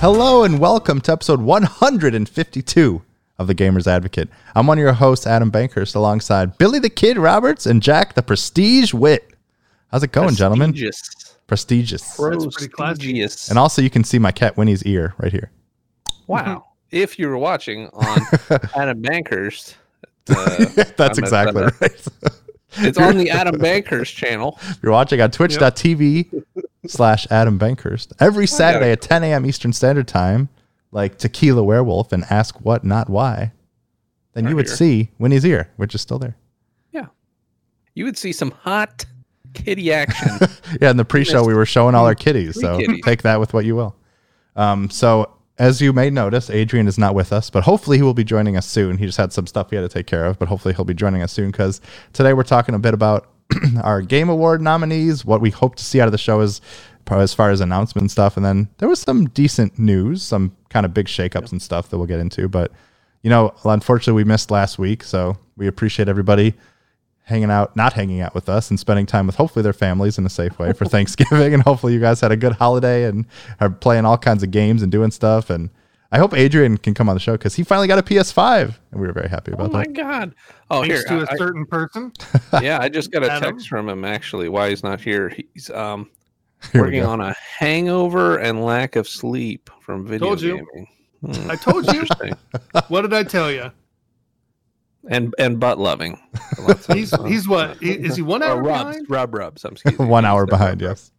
Hello 0.00 0.44
and 0.44 0.58
welcome 0.58 1.00
to 1.02 1.12
episode 1.12 1.42
152 1.42 3.02
of 3.38 3.46
the 3.46 3.54
Gamers 3.54 3.86
Advocate. 3.86 4.28
I'm 4.54 4.66
one 4.66 4.78
of 4.78 4.82
your 4.82 4.94
hosts, 4.94 5.26
Adam 5.26 5.50
Bankhurst, 5.52 5.94
alongside 5.94 6.56
Billy 6.56 6.78
the 6.78 6.88
Kid 6.88 7.18
Roberts 7.18 7.66
and 7.66 7.82
Jack 7.82 8.14
the 8.14 8.22
Prestige 8.22 8.94
Witt. 8.94 9.34
How's 9.90 10.02
it 10.02 10.12
going, 10.12 10.34
gentlemen? 10.36 10.70
Prestigious. 10.72 11.36
Prestigious. 11.46 12.16
pretty 12.16 12.68
classy. 12.68 12.68
Prestigious. 12.68 13.50
And 13.50 13.58
also, 13.58 13.82
you 13.82 13.90
can 13.90 14.04
see 14.04 14.18
my 14.18 14.32
cat 14.32 14.56
Winnie's 14.56 14.82
ear 14.84 15.14
right 15.18 15.32
here. 15.32 15.50
wow. 16.26 16.66
If 16.90 17.20
you 17.20 17.28
were 17.28 17.38
watching 17.38 17.86
on 17.92 18.18
Adam 18.74 19.00
Bankhurst, 19.00 19.76
uh, 20.28 20.64
That's 20.96 21.18
I'm 21.20 21.24
exactly 21.24 21.62
at- 21.62 21.80
right. 21.80 22.06
it's 22.78 22.98
on 22.98 23.16
the 23.16 23.30
Adam 23.30 23.54
Bankhurst 23.60 24.16
channel. 24.16 24.58
You're 24.82 24.90
watching 24.90 25.20
on 25.20 25.30
twitch.tv 25.30 26.42
slash 26.86 27.26
Adam 27.30 27.58
Bankhurst 27.58 28.12
every 28.20 28.46
Saturday 28.46 28.92
at 28.92 29.00
10 29.02 29.24
a.m. 29.24 29.46
Eastern 29.46 29.72
Standard 29.72 30.08
Time, 30.08 30.48
like 30.92 31.18
Tequila 31.18 31.62
Werewolf 31.62 32.12
and 32.12 32.24
Ask 32.30 32.60
What, 32.60 32.84
Not 32.84 33.08
Why. 33.08 33.52
Then 34.32 34.46
you 34.46 34.56
would 34.56 34.66
here. 34.66 34.76
see 34.76 35.10
Winnie's 35.18 35.44
ear, 35.44 35.70
which 35.76 35.94
is 35.94 36.00
still 36.00 36.18
there. 36.18 36.36
Yeah, 36.92 37.06
you 37.94 38.04
would 38.04 38.16
see 38.16 38.32
some 38.32 38.52
hot 38.52 39.04
kitty 39.54 39.92
action. 39.92 40.30
Yeah, 40.80 40.90
in 40.90 40.96
the 40.96 41.04
pre-show 41.04 41.44
we 41.44 41.54
were 41.54 41.66
showing 41.66 41.96
all 41.96 42.06
our 42.06 42.14
kitties, 42.14 42.60
so 42.60 42.78
kitties. 42.78 43.04
take 43.04 43.22
that 43.22 43.40
with 43.40 43.52
what 43.52 43.64
you 43.64 43.74
will. 43.74 43.96
Um, 44.54 44.88
so 44.88 45.36
as 45.58 45.80
you 45.82 45.92
may 45.92 46.08
notice, 46.10 46.48
Adrian 46.48 46.86
is 46.86 46.96
not 46.96 47.14
with 47.14 47.32
us, 47.32 47.50
but 47.50 47.64
hopefully 47.64 47.96
he 47.96 48.02
will 48.02 48.14
be 48.14 48.24
joining 48.24 48.56
us 48.56 48.66
soon. 48.66 48.98
He 48.98 49.06
just 49.06 49.18
had 49.18 49.32
some 49.32 49.46
stuff 49.48 49.70
he 49.70 49.76
had 49.76 49.82
to 49.82 49.88
take 49.88 50.06
care 50.06 50.24
of, 50.26 50.38
but 50.38 50.48
hopefully 50.48 50.74
he'll 50.74 50.84
be 50.84 50.94
joining 50.94 51.22
us 51.22 51.32
soon 51.32 51.50
because 51.50 51.80
today 52.12 52.32
we're 52.32 52.44
talking 52.44 52.74
a 52.74 52.78
bit 52.78 52.94
about 52.94 53.29
our 53.82 54.02
Game 54.02 54.28
Award 54.28 54.60
nominees, 54.60 55.24
what 55.24 55.40
we 55.40 55.50
hope 55.50 55.76
to 55.76 55.84
see 55.84 56.00
out 56.00 56.08
of 56.08 56.12
the 56.12 56.18
show 56.18 56.40
as 56.40 56.60
as 57.10 57.34
far 57.34 57.50
as 57.50 57.60
announcement 57.60 58.04
and 58.04 58.10
stuff, 58.10 58.36
and 58.36 58.46
then 58.46 58.68
there 58.78 58.88
was 58.88 59.00
some 59.00 59.28
decent 59.30 59.76
news, 59.78 60.22
some 60.22 60.54
kind 60.68 60.86
of 60.86 60.94
big 60.94 61.06
shakeups 61.06 61.50
and 61.50 61.60
stuff 61.60 61.88
that 61.88 61.98
we'll 61.98 62.06
get 62.06 62.20
into. 62.20 62.48
But 62.48 62.70
you 63.22 63.30
know, 63.30 63.52
unfortunately, 63.64 64.22
we 64.22 64.24
missed 64.24 64.50
last 64.50 64.78
week, 64.78 65.02
so 65.02 65.36
we 65.56 65.66
appreciate 65.66 66.08
everybody 66.08 66.54
hanging 67.24 67.50
out, 67.50 67.76
not 67.76 67.92
hanging 67.92 68.20
out 68.20 68.34
with 68.34 68.48
us, 68.48 68.70
and 68.70 68.78
spending 68.78 69.06
time 69.06 69.26
with 69.26 69.36
hopefully 69.36 69.62
their 69.62 69.72
families 69.72 70.18
in 70.18 70.26
a 70.26 70.30
safe 70.30 70.58
way 70.58 70.72
for 70.72 70.84
Thanksgiving. 70.86 71.54
And 71.54 71.62
hopefully, 71.62 71.92
you 71.94 72.00
guys 72.00 72.20
had 72.20 72.32
a 72.32 72.36
good 72.36 72.52
holiday 72.52 73.04
and 73.04 73.26
are 73.60 73.70
playing 73.70 74.04
all 74.04 74.18
kinds 74.18 74.42
of 74.42 74.50
games 74.50 74.82
and 74.82 74.92
doing 74.92 75.10
stuff. 75.10 75.50
And 75.50 75.70
I 76.12 76.18
hope 76.18 76.34
Adrian 76.34 76.76
can 76.76 76.92
come 76.94 77.08
on 77.08 77.14
the 77.14 77.20
show 77.20 77.32
because 77.32 77.54
he 77.54 77.62
finally 77.62 77.86
got 77.86 77.98
a 77.98 78.02
PS5, 78.02 78.74
and 78.90 79.00
we 79.00 79.06
were 79.06 79.12
very 79.12 79.28
happy 79.28 79.52
about 79.52 79.70
that. 79.70 79.76
oh 79.76 79.78
my 79.78 79.84
that. 79.84 79.92
god! 79.94 80.34
Oh, 80.70 80.80
Thanks 80.82 81.08
here, 81.08 81.18
to 81.20 81.24
a 81.24 81.32
I- 81.32 81.36
certain 81.36 81.66
person. 81.66 82.12
Yeah, 82.62 82.78
I 82.80 82.88
just 82.88 83.12
got 83.12 83.22
a 83.24 83.30
Adam? 83.30 83.52
text 83.52 83.68
from 83.68 83.88
him 83.88 84.04
actually. 84.04 84.48
Why 84.48 84.70
he's 84.70 84.82
not 84.82 85.00
here? 85.00 85.28
He's 85.54 85.70
um 85.70 86.10
Here 86.72 86.82
we 86.82 86.88
working 86.88 87.02
go. 87.02 87.10
on 87.10 87.20
a 87.20 87.34
hangover 87.58 88.38
and 88.38 88.64
lack 88.64 88.96
of 88.96 89.08
sleep 89.08 89.70
from 89.80 90.04
video 90.06 90.28
Told 90.28 90.40
you. 90.42 90.56
gaming. 90.56 90.88
Hmm, 91.24 91.50
I 91.50 91.54
told 91.56 91.86
you. 91.92 92.04
What 92.88 93.02
did 93.02 93.12
I 93.14 93.22
tell 93.22 93.50
you? 93.52 93.70
and 95.08 95.34
and 95.38 95.58
butt 95.60 95.78
loving. 95.78 96.18
He's 96.92 97.14
he's 97.26 97.48
what? 97.48 97.78
He, 97.78 97.92
is 97.92 98.16
he 98.16 98.22
one 98.22 98.42
Oh, 98.42 98.48
hour 98.48 98.62
rubs, 98.62 98.84
behind? 98.84 99.06
rub 99.10 99.34
rubs. 99.34 99.64
I'm 99.64 99.72
excuse 99.72 99.98
me. 99.98 100.04
One 100.06 100.24
hour 100.26 100.44
behind, 100.44 100.80
yes. 100.82 101.10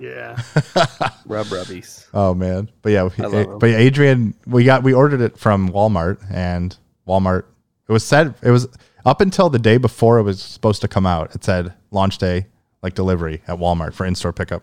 Yeah. 0.00 0.40
Rub 1.26 1.46
rubbies. 1.46 2.06
Oh 2.14 2.34
man, 2.34 2.70
but 2.82 2.92
yeah, 2.92 3.08
I 3.18 3.44
but 3.44 3.66
yeah, 3.70 3.76
Adrian, 3.76 4.34
we 4.46 4.64
got 4.64 4.82
we 4.82 4.92
ordered 4.94 5.20
it 5.20 5.38
from 5.38 5.68
Walmart, 5.68 6.18
and 6.30 6.76
Walmart. 7.06 7.44
It 7.88 7.92
was 7.92 8.04
said 8.04 8.34
it 8.42 8.50
was 8.50 8.68
up 9.04 9.20
until 9.20 9.50
the 9.50 9.58
day 9.58 9.76
before 9.76 10.18
it 10.18 10.22
was 10.22 10.42
supposed 10.42 10.80
to 10.82 10.88
come 10.88 11.06
out. 11.06 11.34
It 11.34 11.44
said 11.44 11.74
launch 11.90 12.18
day, 12.18 12.46
like 12.82 12.94
delivery 12.94 13.42
at 13.46 13.58
Walmart 13.58 13.92
for 13.94 14.06
in 14.06 14.14
store 14.14 14.32
pickup. 14.32 14.62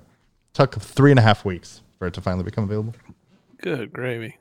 Took 0.54 0.76
three 0.80 1.12
and 1.12 1.20
a 1.20 1.24
half 1.24 1.46
weeks 1.46 1.82
for 2.00 2.08
it 2.08 2.14
to 2.16 2.22
finally 2.22 2.44
become 2.44 2.64
available. 2.64 2.96
Good 3.62 3.94
gravy. 3.94 4.38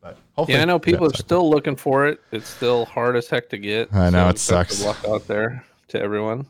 But 0.00 0.18
hopefully, 0.36 0.56
Yeah, 0.56 0.62
I 0.62 0.64
know 0.66 0.78
people 0.78 1.06
are 1.06 1.16
still 1.16 1.48
looking 1.48 1.76
for 1.76 2.06
it. 2.06 2.20
It's 2.32 2.48
still 2.48 2.84
hard 2.84 3.16
as 3.16 3.28
heck 3.28 3.48
to 3.50 3.58
get. 3.58 3.92
I 3.94 4.10
know, 4.10 4.28
it 4.28 4.32
best 4.32 4.50
of 4.50 4.68
sucks. 4.68 4.84
Luck 4.84 5.04
out 5.08 5.26
there 5.26 5.64
to 5.88 6.00
everyone. 6.00 6.46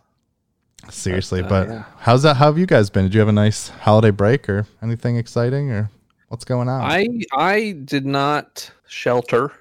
Seriously. 0.90 1.42
uh, 1.42 1.48
But 1.48 1.68
yeah. 1.68 1.84
how's 1.98 2.22
that? 2.22 2.36
How 2.36 2.46
have 2.46 2.58
you 2.58 2.66
guys 2.66 2.90
been? 2.90 3.04
Did 3.04 3.14
you 3.14 3.20
have 3.20 3.28
a 3.28 3.32
nice 3.32 3.68
holiday 3.68 4.10
break 4.10 4.48
or 4.48 4.66
anything 4.82 5.16
exciting 5.16 5.70
or 5.70 5.90
what's 6.28 6.44
going 6.44 6.68
on? 6.68 6.80
I 6.82 7.08
I 7.32 7.72
did 7.84 8.06
not 8.06 8.70
shelter 8.86 9.52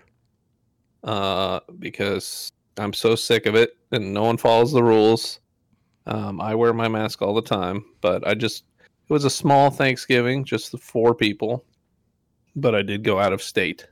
uh 1.04 1.60
because 1.80 2.52
I'm 2.78 2.94
so 2.94 3.16
sick 3.16 3.46
of 3.46 3.56
it 3.56 3.78
and 3.92 4.14
no 4.14 4.24
one 4.24 4.38
follows 4.38 4.72
the 4.72 4.84
rules. 4.84 5.40
Um 6.06 6.40
I 6.42 6.56
wear 6.56 6.74
my 6.74 6.88
mask 6.88 7.22
all 7.22 7.34
the 7.34 7.42
time, 7.42 7.84
but 8.02 8.26
I 8.28 8.34
just 8.34 8.64
it 8.80 9.14
was 9.14 9.26
a 9.26 9.30
small 9.30 9.70
Thanksgiving, 9.70 10.46
just 10.46 10.72
the 10.72 10.78
four 10.78 11.14
people. 11.14 11.66
But 12.56 12.76
I 12.76 12.82
did 12.84 13.04
go 13.04 13.20
out 13.20 13.34
of 13.34 13.42
state. 13.42 13.88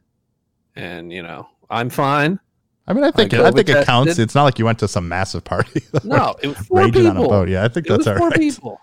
And 0.75 1.11
you 1.11 1.21
know, 1.21 1.49
I'm 1.69 1.89
fine. 1.89 2.39
I 2.87 2.93
mean, 2.93 3.03
I 3.03 3.11
think 3.11 3.33
I 3.33 3.37
it, 3.37 3.45
I 3.45 3.51
think 3.51 3.69
it 3.69 3.75
COVID 3.77 3.85
counts. 3.85 4.07
tested. 4.09 4.23
it's 4.23 4.35
not 4.35 4.43
like 4.43 4.59
you 4.59 4.65
went 4.65 4.79
to 4.79 4.87
some 4.87 5.07
massive 5.07 5.43
party. 5.43 5.83
No, 6.03 6.35
it 6.41 6.47
was 6.47 6.57
four 6.57 6.79
raging 6.79 6.93
people. 7.03 7.09
on 7.09 7.17
a 7.17 7.27
boat. 7.27 7.47
Yeah, 7.49 7.63
I 7.63 7.67
think 7.67 7.85
It 7.85 7.89
that's 7.89 7.99
was 7.99 8.07
all 8.07 8.17
four 8.17 8.29
right. 8.29 8.39
people. 8.39 8.79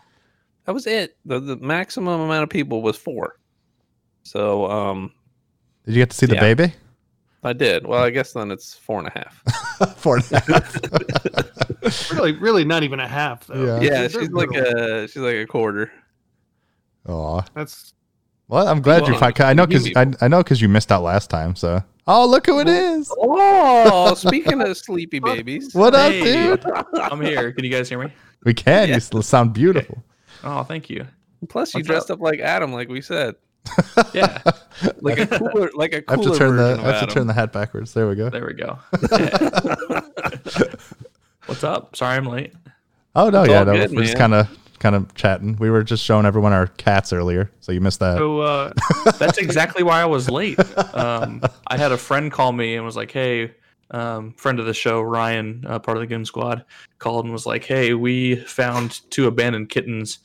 That 0.65 0.73
was 0.73 0.87
it. 0.87 1.17
The, 1.25 1.41
the 1.41 1.57
maximum 1.57 2.21
amount 2.21 2.43
of 2.45 2.51
people 2.51 2.83
was 2.83 2.97
four. 2.97 3.39
So 4.23 4.71
um 4.71 5.13
Did 5.85 5.95
you 5.95 6.01
get 6.03 6.11
to 6.11 6.17
see 6.17 6.27
the 6.27 6.35
Yeah. 6.37 6.41
baby? 6.55 6.75
I 7.45 7.53
did. 7.53 7.87
Well, 7.87 8.03
I 8.03 8.11
guess 8.11 8.33
then 8.33 8.51
it's 8.51 8.75
four 8.75 8.99
and 8.99 9.09
a 9.09 9.13
half. 9.13 9.43
Four 9.97 10.17
and 10.17 10.33
a 10.33 10.41
half. 10.41 12.11
Really, 12.13 12.33
really 12.33 12.65
not 12.65 12.83
even 12.83 13.01
a 13.01 13.07
half 13.09 13.47
though. 13.47 13.65
Yeah. 13.77 13.81
yeah, 13.81 13.91
They're 14.07 14.11
she's 14.11 14.31
like 14.31 14.51
little. 14.51 15.03
a 15.03 15.09
she's 15.09 15.17
like 15.23 15.37
a 15.37 15.47
quarter. 15.47 15.91
Aw. 17.09 17.43
That's 17.55 17.95
Well, 18.49 18.67
I'm 18.69 18.83
glad 18.83 19.07
you. 19.07 19.15
Well, 19.15 19.33
Fi- 19.33 19.45
I 19.49 19.55
know 19.55 19.67
because 19.67 19.89
I, 19.97 20.13
I 20.21 20.29
know 20.29 20.43
because 20.43 20.61
you 20.61 20.69
missed 20.69 20.91
out 20.93 21.03
last 21.03 21.31
time. 21.31 21.55
So, 21.57 21.83
oh, 22.09 22.27
look 22.27 22.47
who 22.47 22.59
it 22.59 22.69
is! 22.69 23.13
Oh, 23.17 24.15
speaking 24.17 24.61
of 24.61 24.77
sleepy 24.77 25.21
babies. 25.21 25.73
What 25.75 25.95
up, 25.95 26.11
Hey. 26.11 26.57
dude? 26.57 26.65
I'm 27.01 27.21
here. 27.21 27.53
Can 27.53 27.65
you 27.65 27.71
guys 27.71 27.89
hear 27.89 28.03
me? 28.03 28.13
We 28.45 28.55
can. 28.55 28.89
Yeah. 28.89 28.95
You 28.97 29.01
still 29.01 29.23
sound 29.23 29.53
beautiful. 29.53 30.03
Oh, 30.43 30.63
thank 30.65 30.91
you. 30.91 31.07
Plus, 31.49 31.73
you 31.75 31.79
What's 31.79 31.87
dressed 31.87 32.11
up 32.11 32.21
like 32.21 32.41
Adam, 32.41 32.73
like 32.73 32.89
we 32.89 33.01
said, 33.01 33.37
Yeah, 34.15 34.41
like 35.01 35.19
a 35.19 35.27
cooler, 35.27 35.71
like 35.75 35.93
a 35.93 35.99
I 36.09 36.13
have 36.13 36.21
cooler 36.21 36.33
to 36.33 36.39
turn 36.39 36.57
the. 36.57 36.63
I 36.65 36.73
of 36.73 36.81
have 36.81 37.09
to 37.09 37.15
turn 37.15 37.27
the 37.27 37.33
hat 37.35 37.53
backwards. 37.53 37.93
There 37.95 38.09
we 38.09 38.15
go. 38.17 38.31
there 38.31 38.47
we 38.47 38.55
go. 38.55 38.79
What's 41.47 41.65
up? 41.65 41.95
Sorry 41.97 42.17
I'm 42.17 42.27
late. 42.27 42.53
Oh 43.15 43.31
no, 43.31 43.43
It's 43.43 43.51
yeah, 43.51 43.59
all 43.61 43.65
no, 43.67 43.73
good, 43.73 43.91
we're 43.93 44.03
just 44.03 44.17
kind 44.17 44.35
of 44.35 44.49
kind 44.79 44.95
of 44.95 45.15
chatting. 45.15 45.57
We 45.59 45.71
were 45.71 45.83
just 45.83 46.05
showing 46.05 46.27
everyone 46.27 46.53
our 46.53 46.67
cats 46.67 47.13
earlier, 47.13 47.51
so 47.61 47.73
you 47.73 47.81
missed 47.81 48.01
that. 48.01 48.19
so. 48.19 48.41
Uh, 48.41 48.73
That's 49.19 49.39
exactly 49.39 49.83
why 49.83 50.01
I 50.01 50.07
was 50.07 50.31
late. 50.31 50.59
Um, 50.95 51.41
I 51.67 51.77
had 51.77 51.93
a 51.93 51.99
friend 51.99 52.31
call 52.33 52.53
me 52.53 52.77
and 52.77 52.85
was 52.85 52.97
like, 52.97 53.11
"Hey, 53.11 53.55
um, 53.91 54.33
friend 54.35 54.59
of 54.61 54.67
the 54.67 54.75
show, 54.75 55.01
Ryan, 55.01 55.65
uh, 55.67 55.79
part 55.79 55.97
of 55.97 56.01
the 56.03 56.07
Goon 56.07 56.25
Squad, 56.25 56.65
called 56.99 57.25
and 57.25 57.33
was 57.33 57.47
like, 57.47 57.65
"Hey, 57.65 57.95
we 57.95 58.37
found 58.37 59.01
two 59.11 59.27
abandoned 59.27 59.69
kittens. 59.71 60.19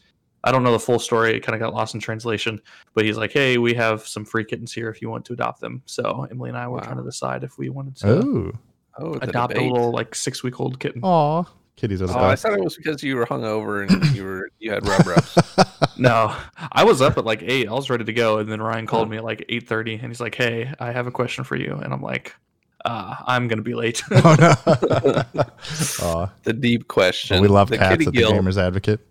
I 0.45 0.51
don't 0.51 0.63
know 0.63 0.73
the 0.73 0.79
full 0.79 0.99
story; 0.99 1.35
it 1.35 1.39
kind 1.39 1.55
of 1.55 1.59
got 1.61 1.73
lost 1.73 1.93
in 1.95 2.01
translation. 2.01 2.59
But 2.93 3.05
he's 3.05 3.17
like, 3.17 3.31
"Hey, 3.31 3.57
we 3.57 3.73
have 3.75 4.05
some 4.07 4.25
free 4.25 4.43
kittens 4.43 4.73
here 4.73 4.89
if 4.89 5.01
you 5.01 5.09
want 5.09 5.25
to 5.25 5.33
adopt 5.33 5.61
them." 5.61 5.81
So 5.85 6.27
Emily 6.29 6.49
and 6.49 6.57
I 6.57 6.67
were 6.67 6.77
Wow. 6.77 6.83
trying 6.83 6.97
to 6.97 7.03
decide 7.03 7.43
if 7.43 7.57
we 7.57 7.69
wanted 7.69 7.95
to 7.97 8.07
Oh, 8.09 8.51
Oh, 8.99 9.13
adopt 9.21 9.57
a 9.57 9.61
little 9.61 9.91
like 9.91 10.13
six 10.13 10.43
week 10.43 10.59
old 10.59 10.79
kitten. 10.79 11.01
aw, 11.03 11.45
kitties 11.75 12.01
are 12.01 12.07
the 12.07 12.13
Oh, 12.17 12.19
I 12.23 12.29
best. 12.31 12.43
thought 12.43 12.53
it 12.53 12.63
was 12.63 12.75
because 12.77 13.01
you 13.03 13.15
were 13.15 13.25
hungover 13.25 13.87
and 13.87 14.15
you 14.15 14.23
were 14.23 14.49
you 14.59 14.71
had 14.71 14.87
rub 14.87 15.05
rubs. 15.07 15.37
No, 15.95 16.35
I 16.71 16.83
was 16.83 17.01
up 17.03 17.17
at 17.19 17.23
like 17.25 17.43
eight. 17.43 17.67
I 17.67 17.71
was 17.71 17.87
ready 17.89 18.03
to 18.03 18.13
go, 18.13 18.39
and 18.39 18.51
then 18.51 18.59
Ryan 18.59 18.87
called 18.87 19.11
me 19.11 19.17
at 19.17 19.23
like 19.23 19.45
eight 19.47 19.67
thirty, 19.67 19.93
and 19.93 20.07
he's 20.07 20.19
like, 20.19 20.33
"Hey, 20.33 20.73
I 20.79 20.91
have 20.91 21.05
a 21.05 21.11
question 21.11 21.43
for 21.43 21.55
you," 21.55 21.79
and 21.83 21.93
I'm 21.93 22.01
like, 22.01 22.35
uh, 22.83 23.13
"I'm 23.27 23.47
gonna 23.47 23.61
be 23.61 23.75
late." 23.75 24.01
oh 24.11 24.35
no. 24.39 25.23
Aw. 26.01 26.31
the 26.43 26.53
deep 26.53 26.87
question. 26.87 27.41
we 27.41 27.47
love 27.47 27.69
the 27.69 27.77
cats 27.77 27.91
kitty 27.91 28.05
at 28.07 28.13
the 28.13 28.17
gill. 28.19 28.31
Gamers 28.31 28.57
Advocate. 28.57 29.01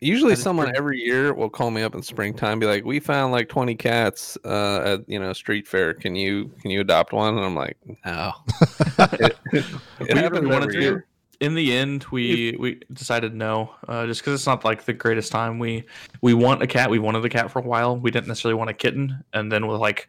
Usually, 0.00 0.34
someone 0.34 0.74
every 0.76 0.98
year 0.98 1.34
will 1.34 1.50
call 1.50 1.70
me 1.70 1.82
up 1.82 1.94
in 1.94 2.02
springtime, 2.02 2.58
be 2.58 2.66
like, 2.66 2.84
"We 2.86 3.00
found 3.00 3.32
like 3.32 3.48
20 3.50 3.74
cats 3.74 4.38
uh, 4.46 4.80
at 4.84 5.08
you 5.08 5.18
know 5.18 5.32
street 5.34 5.68
fair. 5.68 5.92
Can 5.92 6.16
you 6.16 6.50
can 6.62 6.70
you 6.70 6.80
adopt 6.80 7.12
one?" 7.12 7.36
And 7.36 7.44
I'm 7.44 7.54
like, 7.54 7.76
"No." 8.06 8.32
it, 9.20 9.36
it 9.52 9.64
We 10.00 10.06
happens 10.18 10.30
really 10.40 10.46
wanted 10.46 10.62
every 10.70 10.74
to. 10.74 10.80
year. 10.80 11.06
In 11.40 11.54
the 11.54 11.72
end, 11.72 12.04
we 12.10 12.56
we 12.58 12.80
decided 12.92 13.34
no, 13.34 13.74
uh, 13.86 14.06
just 14.06 14.20
because 14.20 14.34
it's 14.34 14.46
not 14.46 14.64
like 14.64 14.84
the 14.84 14.92
greatest 14.92 15.30
time. 15.30 15.58
We 15.58 15.84
we 16.20 16.34
want 16.34 16.62
a 16.62 16.66
cat. 16.66 16.90
We 16.90 16.98
wanted 16.98 17.24
a 17.24 17.28
cat 17.28 17.50
for 17.50 17.60
a 17.60 17.62
while. 17.62 17.96
We 17.96 18.10
didn't 18.10 18.26
necessarily 18.26 18.58
want 18.58 18.70
a 18.70 18.74
kitten, 18.74 19.24
and 19.32 19.50
then 19.50 19.66
with 19.68 19.80
like 19.80 20.08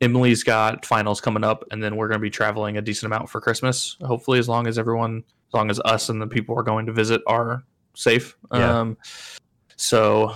Emily's 0.00 0.42
got 0.42 0.86
finals 0.86 1.20
coming 1.20 1.44
up, 1.44 1.64
and 1.70 1.82
then 1.82 1.96
we're 1.96 2.08
going 2.08 2.18
to 2.18 2.22
be 2.22 2.30
traveling 2.30 2.78
a 2.78 2.82
decent 2.82 3.12
amount 3.12 3.28
for 3.28 3.40
Christmas. 3.40 3.98
Hopefully, 4.02 4.38
as 4.38 4.48
long 4.48 4.66
as 4.66 4.78
everyone, 4.78 5.22
as 5.48 5.54
long 5.54 5.70
as 5.70 5.78
us 5.80 6.08
and 6.08 6.22
the 6.22 6.26
people 6.26 6.54
we're 6.54 6.62
going 6.62 6.86
to 6.86 6.92
visit 6.92 7.20
are 7.26 7.62
safe. 7.94 8.34
Yeah. 8.54 8.80
Um, 8.80 8.96
so 9.76 10.34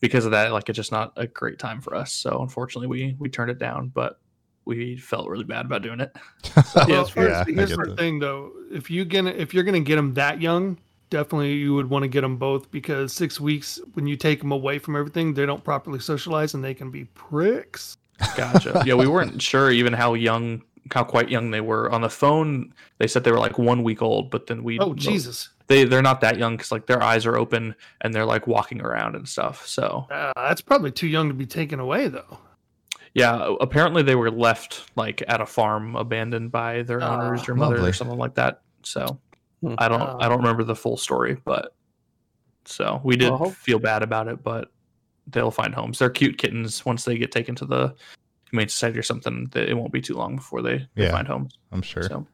because 0.00 0.26
of 0.26 0.32
that, 0.32 0.52
like 0.52 0.68
it's 0.68 0.76
just 0.76 0.92
not 0.92 1.12
a 1.16 1.26
great 1.26 1.58
time 1.58 1.80
for 1.80 1.94
us. 1.94 2.12
So 2.12 2.42
unfortunately, 2.42 2.86
we 2.86 3.16
we 3.18 3.30
turned 3.30 3.50
it 3.50 3.58
down, 3.58 3.88
but 3.88 4.20
we 4.68 4.96
felt 4.96 5.28
really 5.28 5.44
bad 5.44 5.64
about 5.64 5.82
doing 5.82 5.98
it. 6.00 6.14
well, 6.76 6.88
Yeah, 6.88 7.00
as 7.00 7.10
far 7.10 7.26
yeah, 7.28 7.44
I 7.46 7.50
here's 7.50 7.70
get 7.70 7.78
the 7.78 7.86
that. 7.86 7.96
thing 7.96 8.18
though. 8.20 8.52
If 8.70 8.90
you 8.90 9.04
gonna 9.04 9.30
if 9.30 9.52
you're 9.54 9.64
gonna 9.64 9.80
get 9.80 9.96
them 9.96 10.14
that 10.14 10.40
young, 10.40 10.78
definitely 11.10 11.54
you 11.54 11.74
would 11.74 11.88
want 11.90 12.02
to 12.02 12.08
get 12.08 12.20
them 12.20 12.36
both 12.36 12.70
because 12.70 13.12
six 13.12 13.40
weeks 13.40 13.80
when 13.94 14.06
you 14.06 14.14
take 14.16 14.40
them 14.40 14.52
away 14.52 14.78
from 14.78 14.94
everything, 14.94 15.34
they 15.34 15.46
don't 15.46 15.64
properly 15.64 15.98
socialize 15.98 16.52
and 16.54 16.62
they 16.62 16.74
can 16.74 16.90
be 16.90 17.04
pricks. 17.14 17.96
Gotcha. 18.36 18.82
yeah, 18.84 18.94
we 18.94 19.06
weren't 19.06 19.40
sure 19.50 19.70
even 19.70 19.92
how 19.94 20.12
young, 20.14 20.62
how 20.92 21.02
quite 21.04 21.30
young 21.30 21.50
they 21.50 21.60
were. 21.62 21.90
On 21.90 22.02
the 22.02 22.10
phone, 22.10 22.74
they 22.98 23.06
said 23.06 23.24
they 23.24 23.32
were 23.32 23.38
like 23.38 23.58
one 23.58 23.82
week 23.82 24.02
old, 24.02 24.30
but 24.30 24.48
then 24.48 24.62
we 24.62 24.78
Oh 24.80 24.92
Jesus, 24.92 25.48
they 25.68 25.84
they're 25.84 26.02
not 26.02 26.20
that 26.20 26.36
young 26.36 26.56
because 26.56 26.70
like 26.72 26.86
their 26.86 27.02
eyes 27.02 27.24
are 27.24 27.38
open 27.38 27.74
and 28.02 28.12
they're 28.12 28.26
like 28.26 28.46
walking 28.46 28.82
around 28.82 29.16
and 29.16 29.26
stuff. 29.26 29.66
So 29.66 30.06
uh, 30.10 30.32
that's 30.36 30.60
probably 30.60 30.90
too 30.92 31.06
young 31.06 31.28
to 31.28 31.34
be 31.34 31.46
taken 31.46 31.80
away 31.80 32.08
though. 32.08 32.38
Yeah, 33.18 33.54
apparently 33.60 34.02
they 34.02 34.14
were 34.14 34.30
left 34.30 34.90
like 34.96 35.22
at 35.28 35.40
a 35.40 35.46
farm, 35.46 35.96
abandoned 35.96 36.50
by 36.52 36.82
their 36.82 37.02
Ah, 37.02 37.14
owners 37.14 37.48
or 37.48 37.54
mother 37.54 37.76
lovely. 37.76 37.90
or 37.90 37.92
something 37.92 38.18
like 38.18 38.34
that. 38.36 38.62
So 38.84 39.20
Hmm. 39.62 39.74
I 39.78 39.88
don't 39.88 40.00
Ah. 40.02 40.18
I 40.20 40.28
don't 40.28 40.38
remember 40.38 40.62
the 40.64 40.76
full 40.76 40.96
story, 40.96 41.36
but 41.44 41.74
so 42.64 43.00
we 43.04 43.16
did 43.16 43.30
Well, 43.32 43.50
feel 43.50 43.78
bad 43.78 44.02
about 44.02 44.28
it, 44.28 44.42
but 44.42 44.70
they'll 45.26 45.50
find 45.50 45.74
homes. 45.74 45.98
They're 45.98 46.10
cute 46.10 46.38
kittens. 46.38 46.84
Once 46.86 47.04
they 47.04 47.18
get 47.18 47.32
taken 47.32 47.54
to 47.56 47.66
the 47.66 47.94
humane 48.50 48.68
society 48.68 48.98
or 48.98 49.02
something, 49.02 49.46
that 49.52 49.68
it 49.68 49.74
won't 49.74 49.92
be 49.92 50.00
too 50.00 50.14
long 50.14 50.36
before 50.36 50.62
they, 50.62 50.86
they 50.94 51.04
Yeah. 51.04 51.10
find 51.10 51.26
homes. 51.28 51.58
I'm 51.72 51.82
sure. 51.82 52.04
So 52.04 52.26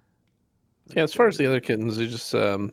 Yeah, 0.94 1.02
as 1.04 1.14
far 1.14 1.28
as 1.28 1.36
the 1.38 1.46
other 1.46 1.60
kittens, 1.60 1.98
you 1.98 2.06
just 2.06 2.34
um, 2.34 2.72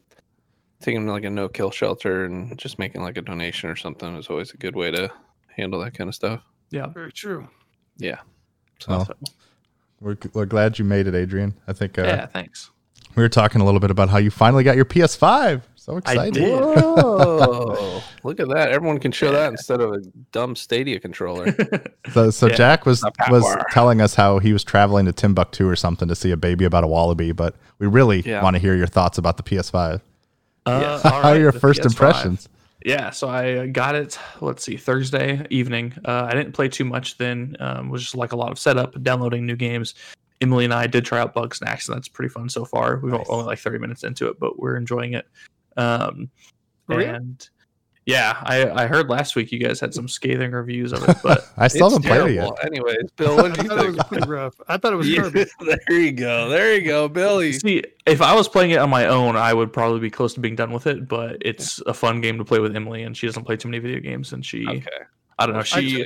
taking 0.82 1.02
them 1.02 1.08
to 1.08 1.14
like 1.14 1.24
a 1.24 1.30
no 1.30 1.48
kill 1.48 1.72
shelter 1.72 2.26
and 2.26 2.58
just 2.60 2.78
making 2.78 3.02
like 3.02 3.18
a 3.18 3.22
donation 3.22 3.70
or 3.70 3.76
something 3.76 4.16
is 4.18 4.28
always 4.28 4.52
a 4.54 4.58
good 4.58 4.76
way 4.76 4.92
to 4.92 5.10
handle 5.56 5.80
that 5.80 5.94
kind 5.94 6.08
of 6.10 6.16
stuff. 6.16 6.42
yeah, 6.72 6.88
Very 6.88 7.12
true. 7.14 7.48
Yeah. 7.98 8.20
Well, 8.88 9.06
so, 9.06 9.14
we're, 10.00 10.18
we're 10.34 10.46
glad 10.46 10.80
you 10.80 10.86
made 10.86 11.08
it, 11.08 11.16
Adrian. 11.16 11.54
I 11.68 11.74
think 11.74 11.98
uh, 12.00 12.04
yeah, 12.04 12.26
thanks. 12.26 12.72
we 13.16 13.22
were 13.24 13.30
talking 13.30 13.62
a 13.62 13.66
little 13.66 13.80
bit 13.80 13.92
about 13.92 14.10
how 14.10 14.18
you 14.18 14.32
finally 14.32 14.64
got 14.64 14.76
your 14.76 14.86
PS5. 14.86 15.62
So 15.76 15.98
excited. 15.98 16.36
did. 16.36 16.60
Whoa! 16.62 18.02
Look 18.24 18.40
at 18.40 18.48
that. 18.50 18.70
Everyone 18.72 19.00
can 19.00 19.12
show 19.12 19.32
that 19.32 19.50
instead 19.52 19.82
of 19.82 19.94
a 19.94 20.00
dumb 20.32 20.56
Stadia 20.56 21.00
controller. 21.00 21.56
So, 22.14 22.30
so 22.30 22.48
Yeah, 22.48 22.56
Jack 22.56 22.86
was 22.86 23.04
was 23.30 23.46
telling 23.72 24.02
us 24.02 24.16
how 24.16 24.40
he 24.40 24.52
was 24.54 24.64
traveling 24.64 25.06
to 25.06 25.14
Timbuktu 25.14 25.68
or 25.68 25.76
something 25.78 26.08
to 26.10 26.16
see 26.16 26.32
a 26.32 26.38
baby 26.38 26.66
about 26.66 26.84
a 26.84 26.88
wallaby, 26.88 27.32
but 27.32 27.56
we 27.80 27.88
really 27.88 28.22
Yeah. 28.22 28.44
want 28.44 28.56
to 28.56 28.60
hear 28.60 28.76
your 28.76 28.88
thoughts 28.88 29.18
about 29.18 29.38
the 29.38 29.44
PS5. 29.44 30.02
Uh, 30.66 31.00
how 31.02 31.30
are 31.30 31.38
your 31.40 31.52
first 31.52 31.82
PS5. 31.82 31.86
impressions? 31.86 32.50
Yeah, 32.84 33.12
so 33.12 33.30
I 33.30 33.68
got 33.68 33.96
it. 33.96 34.18
Let's 34.40 34.64
see, 34.64 34.76
Thursday 34.78 35.46
evening. 35.50 35.94
Uh, 36.04 36.28
I 36.30 36.34
didn't 36.34 36.54
play 36.54 36.68
too 36.68 36.86
much 36.86 37.18
then. 37.18 37.56
Um, 37.60 37.90
was 37.90 38.02
just 38.02 38.16
like 38.16 38.32
a 38.32 38.36
lot 38.36 38.52
of 38.52 38.58
setup, 38.60 39.02
downloading 39.04 39.46
new 39.46 39.56
games. 39.56 39.94
Emily 40.42 40.66
and 40.66 40.74
I 40.74 40.88
did 40.88 41.06
try 41.06 41.20
out 41.20 41.36
Bugsnax, 41.36 41.88
and 41.88 41.96
that's 41.96 42.08
pretty 42.08 42.30
fun 42.30 42.50
so 42.50 42.66
far. 42.66 42.98
We're 42.98 43.12
Nice. 43.12 43.28
only 43.30 43.46
like 43.46 43.60
thirty 43.60 43.78
minutes 43.78 44.04
into 44.04 44.28
it, 44.30 44.40
but 44.40 44.60
we're 44.60 44.76
enjoying 44.76 45.14
it. 45.14 45.28
Um, 45.78 46.30
For 46.88 46.98
real? 46.98 47.14
and 47.14 47.48
yeah, 48.06 48.38
I, 48.44 48.70
I 48.84 48.88
heard 48.88 49.10
last 49.10 49.36
week 49.36 49.52
you 49.52 49.60
guys 49.60 49.80
had 49.80 49.94
some 49.94 50.08
scathing 50.08 50.52
reviews 50.52 50.92
of 50.92 51.08
it, 51.08 51.18
but 51.22 51.48
I 51.58 51.68
still 51.68 51.88
It's 51.88 51.96
haven't 51.96 52.10
played 52.10 52.32
it 52.32 52.36
yet. 52.36 52.66
Anyways, 52.66 53.12
Bill, 53.16 53.36
what 53.36 53.52
I 53.52 53.56
did 53.56 53.64
you 53.64 53.70
thought 53.70 53.86
it 53.86 53.96
was 53.96 54.04
pretty 54.06 54.28
rough. 54.28 54.56
I 54.68 54.78
thought 54.78 54.94
it 54.94 54.96
was 54.96 55.08
Yeah, 55.10 55.22
garbage. 55.22 55.50
there 55.60 56.00
you 56.00 56.12
go. 56.12 56.50
There 56.50 56.74
you 56.76 56.82
go, 56.86 57.08
Billy. 57.08 57.54
see, 57.54 57.84
if 58.08 58.22
I 58.22 58.34
was 58.34 58.48
playing 58.48 58.72
it 58.72 58.78
on 58.80 58.90
my 58.90 59.06
own, 59.06 59.36
I 59.36 59.54
would 59.54 59.72
probably 59.72 60.00
be 60.00 60.10
close 60.10 60.34
to 60.34 60.40
being 60.40 60.56
done 60.56 60.72
with 60.72 60.88
it. 60.88 61.08
But 61.08 61.38
it's 61.42 61.80
a 61.82 61.94
fun 61.94 62.22
game 62.22 62.38
to 62.40 62.46
play 62.46 62.60
with 62.60 62.76
Emily, 62.76 63.04
and 63.04 63.16
she 63.16 63.28
doesn't 63.28 63.44
play 63.46 63.56
too 63.56 63.70
many 63.70 63.80
video 63.80 64.00
games, 64.00 64.34
and 64.34 64.44
she 64.46 64.68
Okay. 64.68 64.88
I 65.38 65.46
don't 65.46 65.56
know. 65.56 65.64
She 65.64 66.06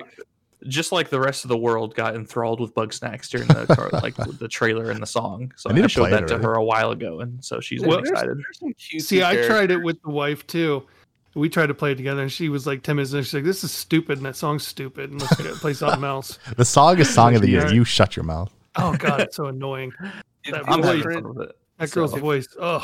just 0.67 0.91
like 0.91 1.09
the 1.09 1.19
rest 1.19 1.45
of 1.45 1.49
the 1.49 1.57
world 1.57 1.93
got 1.95 2.15
enthralled 2.15 2.59
with 2.59 2.73
Bugsnax 2.73 3.29
during 3.29 3.47
the 3.47 3.67
car, 3.75 3.89
like 4.01 4.15
the 4.15 4.47
trailer 4.47 4.89
and 4.89 5.01
the 5.01 5.05
song. 5.07 5.53
So 5.55 5.69
I 5.69 5.73
I, 5.73 5.75
need 5.75 5.81
to 5.83 5.89
showed 5.89 6.01
play 6.09 6.17
it 6.17 6.21
that 6.21 6.27
to 6.29 6.37
her 6.39 6.55
a 6.55 6.63
while 6.63 6.91
ago, 6.91 7.19
and 7.19 7.43
so 7.43 7.59
she's 7.59 7.81
Well, 7.81 7.99
excited. 7.99 8.37
There's 8.37 8.59
some 8.59 8.73
cutesy 8.73 9.01
See, 9.01 9.23
I 9.23 9.45
tried 9.45 9.71
it 9.71 9.77
with 9.77 10.01
the 10.01 10.09
wife 10.09 10.45
too. 10.47 10.85
We 11.35 11.49
tried 11.49 11.67
to 11.67 11.73
play 11.73 11.91
it 11.91 11.95
together, 11.95 12.21
and 12.21 12.31
she 12.31 12.49
was 12.49 12.65
like 12.65 12.81
ten 12.81 12.95
minutes 12.95 13.13
in. 13.13 13.21
She's 13.23 13.33
like, 13.33 13.43
"This 13.43 13.63
is 13.63 13.71
stupid, 13.71 14.17
and 14.17 14.25
that 14.25 14.35
song's 14.35 14.65
stupid, 14.65 15.11
and 15.11 15.21
let's 15.21 15.35
go 15.35 15.53
play 15.55 15.73
something 15.73 16.03
else." 16.03 16.39
The 16.57 16.65
song 16.65 16.97
is 16.99 17.13
song 17.13 17.35
of 17.35 17.41
the 17.41 17.49
year. 17.49 17.71
You 17.73 17.83
shut 17.83 18.15
your 18.15 18.23
mouth. 18.23 18.51
Oh 18.77 18.95
god, 18.97 19.21
it's 19.21 19.35
so 19.35 19.45
annoying. 19.47 19.91
It 20.47 20.51
that 20.51 20.69
I'm 20.69 20.83
feels 20.83 21.03
voice- 21.03 21.23
with 21.23 21.49
it. 21.49 21.57
That 21.79 21.89
So- 21.89 21.93
girl's 21.95 22.13
voice. 22.13 22.47
Ugh. 22.59 22.83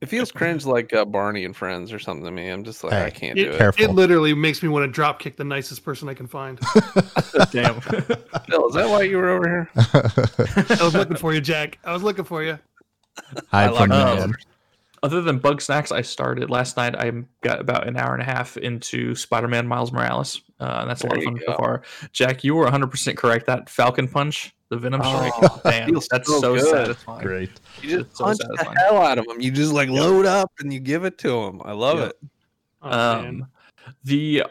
It 0.00 0.06
feels 0.08 0.30
cringe 0.32 0.64
like 0.64 0.92
uh, 0.92 1.04
Barney 1.04 1.44
and 1.44 1.54
Friends 1.56 1.92
or 1.92 1.98
something 1.98 2.24
to 2.24 2.30
me. 2.32 2.48
I'm 2.48 2.62
just 2.64 2.82
like, 2.84 2.92
Hey, 2.92 3.04
I 3.04 3.10
can't 3.10 3.36
do 3.36 3.42
It, 3.50 3.54
it. 3.54 3.58
Careful. 3.58 3.84
it 3.84 3.90
literally 3.92 4.32
makes 4.34 4.60
me 4.62 4.68
want 4.68 4.84
to 4.84 4.90
drop 4.90 5.18
kick 5.20 5.36
the 5.36 5.44
nicest 5.44 5.84
person 5.84 6.08
I 6.08 6.14
can 6.14 6.26
find. 6.28 6.58
Damn. 7.52 7.78
Bill, 8.48 8.66
is 8.68 8.74
that 8.74 8.88
why 8.88 9.02
you 9.02 9.16
were 9.18 9.28
over 9.30 9.48
here? 9.48 9.70
I 10.80 10.84
was 10.84 10.94
looking 10.94 11.16
for 11.16 11.32
you, 11.34 11.40
Jack. 11.40 11.78
I 11.84 11.92
was 11.92 12.02
looking 12.04 12.24
for 12.24 12.42
you. 12.44 12.58
Hide 13.50 13.70
like 13.70 13.78
from 13.80 13.88
the 13.90 13.94
that. 13.96 14.18
man. 14.18 14.34
Other 15.04 15.20
than 15.20 15.40
Bugsnax, 15.40 15.90
I 15.90 16.02
started 16.02 16.48
last 16.48 16.76
night. 16.76 16.94
I 16.96 17.10
got 17.40 17.60
about 17.60 17.88
an 17.88 17.96
hour 17.96 18.12
and 18.14 18.22
a 18.22 18.24
half 18.24 18.56
into 18.56 19.16
Spider-Man 19.16 19.66
Miles 19.66 19.90
Morales, 19.90 20.40
uh, 20.60 20.78
and 20.82 20.90
that's 20.90 21.02
a 21.02 21.08
lot 21.08 21.18
of 21.18 21.24
fun 21.24 21.34
you 21.36 21.42
so 21.44 21.56
far. 21.56 21.82
Jack, 22.12 22.44
you 22.44 22.54
were 22.54 22.62
100 22.62 22.88
percent 22.88 23.16
correct. 23.18 23.46
That 23.46 23.68
Falcon 23.68 24.06
Punch, 24.06 24.54
the 24.68 24.76
Venom 24.76 25.02
Strike, 25.02 25.32
Oh, 25.42 25.60
it 25.64 25.68
damn, 25.68 25.88
feels 25.90 26.06
that's 26.08 26.28
so 26.28 26.40
so, 26.40 26.54
good. 26.54 26.70
satisfying. 26.70 27.20
Great. 27.26 27.50
You 27.82 27.88
just 27.98 28.10
It's 28.10 28.18
so 28.18 28.24
punch 28.26 28.38
the 28.38 28.74
hell 28.78 28.98
out 29.02 29.18
of 29.18 29.26
them. 29.26 29.40
You 29.40 29.50
just 29.50 29.72
like 29.72 29.88
load 29.88 30.24
up 30.24 30.52
and 30.60 30.72
you 30.72 30.78
give 30.78 31.04
it 31.04 31.18
to 31.18 31.28
them. 31.30 31.60
I 31.64 31.72
love 31.72 31.98
Yeah. 31.98 32.04
it. 32.06 32.16
Oh, 32.82 32.90
man. 32.90 33.26
um, 33.42 33.46
the 34.04 34.44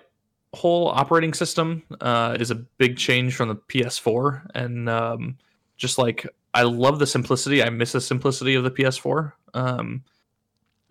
whole 0.53 0.89
operating 0.89 1.33
system 1.33 1.83
uh, 2.01 2.35
is 2.37 2.51
a 2.51 2.55
big 2.55 2.97
change 2.97 3.35
from 3.35 3.47
the 3.47 3.55
PS4, 3.55 4.47
and 4.53 4.89
um, 4.89 5.37
just 5.77 5.97
like 5.97 6.27
I 6.53 6.63
love 6.63 6.99
the 6.99 7.07
simplicity, 7.07 7.63
I 7.63 7.69
miss 7.69 7.93
the 7.93 8.01
simplicity 8.01 8.55
of 8.55 8.65
the 8.65 8.71
PS4. 8.71 9.31
Um, 9.53 10.03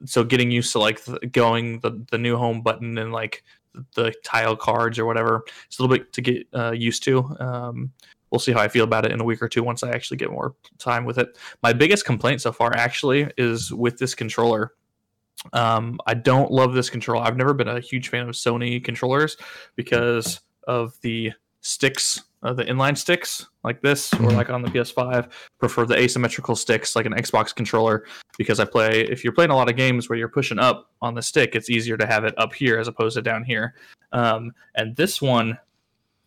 so 0.05 0.25
getting 0.25 0.51
used 0.51 0.73
to 0.73 0.79
like 0.79 1.05
the, 1.05 1.19
going 1.33 1.81
the 1.81 2.05
the 2.11 2.19
new 2.19 2.37
home 2.37 2.63
button 2.63 2.99
and 2.99 3.13
like 3.13 3.45
the 3.95 4.13
tile 4.25 4.57
cards 4.57 4.99
or 4.99 5.07
whatever, 5.07 5.45
it's 5.67 5.79
a 5.79 5.83
little 5.83 5.97
bit 5.97 6.13
to 6.13 6.21
get 6.21 6.47
uh, 6.55 6.73
used 6.73 7.03
to. 7.05 7.37
Um, 7.39 7.93
we'll 8.31 8.39
see 8.39 8.53
how 8.53 8.61
I 8.61 8.69
feel 8.69 8.85
about 8.85 9.05
it 9.05 9.13
in 9.13 9.21
a 9.21 9.25
week 9.25 9.43
or 9.43 9.49
two 9.49 9.63
once 9.63 9.83
I 9.83 9.91
actually 9.91 10.17
get 10.17 10.31
more 10.31 10.55
time 10.79 11.05
with 11.05 11.19
it. 11.19 11.39
My 11.63 11.73
biggest 11.73 12.05
complaint 12.05 12.41
so 12.41 12.53
far 12.53 12.75
actually 12.75 13.31
is 13.37 13.73
with 13.73 13.99
this 13.99 14.15
controller. 14.15 14.73
Um, 15.53 15.99
I 16.07 16.15
don't 16.15 16.51
love 16.51 16.75
this 16.75 16.91
controller. 16.91 17.25
I've 17.25 17.37
never 17.37 17.55
been 17.55 17.69
a 17.69 17.81
huge 17.81 18.09
fan 18.09 18.29
of 18.29 18.35
Sony 18.35 18.83
controllers 18.83 19.37
because 19.75 20.41
of 20.67 21.01
the 21.01 21.33
sticks, 21.61 22.23
uh, 22.43 22.53
the 22.55 22.65
inline 22.65 22.97
sticks 22.97 23.47
like 23.65 23.81
this, 23.83 24.13
or 24.15 24.19
Mhm. 24.19 24.33
like 24.37 24.49
on 24.51 24.63
the 24.63 24.71
PS5. 24.71 25.29
Prefer 25.59 25.85
the 25.87 25.97
asymmetrical 25.99 26.57
sticks 26.57 26.97
like 26.97 27.05
an 27.07 27.13
Xbox 27.13 27.55
controller 27.55 28.05
because 28.39 28.61
I 28.61 28.65
play. 28.65 29.03
If 29.03 29.23
you're 29.25 29.33
playing 29.35 29.51
a 29.51 29.57
lot 29.57 29.69
of 29.69 29.77
games 29.77 30.09
where 30.09 30.19
you're 30.19 30.29
pushing 30.29 30.59
up 30.59 30.91
on 31.03 31.15
the 31.15 31.23
stick, 31.23 31.55
it's 31.55 31.69
easier 31.69 31.97
to 31.99 32.07
have 32.07 32.25
it 32.25 32.35
up 32.39 32.55
here 32.55 32.79
as 32.79 32.89
opposed 32.89 33.17
to 33.17 33.23
down 33.23 33.45
here. 33.45 33.75
Um, 34.13 34.53
and 34.75 34.97
this 34.97 35.21
one, 35.21 35.59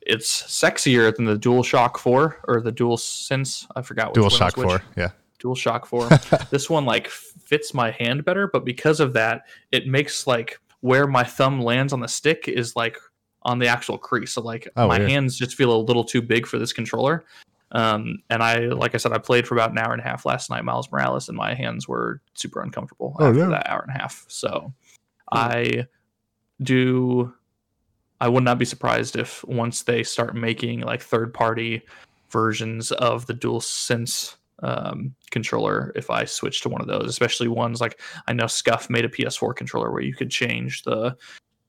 it's 0.01 0.43
sexier 0.43 1.15
than 1.15 1.25
the 1.25 1.37
DualShock 1.37 1.97
4 1.97 2.41
or 2.47 2.61
the 2.61 2.71
Dual 2.71 2.97
DualSense. 2.97 3.65
I 3.75 3.81
forgot 3.81 4.09
which 4.09 4.15
Dual 4.15 4.25
one 4.25 4.31
Shock 4.37 4.57
which. 4.57 4.67
4. 4.67 4.83
Yeah. 4.97 5.09
Dual 5.39 5.55
Shock 5.55 5.85
4. 5.85 6.09
this 6.51 6.69
one 6.69 6.85
like 6.85 7.07
fits 7.07 7.73
my 7.73 7.91
hand 7.91 8.23
better, 8.25 8.47
but 8.47 8.65
because 8.65 8.99
of 8.99 9.13
that, 9.13 9.45
it 9.71 9.87
makes 9.87 10.27
like 10.27 10.59
where 10.81 11.07
my 11.07 11.23
thumb 11.23 11.61
lands 11.61 11.91
on 11.93 12.01
the 12.01 12.07
stick 12.07 12.47
is 12.47 12.75
like 12.75 12.97
on 13.45 13.59
the 13.59 13.67
actual 13.67 13.97
crease. 13.97 14.31
So 14.33 14.41
like 14.41 14.67
Oh, 14.75 14.87
my 14.87 14.97
weird. 14.99 15.09
hands 15.11 15.37
just 15.37 15.55
feel 15.55 15.75
a 15.75 15.81
little 15.81 16.03
too 16.03 16.21
big 16.21 16.45
for 16.47 16.57
this 16.59 16.73
controller. 16.73 17.23
Um, 17.71 18.19
and 18.29 18.43
I, 18.43 18.57
like 18.67 18.93
I 18.93 18.97
said, 18.97 19.13
I 19.13 19.17
played 19.17 19.47
for 19.47 19.55
about 19.55 19.71
an 19.71 19.79
hour 19.79 19.93
and 19.93 20.01
a 20.01 20.03
half 20.05 20.25
last 20.25 20.49
night, 20.51 20.63
Miles 20.63 20.91
Morales, 20.91 21.27
and 21.27 21.35
my 21.37 21.55
hands 21.55 21.87
were 21.87 22.21
super 22.35 22.61
uncomfortable 22.61 23.15
Oh, 23.19 23.29
after 23.29 23.39
yeah. 23.39 23.47
that 23.47 23.67
hour 23.69 23.81
and 23.87 23.95
a 23.95 23.99
half. 23.99 24.25
So 24.27 24.71
I 25.31 25.87
do, 26.61 27.33
I 28.21 28.27
would 28.29 28.43
not 28.43 28.59
be 28.59 28.65
surprised 28.65 29.15
if 29.15 29.43
once 29.45 29.83
they 29.83 30.03
start 30.03 30.35
making 30.35 30.81
like 30.81 31.01
third 31.01 31.33
party 31.33 31.81
versions 32.29 32.91
of 32.91 33.25
the 33.25 33.33
dual 33.33 33.59
sense 33.61 34.37
um, 34.61 35.13
controller 35.31 35.91
if 35.95 36.09
I 36.09 36.25
switch 36.25 36.61
to 36.61 36.69
one 36.69 36.79
of 36.81 36.87
those, 36.87 37.09
especially 37.09 37.47
ones 37.47 37.81
like 37.81 37.99
I 38.27 38.33
know 38.33 38.47
Scuff 38.47 38.89
made 38.89 39.03
a 39.03 39.09
PS4 39.09 39.55
controller 39.55 39.91
where 39.91 40.01
you 40.03 40.13
could 40.13 40.29
change 40.29 40.83
the 40.83 41.17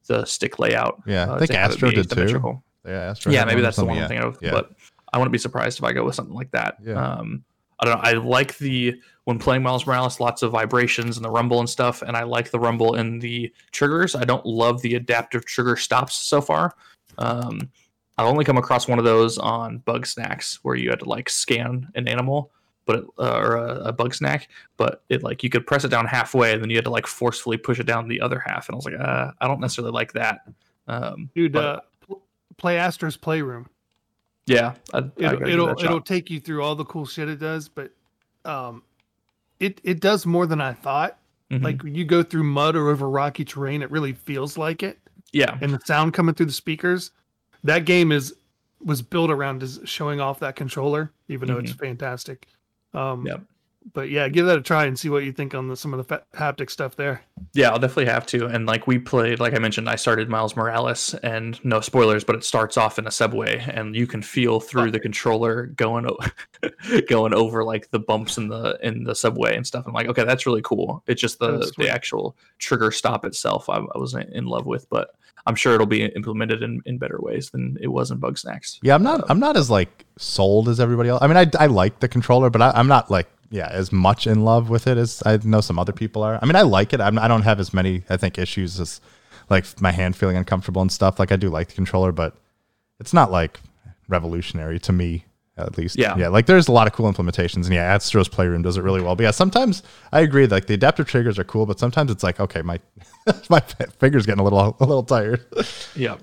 the 0.07 0.25
stick 0.25 0.59
layout. 0.59 1.03
Yeah. 1.07 1.31
uh, 1.31 1.35
I 1.35 1.39
think 1.39 1.51
to 1.53 1.59
have 1.59 1.71
it 1.71 1.75
Astro 1.75 1.91
did 1.91 2.11
too. 2.11 2.63
Yeah. 2.87 2.93
Astro 3.11 3.33
Yeah, 3.33 3.45
maybe 3.45 3.61
that's 3.61 3.77
the 3.77 3.85
one 3.85 3.97
something, 3.97 4.03
I'm 4.03 4.09
thinking 4.09 4.27
of. 4.27 4.39
Yeah. 4.43 4.51
But 4.51 4.73
I 5.13 5.19
wouldn't 5.19 5.33
be 5.33 5.39
surprised 5.39 5.79
if 5.79 5.85
I 5.85 5.93
go 5.93 6.05
with 6.05 6.15
something 6.15 6.35
like 6.35 6.51
that. 6.51 6.77
Yeah. 6.83 6.95
Um, 6.95 7.45
I 7.81 7.87
don't 7.87 7.95
know. 7.97 8.03
I 8.03 8.13
like 8.13 8.59
the 8.59 9.01
when 9.25 9.39
playing 9.39 9.63
Miles 9.63 9.87
Morales, 9.87 10.21
lots 10.21 10.43
of 10.43 10.53
vibrations 10.53 11.17
and 11.17 11.25
the 11.25 11.31
rumble 11.31 11.61
and 11.61 11.69
stuff, 11.69 12.03
and 12.03 12.17
I 12.17 12.23
like 12.23 12.51
the 12.51 12.59
rumble 12.59 12.95
in 12.95 13.19
the 13.19 13.53
triggers. 13.73 14.15
I 14.15 14.25
don't 14.25 14.45
love 14.47 14.81
the 14.83 14.95
adaptive 14.95 15.45
trigger 15.45 15.77
stops 15.77 16.15
so 16.15 16.41
far. 16.41 16.75
Um, 17.19 17.69
I've 18.17 18.27
only 18.27 18.45
come 18.45 18.59
across 18.59 18.87
one 18.87 18.99
of 18.99 19.05
those 19.05 19.39
on 19.39 19.81
Bugsnax 19.81 20.61
where 20.63 20.77
you 20.77 20.91
had 20.91 21.01
to 21.01 21.09
like 21.09 21.29
scan 21.29 21.89
an 21.95 22.07
animal, 22.07 22.53
but 22.87 22.97
it, 23.01 23.05
uh, 23.19 23.37
or 23.39 23.57
a, 23.57 23.75
a 23.87 23.93
bug 23.93 24.15
snack, 24.15 24.49
but 24.77 25.03
it 25.09 25.23
like 25.23 25.43
you 25.43 25.51
could 25.51 25.67
press 25.67 25.85
it 25.85 25.89
down 25.89 26.07
halfway, 26.07 26.53
and 26.53 26.63
then 26.63 26.71
you 26.71 26.77
had 26.77 26.85
to 26.85 26.91
like 26.91 27.07
forcefully 27.07 27.57
push 27.57 27.79
it 27.81 27.85
down 27.87 28.09
the 28.09 28.21
other 28.21 28.43
half, 28.47 28.69
and 28.69 28.75
I 28.75 28.77
was 28.77 28.85
like, 28.85 28.99
uh, 29.01 29.33
I 29.41 29.49
don't 29.49 29.61
necessarily 29.61 29.93
like 29.93 30.13
that. 30.13 30.41
Um, 30.87 31.31
Dude, 31.35 31.53
but- 31.53 31.85
uh, 32.11 32.15
play 32.57 32.77
Astro's 32.79 33.17
Playroom. 33.17 33.69
yeah, 34.47 34.75
I, 34.93 34.99
I 34.99 35.03
It'll 35.17 35.49
it'll, 35.49 35.67
that 35.69 35.77
a 35.79 35.81
shot. 35.81 35.85
it'll 35.87 36.01
take 36.01 36.31
you 36.31 36.41
through 36.41 36.63
all 36.63 36.75
the 36.75 36.85
cool 36.85 37.07
shit 37.07 37.29
it 37.29 37.41
does, 37.41 37.69
but 37.69 37.91
um, 38.45 38.83
it 39.61 39.81
it 39.85 40.01
does 40.01 40.27
more 40.27 40.47
than 40.47 40.61
I 40.61 40.73
thought. 40.73 41.19
Mhm. 41.51 41.63
Like 41.63 41.83
when 41.83 41.95
you 41.95 42.05
go 42.05 42.23
through 42.23 42.45
mud 42.45 42.77
or 42.77 42.89
over 42.91 43.09
rocky 43.09 43.45
terrain, 43.45 43.83
it 43.83 43.91
really 43.91 44.13
feels 44.13 44.57
like 44.59 44.83
it. 44.83 44.99
yeah, 45.33 45.57
And 45.61 45.73
the 45.73 45.81
sound 45.85 46.13
coming 46.15 46.35
through 46.35 46.47
the 46.47 46.53
speakers, 46.53 47.11
that 47.65 47.85
game 47.87 48.13
is 48.13 48.35
was 48.81 49.01
built 49.03 49.31
around 49.31 49.63
is 49.63 49.81
showing 49.85 50.21
off 50.21 50.41
that 50.41 50.57
controller, 50.57 51.11
even 51.29 51.49
though 51.49 51.57
it's 51.59 51.73
fantastic. 51.73 52.47
Um, 52.95 53.27
Yep. 53.27 53.41
But 53.93 54.09
yeah, 54.09 54.29
give 54.29 54.47
that 54.47 54.59
a 54.59 54.63
try 54.63 54.87
and 54.87 54.99
see 54.99 55.11
what 55.11 55.25
you 55.25 55.33
think 55.33 55.55
on 55.55 55.69
the, 55.69 55.77
some 55.77 55.93
of 55.93 55.99
the 55.99 56.05
fa- 56.05 56.25
haptic 56.35 56.71
stuff 56.71 56.97
there. 56.97 57.23
Yeah, 57.53 57.71
I'll 57.71 57.79
definitely 57.79 58.07
have 58.07 58.25
to. 58.27 58.47
And 58.47 58.67
like 58.67 58.87
we 58.87 58.99
played, 58.99 59.41
like 59.41 59.55
I 59.55 59.59
mentioned, 59.59 59.89
I 59.91 59.97
started 59.97 60.29
Miles 60.31 60.57
Morales, 60.57 61.15
and 61.23 61.63
no 61.65 61.81
spoilers, 61.81 62.25
but 62.25 62.35
it 62.35 62.45
starts 62.45 62.77
off 62.77 62.99
in 62.99 63.07
a 63.07 63.11
subway, 63.11 63.63
and 63.69 63.95
you 63.95 64.07
can 64.07 64.23
feel 64.23 64.59
through 64.59 64.91
the 64.91 65.01
controller 65.09 65.67
going, 65.67 66.07
o- 66.07 66.71
going 67.09 67.35
over 67.35 67.63
like 67.63 67.91
the 67.91 67.99
bumps 67.99 68.39
in 68.39 68.49
the 68.49 68.79
in 68.83 69.05
the 69.05 69.15
subway 69.15 69.55
and 69.55 69.67
stuff. 69.67 69.85
I'm 69.87 69.93
like, 69.93 70.09
okay, 70.09 70.25
that's 70.25 70.47
really 70.47 70.63
cool. 70.63 71.03
It's 71.07 71.21
just 71.21 71.39
the 71.39 71.71
the 71.77 71.91
actual 71.91 72.37
trigger 72.59 72.91
stop 72.91 73.25
itself, 73.25 73.69
I, 73.69 73.77
I 73.77 73.99
was 73.99 74.15
in 74.15 74.47
love 74.47 74.65
with, 74.67 74.89
but 74.89 75.11
I'm 75.47 75.55
sure 75.55 75.75
it'll 75.75 75.87
be 75.87 76.05
implemented 76.05 76.63
in, 76.63 76.81
in 76.87 76.99
better 76.99 77.19
ways 77.21 77.51
than 77.51 77.77
it 77.81 77.89
was 77.89 78.11
in 78.11 78.19
Bugsnax. 78.19 78.79
Yeah, 78.83 78.95
I'm 78.95 79.03
not. 79.03 79.25
I'm 79.29 79.41
not 79.41 79.57
as 79.57 79.71
like 79.71 80.07
sold 80.17 80.69
as 80.69 80.81
everybody 80.81 81.11
else. 81.11 81.23
I 81.23 81.27
mean, 81.27 81.37
I, 81.37 81.47
I 81.59 81.67
like 81.67 82.01
the 82.01 82.09
controller, 82.09 82.49
but 82.49 82.63
I, 82.63 82.71
I'm 82.71 82.89
not 82.89 83.11
like 83.11 83.29
yeah 83.51 83.69
as 83.71 83.93
much 83.93 84.27
in 84.27 84.45
love 84.45 84.69
with 84.71 84.87
it 84.87 84.99
as 84.99 85.23
I 85.25 85.39
know 85.43 85.61
some 85.61 85.79
other 85.79 85.93
people 85.93 86.23
are. 86.23 86.39
I 86.41 86.47
mean, 86.47 86.57
I 86.57 86.63
like 86.63 86.93
it. 86.93 87.01
I'm, 87.01 87.19
I 87.19 87.29
don't 87.29 87.43
have 87.43 87.61
as 87.61 87.73
many 87.73 88.03
I 88.09 88.17
think 88.17 88.39
issues 88.39 88.81
as 88.81 89.01
like 89.51 89.81
my 89.81 89.93
hand 89.93 90.17
feeling 90.17 90.37
uncomfortable 90.37 90.83
and 90.83 90.91
stuff. 90.91 91.19
Like 91.19 91.33
I 91.33 91.37
do 91.37 91.51
like 91.51 91.69
the 91.69 91.75
controller, 91.75 92.13
but 92.13 92.37
it's 93.01 93.13
not 93.13 93.31
like 93.31 93.61
revolutionary 94.09 94.79
to 94.81 94.93
me 94.93 95.25
at 95.57 95.79
least. 95.79 95.97
Yeah. 95.97 96.17
yeah. 96.17 96.29
Like 96.29 96.47
there's 96.47 96.69
a 96.69 96.73
lot 96.73 96.87
of 96.87 96.93
cool 96.93 97.11
implementations, 97.11 97.65
and 97.65 97.75
yeah, 97.75 97.83
Astro's 97.83 98.29
Playroom 98.29 98.63
does 98.63 98.77
it 98.77 98.83
really 98.83 99.01
well. 99.01 99.15
But 99.15 99.25
yeah, 99.25 99.31
sometimes 99.31 99.83
I 100.13 100.21
agree. 100.21 100.47
Like 100.47 100.67
the 100.67 100.75
adaptive 100.75 101.07
triggers 101.07 101.39
are 101.39 101.45
cool, 101.45 101.67
but 101.67 101.79
sometimes 101.79 102.11
it's 102.11 102.23
like 102.23 102.41
okay, 102.41 102.63
my 102.63 102.81
my 103.49 103.61
finger's 103.99 104.27
getting 104.27 104.41
a 104.41 104.45
little 104.45 104.77
a 104.81 104.85
little 104.85 105.05
tired. 105.05 105.45
Yeah, 105.97 106.17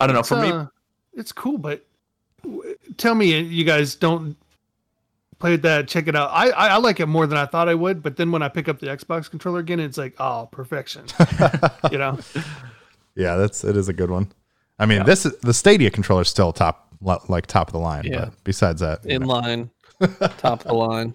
I 0.00 0.06
don't 0.06 0.16
know. 0.16 0.22
For 0.22 0.40
me, 0.40 0.48
uh, 0.48 0.66
it's 1.12 1.32
cool, 1.32 1.58
but 1.58 1.84
tell 2.96 3.14
me, 3.14 3.38
you 3.40 3.64
guys 3.64 3.94
don't 3.94 4.36
play 5.38 5.52
with 5.52 5.62
that. 5.62 5.88
Check 5.88 6.08
it 6.08 6.16
out. 6.16 6.30
I, 6.32 6.50
I 6.50 6.68
I 6.68 6.76
like 6.78 7.00
it 7.00 7.06
more 7.06 7.26
than 7.26 7.38
I 7.38 7.46
thought 7.46 7.68
I 7.68 7.74
would, 7.74 8.02
but 8.02 8.16
then 8.16 8.30
when 8.32 8.42
I 8.42 8.48
pick 8.48 8.68
up 8.68 8.78
the 8.80 8.86
Xbox 8.88 9.30
controller 9.30 9.60
again, 9.60 9.80
it's 9.80 9.98
like 9.98 10.14
oh, 10.18 10.48
perfection. 10.52 11.04
you 11.92 11.98
know, 11.98 12.18
Yeah, 13.14 13.36
that's 13.36 13.64
it 13.64 13.76
is 13.76 13.88
a 13.88 13.92
good 13.92 14.10
one. 14.10 14.32
I 14.78 14.86
mean, 14.86 14.98
Yeah. 14.98 15.04
this 15.04 15.26
is 15.26 15.36
the 15.40 15.54
Stadia 15.54 15.90
controller 15.90 16.22
is 16.22 16.28
still 16.28 16.52
top 16.52 16.86
like 17.28 17.46
top 17.46 17.68
of 17.68 17.72
the 17.72 17.78
line. 17.78 18.04
Yeah. 18.04 18.26
But 18.26 18.44
besides 18.44 18.80
that, 18.80 19.04
In 19.06 19.22
know, 19.22 19.28
line, 19.28 19.70
top 20.38 20.60
of 20.60 20.64
the 20.64 20.74
line. 20.74 21.14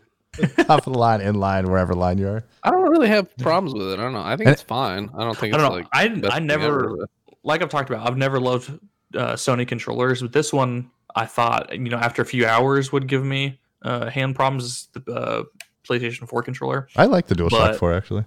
top 0.58 0.88
of 0.88 0.94
the 0.94 0.98
line, 1.00 1.22
in 1.22 1.36
line, 1.36 1.70
wherever 1.70 1.94
line 1.94 2.18
you 2.18 2.28
are. 2.28 2.44
I 2.64 2.72
don't 2.72 2.90
really 2.90 3.08
have 3.08 3.36
problems 3.38 3.74
with 3.74 3.92
it. 3.92 4.00
I 4.00 4.04
don't 4.04 4.14
know. 4.14 4.22
I 4.24 4.36
think 4.36 4.48
And- 4.48 4.54
it's 4.54 4.62
fine. 4.64 5.10
I 5.18 5.24
don't 5.24 5.38
think 5.38 5.54
I 5.54 5.58
don't 5.58 5.70
know. 5.70 5.76
like 5.76 5.88
I 5.94 6.36
I 6.36 6.40
never 6.40 7.08
like 7.44 7.62
I've 7.62 7.70
talked 7.70 7.90
about, 7.90 8.08
I've 8.08 8.18
never 8.18 8.40
loved 8.40 8.70
uh, 9.16 9.34
Sony 9.34 9.68
controllers, 9.68 10.22
but 10.22 10.32
this 10.34 10.52
one 10.54 10.90
I 11.16 11.26
thought, 11.26 11.72
you 11.74 11.90
know, 11.90 11.98
after 11.98 12.22
a 12.22 12.26
few 12.26 12.46
hours 12.48 12.92
would 12.92 13.08
give 13.08 13.24
me 13.24 13.60
uh, 13.84 14.10
hand 14.10 14.36
problems. 14.36 14.64
is 14.66 14.88
The 14.94 15.14
uh, 15.14 15.44
PlayStation 15.88 16.28
4 16.28 16.44
controller. 16.44 16.88
I 16.96 17.06
like 17.06 17.28
the 17.28 17.36
DualShock 17.36 17.50
But- 17.52 17.76
4 17.78 17.94
actually. 17.94 18.26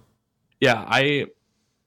Yeah, 0.59 0.83
I 0.87 1.27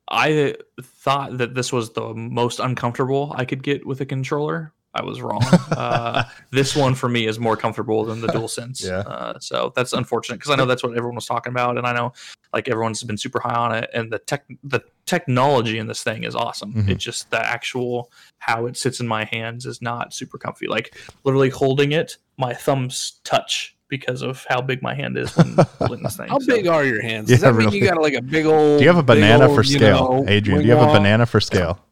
I 0.08 0.54
thought 0.82 1.38
that 1.38 1.54
this 1.54 1.72
was 1.72 1.92
the 1.92 2.14
most 2.14 2.60
uncomfortable 2.60 3.32
I 3.36 3.44
could 3.44 3.62
get 3.62 3.86
with 3.86 4.00
a 4.00 4.06
controller. 4.06 4.72
I 4.92 5.02
was 5.04 5.20
wrong. 5.22 5.42
uh, 5.70 6.24
this 6.50 6.74
one 6.74 6.94
for 6.96 7.08
me 7.08 7.26
is 7.26 7.38
more 7.38 7.56
comfortable 7.56 8.04
than 8.04 8.20
the 8.20 8.26
DualSense. 8.26 8.84
Yeah. 8.84 8.98
Uh, 8.98 9.38
so 9.38 9.72
that's 9.76 9.92
unfortunate 9.92 10.38
because 10.38 10.50
I 10.50 10.56
know 10.56 10.66
that's 10.66 10.82
what 10.82 10.96
everyone 10.96 11.14
was 11.14 11.26
talking 11.26 11.52
about, 11.52 11.78
and 11.78 11.86
I 11.86 11.92
know 11.92 12.12
like 12.52 12.68
everyone's 12.68 13.02
been 13.04 13.16
super 13.16 13.38
high 13.40 13.54
on 13.54 13.74
it, 13.74 13.88
and 13.94 14.12
the 14.12 14.18
tech 14.18 14.44
the 14.64 14.80
technology 15.06 15.78
in 15.78 15.86
this 15.86 16.02
thing 16.02 16.24
is 16.24 16.34
awesome. 16.34 16.74
Mhm. 16.74 16.88
It's 16.90 17.04
just 17.04 17.30
the 17.30 17.40
actual 17.44 18.10
how 18.38 18.66
it 18.66 18.76
sits 18.76 18.98
in 19.00 19.06
my 19.06 19.24
hands 19.24 19.64
is 19.66 19.80
not 19.80 20.12
super 20.12 20.38
comfy. 20.38 20.66
Like 20.66 20.96
literally 21.24 21.50
holding 21.50 21.92
it, 21.92 22.16
my 22.36 22.52
thumbs 22.52 23.20
touch 23.22 23.76
because 23.88 24.22
of 24.22 24.44
how 24.48 24.60
big 24.60 24.82
my 24.82 24.94
hand 24.94 25.16
is 25.16 25.36
when 25.36 25.56
holding 25.78 26.02
this 26.02 26.16
thing. 26.16 26.28
How 26.28 26.38
So- 26.40 26.46
big 26.56 26.66
are 26.66 26.84
your 26.84 27.00
hands? 27.02 27.28
Yeah, 27.30 27.36
Does 27.36 27.42
that 27.42 27.54
mean 27.54 27.70
you 27.70 27.84
got 27.84 28.00
like 28.02 28.14
a 28.14 28.22
big 28.22 28.46
old? 28.46 28.78
Do 28.78 28.84
you 28.84 28.88
have 28.90 28.98
a 28.98 29.02
big 29.04 29.16
banana 29.18 29.46
old, 29.46 29.54
for 29.56 29.62
you 29.62 29.78
scale, 29.78 30.22
know, 30.22 30.28
Adrian? 30.28 30.62
Do 30.62 30.66
you 30.66 30.74
have 30.74 30.88
a 30.88 30.92
banana 30.92 31.26
for 31.26 31.40
scale? 31.40 31.78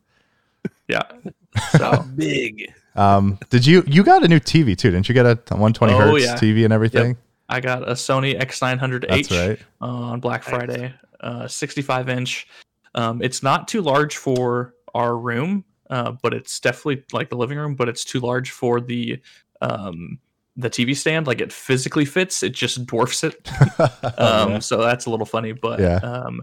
Yeah. 0.88 1.02
So 1.76 2.02
Big. 2.16 2.72
Um, 2.98 3.38
did 3.50 3.64
you 3.64 3.84
you 3.86 4.02
got 4.02 4.24
a 4.24 4.28
new 4.28 4.40
TV 4.40 4.76
too? 4.76 4.90
Didn't 4.90 5.08
you 5.08 5.14
get 5.14 5.24
a 5.24 5.36
120 5.50 5.92
Oh, 5.92 5.98
hertz 5.98 6.24
yeah. 6.24 6.34
TV 6.36 6.64
and 6.64 6.72
everything? 6.72 7.16
I 7.48 7.60
got 7.60 7.88
a 7.88 7.92
Sony 7.92 8.38
X900H 8.38 9.08
That's 9.08 9.30
right. 9.30 9.58
on 9.80 10.20
Black 10.20 10.42
Friday, 10.42 10.92
uh, 11.20 11.46
65 11.48 12.08
inch. 12.10 12.46
Um, 12.94 13.22
it's 13.22 13.42
not 13.42 13.68
too 13.68 13.80
large 13.80 14.16
for 14.16 14.74
our 14.94 15.16
room, 15.16 15.64
uh, 15.88 16.12
but 16.22 16.34
it's 16.34 16.58
definitely 16.60 17.04
like 17.12 17.30
the 17.30 17.36
living 17.36 17.56
room, 17.56 17.74
but 17.74 17.88
it's 17.88 18.04
too 18.04 18.20
large 18.20 18.50
for 18.50 18.80
the 18.80 19.20
um, 19.62 20.18
the 20.56 20.68
TV 20.68 20.96
stand. 20.96 21.26
Like 21.28 21.40
it 21.40 21.52
physically 21.52 22.04
fits, 22.04 22.42
it 22.42 22.50
just 22.50 22.84
dwarfs 22.86 23.22
it. 23.24 23.48
Um, 24.18 24.50
Yeah. 24.50 24.58
So 24.58 24.78
that's 24.78 25.06
a 25.06 25.10
little 25.10 25.26
funny, 25.26 25.52
but 25.52 25.78
Yeah. 25.78 25.96
um, 25.98 26.42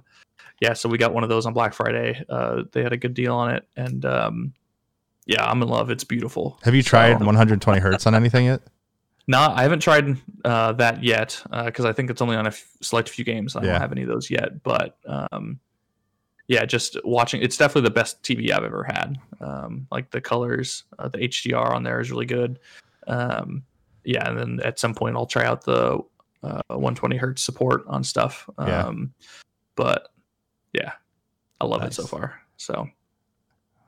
yeah. 0.61 0.73
So 0.73 0.87
we 0.87 0.97
got 0.97 1.13
one 1.13 1.23
of 1.23 1.29
those 1.29 1.45
on 1.45 1.53
Black 1.53 1.73
Friday. 1.73 2.23
Uh, 2.29 2.63
they 2.71 2.81
had 2.81 2.93
a 2.93 2.97
good 2.97 3.13
deal 3.13 3.35
on 3.35 3.53
it, 3.53 3.67
and 3.75 4.05
um, 4.05 4.53
yeah, 5.25 5.43
I'm 5.45 5.61
in 5.61 5.67
love. 5.67 5.89
It's 5.89 6.03
beautiful. 6.03 6.59
Have 6.63 6.75
you 6.75 6.83
tried 6.83 7.19
So- 7.19 7.25
120 7.25 7.79
hertz 7.79 8.05
on 8.07 8.15
anything 8.15 8.45
yet? 8.45 8.61
No, 9.27 9.39
I 9.39 9.63
haven't 9.63 9.79
tried 9.79 10.17
uh, 10.43 10.73
that 10.73 11.03
yet 11.03 11.41
because 11.65 11.83
I 11.83 11.93
think 11.93 12.11
it's 12.11 12.21
only 12.21 12.35
on 12.35 12.45
a 12.45 12.49
f- 12.49 12.77
select 12.81 13.09
few 13.09 13.25
games. 13.25 13.55
I 13.55 13.63
Yeah. 13.63 13.71
don't 13.71 13.81
have 13.81 13.91
any 13.91 14.03
of 14.03 14.07
those 14.07 14.29
yet, 14.29 14.61
but 14.61 14.99
um, 15.07 15.59
yeah, 16.47 16.63
just 16.63 16.95
watching. 17.03 17.41
It's 17.41 17.57
definitely 17.57 17.89
the 17.89 17.95
best 17.95 18.21
TV 18.21 18.51
I've 18.51 18.63
ever 18.63 18.83
had. 18.83 19.17
Um, 19.41 19.87
like 19.91 20.11
the 20.11 20.21
colors, 20.21 20.83
uh, 20.99 21.07
the 21.07 21.17
HDR 21.17 21.73
on 21.73 21.81
there 21.81 21.99
is 21.99 22.11
really 22.11 22.27
good. 22.27 22.59
Um, 23.07 23.63
yeah, 24.03 24.29
and 24.29 24.37
then 24.37 24.59
at 24.63 24.77
some 24.77 24.93
point 24.93 25.15
I'll 25.15 25.25
try 25.25 25.43
out 25.45 25.63
the 25.63 26.03
uh, 26.43 26.61
120 26.67 27.17
hertz 27.17 27.41
support 27.41 27.83
on 27.87 28.03
stuff. 28.03 28.47
Yeah. 28.59 28.83
Um, 28.85 29.11
but 29.75 30.09
yeah, 30.71 30.91
I 31.59 31.65
love 31.65 31.81
it 31.81 31.95
so 31.95 32.05
far. 32.05 32.39
So 32.57 32.87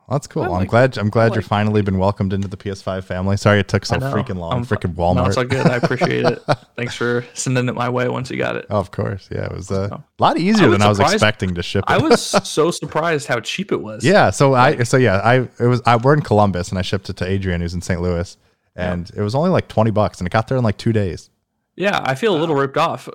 that's 0.09 0.27
cool. 0.27 0.43
I'm 0.53 0.65
glad. 0.65 0.97
I'm 0.97 1.09
glad 1.09 1.33
you're 1.33 1.41
finally 1.41 1.81
been 1.81 1.97
welcomed 1.97 2.31
into 2.31 2.47
the 2.47 2.55
PS5 2.55 3.03
family. 3.03 3.35
Sorry 3.35 3.59
it 3.59 3.67
took 3.67 3.85
so 3.85 3.97
freaking 3.97 4.37
long. 4.37 4.53
I'm- 4.53 4.65
freaking 4.65 4.95
no, 4.95 5.03
Walmart. 5.03 5.27
it's 5.27 5.37
all 5.37 5.43
good. 5.43 5.67
I 5.67 5.75
appreciate 5.75 6.25
it. 6.25 6.41
Thanks 6.77 6.95
for 6.95 7.25
sending 7.33 7.67
it 7.67 7.75
my 7.75 7.89
way 7.89 8.07
once 8.07 8.31
you 8.31 8.37
got 8.37 8.55
it. 8.55 8.65
Oh, 8.69 8.77
of 8.79 8.91
course. 8.91 9.27
Yeah, 9.31 9.45
it 9.45 9.51
was 9.53 9.69
uh, 9.69 9.89
a 9.91 10.03
lot 10.23 10.37
easier 10.37 10.67
I 10.67 10.71
than 10.71 10.81
I 10.81 10.87
was 10.87 10.99
expecting 10.99 11.55
to 11.55 11.63
ship 11.63 11.83
it. 11.87 11.91
I 11.91 11.97
was 11.97 12.21
so 12.47 12.71
surprised 12.71 13.27
how 13.27 13.39
cheap 13.41 13.71
it 13.71 13.81
was. 13.81 14.05
yeah. 14.05 14.29
So 14.29 14.53
I 14.53 14.83
so 14.83 14.95
yeah 14.97 15.17
I 15.17 15.35
it 15.59 15.67
was 15.67 15.81
I 15.85 15.97
we're 15.97 16.13
in 16.13 16.21
Columbus 16.21 16.69
and 16.69 16.79
I 16.79 16.83
shipped 16.83 17.09
it 17.09 17.17
to 17.17 17.25
Adrian 17.27 17.61
who's 17.61 17.73
in 17.73 17.81
St. 17.81 18.01
Louis 18.01 18.37
and 18.75 19.11
it 19.15 19.21
was 19.21 19.33
only 19.35 19.49
like 19.49 19.67
20 19.67 19.91
bucks 19.91 20.19
and 20.19 20.27
it 20.27 20.31
got 20.31 20.47
there 20.47 20.57
in 20.57 20.63
like 20.63 20.77
two 20.77 20.93
days. 20.93 21.29
Yeah, 21.77 22.01
I 22.03 22.15
feel 22.15 22.35
a 22.35 22.39
little 22.39 22.55
ripped 22.55 22.75
off. 22.77 23.07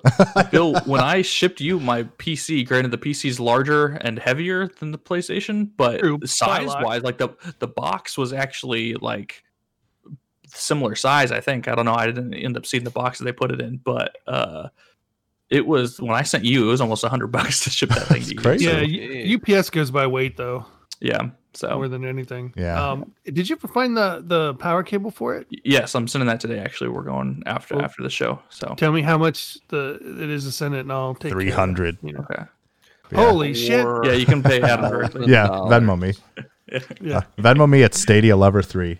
Bill, 0.53 0.75
when 0.87 1.01
I 1.01 1.23
shipped 1.23 1.61
you 1.61 1.81
my 1.81 2.05
PC, 2.05 2.65
granted 2.67 2.93
the 2.93 2.99
PC's 2.99 3.41
larger 3.41 3.99
and 4.03 4.19
heavier 4.21 4.69
than 4.79 4.93
the 4.93 4.99
PlayStation, 4.99 5.69
but 5.77 5.99
True, 5.99 6.19
size 6.25 6.59
by 6.59 6.63
a 6.63 6.67
lot. 6.67 6.85
wise, 6.85 7.03
like 7.03 7.19
the 7.19 7.31
the 7.59 7.67
box 7.67 8.17
was 8.17 8.33
actually 8.33 8.95
like 8.95 9.43
similar 10.47 10.95
size, 10.95 11.33
I 11.33 11.41
think. 11.41 11.67
I 11.67 11.75
don't 11.75 11.87
know. 11.87 11.95
I 11.95 12.07
didn't 12.07 12.35
end 12.35 12.57
up 12.57 12.65
seeing 12.67 12.85
the 12.85 12.91
box 12.91 13.19
that 13.19 13.25
they 13.25 13.33
put 13.33 13.51
it 13.51 13.61
in, 13.61 13.79
but 13.79 14.17
uh 14.27 14.69
it 15.51 15.67
was 15.67 16.01
when 16.01 16.13
I 16.15 16.23
sent 16.23 16.45
you, 16.45 16.65
it 16.69 16.71
was 16.71 16.81
almost 16.81 17.03
a 17.05 17.09
hundred 17.09 17.27
bucks 17.33 17.65
to 17.65 17.71
ship 17.71 17.89
that 17.91 18.07
thing 18.07 18.23
to 18.23 18.29
you. 18.31 18.37
crazy. 18.37 18.65
yeah, 18.67 19.41
So- 19.45 19.59
UPS 19.59 19.71
goes 19.71 19.91
by 19.91 20.07
weight 20.07 20.37
though, 20.37 20.67
Yeah. 21.01 21.31
So 21.55 21.69
more 21.75 21.89
than 21.89 22.05
anything. 22.05 22.55
Yeah. 22.57 22.83
Um, 22.93 23.13
did 23.25 23.49
you 23.49 23.57
ever 23.57 23.69
find 23.69 23.97
the 23.97 24.23
the 24.27 24.55
power 24.55 24.83
cable 24.83 25.11
for 25.11 25.35
it? 25.37 25.47
yes, 25.65 25.95
I'm 25.95 26.09
sending 26.09 26.27
that 26.29 26.41
today. 26.41 26.59
Actually, 26.59 26.91
we're 26.91 27.03
going 27.03 27.43
after 27.47 27.75
Cool. 27.75 27.85
after 27.85 28.03
the 28.03 28.11
show. 28.11 28.41
So 28.49 28.75
Tell 28.77 28.93
me 28.93 29.03
how 29.03 29.19
much 29.19 29.59
the 29.69 29.99
it 30.23 30.31
is 30.31 30.45
to 30.45 30.53
send 30.53 30.75
it, 30.75 30.81
and 30.81 30.93
I'll 30.93 31.15
take 31.15 31.33
care 31.33 31.39
of 31.41 31.47
it, 31.47 31.51
300. 31.51 31.99
You 32.03 32.13
know. 32.15 32.21
okay. 32.31 32.43
Yeah. 33.13 33.19
Holy 33.29 33.53
shit! 33.53 33.87
Yeah, 34.05 34.13
you 34.13 34.25
can 34.25 34.43
pay 34.43 34.63
Adam 34.63 34.91
directly. 34.91 35.27
Yeah, 35.31 35.47
$1,000. 35.49 35.71
Venmo 35.71 35.99
me. 36.01 36.15
Yeah. 37.03 37.19
Uh, 37.19 37.23
Venmo 37.39 37.69
me 37.69 37.83
at 37.83 37.93
Stadia 37.93 38.35
Lover 38.35 38.63
3 38.63 38.99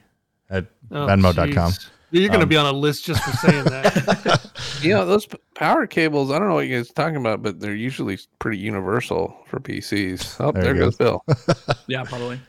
at 0.51 0.67
Oh, 0.91 1.07
Venmo.com. 1.07 1.71
jeez. 1.73 1.89
You're 2.11 2.29
gonna 2.29 2.43
Um, 2.43 2.49
be 2.51 2.59
on 2.59 2.67
a 2.67 2.73
list 2.79 3.07
just 3.07 3.23
for 3.25 3.35
saying 3.39 3.65
that. 3.65 4.51
You 4.81 4.95
know, 4.95 5.07
those 5.07 5.27
power 5.55 5.87
cables, 5.87 6.31
I 6.31 6.39
don't 6.39 6.49
know 6.49 6.55
what 6.55 6.67
you 6.67 6.77
guys 6.77 6.91
are 6.91 6.95
talking 6.95 7.17
about, 7.17 7.43
but 7.43 7.61
they're 7.61 7.75
usually 7.75 8.19
pretty 8.39 8.59
universal 8.59 9.37
for 9.47 9.61
PCs. 9.61 10.37
Oh, 10.41 10.53
There 10.53 10.63
there, 10.63 10.75
he 10.75 10.81
goes 10.81 10.97
Bill. 10.97 11.25
Yeah, 11.87 12.05
probably. 12.05 12.41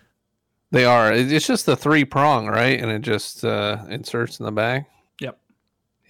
They 0.71 0.85
are. 0.85 1.13
It's 1.13 1.45
just 1.45 1.65
the 1.67 1.75
three 1.75 2.03
prong, 2.03 2.47
right? 2.47 2.79
And 2.79 2.89
it 2.89 3.03
just 3.03 3.45
uh, 3.45 3.77
inserts 3.89 4.39
in 4.39 4.45
the 4.45 4.51
back. 4.51 4.89
Yep. 5.19 5.37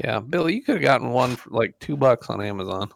Yeah, 0.04 0.20
Bill, 0.22 0.50
you 0.50 0.62
could 0.62 0.76
have 0.76 0.82
gotten 0.82 1.10
one 1.10 1.36
for 1.36 1.50
like 1.50 1.78
two 1.80 1.98
bucks 1.98 2.30
on 2.30 2.42
Amazon. 2.42 2.90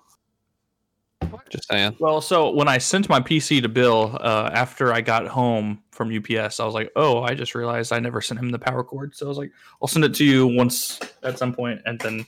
Just 1.50 1.68
saying. 1.68 1.96
Well, 2.00 2.22
so 2.22 2.52
when 2.52 2.68
I 2.68 2.78
sent 2.78 3.10
my 3.10 3.20
PC 3.20 3.62
to 3.62 3.70
Bill 3.70 4.18
uh, 4.22 4.50
after 4.54 4.94
I 4.94 5.02
got 5.02 5.28
home 5.28 5.84
from 5.92 6.16
UPS, 6.16 6.60
I 6.60 6.66
was 6.66 6.74
like, 6.74 6.92
"Oh, 6.96 7.22
I 7.22 7.34
just 7.34 7.56
realized 7.56 7.92
I 7.92 8.00
never 8.00 8.22
sent 8.22 8.40
him 8.40 8.50
the 8.50 8.60
power 8.60 8.84
cord." 8.84 9.16
So 9.16 9.26
I 9.26 9.30
was 9.30 9.38
like, 9.38 9.52
"I'll 9.82 9.88
send 9.88 10.06
it 10.06 10.14
to 10.16 10.26
you 10.26 10.48
once 10.48 11.00
at 11.24 11.38
some 11.38 11.54
point," 11.54 11.82
and 11.86 12.00
then 12.00 12.26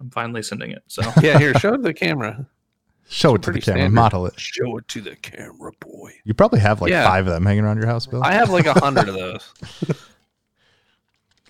I'm 0.00 0.10
finally 0.10 0.42
sending 0.42 0.70
it. 0.70 0.82
So 0.86 1.02
Yeah, 1.22 1.38
here, 1.38 1.54
show 1.58 1.76
the 1.76 1.92
camera. 1.94 2.46
Show 3.10 3.34
it 3.36 3.42
to 3.42 3.52
the 3.52 3.60
camera. 3.60 3.78
standard. 3.80 3.94
Model 3.94 4.26
it. 4.26 4.38
Show 4.38 4.76
it 4.76 4.86
to 4.88 5.00
the 5.00 5.16
camera, 5.16 5.72
boy. 5.80 6.12
You 6.24 6.34
probably 6.34 6.60
have 6.60 6.80
like 6.82 6.90
Yeah. 6.90 7.06
five 7.08 7.26
of 7.26 7.32
them 7.32 7.46
hanging 7.46 7.64
around 7.64 7.78
your 7.78 7.86
house, 7.86 8.06
Bill. 8.06 8.22
I 8.22 8.32
have 8.32 8.50
like 8.50 8.66
a 8.66 8.78
hundred 8.78 9.08
of 9.08 9.14
those. 9.16 9.52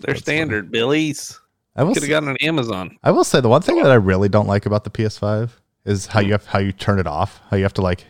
They're 0.00 0.14
That's 0.14 0.20
standard 0.20 0.70
Billies. 0.70 1.38
I 1.76 1.82
will. 1.84 1.94
Could 1.94 2.02
have 2.04 2.10
gotten 2.10 2.28
on 2.28 2.36
Amazon. 2.38 2.96
I 3.02 3.10
will 3.10 3.24
say 3.24 3.40
the 3.40 3.48
one 3.48 3.62
thing 3.62 3.76
that 3.82 3.90
I 3.90 3.94
really 3.96 4.28
don't 4.28 4.46
like 4.46 4.66
about 4.66 4.84
the 4.84 4.90
PS5 4.90 5.50
is 5.84 6.06
how 6.06 6.20
you 6.20 6.32
have 6.32 6.46
how 6.46 6.58
you 6.58 6.72
turn 6.72 6.98
it 6.98 7.06
off. 7.06 7.40
How 7.50 7.56
you 7.56 7.62
have 7.64 7.74
to 7.74 7.82
like. 7.82 8.04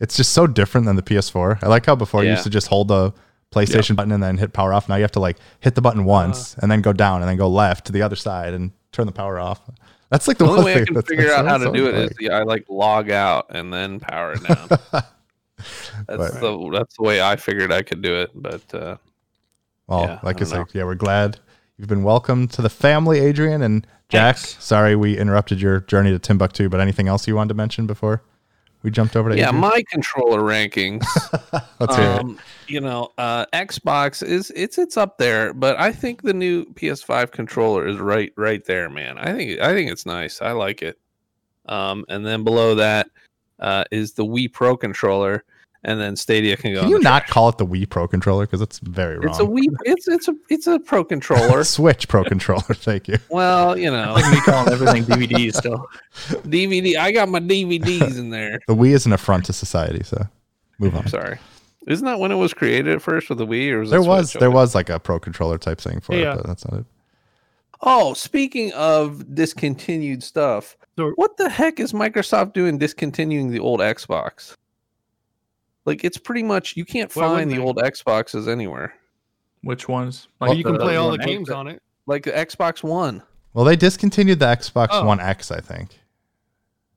It's 0.00 0.16
just 0.16 0.32
so 0.32 0.46
different 0.46 0.86
than 0.86 0.96
the 0.96 1.02
PS4. 1.02 1.62
I 1.62 1.68
like 1.68 1.86
how 1.86 1.94
before 1.94 2.24
you 2.24 2.30
used 2.30 2.42
to 2.44 2.50
just 2.50 2.66
hold 2.66 2.88
the 2.88 3.12
PlayStation 3.52 3.94
button 3.96 4.12
and 4.12 4.22
then 4.22 4.36
hit 4.38 4.52
power 4.52 4.72
off. 4.72 4.88
Now 4.88 4.96
you 4.96 5.02
have 5.02 5.12
to 5.12 5.20
like 5.20 5.38
hit 5.60 5.74
the 5.74 5.80
button 5.80 6.04
once 6.04 6.54
uh. 6.54 6.60
and 6.62 6.70
then 6.70 6.80
go 6.80 6.92
down 6.92 7.20
and 7.22 7.28
then 7.28 7.36
go 7.36 7.48
left 7.48 7.86
to 7.86 7.92
the 7.92 8.02
other 8.02 8.16
side 8.16 8.52
and 8.54 8.72
turn 8.92 9.06
the 9.06 9.12
power 9.12 9.38
off. 9.38 9.60
That's 10.14 10.28
like 10.28 10.38
the, 10.38 10.44
The 10.46 10.50
only 10.52 10.64
way 10.64 10.80
I 10.80 10.84
can 10.84 11.02
figure 11.02 11.32
out 11.32 11.44
how 11.44 11.58
to 11.58 11.72
do 11.72 11.88
it 11.88 11.94
is 11.94 12.00
annoying. 12.02 12.10
yeah, 12.20 12.38
I 12.38 12.42
like 12.44 12.64
log 12.68 13.10
out 13.10 13.46
and 13.50 13.72
then 13.72 13.98
power 13.98 14.32
it 14.34 14.44
down. 14.44 14.68
That's 16.06 16.38
the 16.40 16.70
that's 16.72 16.96
the 16.96 17.02
way 17.02 17.20
I 17.22 17.36
figured 17.36 17.72
I 17.72 17.82
could 17.82 18.00
do 18.02 18.14
it. 18.14 18.30
But 18.34 18.62
uh, 18.74 18.96
Well, 19.88 20.00
Yeah, 20.02 20.18
like 20.22 20.38
I 20.38 20.40
I, 20.42 20.44
said, 20.44 20.58
know. 20.58 20.66
yeah, 20.72 20.84
we're 20.84 20.94
glad 20.94 21.40
you've 21.78 21.88
been 21.88 22.02
welcome 22.04 22.46
to 22.48 22.62
the 22.62 22.68
family, 22.68 23.18
Adrian 23.20 23.62
and 23.62 23.86
Jack. 24.08 24.36
Thanks. 24.36 24.62
Sorry 24.62 24.94
we 24.94 25.16
interrupted 25.18 25.60
your 25.60 25.80
journey 25.80 26.10
to 26.10 26.18
Timbuktu, 26.18 26.68
but 26.68 26.80
anything 26.80 27.08
else 27.08 27.26
you 27.26 27.34
wanted 27.36 27.48
to 27.48 27.54
mention 27.54 27.86
before 27.86 28.22
we 28.84 28.90
jumped 28.90 29.16
over 29.16 29.30
to 29.30 29.36
yeah, 29.36 29.48
Adrian? 29.48 29.60
my 29.62 29.82
controller 29.90 30.40
rankings. 30.40 31.04
Let's 31.80 31.96
hear 31.96 32.04
it. 32.04 32.20
um, 32.20 32.38
you 32.68 32.80
know, 32.80 33.12
uh, 33.16 33.46
Xbox 33.46 34.22
is 34.22 34.52
it's 34.54 34.76
it's 34.76 34.98
up 34.98 35.16
there, 35.16 35.54
but 35.54 35.80
I 35.80 35.90
think 35.90 36.22
the 36.22 36.34
new 36.34 36.66
PS5 36.66 37.32
controller 37.32 37.88
is 37.88 37.96
right 37.96 38.30
right 38.36 38.62
there, 38.66 38.90
man. 38.90 39.16
I 39.16 39.32
think 39.32 39.60
I 39.60 39.72
think 39.72 39.90
it's 39.90 40.04
nice. 40.04 40.42
I 40.42 40.52
like 40.52 40.82
it. 40.82 40.98
Um, 41.66 42.04
and 42.10 42.26
then 42.26 42.44
below 42.44 42.74
that 42.74 43.08
uh, 43.58 43.84
is 43.90 44.12
the 44.12 44.24
Wii 44.24 44.52
Pro 44.52 44.76
controller, 44.76 45.44
and 45.84 46.00
then 46.00 46.16
Stadia 46.16 46.56
can 46.56 46.72
go. 46.74 46.80
Can 46.80 46.88
you 46.90 46.98
not 47.00 47.20
trash. 47.24 47.30
call 47.30 47.48
it 47.50 47.58
the 47.58 47.66
Wii 47.66 47.88
Pro 47.88 48.08
controller 48.08 48.46
because 48.46 48.60
it's 48.60 48.78
very 48.80 49.18
wrong? 49.18 49.28
It's 49.30 49.38
a 49.38 49.44
Wii. 49.44 49.66
It's 49.84 50.08
it's 50.08 50.28
a 50.28 50.34
it's 50.48 50.66
a 50.66 50.78
Pro 50.80 51.04
controller. 51.04 51.62
Switch 51.64 52.08
Pro 52.08 52.24
controller. 52.24 52.62
Thank 52.72 53.08
you. 53.08 53.18
well, 53.28 53.76
you 53.78 53.90
know, 53.90 54.12
like 54.14 54.30
me 54.32 54.40
calling 54.40 54.72
everything 54.72 55.04
DVD 55.04 55.54
still. 55.54 55.86
DVD. 56.48 56.96
I 56.96 57.12
got 57.12 57.28
my 57.28 57.40
DVDs 57.40 58.18
in 58.18 58.30
there. 58.30 58.60
The 58.66 58.74
Wii 58.74 58.94
is 58.94 59.06
an 59.06 59.12
affront 59.12 59.44
to 59.46 59.52
society. 59.52 60.02
So 60.04 60.26
move 60.78 60.94
on. 60.94 61.02
I'm 61.02 61.08
sorry. 61.08 61.38
Isn't 61.86 62.06
that 62.06 62.18
when 62.18 62.32
it 62.32 62.36
was 62.36 62.54
created 62.54 62.94
at 62.94 63.02
first 63.02 63.28
with 63.28 63.36
the 63.38 63.46
Wii? 63.46 63.70
Or 63.72 63.80
was 63.80 63.88
it 63.88 63.90
There 63.90 64.02
was 64.02 64.32
there 64.32 64.48
always? 64.48 64.54
was 64.54 64.74
like 64.74 64.88
a 64.88 64.98
pro 64.98 65.18
controller 65.20 65.58
type 65.58 65.80
thing 65.80 66.00
for 66.00 66.14
Yeah. 66.14 66.32
it, 66.32 66.36
but 66.36 66.46
that's 66.46 66.64
not 66.70 66.80
it. 66.80 66.86
Oh, 67.82 68.14
speaking 68.14 68.72
of 68.72 69.34
discontinued 69.34 70.22
stuff, 70.22 70.78
what 70.96 71.36
the 71.36 71.50
heck 71.50 71.78
is 71.78 71.92
Microsoft 71.92 72.54
doing 72.54 72.78
discontinuing 72.78 73.50
the 73.50 73.58
old 73.58 73.80
Xbox? 73.80 74.54
Like 75.84 76.04
it's 76.04 76.16
pretty 76.18 76.42
much 76.42 76.76
you 76.76 76.84
can't 76.84 77.14
Why 77.14 77.22
find 77.24 77.50
the 77.50 77.56
they? 77.56 77.62
old 77.62 77.76
Xboxes 77.76 78.48
anywhere. 78.48 78.94
Which 79.62 79.88
ones? 79.88 80.28
Like, 80.40 80.58
you 80.58 80.64
can 80.64 80.76
play 80.76 80.96
all 80.96 81.10
the 81.10 81.18
games 81.18 81.48
on 81.50 81.68
it. 81.68 81.82
Like 82.06 82.24
the 82.24 82.32
Xbox 82.32 82.82
One. 82.82 83.22
Well, 83.54 83.64
they 83.64 83.76
discontinued 83.76 84.38
the 84.38 84.46
Xbox 84.46 84.88
Oh. 84.90 85.06
One 85.06 85.20
X, 85.20 85.50
I 85.50 85.60
think. 85.60 85.98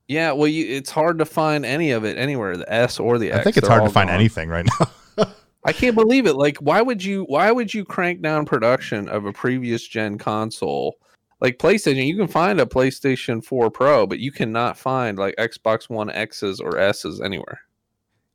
Yeah, 0.06 0.32
well, 0.32 0.48
you, 0.48 0.66
it's 0.66 0.90
hard 0.90 1.18
to 1.18 1.24
find 1.24 1.64
any 1.66 1.90
of 1.92 2.04
it 2.04 2.16
anywhere. 2.18 2.56
The 2.56 2.70
S 2.72 2.98
or 2.98 3.18
the 3.18 3.30
X. 3.30 3.40
I 3.40 3.44
think 3.44 3.56
it's 3.58 3.68
hard 3.68 3.84
to 3.84 3.90
find 3.90 4.08
gone. 4.08 4.16
anything 4.18 4.48
right 4.48 4.66
now. 4.80 5.26
I 5.64 5.72
can't 5.72 5.94
believe 5.94 6.26
it. 6.26 6.34
Like, 6.34 6.56
why 6.58 6.80
would 6.80 7.04
you? 7.04 7.24
Why 7.24 7.52
would 7.52 7.72
you 7.72 7.84
crank 7.84 8.22
down 8.22 8.44
production 8.46 9.08
of 9.08 9.26
a 9.26 9.32
previous 9.32 9.86
gen 9.86 10.16
console? 10.18 10.96
Like 11.40 11.58
PlayStation, 11.58 12.06
you 12.06 12.16
can 12.16 12.26
find 12.26 12.60
a 12.60 12.66
PlayStation 12.66 13.44
4 13.44 13.70
Pro, 13.70 14.06
but 14.06 14.18
you 14.18 14.32
cannot 14.32 14.76
find 14.76 15.18
like 15.18 15.36
Xbox 15.36 15.88
One 15.88 16.10
X's 16.10 16.58
or 16.58 16.78
S's 16.78 17.20
anywhere. 17.20 17.60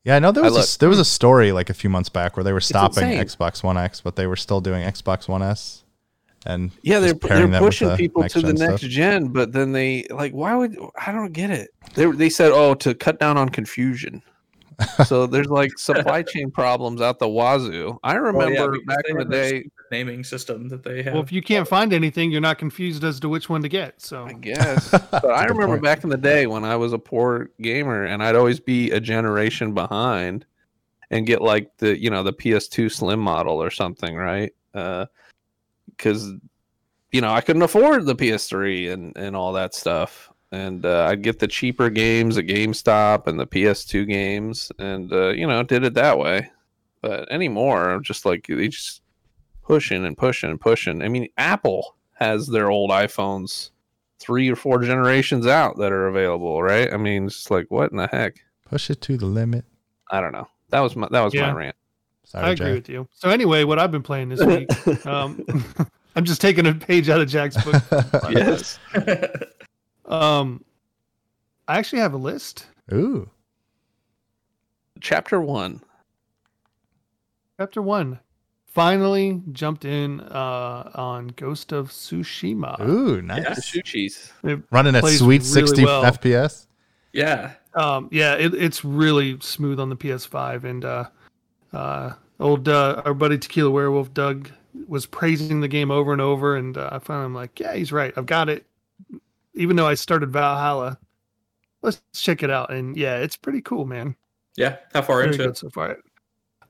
Yeah, 0.04 0.18
I 0.18 0.20
know 0.20 0.32
there 0.32 0.44
was 0.44 0.76
a, 0.76 0.80
there 0.80 0.90
was 0.90 1.00
a 1.00 1.06
story 1.06 1.52
like 1.54 1.70
a 1.70 1.74
few 1.74 1.90
months 1.90 2.10
back 2.10 2.36
where 2.36 2.44
they 2.44 2.52
were 2.52 2.60
stopping. 2.62 3.04
Xbox 3.04 3.64
One 3.64 3.78
X, 3.78 4.02
but 4.02 4.16
they 4.16 4.28
were 4.28 4.36
still 4.36 4.60
doing 4.60 4.84
Xbox 4.84 5.28
One 5.30 5.42
S. 5.42 5.84
And 6.46 6.72
Yeah, 6.82 7.00
they're 7.00 7.16
pairing 7.16 7.52
they're 7.52 7.52
that 7.52 7.62
with 7.62 7.70
pushing 7.70 7.88
the 7.88 7.96
people 7.96 8.28
to 8.28 8.42
the 8.42 8.48
next-gen 8.54 8.78
stuff. 8.80 8.90
gen, 8.90 9.28
but 9.30 9.54
then 9.54 9.72
they 9.72 10.06
like, 10.10 10.34
why 10.34 10.56
would 10.56 10.78
I 11.06 11.14
don't 11.14 11.32
get 11.32 11.52
it? 11.52 11.70
They 11.94 12.06
they 12.12 12.30
said, 12.30 12.52
oh, 12.52 12.74
to 12.76 12.94
cut 12.94 13.20
down 13.20 13.38
on 13.38 13.48
confusion. 13.48 14.22
so 15.06 15.26
there's 15.28 15.48
like 15.48 15.78
supply 15.78 16.24
chain 16.24 16.52
problems 16.52 17.00
out 17.00 17.20
the 17.20 17.30
wazoo. 17.30 17.98
I 18.04 18.16
Well, 18.16 18.24
remember 18.24 18.76
yeah, 18.76 18.96
back 18.96 19.06
in 19.08 19.18
the 19.18 19.26
day. 19.26 19.70
Stupid 19.94 20.08
naming 20.08 20.24
system 20.24 20.70
that 20.70 20.84
they 20.84 21.04
have. 21.04 21.14
Well, 21.14 21.24
if 21.24 21.32
you 21.32 21.42
can't 21.42 21.68
find 21.68 21.94
anything, 21.94 22.32
you're 22.32 22.42
not 22.42 22.58
confused 22.58 23.04
as 23.04 23.20
to 23.22 23.30
which 23.30 23.50
one 23.50 23.62
to 23.62 23.70
get. 23.70 24.02
So 24.02 24.26
I 24.26 24.34
guess. 24.34 24.90
But 25.12 25.26
I 25.26 25.44
a 25.44 25.48
good 25.48 25.54
remember 25.54 25.76
point. 25.76 25.84
back 25.84 26.04
in 26.04 26.10
the 26.10 26.18
day 26.18 26.48
when 26.48 26.66
I 26.66 26.76
was 26.76 26.94
a 26.94 27.00
poor 27.00 27.50
gamer 27.62 28.06
and 28.06 28.24
I'd 28.24 28.36
always 28.36 28.60
be 28.60 28.92
a 28.92 29.00
generation 29.00 29.74
behind 29.74 30.46
and 31.12 31.26
get 31.26 31.42
like 31.42 31.78
the, 31.78 32.00
you 32.00 32.10
know, 32.10 32.24
the 32.24 32.34
PS2 32.34 32.92
Slim 32.92 33.20
model 33.20 33.62
or 33.62 33.70
something, 33.70 34.16
right? 34.16 34.54
Uh 34.74 35.06
cuz 35.98 36.32
you 37.12 37.22
know, 37.22 37.32
I 37.32 37.42
couldn't 37.42 37.62
afford 37.62 38.06
the 38.06 38.16
PS3 38.16 38.92
and 38.92 39.18
and 39.18 39.36
all 39.36 39.54
that 39.54 39.76
stuff. 39.76 40.30
And 40.52 40.86
uh, 40.86 41.08
I'd 41.10 41.24
get 41.24 41.40
the 41.40 41.48
cheaper 41.48 41.90
games 41.90 42.38
at 42.38 42.46
GameStop 42.46 43.26
and 43.26 43.40
the 43.40 43.48
PS2 43.48 44.08
games 44.08 44.72
and 44.78 45.12
uh, 45.12 45.30
you 45.30 45.48
know, 45.48 45.64
did 45.64 45.84
it 45.84 45.96
that 45.96 46.18
way. 46.18 46.50
But 47.02 47.32
anymore, 47.32 47.90
I'm 47.90 48.04
just 48.04 48.26
like 48.26 48.48
they 48.48 48.68
just 48.68 49.03
pushing 49.64 50.06
and 50.06 50.18
pushing 50.18 50.50
and 50.50 50.60
pushing. 50.62 51.02
I 51.02 51.08
mean, 51.08 51.28
Apple 51.38 51.96
has 52.14 52.48
their 52.48 52.70
old 52.70 52.92
iPhones 52.92 53.72
three 54.20 54.50
or 54.50 54.56
four 54.56 54.80
generations 54.82 55.46
out 55.48 55.78
that 55.78 55.92
are 55.92 56.08
available, 56.08 56.62
right? 56.62 56.92
I 56.94 56.98
mean, 56.98 57.26
it's 57.26 57.50
like 57.52 57.66
what 57.70 57.92
in 57.92 57.98
the 57.98 58.08
heck? 58.08 58.44
push 58.66 58.90
it 58.90 59.02
to 59.02 59.18
the 59.18 59.26
limit. 59.26 59.66
I 60.10 60.20
don't 60.22 60.32
know. 60.32 60.48
That 60.70 60.80
was 60.80 60.96
my 60.96 61.08
that 61.12 61.22
was 61.22 61.34
Yeah. 61.34 61.52
my 61.52 61.58
rant. 61.58 61.76
Sorry, 62.26 62.46
I 62.46 62.50
agree 62.52 62.66
Jack. 62.68 62.76
with 62.76 62.90
you. 62.90 63.08
So 63.14 63.30
anyway, 63.30 63.64
what 63.66 63.78
I've 63.80 63.92
been 63.92 64.02
playing 64.04 64.30
this 64.30 64.42
week, 64.42 64.68
um, 65.06 65.44
I'm 66.16 66.24
just 66.26 66.42
taking 66.42 66.66
a 66.66 66.74
page 66.74 67.10
out 67.10 67.20
of 67.22 67.28
Jack's 67.28 67.62
book. 67.64 67.82
yes. 68.32 68.80
Um, 70.06 70.64
I 71.68 71.78
actually 71.78 72.00
have 72.00 72.14
a 72.14 72.18
list. 72.18 72.68
Ooh. 72.94 73.30
Chapter 75.02 75.40
one. 75.42 75.82
Chapter 77.60 77.82
one. 77.82 78.20
Finally 78.74 79.40
jumped 79.52 79.86
in 79.86 80.20
uh, 80.22 80.90
on 80.96 81.28
Ghost 81.28 81.72
of 81.72 81.90
Tsushima. 81.90 82.80
Ooh, 82.82 83.22
nice. 83.22 83.44
Yes. 83.44 83.72
Sushis. 83.72 84.32
It 84.44 84.64
Running 84.72 84.96
at 84.96 85.06
sweet 85.06 85.20
really 85.22 85.40
60 85.40 85.86
well. 85.86 86.04
FPS. 86.04 86.66
yeah. 87.12 87.54
Um, 87.76 88.10
yeah, 88.12 88.34
it, 88.34 88.54
it's 88.56 88.84
really 88.84 89.40
smooth 89.42 89.80
on 89.80 89.90
the 89.90 89.96
PS5, 89.96 90.64
and 90.64 90.86
uh, 90.86 91.06
uh, 91.72 92.14
old 92.40 92.68
uh, 92.68 93.02
our 93.06 93.14
buddy 93.14 93.38
Tequila 93.38 93.72
Werewolf 93.72 94.14
Doug 94.14 94.50
was 94.88 95.06
praising 95.06 95.62
the 95.62 95.68
game 95.68 95.92
over 95.92 96.12
and 96.12 96.22
over, 96.22 96.56
and 96.56 96.78
uh, 96.78 96.90
I 96.92 97.00
finally 97.00 97.26
am 97.26 97.36
like, 97.36 97.60
yeah, 97.60 97.74
he's 97.76 97.92
right. 97.92 98.14
I've 98.16 98.26
got 98.26 98.50
it. 98.50 98.66
Even 99.56 99.76
though 99.76 99.88
I 99.88 99.94
started 99.94 100.32
Valhalla, 100.32 100.98
let's 101.82 102.02
check 102.14 102.42
it 102.44 102.50
out, 102.50 102.72
and 102.72 102.98
yeah, 102.98 103.18
it's 103.18 103.38
pretty 103.38 103.62
cool, 103.62 103.86
man. 103.86 104.16
Yeah. 104.56 104.78
How 104.94 105.02
far 105.02 105.22
Very 105.22 105.34
into 105.34 105.50
it? 105.50 105.58
so 105.58 105.70
far. 105.70 105.98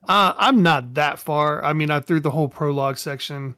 Uh, 0.08 0.34
I'm 0.36 0.62
not 0.62 0.94
that 0.94 1.18
far. 1.18 1.64
I 1.64 1.72
mean, 1.72 1.90
I 1.90 2.00
through 2.00 2.20
the 2.20 2.30
whole 2.30 2.48
prologue 2.48 2.98
section 2.98 3.54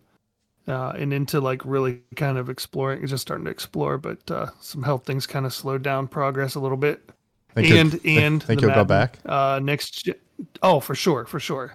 uh, 0.69 0.91
and 0.97 1.13
into 1.13 1.41
like 1.41 1.65
really 1.65 2.03
kind 2.17 2.39
of 2.39 2.49
exploring, 2.51 3.07
just 3.07 3.23
starting 3.23 3.45
to 3.47 3.51
explore, 3.51 3.99
but 3.99 4.29
uh, 4.31 4.47
some 4.61 4.83
health 4.83 5.05
things 5.07 5.27
kind 5.27 5.47
of 5.47 5.53
slowed 5.55 5.83
down 5.83 6.07
progress 6.09 6.55
a 6.55 6.61
little 6.61 6.77
bit 6.77 7.11
Think 7.55 7.69
you'll- 7.69 7.79
and 7.79 7.93
think- 7.93 8.07
and 8.23 8.43
think 8.43 8.61
you'll 8.61 8.75
go 8.75 8.85
back? 8.85 9.19
uh 9.25 9.59
next 9.63 10.09
oh 10.63 10.79
for 10.81 10.95
sure 10.95 11.25
for 11.25 11.41
sure 11.41 11.75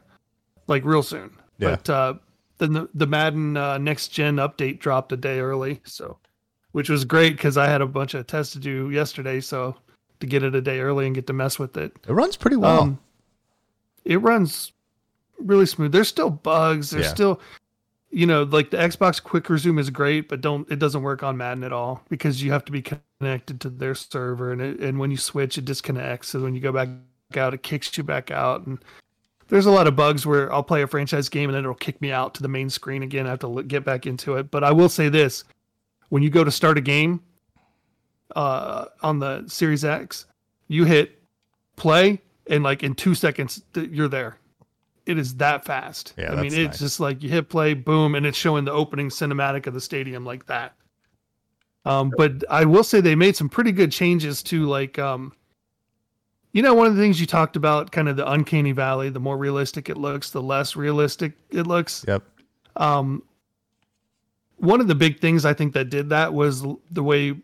like 0.68 0.86
real 0.86 1.02
soon 1.02 1.32
Yeah. 1.58 1.72
but 1.72 1.90
uh 1.90 2.14
then 2.60 2.74
the, 2.74 2.88
the 2.94 3.08
madden 3.08 3.58
uh, 3.58 3.80
next 3.80 4.10
gen 4.10 4.36
update 4.36 4.78
dropped 4.78 5.12
a 5.12 5.18
day 5.18 5.40
early 5.40 5.82
so 5.84 6.20
which 6.74 6.88
was 6.88 7.04
great 7.04 7.32
because 7.36 7.58
i 7.58 7.66
had 7.68 7.82
a 7.82 7.88
bunch 7.88 8.14
of 8.14 8.28
tests 8.28 8.54
to 8.54 8.60
do 8.60 8.92
yesterday 8.92 9.40
so 9.42 9.76
to 10.20 10.28
get 10.28 10.44
it 10.44 10.54
a 10.54 10.62
day 10.62 10.80
early 10.82 11.08
and 11.08 11.16
get 11.16 11.26
to 11.26 11.34
mess 11.34 11.58
with 11.58 11.76
it 11.78 11.94
It 12.08 12.14
runs 12.14 12.38
pretty 12.38 12.58
well. 12.58 12.82
um 12.82 13.00
it 14.06 14.18
runs 14.18 14.72
really 15.40 15.66
smooth. 15.66 15.92
There's 15.92 16.08
still 16.08 16.30
bugs. 16.30 16.92
There's 16.92 17.06
Yeah. 17.06 17.14
still 17.14 17.42
you 18.14 18.26
know 18.26 18.44
like 18.44 18.72
the 18.72 18.78
xbox 18.78 19.24
quick 19.24 19.50
resume 19.50 19.78
is 19.80 19.90
great 19.90 20.28
but 20.28 20.42
don't 20.42 20.70
it 20.70 20.80
doesn't 20.80 21.02
work 21.02 21.24
on 21.24 21.38
madden 21.38 21.64
at 21.64 21.72
all 21.72 22.04
because 22.10 22.44
you 22.44 22.52
have 22.52 22.66
to 22.66 22.72
be 22.72 22.82
connected 22.82 23.62
to 23.62 23.70
their 23.70 23.96
server. 23.96 24.52
And 24.52 24.62
it, 24.62 24.80
and 24.82 25.00
when 25.00 25.12
you 25.12 25.18
switch 25.18 25.58
it 25.58 25.64
disconnects. 25.66 26.28
So 26.30 26.42
when 26.42 26.54
you 26.54 26.60
go 26.62 26.72
back 26.74 26.90
out 27.38 27.54
it 27.54 27.64
kicks 27.64 27.98
you 27.98 28.04
back 28.04 28.30
out. 28.30 28.66
And 28.68 28.84
there's 29.48 29.66
a 29.66 29.72
lot 29.72 29.88
of 29.88 29.96
bugs 29.96 30.26
where 30.26 30.52
i'll 30.54 30.64
play 30.64 30.82
a 30.82 30.88
franchise 30.88 31.30
game 31.30 31.50
and 31.50 31.56
then 31.56 31.64
it'll 31.64 31.74
kick 31.76 32.02
me 32.02 32.12
out 32.12 32.34
to 32.36 32.42
the 32.42 32.50
main 32.50 32.70
screen 32.70 33.02
again. 33.04 33.26
I 33.28 33.30
have 33.30 33.40
to 33.40 33.48
look, 33.48 33.68
get 33.70 33.86
back 33.86 34.06
into 34.06 34.36
it. 34.36 34.52
But 34.52 34.64
i 34.64 34.72
will 34.72 34.90
say 34.90 35.08
this. 35.10 35.44
When 36.10 36.22
you 36.22 36.30
go 36.30 36.44
to 36.44 36.52
start 36.52 36.78
a 36.78 36.82
game 36.82 37.22
uh, 38.36 38.86
on 39.02 39.20
the 39.20 39.46
series 39.48 39.86
x 39.86 40.26
you 40.68 40.84
hit 40.84 41.22
play 41.78 42.22
and 42.48 42.64
like 42.64 42.84
in 42.84 42.94
two 42.96 43.16
seconds 43.16 43.62
you're 43.76 44.08
there 44.08 44.38
it 45.06 45.18
is 45.18 45.36
that 45.36 45.66
fast 45.66 46.14
Yeah, 46.18 46.32
i 46.34 46.36
mean 46.36 46.54
it's 46.54 46.56
nice. 46.56 46.80
just 46.80 47.00
like 47.00 47.22
you 47.24 47.30
hit 47.30 47.50
play 47.50 47.74
boom 47.74 48.16
and 48.16 48.26
it's 48.26 48.38
showing 48.38 48.66
the 48.66 48.72
opening 48.72 49.10
cinematic 49.10 49.68
of 49.68 49.74
the 49.74 49.82
stadium 49.82 50.26
like 50.26 50.46
that 50.48 50.76
um, 51.86 52.14
but 52.16 52.44
I 52.50 52.66
will 52.66 52.84
say 52.84 53.02
they 53.02 53.16
made 53.16 53.36
some 53.36 53.50
pretty 53.50 53.72
good 53.72 53.92
changes 53.92 54.44
to 54.44 54.66
like 54.68 55.00
um, 55.00 55.34
you 56.54 56.62
know, 56.62 56.74
one 56.74 56.88
of 56.88 56.96
the 56.96 57.02
things 57.02 57.20
you 57.20 57.26
talked 57.26 57.56
about, 57.56 57.92
kind 57.92 58.10
of 58.10 58.18
the 58.18 58.30
uncanny 58.30 58.72
valley. 58.72 59.10
The 59.10 59.20
more 59.20 59.38
realistic 59.38 59.90
it 59.90 59.98
looks, 59.98 60.32
the 60.32 60.42
less 60.42 60.76
realistic 60.76 61.34
it 61.50 61.66
looks. 61.66 62.06
Yep. 62.08 62.24
Um, 62.76 63.24
one 64.58 64.80
of 64.82 64.88
the 64.88 64.96
big 64.96 65.20
things 65.20 65.46
I 65.46 65.54
think 65.54 65.74
that 65.74 65.90
did 65.90 66.10
that 66.10 66.34
was 66.34 66.64
the 66.92 67.04
way 67.04 67.36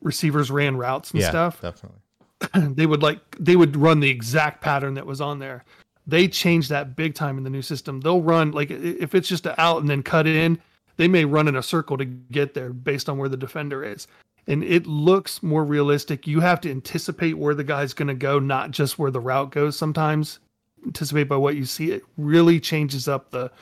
receivers 0.00 0.50
ran 0.50 0.76
routes 0.76 1.10
and 1.10 1.20
yeah. 1.20 1.28
stuff. 1.28 1.60
Definitely. 1.60 1.98
they 2.54 2.86
would 2.86 3.02
like 3.02 3.18
they 3.38 3.56
would 3.56 3.76
run 3.76 4.00
the 4.00 4.10
exact 4.10 4.60
pattern 4.60 4.94
that 4.94 5.06
was 5.06 5.20
on 5.20 5.38
there. 5.38 5.64
They 6.06 6.26
changed 6.26 6.68
that 6.70 6.96
big 6.96 7.14
time 7.14 7.38
in 7.38 7.44
the 7.44 7.50
new 7.50 7.62
system. 7.62 8.00
They'll 8.00 8.22
run 8.22 8.52
like 8.52 8.70
if 8.70 9.14
it's 9.14 9.28
just 9.28 9.46
out 9.46 9.80
and 9.80 9.88
then 9.88 10.02
cut 10.02 10.26
in, 10.26 10.58
they 10.96 11.08
may 11.08 11.24
run 11.24 11.48
in 11.48 11.56
a 11.56 11.62
circle 11.62 11.96
to 11.98 12.04
get 12.04 12.54
there 12.54 12.72
based 12.72 13.08
on 13.08 13.18
where 13.18 13.28
the 13.28 13.36
defender 13.36 13.84
is. 13.84 14.06
And 14.48 14.64
it 14.64 14.86
looks 14.86 15.42
more 15.42 15.64
realistic. 15.64 16.26
You 16.26 16.40
have 16.40 16.60
to 16.62 16.70
anticipate 16.70 17.34
where 17.34 17.54
the 17.54 17.62
guy's 17.62 17.94
going 17.94 18.08
to 18.08 18.14
go, 18.14 18.40
not 18.40 18.72
just 18.72 18.98
where 18.98 19.10
the 19.12 19.20
route 19.20 19.52
goes 19.52 19.76
sometimes. 19.76 20.40
Anticipate 20.84 21.24
by 21.24 21.36
what 21.36 21.54
you 21.54 21.64
see. 21.64 21.92
It 21.92 22.02
really 22.16 22.58
changes 22.58 23.06
up 23.06 23.30
the 23.30 23.52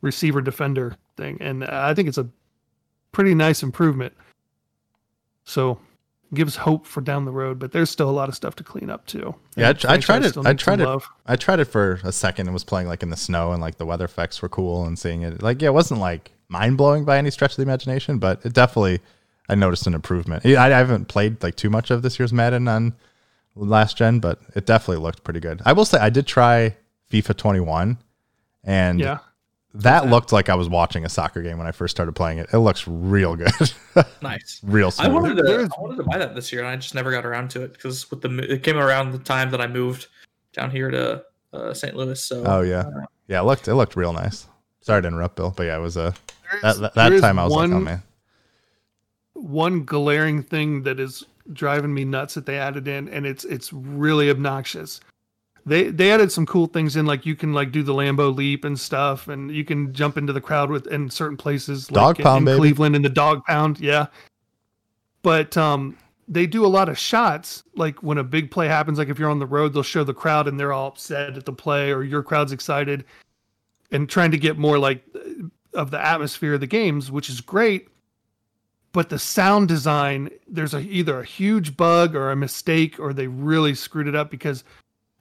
receiver 0.00 0.40
defender 0.40 0.96
thing. 1.18 1.36
And 1.42 1.64
I 1.64 1.92
think 1.92 2.08
it's 2.08 2.16
a 2.16 2.28
pretty 3.12 3.34
nice 3.34 3.62
improvement. 3.62 4.14
So 5.44 5.78
gives 6.32 6.56
hope 6.56 6.86
for 6.86 7.00
down 7.00 7.24
the 7.24 7.30
road, 7.32 7.58
but 7.58 7.72
there's 7.72 7.90
still 7.90 8.08
a 8.08 8.12
lot 8.12 8.28
of 8.28 8.34
stuff 8.36 8.54
to 8.56 8.62
clean 8.64 8.88
up 8.90 9.06
too. 9.06 9.34
Yeah, 9.56 9.68
I 9.84 9.94
I 9.94 9.96
tried 9.98 10.24
it- 10.24 10.36
I 10.44 10.54
tried 10.54 10.80
it- 10.80 10.84
love. 10.86 11.08
I 11.26 11.36
tried 11.36 11.58
it 11.60 11.64
for 11.66 11.98
a 12.04 12.12
second 12.12 12.46
and 12.46 12.54
was 12.54 12.62
playing 12.64 12.86
like 12.88 13.02
in 13.02 13.10
the 13.10 13.16
snow 13.16 13.52
and 13.52 13.60
like 13.60 13.78
the 13.78 13.86
weather 13.86 14.04
effects 14.04 14.40
were 14.40 14.48
cool 14.48 14.84
and 14.84 14.98
seeing 14.98 15.22
it. 15.22 15.42
Like, 15.42 15.60
yeah, 15.60 15.68
it 15.68 15.74
wasn't 15.74 16.00
like 16.00 16.30
mind 16.48 16.76
blowing 16.76 17.04
by 17.04 17.18
any 17.18 17.30
stretch 17.30 17.52
of 17.52 17.56
the 17.56 17.62
imagination, 17.62 18.18
but 18.18 18.44
it 18.46 18.52
definitely, 18.52 19.00
I 19.48 19.54
noticed 19.56 19.86
an 19.88 19.94
improvement. 19.94 20.46
I, 20.46 20.56
I 20.66 20.68
haven't 20.68 21.06
played 21.08 21.42
like 21.42 21.56
too 21.56 21.70
much 21.70 21.90
of 21.90 22.02
this 22.02 22.18
year's 22.18 22.32
Madden 22.32 22.68
on 22.68 22.94
last 23.56 23.96
gen, 23.96 24.20
but 24.20 24.38
it 24.54 24.66
definitely 24.66 25.02
looked 25.02 25.24
pretty 25.24 25.40
good. 25.40 25.60
I 25.64 25.72
will 25.72 25.84
say 25.84 25.98
I 25.98 26.10
did 26.10 26.26
try 26.26 26.76
FIFA 27.12 27.36
21 27.36 27.98
and 28.62 29.00
Yeah. 29.00 29.18
That 29.74 30.08
looked 30.08 30.32
like 30.32 30.48
I 30.48 30.54
was 30.56 30.68
watching 30.68 31.04
a 31.04 31.08
soccer 31.08 31.42
game 31.42 31.58
when 31.58 31.66
I 31.66 31.72
first 31.72 31.94
started 31.96 32.12
playing 32.12 32.38
it. 32.38 32.48
It 32.52 32.58
looks 32.58 32.86
real 32.88 33.36
good. 33.36 33.52
Nice. 34.22 34.60
real 34.62 34.92
I 34.98 35.08
wanted 35.08 35.36
to. 35.36 35.68
I 35.76 35.80
wanted 35.80 35.96
to 35.96 36.04
buy 36.04 36.18
that 36.18 36.34
this 36.34 36.52
year, 36.52 36.62
and 36.62 36.70
I 36.70 36.76
just 36.76 36.94
never 36.94 37.10
got 37.10 37.26
around 37.26 37.50
to 37.50 37.62
it 37.62 37.72
because 37.72 38.08
with 38.10 38.20
the 38.20 38.28
it 38.52 38.62
came 38.62 38.76
around 38.78 39.10
the 39.12 39.18
time 39.18 39.50
that 39.50 39.60
I 39.60 39.66
moved 39.66 40.06
down 40.52 40.70
here 40.70 40.90
to 40.90 41.24
uh, 41.52 41.74
St. 41.74 41.96
Louis. 41.96 42.22
So 42.22 42.44
Oh 42.46 42.60
yeah. 42.62 42.84
Yeah, 43.26 43.40
it 43.40 43.44
looked 43.44 43.66
it 43.68 43.74
looked 43.74 43.96
real 43.96 44.12
nice. 44.12 44.46
Sorry 44.82 45.02
to 45.02 45.08
interrupt, 45.08 45.36
Bill, 45.36 45.52
but 45.56 45.64
yeah, 45.64 45.76
it 45.76 45.80
was 45.80 45.96
a 45.96 46.14
There 46.52 46.60
that, 46.62 46.74
is- 46.74 46.80
that, 46.80 46.94
there 46.94 47.20
time 47.20 47.38
I 47.38 47.44
was 47.44 47.52
one, 47.52 47.70
like, 47.70 47.76
oh 47.76 47.84
man. 47.84 48.02
one 49.34 49.84
glaring 49.84 50.42
thing 50.42 50.82
that 50.84 51.00
is 51.00 51.24
driving 51.52 51.92
me 51.92 52.04
nuts 52.04 52.34
that 52.34 52.46
they 52.46 52.58
added 52.58 52.86
in, 52.88 53.08
and 53.08 53.26
it's 53.26 53.44
it's 53.44 53.72
really 53.72 54.30
obnoxious. 54.30 55.00
They 55.66 55.90
they 55.90 56.10
added 56.10 56.32
some 56.32 56.46
cool 56.46 56.66
things 56.66 56.96
in, 56.96 57.06
like 57.06 57.26
you 57.26 57.36
can 57.36 57.52
like 57.52 57.72
do 57.72 57.82
the 57.82 57.92
Lambo 57.92 58.34
leap 58.34 58.64
and 58.64 58.78
stuff, 58.78 59.28
and 59.28 59.50
you 59.50 59.64
can 59.64 59.92
jump 59.92 60.16
into 60.16 60.32
the 60.32 60.40
crowd 60.40 60.70
with 60.70 60.86
in 60.86 61.10
certain 61.10 61.36
places, 61.36 61.86
Dog 61.86 61.96
like 61.96 62.18
in- 62.20 62.24
pound, 62.24 62.48
in. 62.48 62.58
Cleveland 62.58 62.96
in 62.96 63.02
the 63.02 63.08
dog 63.08 63.44
pound, 63.44 63.78
yeah. 63.80 64.06
But 65.22 65.56
um, 65.56 65.96
they 66.28 66.46
do 66.46 66.64
a 66.64 66.68
lot 66.68 66.88
of 66.88 66.98
shots, 66.98 67.62
like 67.74 68.02
when 68.02 68.18
a 68.18 68.24
big 68.24 68.50
play 68.50 68.68
happens, 68.68 68.98
like 68.98 69.08
if 69.08 69.18
you're 69.18 69.30
on 69.30 69.38
the 69.38 69.46
road, 69.46 69.74
they'll 69.74 69.82
show 69.82 70.04
the 70.04 70.14
crowd 70.14 70.48
and 70.48 70.58
they're 70.58 70.72
all 70.72 70.88
upset 70.88 71.36
at 71.36 71.44
the 71.44 71.52
play, 71.52 71.92
or 71.92 72.02
your 72.02 72.22
crowd's 72.22 72.52
excited, 72.52 73.04
and 73.90 74.08
trying 74.08 74.30
to 74.30 74.38
get 74.38 74.56
more 74.56 74.78
like 74.78 75.04
of 75.74 75.90
the 75.90 76.04
atmosphere 76.04 76.54
of 76.54 76.60
the 76.60 76.66
games, 76.66 77.10
which 77.10 77.28
is 77.28 77.40
great 77.40 77.88
but 78.92 79.08
the 79.08 79.18
sound 79.18 79.68
design 79.68 80.30
there's 80.48 80.74
a 80.74 80.80
either 80.80 81.20
a 81.20 81.24
huge 81.24 81.76
bug 81.76 82.14
or 82.14 82.30
a 82.30 82.36
mistake 82.36 82.98
or 82.98 83.12
they 83.12 83.26
really 83.26 83.74
screwed 83.74 84.08
it 84.08 84.14
up 84.14 84.30
because 84.30 84.64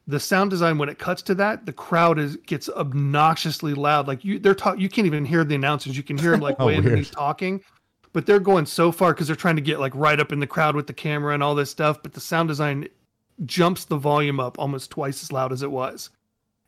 the 0.09 0.19
sound 0.19 0.49
design 0.49 0.79
when 0.79 0.89
it 0.89 0.97
cuts 0.97 1.21
to 1.21 1.35
that 1.35 1.67
the 1.67 1.71
crowd 1.71 2.17
is 2.17 2.35
gets 2.47 2.67
obnoxiously 2.69 3.75
loud. 3.75 4.07
Like 4.07 4.25
you 4.25 4.39
they're 4.39 4.55
talk 4.55 4.79
you 4.79 4.89
can't 4.89 5.05
even 5.05 5.23
hear 5.23 5.43
the 5.43 5.53
announcers. 5.53 5.95
You 5.95 6.01
can 6.03 6.17
hear 6.17 6.31
them 6.31 6.39
like 6.39 6.55
Oh, 6.59 6.65
way 6.65 6.73
weird. 6.73 6.85
underneath 6.85 7.11
talking. 7.11 7.61
But 8.11 8.25
they're 8.25 8.39
going 8.39 8.65
so 8.65 8.91
far 8.91 9.13
because 9.13 9.27
they're 9.27 9.35
trying 9.35 9.55
to 9.57 9.61
get 9.61 9.79
like 9.79 9.93
right 9.93 10.19
up 10.19 10.31
in 10.31 10.39
the 10.39 10.47
crowd 10.47 10.75
with 10.75 10.87
the 10.87 10.93
camera 10.93 11.35
and 11.35 11.43
all 11.43 11.53
this 11.53 11.69
stuff. 11.69 12.01
But 12.01 12.13
the 12.13 12.19
sound 12.19 12.49
design 12.49 12.87
jumps 13.45 13.85
the 13.85 13.97
volume 13.97 14.39
up 14.39 14.57
almost 14.57 14.89
twice 14.89 15.21
as 15.21 15.31
loud 15.31 15.53
as 15.53 15.61
it 15.61 15.69
was. 15.69 16.09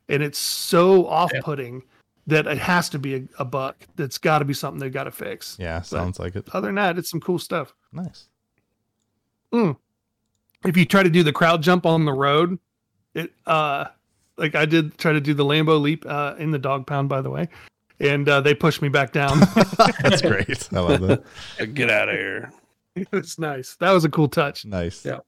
And 0.08 0.22
it's 0.22 0.38
so 0.38 1.08
off-putting 1.08 1.82
that 2.28 2.46
it 2.46 2.60
has 2.60 2.90
to 2.90 3.00
be 3.00 3.16
a, 3.16 3.24
a 3.40 3.46
bug 3.46 3.76
that's 3.96 4.20
got 4.20 4.40
to 4.40 4.46
be 4.46 4.54
something 4.54 4.80
they've 4.80 4.94
got 4.94 5.06
to 5.06 5.12
fix. 5.12 5.58
Yeah, 5.60 5.82
sounds 5.82 6.20
like 6.20 6.36
it. 6.36 6.48
other 6.54 6.68
than 6.68 6.76
that, 6.76 7.00
it's 7.00 7.10
some 7.10 7.20
cool 7.20 7.40
stuff. 7.40 7.74
Nice. 7.92 8.28
Mm. 9.52 9.78
If 10.64 10.78
you 10.78 10.86
try 10.86 11.02
to 11.02 11.10
do 11.10 11.24
the 11.24 11.34
crowd 11.34 11.64
jump 11.64 11.88
on 11.88 12.06
the 12.06 12.14
road, 12.14 12.60
it 13.14 13.32
uh 13.46 13.86
like 14.38 14.56
I 14.56 14.66
did 14.66 14.98
try 14.98 15.12
to 15.14 15.22
do 15.22 15.34
the 15.34 15.46
Lambo 15.46 15.82
leap 15.82 16.06
uh 16.06 16.36
in 16.38 16.52
the 16.52 16.60
dog 16.60 16.88
pound 16.88 17.10
by 17.10 17.22
the 17.22 17.30
way. 17.30 17.50
And 18.00 18.28
uh, 18.28 18.42
they 18.42 18.56
pushed 18.56 18.82
me 18.82 18.90
back 18.90 19.12
down. 19.12 19.40
That's 20.02 20.24
great. 20.24 20.68
I 20.74 20.80
love 20.80 21.02
that. 21.02 21.24
Get 21.76 21.92
out 21.92 22.10
of 22.10 22.16
here. 22.16 22.52
it 22.96 23.12
was 23.12 23.38
nice. 23.38 23.76
That 23.76 23.92
was 23.92 24.06
a 24.06 24.10
cool 24.10 24.28
touch. 24.28 24.66
Nice. 24.66 25.06
Yeah. 25.06 25.18
But 25.18 25.26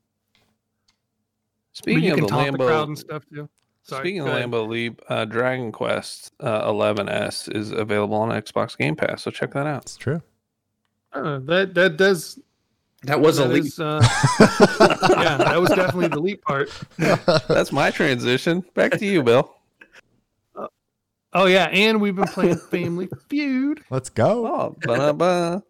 Speaking 1.73 2.03
you 2.03 2.11
of 2.13 2.17
can 2.17 2.23
the 2.25 2.29
taunt 2.31 2.51
the 2.53 2.57
crowd 2.57 2.87
Lambo, 2.87 2.87
and 2.87 2.97
stuff 2.97 3.23
too. 3.31 3.47
Sorry, 3.83 4.01
speaking 4.01 4.21
of 4.21 4.27
ahead. 4.27 4.49
Lambo 4.49 4.67
Leap, 4.67 5.01
uh, 5.07 5.25
Dragon 5.25 5.71
Quest 5.71 6.31
uh, 6.39 6.67
11s 6.71 7.53
is 7.55 7.71
available 7.71 8.15
on 8.15 8.29
Xbox 8.29 8.75
Game 8.77 8.95
Pass, 8.95 9.21
so 9.21 9.29
check 9.29 9.51
that 9.53 9.67
out. 9.67 9.83
It's 9.83 9.97
true. 9.97 10.21
Uh, 11.11 11.39
that 11.43 11.75
that 11.75 11.97
does 11.97 12.39
that 13.03 13.19
was 13.21 13.37
a 13.39 13.45
leap. 13.47 13.65
is, 13.65 13.79
uh, 13.79 13.99
yeah, 14.39 15.37
that 15.37 15.59
was 15.59 15.69
definitely 15.69 16.07
the 16.07 16.19
leap 16.19 16.41
part. 16.43 16.69
That's 16.97 17.71
my 17.71 17.91
transition. 17.91 18.63
Back 18.73 18.91
to 18.93 19.05
you, 19.05 19.23
Bill. 19.23 19.53
Oh 21.35 21.45
yeah, 21.45 21.65
and 21.65 21.99
we've 21.99 22.15
been 22.15 22.25
playing 22.25 22.57
Family 22.57 23.09
Feud. 23.29 23.81
Let's 23.89 24.09
go. 24.09 24.45
Oh, 24.45 24.75
ba-da-ba. 24.81 25.63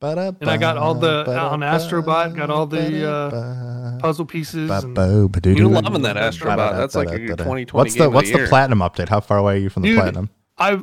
And 0.00 0.50
I 0.50 0.56
got 0.56 0.76
all 0.76 0.94
the- 0.94 1.24
on 1.28 1.60
Astrobot, 1.60 2.34
got 2.36 2.50
all 2.50 2.66
the, 2.66 3.08
uh, 3.08 3.98
Puzzle 4.00 4.26
pieces. 4.26 4.68
And, 4.70 4.96
You're 4.96 5.68
loving 5.68 6.02
that 6.02 6.16
Astrobot. 6.16 6.76
That's 6.76 6.94
like 6.96 7.10
your 7.10 7.36
2020 7.36 7.66
What's 7.72 7.94
game 7.94 8.00
the 8.02 8.06
of 8.08 8.14
what's 8.14 8.28
the 8.28 8.32
the 8.34 8.38
year. 8.40 8.48
platinum 8.48 8.80
update? 8.80 9.08
How 9.08 9.20
far 9.20 9.38
away 9.38 9.54
are 9.54 9.58
you 9.58 9.68
from 9.70 9.82
the 9.82 9.90
Dude, 9.90 9.98
platinum? 9.98 10.30
I've 10.58 10.82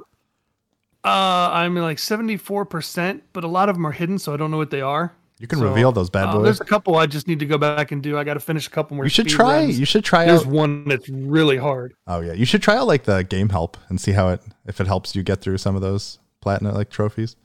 uh 1.03 1.49
I'm 1.53 1.75
like 1.75 1.97
74%, 1.97 3.21
but 3.33 3.43
a 3.43 3.47
lot 3.47 3.67
of 3.69 3.75
them 3.75 3.85
are 3.87 3.91
hidden, 3.91 4.19
so 4.19 4.33
I 4.33 4.37
don't 4.37 4.51
know 4.51 4.57
what 4.57 4.69
they 4.71 4.81
are. 4.81 5.13
You 5.39 5.47
can 5.47 5.59
so, 5.59 5.69
reveal 5.69 5.91
those 5.93 6.09
bad 6.09 6.27
Uh, 6.27 6.33
boys. 6.33 6.43
there's 6.43 6.61
a 6.61 6.65
couple 6.65 6.97
I 6.97 7.05
just 7.05 7.25
need 7.27 7.39
to 7.39 7.45
go 7.45 7.57
back 7.57 7.91
and 7.93 8.03
do. 8.03 8.17
I 8.17 8.25
got 8.25 8.33
to 8.33 8.41
finish 8.41 8.67
a 8.67 8.69
couple 8.69 8.97
more. 8.97 9.05
You 9.05 9.09
should 9.09 9.29
try. 9.29 9.61
runs. 9.61 9.79
You 9.79 9.85
should 9.85 10.03
try 10.03 10.25
There's 10.25 10.41
out. 10.41 10.47
one 10.47 10.85
that's 10.85 11.07
really 11.07 11.55
hard. 11.57 11.93
Oh 12.07 12.19
yeah, 12.19 12.33
you 12.33 12.43
should 12.45 12.61
try 12.61 12.75
out 12.75 12.87
like 12.87 13.05
the 13.05 13.23
game 13.23 13.49
help 13.49 13.77
and 13.87 13.99
see 14.01 14.11
how 14.11 14.29
it 14.29 14.41
if 14.67 14.81
it 14.81 14.87
helps 14.87 15.15
you 15.15 15.23
get 15.23 15.39
through 15.39 15.57
some 15.57 15.75
of 15.75 15.81
those 15.81 16.19
platinum 16.41 16.75
like 16.75 16.89
trophies. 16.89 17.37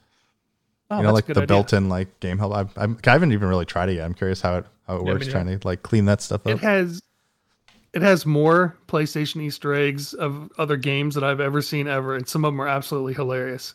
Oh, 0.90 0.98
you 0.98 1.02
know, 1.04 1.12
like 1.12 1.26
the 1.26 1.32
idea. 1.32 1.46
built-in 1.46 1.88
like 1.88 2.20
game 2.20 2.38
help. 2.38 2.52
I, 2.52 2.66
I'm, 2.76 2.98
I 3.06 3.10
haven't 3.12 3.32
even 3.32 3.48
really 3.48 3.64
tried 3.64 3.88
it 3.88 3.94
yet. 3.94 4.04
I'm 4.04 4.14
curious 4.14 4.40
how 4.40 4.58
it 4.58 4.66
how 4.88 4.96
it 4.96 5.04
works 5.04 5.26
trying 5.28 5.46
to 5.46 5.58
like 5.66 5.82
clean 5.82 6.04
that 6.06 6.20
stuff 6.20 6.42
up. 6.46 6.52
It 6.52 6.60
has 6.60 7.00
it 7.92 8.02
has 8.02 8.26
more 8.26 8.76
PlayStation 8.88 9.40
Easter 9.40 9.72
eggs 9.72 10.14
of 10.14 10.50
other 10.58 10.76
games 10.76 11.14
that 11.14 11.22
I've 11.22 11.40
ever 11.40 11.62
seen 11.62 11.86
ever, 11.86 12.16
and 12.16 12.28
some 12.28 12.44
of 12.44 12.52
them 12.52 12.60
are 12.60 12.66
absolutely 12.66 13.14
hilarious. 13.14 13.74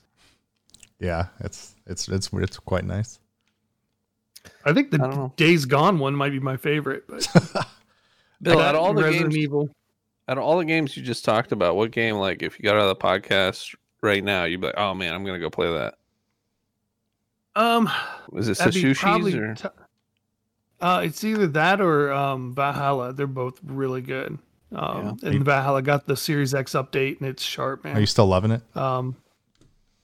Yeah, 0.99 1.27
it's 1.39 1.73
it's 1.87 2.09
it's 2.09 2.29
it's 2.33 2.59
quite 2.59 2.83
nice. 2.83 3.17
I 4.65 4.73
think 4.73 4.91
the 4.91 4.97
know. 4.99 5.33
Days 5.35 5.65
Gone 5.65 5.99
one 5.99 6.15
might 6.15 6.31
be 6.31 6.39
my 6.39 6.57
favorite. 6.57 7.03
But 7.07 7.27
Bill, 8.41 8.59
out 8.59 8.75
of 8.75 8.81
all 8.81 8.93
the 8.93 9.03
Resident 9.03 9.31
games, 9.31 9.37
Evil. 9.37 9.69
out 10.27 10.37
of 10.37 10.43
all 10.43 10.57
the 10.57 10.65
games 10.65 10.95
you 10.95 11.03
just 11.03 11.25
talked 11.25 11.51
about, 11.51 11.75
what 11.75 11.91
game, 11.91 12.15
like, 12.15 12.41
if 12.41 12.57
you 12.59 12.63
got 12.63 12.75
out 12.75 12.83
of 12.83 12.89
the 12.89 12.95
podcast 13.03 13.75
right 14.01 14.23
now, 14.23 14.45
you'd 14.45 14.61
be 14.61 14.67
like, 14.67 14.77
"Oh 14.77 14.93
man, 14.93 15.13
I'm 15.13 15.25
gonna 15.25 15.39
go 15.39 15.49
play 15.49 15.71
that." 15.71 15.95
Um, 17.55 17.89
Is 18.33 18.47
it 18.47 18.57
that'd 18.57 18.73
Sushi's 18.73 19.35
or? 19.35 19.55
t- 19.55 19.67
uh, 20.81 21.01
it's 21.03 21.23
either 21.23 21.47
that 21.47 21.81
or 21.81 22.11
um, 22.13 22.53
Valhalla. 22.55 23.11
They're 23.11 23.27
both 23.27 23.59
really 23.63 24.01
good. 24.01 24.37
Um, 24.73 25.17
Yeah. 25.21 25.29
and 25.31 25.43
Valhalla 25.43 25.81
got 25.81 26.05
the 26.05 26.15
Series 26.15 26.53
X 26.53 26.73
update, 26.73 27.19
and 27.19 27.27
it's 27.27 27.43
sharp, 27.43 27.83
man. 27.83 27.97
Are 27.97 27.99
you 27.99 28.05
still 28.05 28.27
loving 28.27 28.51
it? 28.51 28.61
um, 28.77 29.15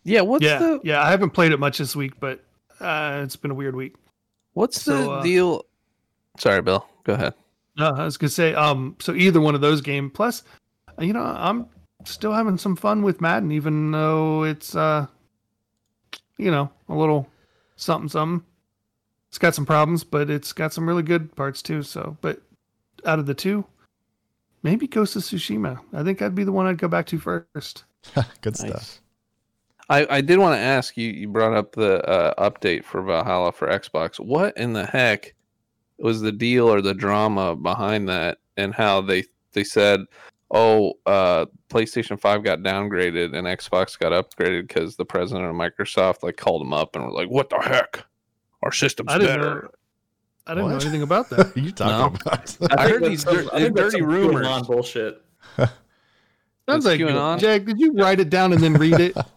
yeah, 0.04 0.21
what's 0.21 0.43
yeah, 0.43 0.60
the 0.60 0.82
yeah. 0.84 1.02
I 1.02 1.10
haven't 1.10 1.32
played 1.32 1.52
it 1.52 1.60
much 1.60 1.78
this 1.78 1.95
week, 1.95 2.19
but 2.19 2.43
uh, 2.80 3.21
it's 3.24 3.36
been 3.36 3.52
a 3.52 3.56
weird 3.56 3.76
week. 3.76 3.95
What's 4.56 4.82
So, 4.82 4.98
the 4.98 5.10
uh, 5.12 5.22
deal? 5.24 5.65
Sorry, 6.38 6.62
Bill. 6.62 6.86
Go 7.04 7.13
ahead. 7.13 7.34
No, 7.78 7.91
I 7.94 8.04
was 8.04 8.18
gonna 8.18 8.30
say, 8.30 8.54
um, 8.56 8.96
so 9.00 9.13
either 9.13 9.39
one 9.39 9.54
of 9.56 9.62
those 9.62 9.82
game. 9.82 10.10
Plus, 10.10 10.44
you 11.00 11.13
know, 11.13 11.22
I'm 11.24 11.68
still 12.06 12.34
having 12.34 12.58
some 12.58 12.76
fun 12.76 13.04
with 13.04 13.22
Madden, 13.22 13.52
even 13.52 13.91
though 13.91 14.44
it's, 14.44 14.76
uh, 14.76 15.06
you 16.38 16.52
know, 16.52 16.70
a 16.89 16.96
little 16.96 17.28
something, 17.76 18.10
something. 18.10 18.46
It's 19.30 19.38
got 19.38 19.54
some 19.56 19.65
problems, 19.65 20.04
but 20.04 20.30
it's 20.30 20.54
got 20.54 20.74
some 20.74 20.88
really 20.88 21.04
good 21.04 21.36
parts 21.36 21.62
too. 21.62 21.84
So, 21.84 22.18
but 22.22 22.41
out 23.06 23.20
of 23.20 23.26
the 23.26 23.34
two, 23.34 23.65
maybe 24.63 24.88
Ghost 24.88 25.15
of 25.18 25.24
Tsushima. 25.24 25.80
I 25.94 26.04
think 26.04 26.20
that'd 26.20 26.36
be 26.36 26.46
the 26.46 26.52
one 26.54 26.65
I'd 26.68 26.78
go 26.78 26.88
back 26.88 27.06
to 27.08 27.20
first. 27.20 27.84
Good 28.41 28.58
Nice. 28.60 28.60
stuff. 28.60 29.02
I, 29.89 30.08
I 30.10 30.21
did 30.21 30.39
want 30.39 30.56
to 30.56 30.60
ask 30.62 30.98
you. 30.98 31.12
You 31.12 31.28
brought 31.28 31.54
up 31.56 31.74
the 31.74 32.04
uh, 32.08 32.50
update 32.50 32.84
for 32.84 33.02
Valhalla 33.02 33.52
for 33.52 33.67
Xbox. 33.67 34.19
What 34.19 34.58
in 34.58 34.74
the 34.74 34.86
heck 34.86 35.34
was 36.00 36.21
the 36.21 36.32
deal 36.32 36.67
or 36.67 36.82
the 36.82 36.93
drama 36.93 37.56
behind 37.56 38.10
that? 38.10 38.39
and 38.58 38.74
how 38.74 39.02
they 39.02 39.24
they 39.54 39.63
said, 39.63 40.02
"Oh, 40.52 40.93
uh, 41.06 41.45
PlayStation 41.69 42.19
Five 42.19 42.43
got 42.43 42.60
downgraded 42.60 43.36
and 43.36 43.48
Xbox 43.48 43.98
got 43.98 44.12
upgraded 44.12 44.67
because 44.67 44.95
the 44.95 45.06
president 45.06 45.45
of 45.45 45.56
Microsoft 45.56 46.24
like 46.24 46.38
called 46.38 46.62
them 46.62 46.74
up 46.74 46.95
and 46.95 47.06
were 47.06 47.12
like, 47.12 47.30
"What 47.30 47.50
the 47.50 47.60
heck? 47.60 48.04
Our 48.63 48.71
system's 48.71 49.12
I 49.12 49.17
better." 49.17 49.63
know. 49.63 49.69
I 50.48 50.54
didn't 50.54 50.69
know 50.69 50.76
anything 50.76 51.02
about 51.02 51.30
that. 51.32 51.58
You 51.58 51.71
talking 51.71 52.19
about? 52.21 52.58
I 52.80 52.88
heard 52.88 53.04
these 53.04 53.24
that's 53.24 53.36
some- 53.36 53.50
I 53.52 53.62
think 53.62 53.76
dirty 53.76 53.98
some 54.00 54.08
rumors. 54.08 54.45
QAnon 54.45 54.67
bullshit. 54.67 55.21
Sounds 55.58 55.71
It's 56.67 56.86
like 56.86 57.00
QAnon? 57.00 57.39
Jack. 57.39 57.65
Did 57.65 57.80
you 57.80 57.93
write 57.93 58.19
it 58.19 58.30
down 58.30 58.54
and 58.54 58.62
then 58.62 58.74
read 58.74 59.00
it? 59.00 59.17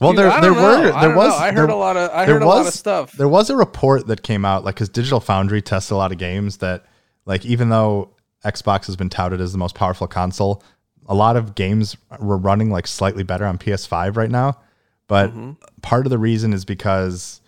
well, 0.00 0.12
Dude, 0.12 0.18
there 0.20 0.40
there 0.40 0.52
know. 0.52 0.62
were 0.62 1.00
there 1.00 1.16
was 1.16 1.28
know. 1.30 1.36
I 1.36 1.52
heard 1.52 1.68
there, 1.68 1.76
a 1.76 1.76
lot 1.76 1.96
of 1.96 2.10
I 2.10 2.24
heard 2.26 2.42
a 2.42 2.46
lot 2.46 2.66
of 2.66 2.72
stuff. 2.72 3.12
there 3.12 3.28
was 3.28 3.50
a 3.50 3.56
report 3.56 4.06
that 4.08 4.22
came 4.22 4.44
out 4.44 4.64
like 4.64 4.74
because 4.76 4.88
Digital 4.88 5.20
Foundry 5.20 5.60
tested 5.62 5.92
a 5.92 5.96
lot 5.96 6.12
of 6.12 6.18
games 6.18 6.58
that 6.58 6.84
like 7.26 7.44
even 7.44 7.68
though 7.68 8.10
Xbox 8.44 8.86
has 8.86 8.96
been 8.96 9.08
touted 9.10 9.40
as 9.40 9.52
the 9.52 9.58
most 9.58 9.74
powerful 9.74 10.06
console, 10.06 10.62
a 11.08 11.14
lot 11.14 11.36
of 11.36 11.54
games 11.54 11.96
were 12.20 12.36
running 12.38 12.70
like 12.70 12.86
slightly 12.86 13.22
better 13.24 13.44
on 13.44 13.58
PS5 13.58 14.16
right 14.16 14.30
now. 14.30 14.58
But 15.08 15.32
Mhm. 15.34 15.56
part 15.82 16.06
of 16.06 16.10
the 16.10 16.18
reason 16.18 16.52
is 16.52 16.64
because 16.64 17.40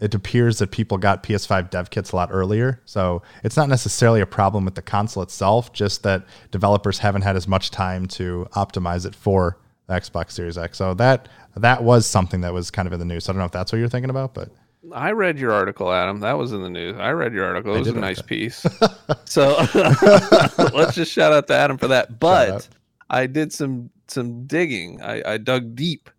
it 0.00 0.12
appears 0.14 0.58
that 0.58 0.72
people 0.72 0.98
got 0.98 1.22
PS5 1.22 1.70
dev 1.70 1.88
kits 1.88 2.10
a 2.10 2.16
lot 2.16 2.28
earlier. 2.32 2.80
So 2.84 3.22
it's 3.44 3.56
not 3.56 3.68
necessarily 3.68 4.20
a 4.20 4.26
problem 4.26 4.64
with 4.64 4.74
the 4.74 4.82
console 4.82 5.22
itself, 5.22 5.72
just 5.72 6.02
that 6.02 6.24
developers 6.50 6.98
haven't 6.98 7.22
had 7.22 7.36
as 7.36 7.46
much 7.46 7.70
time 7.70 8.06
to 8.08 8.48
optimize 8.56 9.06
it 9.06 9.14
for 9.14 9.56
the 9.86 9.94
Xbox 9.94 10.32
Series 10.32 10.58
X. 10.58 10.76
So 10.78 10.94
that 10.94 11.28
that 11.56 11.82
was 11.84 12.06
something 12.06 12.40
that 12.42 12.52
was 12.52 12.70
kind 12.70 12.86
of 12.86 12.92
in 12.92 12.98
the 12.98 13.04
news. 13.04 13.24
So 13.24 13.30
I 13.30 13.34
don't 13.34 13.40
know 13.40 13.46
if 13.46 13.52
that's 13.52 13.72
what 13.72 13.78
you're 13.78 13.88
thinking 13.88 14.10
about, 14.10 14.34
but 14.34 14.50
I 14.92 15.12
read 15.12 15.38
your 15.38 15.52
article, 15.52 15.92
Adam. 15.92 16.20
That 16.20 16.36
was 16.36 16.52
in 16.52 16.62
the 16.62 16.70
news. 16.70 16.96
I 16.98 17.10
read 17.12 17.32
your 17.32 17.44
article. 17.46 17.72
I 17.72 17.76
It 17.76 17.78
was 17.80 17.88
a 17.88 17.92
nice 17.94 18.18
that. 18.18 18.26
piece. 18.26 18.66
so 19.24 19.56
let's 20.74 20.94
just 20.94 21.10
shout 21.12 21.32
out 21.32 21.46
to 21.48 21.54
Adam 21.54 21.78
for 21.78 21.88
that. 21.88 22.18
But 22.20 22.68
I 23.10 23.26
did 23.26 23.52
some 23.52 23.90
some 24.08 24.46
digging. 24.46 25.00
I, 25.00 25.32
I 25.32 25.38
dug 25.38 25.74
deep, 25.74 26.10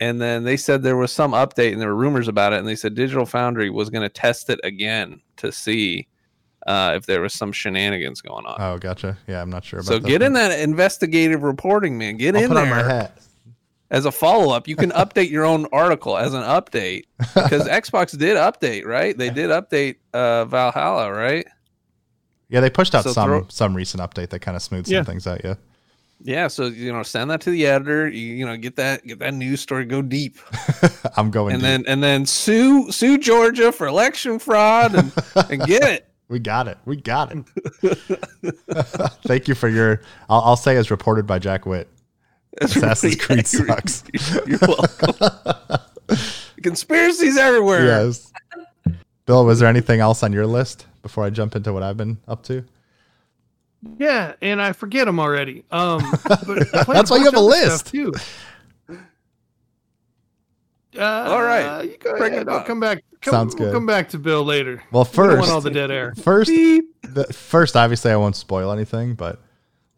and 0.00 0.20
then 0.20 0.44
they 0.44 0.56
said 0.56 0.82
there 0.82 0.96
was 0.96 1.12
some 1.12 1.32
update, 1.32 1.72
and 1.72 1.80
there 1.80 1.88
were 1.88 1.96
rumors 1.96 2.28
about 2.28 2.52
it. 2.52 2.58
And 2.58 2.66
they 2.68 2.76
said 2.76 2.94
Digital 2.94 3.26
Foundry 3.26 3.70
was 3.70 3.90
going 3.90 4.02
to 4.02 4.08
test 4.08 4.48
it 4.50 4.60
again 4.64 5.20
to 5.36 5.52
see 5.52 6.08
uh, 6.66 6.94
if 6.96 7.06
there 7.06 7.20
was 7.20 7.34
some 7.34 7.52
shenanigans 7.52 8.20
going 8.20 8.46
on. 8.46 8.56
oh, 8.60 8.78
gotcha. 8.78 9.18
Yeah, 9.26 9.42
I'm 9.42 9.50
not 9.50 9.64
sure 9.64 9.80
about 9.80 9.88
that. 9.88 10.02
so 10.02 10.08
get 10.08 10.22
in 10.22 10.32
that 10.34 10.58
investigative 10.58 11.42
reporting, 11.42 11.98
man. 11.98 12.16
Get 12.16 12.34
I'll 12.34 12.42
in 12.42 12.48
put 12.48 12.56
on 12.56 12.70
my 12.70 12.82
there 12.82 12.88
hat. 12.88 13.18
As 13.90 14.04
a 14.04 14.12
follow 14.12 14.54
up. 14.54 14.68
You 14.68 14.76
can 14.76 14.90
update 14.90 15.30
your 15.30 15.44
own 15.44 15.66
article 15.72 16.16
as 16.16 16.32
an 16.34 16.42
update 16.42 17.04
because 17.18 17.66
Xbox 17.68 18.16
did 18.18 18.36
update, 18.36 18.84
right? 18.86 19.16
They 19.16 19.30
did 19.30 19.50
update 19.50 19.96
uh, 20.14 20.44
Valhalla, 20.46 21.12
right? 21.12 21.46
Yeah, 22.48 22.60
they 22.60 22.70
pushed 22.70 22.94
out 22.94 23.04
So 23.04 23.12
some 23.12 23.28
throw- 23.28 23.46
some 23.48 23.74
recent 23.74 24.02
update 24.02 24.30
that 24.30 24.40
kind 24.40 24.56
of 24.56 24.62
smoothed 24.62 24.88
Yeah. 24.88 24.98
some 25.00 25.06
things 25.06 25.26
out. 25.26 25.40
Yeah, 25.44 25.54
Yeah, 26.22 26.48
so 26.48 26.66
you 26.66 26.92
know, 26.92 27.02
send 27.02 27.30
that 27.30 27.40
to 27.42 27.50
the 27.50 27.66
editor. 27.66 28.08
You, 28.08 28.34
you 28.36 28.46
know, 28.46 28.56
get 28.56 28.76
that 28.76 29.06
get 29.06 29.18
that 29.20 29.34
news 29.34 29.60
story, 29.60 29.84
go 29.84 30.02
deep, 30.02 30.36
I'm 31.16 31.30
going. 31.30 31.54
and 31.54 31.60
deep. 31.62 31.66
then 31.68 31.84
and 31.86 32.02
then 32.02 32.26
sue 32.26 32.90
sue 32.92 33.18
Georgia 33.18 33.70
for 33.72 33.86
election 33.86 34.38
fraud 34.38 34.94
and, 34.94 35.12
and 35.48 35.62
get 35.66 35.82
it. 35.84 36.06
we 36.28 36.38
got 36.40 36.66
it. 36.68 36.78
We 36.84 36.96
got 36.96 37.32
it. 37.32 37.44
Thank 39.24 39.48
you 39.48 39.54
for 39.54 39.68
your. 39.68 40.00
I'll, 40.28 40.40
I'll 40.42 40.56
say 40.56 40.76
as 40.76 40.90
reported 40.90 41.26
by 41.26 41.38
Jack 41.38 41.66
Witt. 41.66 41.88
That's 42.58 42.74
Assassin's 42.76 43.14
really 43.28 43.42
Creed 43.42 43.46
accurate. 43.46 43.88
sucks. 43.90 44.04
You're 44.46 44.58
welcome. 44.60 46.18
Conspiracies 46.62 47.36
everywhere. 47.36 47.84
Yes. 47.86 48.32
Bill, 49.26 49.44
was 49.44 49.60
there 49.60 49.68
anything 49.68 50.00
else 50.00 50.22
on 50.22 50.32
your 50.32 50.46
list 50.46 50.86
before 51.02 51.24
I 51.24 51.30
jump 51.30 51.54
into 51.54 51.72
what 51.72 51.82
I've 51.82 51.96
been 51.96 52.18
up 52.26 52.42
to? 52.44 52.64
Yeah, 53.98 54.34
and 54.42 54.60
I 54.60 54.72
forget 54.72 55.06
them 55.06 55.18
already. 55.20 55.64
Um, 55.70 56.02
but 56.28 56.70
That's 56.86 57.10
why 57.10 57.16
you 57.18 57.24
have 57.24 57.34
a 57.36 57.40
list. 57.40 57.86
Too. 57.86 58.12
Uh, 60.98 61.02
All 61.04 61.42
right, 61.42 61.82
you 61.84 61.96
go 61.98 62.16
bring 62.18 62.32
ahead. 62.32 62.48
it 62.48 62.50
I'll 62.50 62.64
come 62.64 62.80
back. 62.80 63.04
Come, 63.20 63.32
Sounds 63.32 63.54
we'll 63.54 63.68
good. 63.68 63.74
come 63.74 63.86
back 63.86 64.08
to 64.10 64.18
Bill 64.18 64.42
later. 64.44 64.82
Well, 64.90 65.04
We 65.16 65.18
want 65.18 65.38
first, 65.38 65.50
all 65.50 65.60
the 65.60 65.70
dead 65.70 65.90
air. 65.90 66.14
first, 66.16 66.48
the, 66.50 67.24
first, 67.32 67.76
obviously, 67.76 68.10
I 68.10 68.16
won't 68.16 68.34
spoil 68.34 68.72
anything, 68.72 69.14
but 69.14 69.40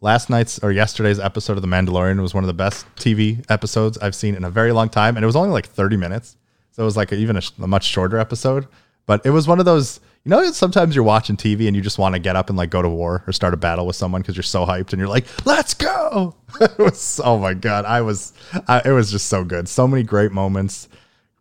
last 0.03 0.29
night's 0.29 0.59
or 0.59 0.71
yesterday's 0.71 1.17
episode 1.17 1.57
of 1.57 1.61
The 1.61 1.67
Mandalorian 1.67 2.21
was 2.21 2.33
one 2.33 2.43
of 2.43 2.47
the 2.47 2.53
best 2.53 2.85
TV 2.97 3.43
episodes 3.49 3.97
I've 3.99 4.13
seen 4.13 4.35
in 4.35 4.43
a 4.43 4.49
very 4.49 4.73
long 4.73 4.89
time, 4.89 5.15
and 5.15 5.23
it 5.23 5.25
was 5.25 5.35
only 5.35 5.49
like 5.49 5.65
30 5.65 5.95
minutes, 5.97 6.35
so 6.71 6.83
it 6.83 6.85
was 6.85 6.97
like 6.97 7.11
a, 7.13 7.15
even 7.15 7.37
a, 7.37 7.41
a 7.61 7.67
much 7.67 7.85
shorter 7.85 8.19
episode. 8.19 8.67
But 9.05 9.25
it 9.25 9.29
was 9.31 9.47
one 9.47 9.59
of 9.59 9.65
those, 9.65 10.01
you 10.25 10.29
know, 10.29 10.51
sometimes 10.51 10.93
you're 10.93 11.05
watching 11.05 11.37
TV 11.37 11.67
and 11.67 11.75
you 11.75 11.81
just 11.81 11.97
want 11.97 12.15
to 12.15 12.19
get 12.19 12.35
up 12.35 12.49
and 12.49 12.57
like 12.57 12.69
go 12.69 12.81
to 12.81 12.89
war 12.89 13.23
or 13.25 13.33
start 13.33 13.53
a 13.53 13.57
battle 13.57 13.87
with 13.87 13.95
someone 13.95 14.21
because 14.21 14.35
you're 14.35 14.43
so 14.43 14.65
hyped 14.65 14.91
and 14.91 14.99
you're 14.99 15.07
like, 15.07 15.25
"Let's 15.45 15.73
go!" 15.73 16.35
it 16.61 16.77
was, 16.77 17.19
oh 17.23 17.37
my 17.37 17.53
god, 17.53 17.85
I 17.85 18.01
was, 18.01 18.33
I, 18.67 18.81
it 18.85 18.91
was 18.91 19.09
just 19.09 19.27
so 19.27 19.43
good, 19.43 19.67
so 19.69 19.87
many 19.87 20.03
great 20.03 20.31
moments, 20.31 20.89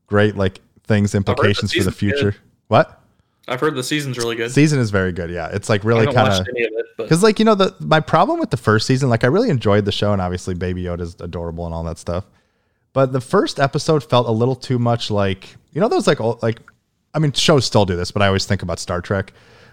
great 0.06 0.36
like 0.36 0.60
things, 0.84 1.14
implications 1.16 1.72
for 1.72 1.78
the 1.82 1.90
season's 1.90 1.94
good. 1.94 1.98
future. 1.98 2.36
What? 2.68 3.01
I've 3.48 3.60
heard 3.60 3.74
the 3.74 3.82
season's 3.82 4.18
really 4.18 4.36
good. 4.36 4.52
season 4.52 4.78
is 4.78 4.90
very 4.90 5.12
good. 5.12 5.30
Yeah, 5.30 5.48
it's 5.52 5.68
like 5.68 5.84
really 5.84 6.06
kind 6.06 6.28
of 6.28 6.46
any 6.48 6.64
of 6.64 6.72
it, 6.74 6.86
but 6.96 7.04
because 7.04 7.22
like 7.22 7.38
you 7.38 7.44
know 7.44 7.54
the 7.54 7.74
my 7.80 8.00
problem 8.00 8.38
with 8.38 8.50
the 8.50 8.56
first 8.56 8.86
season, 8.86 9.08
like 9.08 9.24
I 9.24 9.26
really 9.26 9.50
enjoyed 9.50 9.84
the 9.84 9.92
show, 9.92 10.12
and 10.12 10.22
obviously 10.22 10.54
Baby 10.54 10.84
Yoda 10.84 11.00
is 11.00 11.16
adorable 11.18 11.66
and 11.66 11.74
all 11.74 11.82
that 11.84 11.98
stuff. 11.98 12.24
But 12.92 13.12
the 13.12 13.20
first 13.20 13.58
episode 13.58 14.04
felt 14.04 14.28
a 14.28 14.32
little 14.32 14.54
too 14.54 14.78
much 14.78 15.10
like 15.10 15.56
you 15.72 15.80
know 15.80 15.88
those 15.88 16.06
like 16.06 16.20
old, 16.20 16.42
like 16.42 16.60
I 17.14 17.18
mean 17.18 17.32
shows 17.32 17.64
still 17.64 17.84
do 17.84 17.96
this, 17.96 18.12
but 18.12 18.22
I 18.22 18.28
always 18.28 18.46
think 18.46 18.62
about 18.62 18.78
Star 18.78 19.00
Trek 19.00 19.32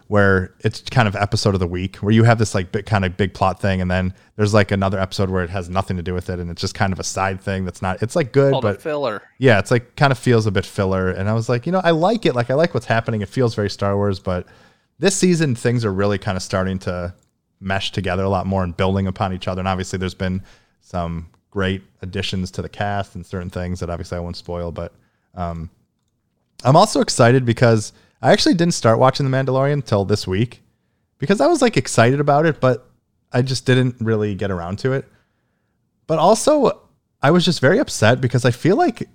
where 0.10 0.56
it's 0.62 0.82
kind 0.89 1.08
of 1.08 1.15
episode 1.15 1.54
of 1.54 1.60
the 1.60 1.67
week 1.67 1.98
where 1.98 2.12
you 2.12 2.24
have 2.24 2.39
this 2.39 2.56
like 2.56 2.72
big, 2.72 2.84
kind 2.88 3.06
of 3.06 3.15
big 3.15 3.32
plot 3.32 3.62
thing 3.62 3.80
and 3.80 3.91
then 3.91 4.12
there's 4.38 4.56
like 4.56 4.72
another 4.72 5.00
episode 5.00 5.30
where 5.30 5.43
it 5.43 5.52
has 5.52 5.69
nothing 5.69 5.95
to 5.98 6.02
do 6.02 6.15
with 6.15 6.32
it 6.32 6.39
and 6.39 6.50
it's 6.50 6.60
just 6.60 6.74
kind 6.74 6.91
of 6.91 7.00
a 7.00 7.04
side 7.04 7.39
thing 7.39 7.63
that's 7.63 7.80
not 7.80 8.02
it's 8.02 8.15
like 8.15 8.32
good 8.32 8.52
Called 8.52 8.63
but 8.63 8.82
filler. 8.82 9.22
yeah, 9.38 9.60
it's 9.60 9.69
like 9.69 9.95
kind 9.95 10.12
of 10.12 10.17
feels 10.17 10.48
a 10.48 10.52
bit 10.52 10.65
filler. 10.65 11.12
And 11.12 11.30
I 11.30 11.34
was 11.34 11.48
like, 11.48 11.67
you 11.67 11.72
know, 11.72 11.82
I 11.84 11.91
like 11.91 12.26
it. 12.26 12.34
Like 12.34 12.50
I 12.50 12.56
like 12.56 12.74
what's 12.74 12.88
happening. 12.88 13.22
It 13.22 13.30
feels 13.30 13.54
very 13.54 13.69
Star 13.69 13.95
Wars, 13.95 14.19
but 14.19 14.48
this 14.98 15.15
season 15.15 15.54
things 15.54 15.86
are 15.86 15.93
really 15.93 16.17
kind 16.17 16.36
of 16.36 16.41
starting 16.41 16.80
to 16.80 17.13
mesh 17.60 17.91
together 17.91 18.24
a 18.24 18.30
lot 18.30 18.48
more 18.48 18.63
and 18.63 18.76
building 18.76 19.06
upon 19.06 19.32
each 19.32 19.48
other. 19.48 19.60
And 19.62 19.67
obviously 19.67 20.00
there's 20.00 20.15
been 20.15 20.41
some 20.82 21.30
great 21.52 21.84
additions 22.02 22.50
to 22.52 22.63
the 22.63 22.69
cast 22.69 23.13
and 23.13 23.24
certain 23.24 23.52
things 23.52 23.80
that 23.80 23.91
obviously 23.91 24.17
I 24.17 24.22
won't 24.22 24.38
spoil, 24.38 24.72
but 24.72 24.91
um 25.36 25.69
I'm 26.63 26.76
also 26.76 27.00
excited 27.00 27.45
because 27.45 27.93
I 28.21 28.32
actually 28.32 28.55
didn't 28.55 28.73
start 28.73 28.99
watching 28.99 29.29
The 29.29 29.36
Mandalorian 29.36 29.73
until 29.73 30.05
this 30.05 30.27
week 30.27 30.62
because 31.17 31.41
I 31.41 31.47
was 31.47 31.62
like 31.62 31.77
excited 31.77 32.19
about 32.19 32.45
it, 32.45 32.60
but 32.60 32.89
I 33.32 33.41
just 33.41 33.65
didn't 33.65 33.95
really 33.99 34.36
get 34.36 34.51
around 34.51 34.79
to 34.79 34.93
it. 34.93 35.05
But 36.08 36.19
also, 36.19 36.82
I 37.21 37.32
was 37.32 37.45
just 37.45 37.62
very 37.62 37.79
upset 37.79 38.19
because 38.19 38.45
I 38.45 38.51
feel 38.51 38.75
like 38.75 39.08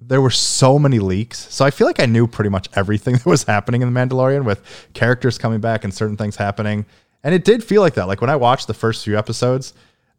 there 0.00 0.20
were 0.20 0.30
so 0.30 0.78
many 0.78 0.98
leaks. 0.98 1.52
So 1.52 1.64
I 1.64 1.70
feel 1.70 1.86
like 1.86 2.00
I 2.00 2.06
knew 2.06 2.26
pretty 2.26 2.50
much 2.50 2.68
everything 2.74 3.14
that 3.16 3.26
was 3.26 3.42
happening 3.44 3.82
in 3.82 3.92
The 3.92 3.98
Mandalorian 3.98 4.44
with 4.44 4.62
characters 4.94 5.38
coming 5.38 5.60
back 5.60 5.84
and 5.84 5.92
certain 5.92 6.16
things 6.16 6.36
happening. 6.36 6.86
And 7.24 7.34
it 7.34 7.44
did 7.44 7.64
feel 7.64 7.82
like 7.82 7.94
that. 7.94 8.06
Like 8.06 8.20
when 8.20 8.30
I 8.30 8.36
watched 8.36 8.68
the 8.68 8.74
first 8.74 9.04
few 9.04 9.18
episodes, 9.18 9.74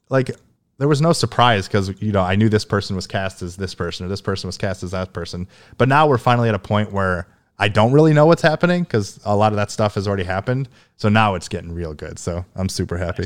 like 0.09 0.31
there 0.77 0.87
was 0.87 1.01
no 1.01 1.13
surprise 1.13 1.67
because 1.67 1.99
you 2.01 2.11
know 2.11 2.21
I 2.21 2.35
knew 2.35 2.49
this 2.49 2.65
person 2.65 2.95
was 2.95 3.07
cast 3.07 3.41
as 3.41 3.55
this 3.55 3.73
person 3.73 4.05
or 4.05 4.09
this 4.09 4.21
person 4.21 4.47
was 4.47 4.57
cast 4.57 4.83
as 4.83 4.91
that 4.91 5.13
person. 5.13 5.47
But 5.77 5.89
now 5.89 6.07
we're 6.07 6.17
finally 6.17 6.49
at 6.49 6.55
a 6.55 6.59
point 6.59 6.91
where 6.91 7.27
I 7.59 7.67
don't 7.69 7.91
really 7.91 8.13
know 8.13 8.25
what's 8.27 8.41
happening 8.43 8.83
because 8.83 9.19
a 9.25 9.35
lot 9.35 9.51
of 9.51 9.55
that 9.57 9.71
stuff 9.71 9.95
has 9.95 10.07
already 10.07 10.23
happened. 10.23 10.69
So 10.95 11.09
now 11.09 11.33
it's 11.35 11.49
getting 11.49 11.71
real 11.73 11.93
good. 11.93 12.19
So 12.19 12.45
I'm 12.55 12.69
super 12.69 12.97
happy. 12.97 13.25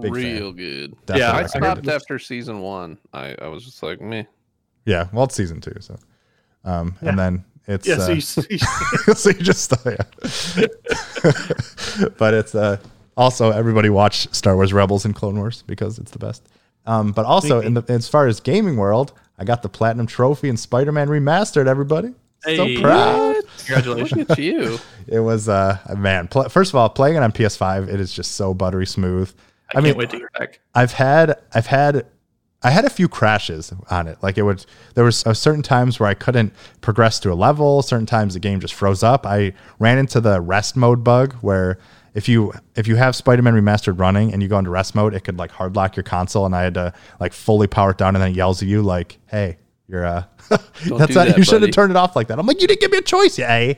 Big 0.00 0.12
fan. 0.14 0.36
Real 0.38 0.52
good. 0.52 0.94
Definitely 1.06 1.20
Yeah, 1.20 1.32
I- 1.32 1.42
I 1.42 1.46
stopped 1.46 1.86
it. 1.86 1.88
after 1.92 2.18
season 2.18 2.60
one. 2.60 2.98
I, 3.12 3.34
I 3.40 3.48
was 3.48 3.64
just 3.64 3.82
like, 3.82 4.00
meh. 4.00 4.24
Yeah, 4.84 5.08
well, 5.12 5.24
it's 5.24 5.34
season 5.34 5.60
two. 5.60 5.74
So, 5.80 5.96
um, 6.64 6.96
and 7.00 7.18
then 7.18 7.44
it's 7.66 7.86
Yeah, 7.86 7.94
uh, 7.94 8.20
so 8.20 8.42
you, 8.50 8.58
so 9.14 9.30
you 9.30 9.38
just 9.38 9.72
yeah. 9.86 9.96
but 12.18 12.34
it's 12.34 12.54
uh 12.54 12.78
also 13.16 13.50
everybody 13.50 13.90
watch 13.90 14.32
Star 14.34 14.54
Wars 14.56 14.72
Rebels 14.72 15.04
and 15.04 15.14
Clone 15.14 15.36
Wars 15.36 15.62
because 15.66 15.98
it's 15.98 16.10
the 16.10 16.18
best. 16.18 16.48
Um, 16.86 17.12
but 17.12 17.24
also 17.26 17.60
in 17.60 17.74
the 17.74 17.84
as 17.88 18.08
far 18.08 18.26
as 18.26 18.40
gaming 18.40 18.76
world, 18.76 19.12
I 19.38 19.44
got 19.44 19.62
the 19.62 19.68
platinum 19.68 20.06
trophy 20.06 20.48
in 20.48 20.56
Spider-Man 20.56 21.08
remastered. 21.08 21.66
Everybody, 21.66 22.14
Hey. 22.44 22.56
so 22.76 22.82
proud. 22.82 23.36
Congratulations. 23.58 24.18
Look 24.18 24.30
at 24.30 24.38
you. 24.38 24.78
It 25.08 25.18
was 25.18 25.48
uh 25.48 25.78
man. 25.96 26.28
Pl- 26.28 26.48
first 26.48 26.70
of 26.70 26.76
all, 26.76 26.88
playing 26.88 27.16
it 27.16 27.22
on 27.24 27.32
PS5, 27.32 27.88
it 27.88 27.98
is 27.98 28.12
just 28.12 28.32
so 28.36 28.54
buttery 28.54 28.86
smooth. 28.86 29.32
I, 29.74 29.78
I 29.78 29.80
mean, 29.80 29.86
can't 29.94 29.98
wait 29.98 30.10
to 30.10 30.18
get 30.20 30.32
back. 30.32 30.60
I've 30.76 30.92
had 30.92 31.40
I've 31.52 31.66
had 31.66 32.06
I 32.62 32.70
had 32.70 32.84
a 32.84 32.90
few 32.90 33.08
crashes 33.08 33.72
on 33.90 34.06
it. 34.06 34.18
Like 34.22 34.38
it 34.38 34.42
would 34.42 34.64
there 34.94 35.02
was 35.04 35.26
uh, 35.26 35.34
certain 35.34 35.62
times 35.62 35.98
where 35.98 36.08
I 36.08 36.14
couldn't 36.14 36.52
progress 36.80 37.18
to 37.20 37.32
a 37.32 37.34
level, 37.34 37.82
certain 37.82 38.06
times 38.06 38.34
the 38.34 38.40
game 38.40 38.60
just 38.60 38.74
froze 38.74 39.02
up. 39.02 39.26
I 39.26 39.54
ran 39.80 39.98
into 39.98 40.20
the 40.20 40.40
rest 40.40 40.76
mode 40.76 41.02
bug 41.02 41.34
where 41.40 41.78
if 42.14 42.28
you 42.28 42.52
if 42.76 42.86
you 42.86 42.94
have 42.96 43.16
Spider-Man 43.16 43.54
remastered 43.54 43.98
running 43.98 44.32
and 44.32 44.40
you 44.40 44.48
go 44.48 44.58
into 44.58 44.70
rest 44.70 44.94
mode, 44.94 45.14
it 45.14 45.20
could 45.24 45.38
like 45.38 45.50
hard 45.50 45.74
lock 45.74 45.96
your 45.96 46.04
console 46.04 46.46
and 46.46 46.54
I 46.54 46.62
had 46.62 46.74
to 46.74 46.92
like 47.18 47.32
fully 47.32 47.66
power 47.66 47.90
it 47.90 47.98
down 47.98 48.14
and 48.14 48.22
then 48.22 48.30
it 48.30 48.36
yells 48.36 48.62
at 48.62 48.68
you 48.68 48.82
like, 48.82 49.18
"Hey, 49.26 49.56
you're 49.88 50.04
uh 50.04 50.24
that's 50.48 50.88
not 50.88 51.08
that, 51.10 51.38
you 51.38 51.44
shouldn't 51.44 51.64
have 51.64 51.74
turned 51.74 51.90
it 51.90 51.96
off 51.96 52.16
like 52.16 52.28
that." 52.28 52.38
I'm 52.38 52.46
like, 52.46 52.60
"You 52.60 52.66
didn't 52.66 52.80
give 52.80 52.90
me 52.90 52.98
a 52.98 53.02
choice, 53.02 53.38
yeah." 53.38 53.74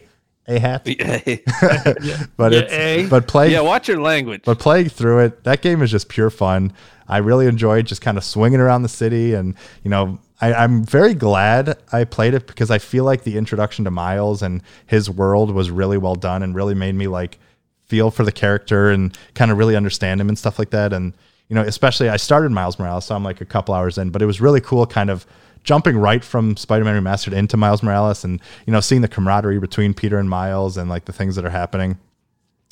a 0.47 0.59
hat. 0.59 0.85
but 2.37 2.53
Yeah, 2.53 2.59
it's 2.59 2.73
A. 2.73 3.07
but 3.07 3.27
play. 3.27 3.51
Yeah, 3.51 3.61
watch 3.61 3.89
your 3.89 4.01
language. 4.01 4.43
but 4.45 4.59
playing 4.59 4.89
through 4.89 5.21
it, 5.21 5.45
that 5.45 5.63
game 5.63 5.83
is 5.83 5.91
just 5.91 6.09
pure 6.09 6.31
fun. 6.31 6.73
I 7.09 7.19
really 7.19 7.47
enjoyed 7.47 7.87
just 7.87 8.01
kind 8.01 8.17
of 8.17 8.25
swinging 8.25 8.61
around 8.61 8.83
the 8.83 8.89
city, 8.89 9.35
and 9.35 9.55
you 9.83 9.91
know, 9.91 10.19
I, 10.41 10.55
I'm 10.55 10.85
very 10.85 11.15
glad 11.15 11.79
I 11.93 12.05
played 12.05 12.35
it 12.35 12.47
because 12.47 12.71
I 12.71 12.79
feel 12.79 13.05
like 13.05 13.25
the 13.25 13.37
introduction 13.37 13.85
to 13.85 13.91
Miles 13.91 14.43
and 14.43 14.63
his 14.87 15.09
world 15.11 15.51
was 15.51 15.71
really 15.71 15.99
well 15.99 16.15
done 16.15 16.43
and 16.43 16.55
really 16.55 16.75
made 16.75 16.95
me 16.95 17.09
like 17.09 17.39
feel 17.87 18.11
for 18.11 18.25
the 18.25 18.33
character 18.33 18.91
and 18.91 19.17
kind 19.35 19.51
of 19.51 19.59
really 19.59 19.77
understand 19.77 20.21
him 20.21 20.29
and 20.29 20.39
stuff 20.39 20.59
like 20.59 20.71
that. 20.71 20.93
And 20.93 21.15
you 21.49 21.55
know, 21.55 21.63
especially 21.63 22.09
I 22.09 22.17
started 22.17 22.53
Miles 22.53 22.79
Morales, 22.79 23.05
so 23.05 23.15
I'm 23.15 23.23
like 23.23 23.41
a 23.41 23.45
couple 23.47 23.75
hours 23.75 23.99
in, 23.99 24.11
but 24.11 24.23
it 24.23 24.27
was 24.27 24.41
really 24.41 24.61
cool, 24.61 24.87
kind 24.87 25.11
of 25.11 25.27
jumping 25.65 25.99
right 25.99 26.23
from 26.23 26.57
Spider-Man 26.57 27.03
Remastered 27.03 27.33
into 27.33 27.57
Miles 27.57 27.83
Morales, 27.83 28.25
and 28.25 28.41
you 28.67 28.73
know, 28.73 28.81
seeing 28.81 29.01
the 29.03 29.09
camaraderie 29.09 29.59
between 29.59 29.93
Peter 29.95 30.19
and 30.19 30.31
Miles 30.31 30.77
and 30.77 30.89
like 30.89 31.07
the 31.07 31.13
things 31.13 31.35
that 31.37 31.45
are 31.45 31.51
happening 31.51 31.99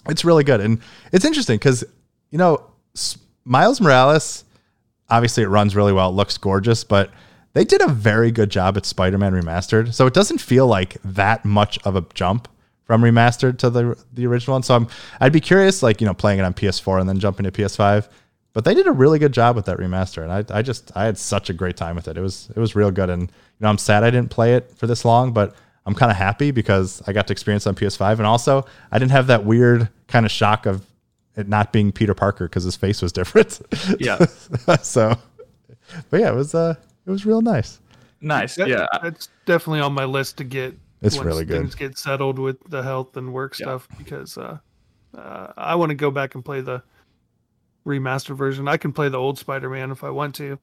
it's 0.09 0.25
really 0.25 0.45
good. 0.45 0.61
And 0.61 0.81
it's 1.13 1.25
interesting 1.25 1.57
because 1.57 1.85
you 2.31 2.39
know 2.39 2.65
miles 3.45 3.81
morales 3.81 4.45
obviously 5.11 5.43
it 5.43 5.49
runs 5.49 5.75
really 5.75 5.93
well 5.93 6.11
it 6.11 6.13
looks 6.13 6.37
gorgeous 6.39 6.85
but 6.85 7.11
they 7.55 7.65
did 7.65 7.81
a 7.81 7.89
very 7.89 8.31
good 8.31 8.51
job 8.51 8.77
at 8.77 8.87
spider-man 8.87 9.33
remastered. 9.33 9.93
So 9.93 10.07
it 10.07 10.15
doesn't 10.15 10.39
feel 10.39 10.67
like 10.67 10.97
that 11.05 11.45
much 11.45 11.79
of 11.85 11.97
a 11.97 12.05
jump 12.15 12.49
from 12.85 13.03
remastered 13.03 13.59
to 13.59 13.71
the 13.71 14.03
the 14.13 14.27
original 14.27 14.55
one. 14.55 14.63
So 14.63 14.75
i'm 14.75 14.89
i'd 15.21 15.33
be 15.33 15.41
curious 15.41 15.83
like 15.83 16.01
you 16.01 16.07
know 16.07 16.15
playing 16.15 16.39
it 16.39 16.43
on 16.43 16.55
ps4 16.55 17.01
and 17.01 17.09
then 17.09 17.19
jumping 17.19 17.45
to 17.45 17.53
ps5 17.53 18.09
but 18.55 18.65
they 18.65 18.75
did 18.75 18.87
a 18.87 18.93
really 18.93 19.19
good 19.19 19.33
job 19.33 19.57
with 19.57 19.65
that 19.67 19.79
remaster 19.79 20.23
and 20.23 20.33
i, 20.33 20.59
I 20.59 20.63
just 20.63 20.93
i 20.95 21.05
had 21.05 21.17
such 21.19 21.51
a 21.51 21.53
great 21.53 21.77
time 21.77 21.97
with 21.97 22.09
it 22.09 22.17
it 22.17 22.21
was 22.21 22.51
it 22.55 22.59
was 22.61 22.75
real 22.75 22.91
good 22.91 23.11
and 23.11 23.23
you 23.23 23.29
know 23.61 23.69
i'm 23.69 23.79
sad 23.79 24.05
i 24.05 24.11
didn't 24.11 24.31
play 24.31 24.55
it 24.55 24.73
for 24.77 24.87
this 24.87 25.05
long 25.05 25.33
but 25.33 25.55
i'm 25.87 25.95
kind 25.95 26.11
of 26.11 26.17
happy 26.17 26.51
because 26.51 27.03
i 27.07 27.13
got 27.13 27.27
to 27.29 27.33
experience 27.33 27.67
it 27.67 27.71
on 27.71 27.75
ps5 27.75 28.13
and 28.19 28.27
also 28.27 28.65
i 28.91 28.99
didn't 28.99 29.13
have 29.13 29.27
that 29.29 29.45
weird 29.45 29.89
kind 30.09 30.27
of 30.27 30.33
shock 30.33 30.67
of 30.67 30.87
it 31.37 31.49
not 31.49 31.73
being 31.73 31.93
peter 31.93 32.15
parker 32.15 32.47
because 32.49 32.65
his 32.65 32.77
face 32.77 33.01
was 33.03 33.13
different 33.21 33.61
Yeah. 33.99 34.19
so 34.83 35.17
but 36.11 36.21
yeah 36.21 36.31
it 36.31 36.35
was 36.35 36.55
uh 36.55 36.75
it 37.07 37.11
was 37.11 37.25
real 37.27 37.41
nice 37.43 37.79
Nice. 38.25 38.55
That- 38.55 38.69
Yeah. 38.69 38.87
that's 39.03 39.29
definitely 39.47 39.81
on 39.81 39.95
my 39.95 40.05
list 40.05 40.37
to 40.37 40.45
get. 40.45 40.79
It's 41.01 41.17
once 41.17 41.27
really 41.27 41.45
good. 41.45 41.59
Things 41.59 41.75
get 41.75 41.99
settled 41.99 42.39
with 42.39 42.57
the 42.71 42.81
health 42.81 43.17
and 43.17 43.33
work 43.33 43.59
Yeah. 43.59 43.65
stuff 43.65 43.89
because 43.99 44.39
uh, 44.39 44.59
uh, 45.19 45.53
I 45.57 45.75
want 45.75 45.91
to 45.91 45.97
go 45.97 46.13
back 46.13 46.37
and 46.37 46.45
play 46.45 46.61
the 46.61 46.85
remastered 47.87 48.37
version. 48.37 48.69
I 48.69 48.77
can 48.77 48.93
play 48.93 49.09
the 49.09 49.19
old 49.19 49.39
Spider-Man 49.39 49.91
if 49.91 50.05
I 50.05 50.11
want 50.11 50.35
to, 50.37 50.59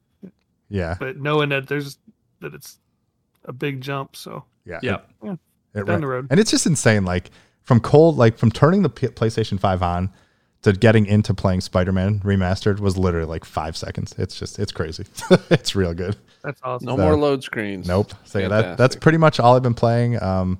yeah 0.68 0.96
but 0.98 1.16
knowing 1.18 1.48
that 1.50 1.66
there's 1.66 1.98
that 2.40 2.54
it's 2.54 2.78
a 3.44 3.52
big 3.52 3.80
jump, 3.80 4.16
so 4.16 4.44
yeah 4.64 4.78
Yeah. 4.82 4.98
It 5.74 5.86
down 5.86 6.00
the 6.00 6.06
road. 6.06 6.26
And 6.30 6.40
it's 6.40 6.50
just 6.50 6.66
insane. 6.66 7.04
Like 7.04 7.30
from 7.62 7.80
cold, 7.80 8.16
like 8.16 8.36
from 8.36 8.50
turning 8.50 8.82
the 8.82 8.88
P- 8.88 9.06
PlayStation 9.08 9.58
5 9.60 9.82
on 9.82 10.10
to 10.62 10.72
getting 10.72 11.06
into 11.06 11.32
playing 11.32 11.60
Spider 11.60 11.92
Man 11.92 12.18
remastered 12.20 12.80
was 12.80 12.98
literally 12.98 13.26
like 13.28 13.44
five 13.44 13.76
seconds. 13.76 14.14
It's 14.18 14.38
just, 14.38 14.58
it's 14.58 14.72
crazy. 14.72 15.04
it's 15.50 15.76
real 15.76 15.94
good. 15.94 16.16
that's 16.42 16.60
awesome. 16.64 16.86
no 16.86 16.96
so- 16.96 17.02
more 17.02 17.16
load 17.16 17.44
screens. 17.44 17.86
Nope. 17.86 18.12
So 18.24 18.40
yeah, 18.40 18.48
that, 18.48 18.78
that's 18.78 18.96
pretty 18.96 19.18
much 19.18 19.38
all 19.38 19.54
I've 19.54 19.62
been 19.62 19.74
playing. 19.74 20.20
Um, 20.20 20.58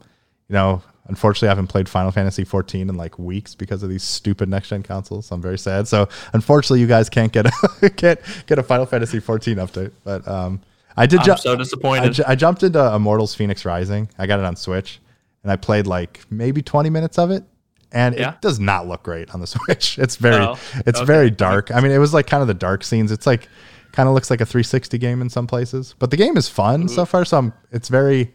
you 0.49 0.55
know, 0.55 0.83
unfortunately, 1.11 1.49
I 1.49 1.51
haven't 1.51 1.67
played 1.67 1.89
Final 1.89 2.11
Fantasy 2.11 2.45
14 2.45 2.89
in 2.89 2.97
like 2.97 3.19
weeks 3.19 3.55
because 3.55 3.83
of 3.83 3.91
these 3.91 4.03
stupid 4.03 4.49
next 4.49 4.69
gen 4.71 4.83
consoles. 4.83 5.31
I'm 5.31 5.43
very 5.43 5.59
sad. 5.59 5.87
So 5.87 6.09
unfortunately, 6.33 6.81
you 6.81 6.87
guys 6.87 7.11
can't 7.11 7.31
get 7.33 7.47
a 7.47 7.91
can't 7.97 8.19
get 8.47 8.59
a 8.59 8.63
Final 8.63 8.87
Fantasy 8.87 9.21
14 9.21 9.57
update. 9.59 9.93
But 10.05 10.27
um, 10.27 10.61
I 10.97 11.05
did. 11.07 11.21
I'm 11.21 11.27
ju- 11.27 11.37
so 11.37 11.53
I, 11.53 11.57
disappointed. 11.57 12.13
ju- 12.15 12.25
I 12.27 12.35
jumped 12.35 12.63
into 12.63 12.83
Immortals 12.95 13.35
Phoenix 13.35 13.65
Rising. 13.67 14.09
I 14.19 14.27
got 14.27 14.39
it 14.39 14.45
on 14.47 14.57
Switch, 14.57 15.01
and 15.43 15.53
I 15.53 15.57
played 15.57 15.87
like 15.87 16.21
maybe 16.31 16.63
20 16.63 16.89
minutes 16.91 17.19
of 17.19 17.31
it, 17.31 17.45
and 17.93 18.17
Yeah? 18.17 18.31
it 18.35 18.41
does 18.41 18.59
not 18.59 18.87
look 18.89 19.03
great 19.03 19.33
on 19.35 19.41
the 19.41 19.47
Switch. 19.57 19.99
It's 19.99 20.17
very, 20.17 20.45
Oh, 20.45 20.57
it's 20.87 20.99
okay. 20.99 21.07
very 21.07 21.31
dark. 21.31 21.71
I 21.75 21.81
mean, 21.81 21.93
it 21.93 21.99
was 21.99 22.15
like 22.15 22.27
kind 22.27 22.41
of 22.41 22.49
the 22.49 22.55
dark 22.55 22.83
scenes. 22.85 23.13
It's 23.13 23.27
like 23.27 23.49
kind 23.93 24.09
of 24.09 24.15
looks 24.15 24.31
like 24.31 24.41
a 24.41 24.47
360 24.47 24.99
game 24.99 25.21
in 25.21 25.29
some 25.29 25.47
places, 25.49 25.95
but 25.99 26.11
the 26.13 26.17
game 26.17 26.37
is 26.37 26.49
fun 26.49 26.87
so 26.89 27.05
far. 27.05 27.25
So 27.25 27.39
I'm, 27.39 27.53
it's 27.73 27.89
very 27.89 28.33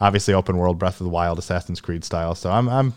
obviously 0.00 0.34
open 0.34 0.56
world, 0.56 0.78
Breath 0.78 1.00
of 1.00 1.04
the 1.04 1.10
Wild, 1.10 1.38
Assassin's 1.38 1.80
Creed 1.80 2.04
style. 2.04 2.34
So 2.34 2.50
I'm, 2.50 2.68
I'm, 2.68 2.94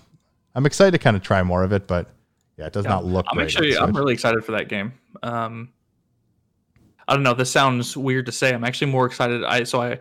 I'm 0.55 0.65
excited 0.65 0.91
to 0.91 0.99
kind 0.99 1.15
of 1.15 1.23
try 1.23 1.43
more 1.43 1.63
of 1.63 1.71
it, 1.73 1.87
but 1.87 2.09
yeah, 2.57 2.67
it 2.67 2.73
does 2.73 2.85
Yeah. 2.85 2.91
not 2.91 3.05
look. 3.05 3.25
I'm 3.29 3.39
actually 3.39 3.77
I'm 3.77 3.93
really 3.93 4.13
excited 4.13 4.43
for 4.45 4.51
that 4.53 4.69
game. 4.69 4.93
Um, 5.23 5.69
I 7.07 7.13
don't 7.15 7.23
know. 7.23 7.33
This 7.33 7.51
sounds 7.51 7.97
weird 7.97 8.25
to 8.27 8.31
say. 8.31 8.53
I'm 8.53 8.63
actually 8.63 8.91
more 8.91 9.05
excited. 9.05 9.43
I 9.43 9.63
so 9.63 9.81
I 9.81 9.99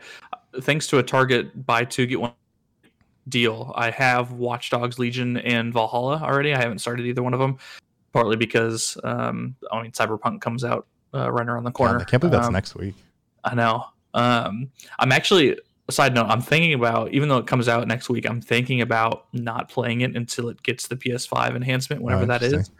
thanks 0.60 0.86
to 0.88 0.98
a 0.98 1.02
Target 1.02 1.66
buy 1.66 1.84
two 1.84 2.06
get 2.06 2.20
one 2.20 2.32
deal. 3.28 3.72
I 3.74 3.90
have 3.90 4.32
Watch 4.32 4.70
Dogs 4.70 4.98
Legion 4.98 5.38
and 5.38 5.72
Valhalla 5.72 6.20
already. 6.22 6.54
I 6.54 6.60
haven't 6.60 6.78
started 6.80 7.06
either 7.06 7.22
one 7.22 7.34
of 7.34 7.40
them, 7.40 7.58
partly 8.12 8.36
because 8.36 8.96
um, 9.02 9.56
I 9.72 9.82
mean 9.82 9.92
Cyberpunk 9.92 10.40
comes 10.42 10.62
out 10.62 10.86
uh, 11.14 11.30
right 11.32 11.48
around 11.48 11.64
the 11.64 11.72
corner. 11.72 11.94
God, 11.94 12.02
I 12.02 12.04
can't 12.10 12.20
believe 12.20 12.32
that's 12.32 12.46
Um, 12.46 12.52
next 12.52 12.74
week. 12.76 12.94
I 13.44 13.54
know. 13.54 13.86
Um, 14.14 14.70
I'm 14.98 15.10
actually 15.10 15.58
side 15.90 16.14
note. 16.14 16.26
I'm 16.26 16.40
thinking 16.40 16.74
about 16.74 17.12
even 17.12 17.28
though 17.28 17.38
it 17.38 17.46
comes 17.46 17.68
out 17.68 17.86
next 17.88 18.08
week, 18.08 18.28
I'm 18.28 18.40
thinking 18.40 18.80
about 18.80 19.26
not 19.32 19.68
playing 19.68 20.02
it 20.02 20.16
until 20.16 20.48
it 20.48 20.62
gets 20.62 20.86
the 20.86 20.96
PS5 20.96 21.56
enhancement, 21.56 22.02
whenever 22.02 22.26
that 22.26 22.42
is. 22.42 22.70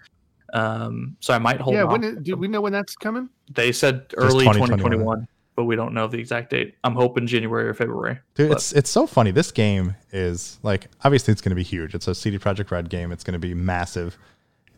Um, 0.53 1.17
so 1.21 1.33
I 1.35 1.39
might 1.39 1.61
hold. 1.61 1.75
yeah, 1.75 1.85
when 1.85 2.05
it, 2.05 2.23
do 2.23 2.37
we 2.37 2.47
know 2.47 2.61
when 2.61 2.73
that's 2.73 2.95
coming? 2.95 3.29
they 3.53 3.73
said 3.73 4.07
early 4.17 4.45
2021. 4.45 4.79
2021, 4.79 5.29
but 5.57 5.65
we 5.65 5.77
don't 5.77 5.95
know 5.95 6.07
the 6.07 6.19
exact 6.19 6.51
date. 6.51 6.75
I'm 6.85 6.95
hoping 6.95 7.27
January 7.27 7.69
or 7.69 7.75
February. 7.75 8.19
Dude, 8.35 8.51
but- 8.51 8.59
it's 8.59 8.73
it's 8.73 8.91
so 8.91 9.07
funny. 9.07 9.31
This 9.31 9.51
game 9.51 9.97
is 10.13 10.59
like 10.63 10.89
obviously 11.05 11.33
it's 11.33 11.41
going 11.41 11.51
to 11.51 11.57
be 11.57 11.63
huge. 11.63 11.95
It's 11.95 12.07
a 12.07 12.15
CD 12.15 12.39
Projekt 12.39 12.71
Red 12.71 12.91
game. 12.91 13.13
It's 13.13 13.25
going 13.25 13.33
to 13.33 13.39
be 13.39 13.55
massive, 13.55 14.19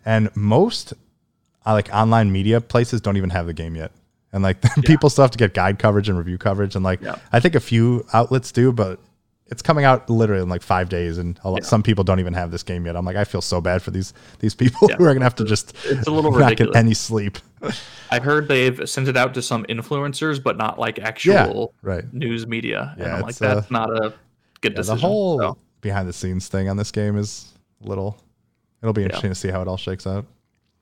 and 0.05 0.35
most 0.37 0.95
uh, 1.67 1.73
like 1.73 1.93
online 1.93 2.31
media 2.31 2.61
places 2.61 3.01
don't 3.01 3.17
even 3.17 3.31
have 3.31 3.47
the 3.47 3.53
game 3.53 3.75
yet. 3.75 3.91
And 4.35 4.42
like 4.42 4.59
people 4.85 5.09
still 5.09 5.23
have 5.25 5.31
to 5.31 5.38
get 5.38 5.55
guide 5.55 5.79
coverage 5.79 6.09
and 6.11 6.18
review 6.18 6.37
coverage, 6.37 6.75
and 6.77 6.85
like 6.85 7.01
Yeah. 7.01 7.16
I 7.33 7.40
think 7.40 7.55
a 7.55 7.61
few 7.61 8.05
outlets 8.12 8.53
do, 8.53 8.70
but 8.73 9.01
it's 9.47 9.61
coming 9.62 9.85
out 9.85 10.09
literally 10.11 10.42
in 10.42 10.49
like 10.49 10.62
five 10.62 10.88
days, 10.88 11.16
and 11.18 11.38
a 11.44 11.51
lot, 11.51 11.62
Yeah. 11.62 11.68
some 11.68 11.83
people 11.83 12.03
don't 12.05 12.18
even 12.20 12.33
have 12.35 12.51
this 12.51 12.62
game 12.62 12.85
yet. 12.87 12.97
I'm 12.97 13.05
like, 13.07 13.16
I 13.16 13.25
feel 13.25 13.40
so 13.40 13.61
bad 13.61 13.81
for 13.81 13.90
these 13.92 14.12
these 14.40 14.55
people 14.55 14.88
Yeah. 14.90 14.97
who 14.97 15.05
are 15.05 15.14
gonna 15.14 15.25
have 15.25 15.35
to 15.37 15.44
just 15.44 15.75
It's 15.87 16.07
a 16.07 16.11
little 16.11 16.33
not 16.33 16.57
get 16.57 16.75
any 16.77 16.94
sleep. 16.94 17.38
i've 18.11 18.25
heard 18.25 18.49
they've 18.49 18.87
sent 18.88 19.09
it 19.09 19.16
out 19.16 19.33
to 19.35 19.40
some 19.42 19.64
influencers, 19.64 20.42
but 20.42 20.57
not 20.59 20.79
like 20.79 20.99
actual 20.99 21.73
Right. 21.83 22.12
news 22.12 22.47
media. 22.47 22.94
Yeah, 22.99 23.05
and 23.05 23.12
I'm 23.14 23.23
like, 23.23 23.40
uh, 23.40 23.55
that's 23.55 23.70
not 23.70 23.88
a 23.90 24.12
good 24.61 24.73
Yeah, 24.73 24.77
decision. 24.79 24.97
the 24.97 25.01
whole 25.01 25.38
So, 25.38 25.57
behind 25.81 26.09
the 26.09 26.12
scenes 26.12 26.49
thing 26.49 26.68
on 26.68 26.77
this 26.77 26.90
game 26.90 27.16
is 27.16 27.53
a 27.85 27.88
little. 27.88 28.16
It'll 28.83 28.92
be 28.94 29.03
interesting 29.05 29.31
to 29.31 29.35
see 29.37 29.49
how 29.49 29.62
it 29.62 29.68
all 29.68 29.77
shakes 29.79 30.07
out. 30.07 30.27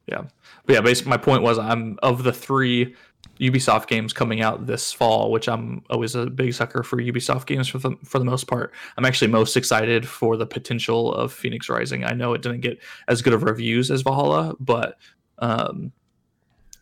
yeah, 0.08 0.22
but 0.66 0.72
yeah. 0.74 0.80
Basically, 0.80 1.10
my 1.10 1.16
point 1.16 1.42
was, 1.42 1.58
I'm 1.58 1.98
of 2.02 2.22
the 2.24 2.32
three 2.32 2.94
Ubisoft 3.40 3.86
games 3.86 4.12
coming 4.12 4.40
out 4.40 4.66
this 4.66 4.92
fall, 4.92 5.30
which 5.30 5.48
I'm 5.48 5.82
always 5.90 6.14
a 6.14 6.26
big 6.26 6.54
sucker 6.54 6.82
for 6.82 6.98
Ubisoft 6.98 7.46
games 7.46 7.68
for 7.68 7.78
the 7.78 7.96
for 8.04 8.18
the 8.18 8.24
most 8.24 8.46
part. 8.46 8.72
I'm 8.96 9.04
actually 9.04 9.28
most 9.28 9.56
excited 9.56 10.06
for 10.06 10.36
the 10.36 10.46
potential 10.46 11.12
of 11.14 11.32
Phoenix 11.32 11.68
Rising. 11.68 12.04
I 12.04 12.12
know 12.12 12.34
it 12.34 12.42
didn't 12.42 12.60
get 12.60 12.78
as 13.08 13.22
good 13.22 13.32
of 13.32 13.42
reviews 13.42 13.90
as 13.90 14.02
Valhalla, 14.02 14.54
but 14.60 14.98
um, 15.38 15.92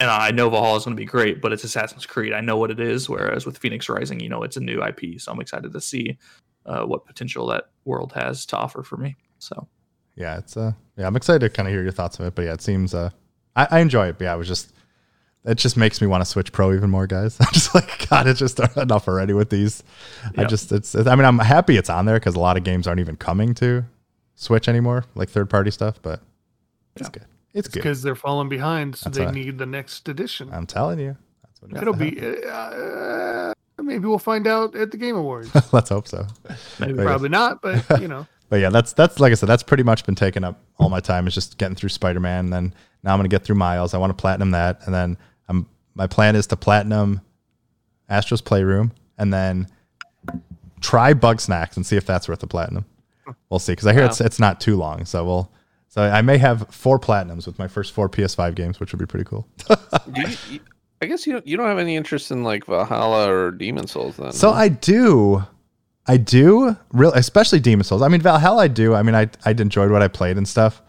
and 0.00 0.10
I 0.10 0.30
know 0.30 0.50
Valhalla 0.50 0.78
is 0.78 0.84
going 0.84 0.96
to 0.96 1.00
be 1.00 1.06
great, 1.06 1.40
but 1.40 1.52
it's 1.52 1.64
Assassin's 1.64 2.06
Creed. 2.06 2.32
I 2.32 2.40
know 2.40 2.56
what 2.56 2.70
it 2.70 2.80
is. 2.80 3.08
Whereas 3.08 3.46
with 3.46 3.58
Phoenix 3.58 3.88
Rising, 3.88 4.20
you 4.20 4.28
know, 4.28 4.42
it's 4.42 4.56
a 4.56 4.60
new 4.60 4.82
IP, 4.82 5.20
so 5.20 5.32
I'm 5.32 5.40
excited 5.40 5.72
to 5.72 5.80
see 5.80 6.18
uh, 6.66 6.84
what 6.84 7.06
potential 7.06 7.46
that 7.48 7.64
world 7.84 8.12
has 8.14 8.44
to 8.46 8.56
offer 8.56 8.82
for 8.82 8.96
me. 8.96 9.16
So 9.38 9.68
yeah, 10.16 10.38
it's 10.38 10.56
uh 10.56 10.72
yeah, 10.96 11.06
I'm 11.06 11.16
excited 11.16 11.40
to 11.40 11.48
kind 11.48 11.68
of 11.68 11.72
hear 11.72 11.82
your 11.82 11.92
thoughts 11.92 12.18
of 12.18 12.26
it. 12.26 12.34
But 12.34 12.42
yeah, 12.42 12.52
it 12.52 12.62
seems 12.62 12.94
uh 12.94 13.10
I, 13.56 13.68
I 13.70 13.80
enjoy 13.80 14.08
it. 14.08 14.18
But 14.18 14.24
yeah, 14.24 14.34
it 14.34 14.38
was 14.38 14.48
just 14.48 14.72
it 15.44 15.57
just 15.57 15.76
makes 15.76 16.00
me 16.00 16.07
want 16.07 16.20
to 16.22 16.24
switch 16.24 16.53
pro 16.53 16.72
even 16.74 16.90
more, 16.90 17.07
guys. 17.07 17.37
I'm 17.40 17.53
just 17.53 17.74
like, 17.74 18.09
God, 18.09 18.26
it's 18.26 18.38
just 18.38 18.59
enough 18.76 19.09
already 19.09 19.33
with 19.33 19.50
these. 19.50 19.83
I 20.37 20.44
just 20.44 20.72
it's 20.72 20.94
I 20.94 21.14
mean, 21.14 21.24
I'm 21.24 21.38
happy 21.38 21.76
it's 21.76 21.90
on 21.90 22.07
there 22.07 22.16
because 22.18 22.35
a 22.35 22.40
lot 22.40 22.57
of 22.57 22.64
games 22.64 22.87
aren't 22.87 23.00
even 23.00 23.16
coming 23.16 23.55
to 23.55 23.85
Switch 24.35 24.69
anymore, 24.69 25.04
like 25.14 25.29
third 25.29 25.50
party 25.50 25.71
stuff, 25.71 26.00
but 26.02 26.23
it's 26.96 27.06
Yeah. 27.08 27.12
good. 27.12 27.25
It's 27.52 27.69
good. 27.69 27.81
Because 27.81 28.02
they're 28.02 28.14
falling 28.14 28.48
behind, 28.48 28.96
so 28.96 29.10
That's 29.10 29.19
they 29.19 29.31
need 29.33 29.58
the 29.58 29.67
next 29.67 30.08
edition. 30.08 30.50
I'm 30.52 30.67
telling 30.67 31.00
you. 31.00 31.17
That's 31.42 31.60
what 31.62 31.83
It'll 31.83 31.94
be. 31.94 32.17
Uh, 32.46 33.52
maybe 33.83 34.06
we'll 34.06 34.19
find 34.19 34.46
out 34.46 34.75
at 34.77 34.90
the 34.92 34.96
Game 34.96 35.17
Awards. 35.17 35.50
Let's 35.73 35.88
hope 35.90 36.06
so. 36.06 36.27
maybe 36.79 36.94
But. 36.94 37.06
Probably 37.06 37.29
not, 37.29 37.60
but 37.60 38.00
you 38.00 38.08
know. 38.08 38.27
But 38.50 38.56
yeah, 38.60 38.71
that's 38.71 38.92
that's 38.92 39.21
like 39.21 39.31
I 39.31 39.35
said, 39.35 39.48
that's 39.48 39.62
pretty 39.62 39.83
much 39.85 40.04
been 40.04 40.14
taking 40.14 40.42
up 40.44 40.60
all 40.79 40.88
my 40.88 41.00
time 41.00 41.27
is 41.27 41.35
just 41.35 41.56
getting 41.58 41.77
through 41.77 41.88
Spider 41.90 42.19
Man. 42.21 42.46
And 42.46 42.52
then 42.52 42.75
now 43.02 43.12
I'm 43.12 43.19
gonna 43.19 43.29
get 43.29 43.44
through 43.44 43.56
Miles. 43.56 43.94
I 43.94 43.98
want 43.98 44.10
to 44.10 44.21
platinum 44.21 44.50
that, 44.52 44.81
and 44.87 44.94
then 44.94 45.17
I'm 45.51 45.67
my 45.94 46.07
plan 46.07 46.37
is 46.37 46.46
to 46.46 46.57
platinum 46.57 47.21
Astro's 48.09 48.40
Playroom, 48.40 48.92
and 49.19 49.33
then 49.33 49.67
try 50.81 51.13
Bugsnax 51.13 51.77
and 51.77 51.85
see 51.85 51.96
if 51.96 52.07
that's 52.07 52.29
worth 52.29 52.38
the 52.40 52.46
platinum. 52.46 52.85
We'll 53.51 53.59
see 53.61 53.73
because 53.73 53.87
I 53.87 53.92
hear 53.92 54.03
Wow. 54.03 54.09
it's 54.09 54.21
it's 54.21 54.38
not 54.40 54.61
too 54.61 54.77
long, 54.77 55.05
so 55.05 55.25
we'll. 55.25 55.53
So 55.88 56.03
I 56.03 56.23
may 56.23 56.38
have 56.38 56.69
four 56.71 57.01
platinums 57.01 57.46
with 57.46 57.59
my 57.59 57.67
first 57.67 57.92
four 57.92 58.09
PS5 58.09 58.55
games, 58.55 58.79
which 58.79 58.92
would 58.92 58.98
be 59.01 59.07
pretty 59.07 59.25
cool. 59.25 59.46
You- 60.48 60.61
I 61.03 61.07
guess 61.07 61.27
you 61.27 61.33
don't, 61.33 61.46
you 61.46 61.57
don't 61.57 61.67
have 61.67 61.79
any 61.79 61.96
interest 61.96 62.31
in 62.31 62.44
like 62.44 62.67
Valhalla 62.67 63.33
or 63.33 63.53
Demon 63.53 63.87
Souls 63.87 64.19
then. 64.19 64.33
So? 64.33 64.51
I 64.51 64.69
do. 64.69 65.42
I 66.07 66.19
do, 66.19 66.77
real, 66.92 67.11
especially 67.15 67.59
Demon 67.59 67.85
Souls. 67.85 68.03
I 68.03 68.09
mean, 68.09 68.21
Valhalla, 68.21 68.65
I 68.65 68.69
do. 68.69 68.94
I 68.94 69.03
mean, 69.03 69.15
I 69.15 69.31
I 69.46 69.53
enjoyed 69.53 69.90
what 69.90 70.03
I 70.03 70.09
played 70.09 70.37
and 70.37 70.46
stuff, 70.46 70.83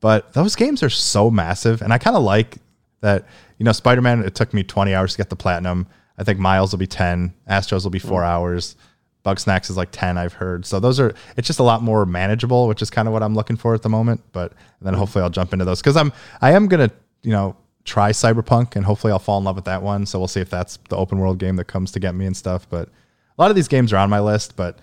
but 0.00 0.32
those 0.34 0.56
games 0.56 0.82
are 0.82 0.90
so 0.90 1.30
massive, 1.30 1.80
and 1.82 1.90
I 1.92 1.96
kind 1.98 2.16
of 2.16 2.22
like 2.22 2.56
that. 3.00 3.26
You 3.60 3.64
know, 3.64 3.72
Spider 3.72 4.00
Man. 4.00 4.24
It 4.24 4.34
took 4.34 4.54
me 4.54 4.64
20 4.64 4.94
hours 4.94 5.12
to 5.12 5.18
get 5.18 5.28
the 5.28 5.36
platinum. 5.36 5.86
I 6.16 6.24
think 6.24 6.38
Miles 6.38 6.72
will 6.72 6.78
be 6.78 6.86
10. 6.86 7.34
Astros 7.48 7.84
will 7.84 7.90
be 7.90 7.98
four 7.98 8.22
mm. 8.22 8.26
hours. 8.26 8.74
Bugsnax 9.22 9.68
is 9.68 9.76
like 9.76 9.90
10. 9.92 10.16
I've 10.16 10.32
heard. 10.32 10.64
So 10.64 10.80
those 10.80 10.98
are. 10.98 11.14
It's 11.36 11.46
just 11.46 11.58
a 11.58 11.62
lot 11.62 11.82
more 11.82 12.06
manageable, 12.06 12.68
which 12.68 12.80
is 12.80 12.88
kind 12.88 13.06
of 13.06 13.12
what 13.12 13.22
I'm 13.22 13.34
looking 13.34 13.58
for 13.58 13.74
at 13.74 13.82
the 13.82 13.90
moment. 13.90 14.22
But 14.32 14.54
then 14.80 14.94
mm. 14.94 14.96
hopefully 14.96 15.22
I'll 15.22 15.30
jump 15.30 15.52
into 15.52 15.66
those 15.66 15.80
because 15.80 15.98
I'm 15.98 16.10
I 16.40 16.52
am 16.52 16.68
gonna 16.68 16.90
you 17.22 17.32
know 17.32 17.54
try 17.84 18.12
Cyberpunk 18.12 18.76
and 18.76 18.84
hopefully 18.86 19.12
I'll 19.12 19.18
fall 19.18 19.36
in 19.36 19.44
love 19.44 19.56
with 19.56 19.66
that 19.66 19.82
one. 19.82 20.06
So 20.06 20.18
we'll 20.18 20.28
see 20.28 20.40
if 20.40 20.48
that's 20.48 20.78
the 20.88 20.96
open 20.96 21.18
world 21.18 21.38
game 21.38 21.56
that 21.56 21.66
comes 21.66 21.92
to 21.92 22.00
get 22.00 22.14
me 22.14 22.24
and 22.24 22.36
stuff. 22.36 22.66
But 22.66 22.88
a 22.88 23.42
lot 23.42 23.50
of 23.50 23.56
these 23.56 23.68
games 23.68 23.92
are 23.92 23.98
on 23.98 24.08
my 24.08 24.20
list, 24.20 24.56
but 24.56 24.78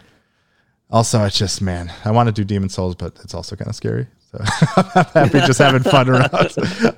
also 0.90 1.24
it's 1.24 1.38
just 1.38 1.62
man, 1.62 1.92
I 2.06 2.12
want 2.12 2.28
to 2.28 2.34
do 2.34 2.44
Demon 2.44 2.70
Souls, 2.70 2.96
but 2.96 3.18
it's 3.24 3.34
also 3.34 3.56
kind 3.56 3.70
of 3.70 3.76
scary. 3.76 4.08
So 4.32 4.40
I'm 4.76 5.06
happy 5.30 5.40
just 5.48 5.60
having 5.60 5.84
fun 5.84 6.10
around. 6.12 6.30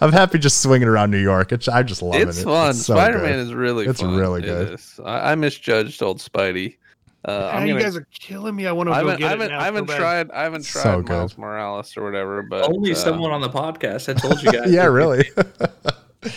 I'm 0.02 0.12
happy 0.12 0.40
just 0.40 0.62
swinging 0.62 0.88
around 0.88 1.12
New 1.12 1.22
York. 1.22 1.52
It's, 1.52 1.68
I 1.68 1.84
just 1.84 2.02
love 2.02 2.16
it's 2.16 2.24
it. 2.38 2.42
It's 2.42 2.44
fun. 2.44 2.74
so 2.74 2.96
Spider 2.96 3.20
Man 3.20 3.34
good. 3.34 3.40
is 3.40 3.54
really 3.54 3.86
It's 3.86 4.02
fun. 4.02 4.16
really 4.16 4.42
good. 4.42 4.74
is. 4.74 5.00
I, 5.06 5.32
I 5.32 5.36
misjudged 5.36 6.02
old 6.02 6.20
Spidey. 6.20 6.78
Uh, 7.26 7.52
I'm 7.54 7.68
you 7.68 7.74
gonna, 7.74 7.84
guys 7.84 7.98
are 7.98 8.08
killing 8.18 8.56
me. 8.56 8.66
I 8.66 8.72
want 8.72 8.88
to 8.90 8.94
I 8.94 9.02
go 9.02 9.10
haven't, 9.10 9.20
get 9.20 9.26
I 9.26 9.28
it 9.28 9.32
haven't, 9.40 9.52
now 9.52 9.60
I 9.60 9.66
haven't 9.66 9.88
tried. 9.90 10.32
I 10.32 10.44
haven't 10.44 10.64
So 10.64 10.82
tried 10.82 11.06
good. 11.06 11.10
Miles 11.18 11.38
Morales 11.38 11.98
or 11.98 12.04
whatever. 12.06 12.42
But 12.44 12.64
Only 12.70 12.94
uh, 12.94 12.96
someone 12.96 13.32
on 13.32 13.42
the 13.42 13.50
podcast. 13.50 14.10
I 14.10 14.18
told 14.18 14.42
you 14.42 14.52
guys. 14.54 14.72
yeah, 14.72 14.86
really. 14.86 15.30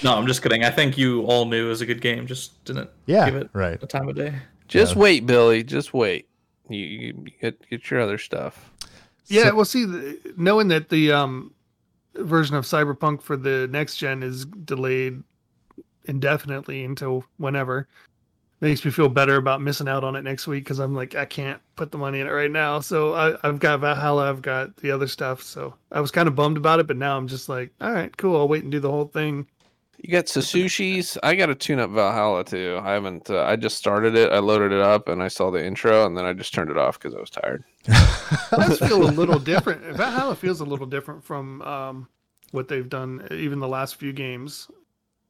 No, 0.03 0.15
I'm 0.17 0.27
just 0.27 0.43
kidding. 0.43 0.65
I 0.65 0.71
think 0.71 0.99
you 0.99 1.23
all 1.23 1.45
knew 1.47 1.67
it 1.67 1.69
was 1.69 1.81
a 1.81 1.87
good 1.87 2.01
game. 2.01 2.27
Just 2.27 2.63
didn't 2.65 2.91
yeah, 3.07 3.27
give 3.27 3.37
it 3.37 3.51
right. 3.53 3.81
the 3.81 3.87
time 3.87 4.09
of 4.09 4.17
day. 4.17 4.35
Just 4.69 4.95
Yeah. 4.95 5.01
wait, 5.03 5.25
Billy. 5.27 5.63
Just 5.63 5.95
wait. 5.95 6.29
You, 6.73 6.87
you 6.87 7.13
get 7.41 7.69
get 7.69 7.91
your 7.91 8.01
other 8.01 8.19
stuff. 8.19 8.71
Yeah, 9.27 9.45
So- 9.51 9.55
well, 9.57 9.65
see, 9.65 9.85
the- 9.85 10.19
knowing 10.37 10.69
that 10.69 10.89
the 10.89 11.13
um 11.13 11.53
version 12.17 12.57
of 12.57 12.65
Cyberpunk 12.65 13.23
for 13.23 13.37
the 13.37 13.69
next 13.71 13.97
gen 13.97 14.23
is 14.23 14.45
delayed 14.45 15.23
indefinitely 16.05 16.85
until 16.85 17.25
whenever 17.39 17.89
makes 18.61 18.85
me 18.85 18.91
feel 18.91 19.09
better 19.09 19.37
about 19.37 19.61
missing 19.61 19.89
out 19.89 20.05
on 20.05 20.15
it 20.15 20.23
next 20.23 20.47
week 20.47 20.63
because 20.65 20.79
I'm 20.79 20.95
like 20.95 21.15
I 21.17 21.25
can't 21.25 21.61
put 21.77 21.91
the 21.91 21.99
money 21.99 22.21
in 22.21 22.27
it 22.27 22.31
right 22.31 22.51
now. 22.51 22.81
So 22.81 23.15
I, 23.15 23.37
I've 23.43 23.59
got 23.59 23.81
Valhalla, 23.81 24.29
I've 24.29 24.43
got 24.43 24.77
the 24.77 24.91
other 24.91 25.09
stuff. 25.09 25.43
So 25.43 25.75
I 25.91 26.01
was 26.01 26.11
kind 26.11 26.29
of 26.29 26.37
bummed 26.37 26.57
about 26.57 26.79
it, 26.81 26.87
but 26.87 26.97
now 26.97 27.17
I'm 27.17 27.27
just 27.29 27.49
like, 27.49 27.71
all 27.81 27.93
right, 27.93 28.17
cool. 28.17 28.37
I'll 28.37 28.49
wait 28.49 28.63
and 28.63 28.71
do 28.71 28.79
the 28.81 28.91
whole 28.91 29.07
thing. 29.07 29.47
You 30.03 30.11
got 30.11 30.25
Sasushis. 30.27 31.17
I 31.23 31.37
got 31.37 31.47
to 31.47 31.55
tune 31.55 31.79
up 31.79 31.91
Valhalla 31.91 32.43
too. 32.45 32.81
I 32.83 32.91
haven't. 32.91 33.31
Uh, 33.31 33.45
I 33.45 33.55
just 33.55 33.77
started 33.77 34.17
it. 34.17 34.33
I 34.33 34.41
loaded 34.41 34.73
it 34.73 34.81
up 34.81 35.09
and 35.09 35.23
I 35.23 35.29
saw 35.29 35.53
the 35.53 35.65
intro 35.65 36.05
and 36.05 36.19
then 36.19 36.25
I 36.25 36.33
just 36.33 36.53
turned 36.53 36.71
it 36.71 36.77
off 36.77 36.99
because 36.99 37.15
I 37.15 37.21
was 37.21 37.31
tired. 37.31 37.63
It 38.53 38.57
does 38.57 38.79
feel 38.81 39.05
a 39.05 39.13
little 39.13 39.39
different. 39.53 39.83
Valhalla 39.97 40.35
feels 40.35 40.61
a 40.61 40.65
little 40.65 40.87
different 40.87 41.23
from 41.25 41.63
um 41.63 42.09
what 42.51 42.67
they've 42.69 42.89
done, 42.89 43.27
even 43.31 43.61
the 43.61 43.69
last 43.69 43.95
few 43.97 44.13
games. 44.13 44.69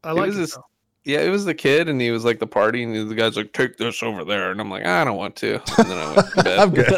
I 0.02 0.12
like 0.12 0.30
it. 0.30 0.34
this- 0.36 0.56
Yeah, 1.04 1.20
it 1.20 1.28
was 1.28 1.44
the 1.44 1.54
kid 1.54 1.86
and 1.88 2.00
he 2.00 2.10
was 2.10 2.24
like 2.24 2.38
the 2.38 2.46
party 2.46 2.82
and 2.82 3.10
the 3.10 3.14
guy's 3.14 3.36
like, 3.36 3.52
take 3.52 3.76
this 3.76 4.02
over 4.02 4.24
there. 4.24 4.50
And 4.52 4.60
I'm 4.60 4.70
like, 4.70 4.86
I 4.86 5.04
don't 5.04 5.16
want 5.18 5.36
to. 5.36 5.60
And 5.78 5.90
then 5.90 5.98
I 5.98 6.14
went 6.14 6.28
to 6.34 6.42
bed. 6.42 6.58
I'm 6.58 6.70
good. 6.70 6.88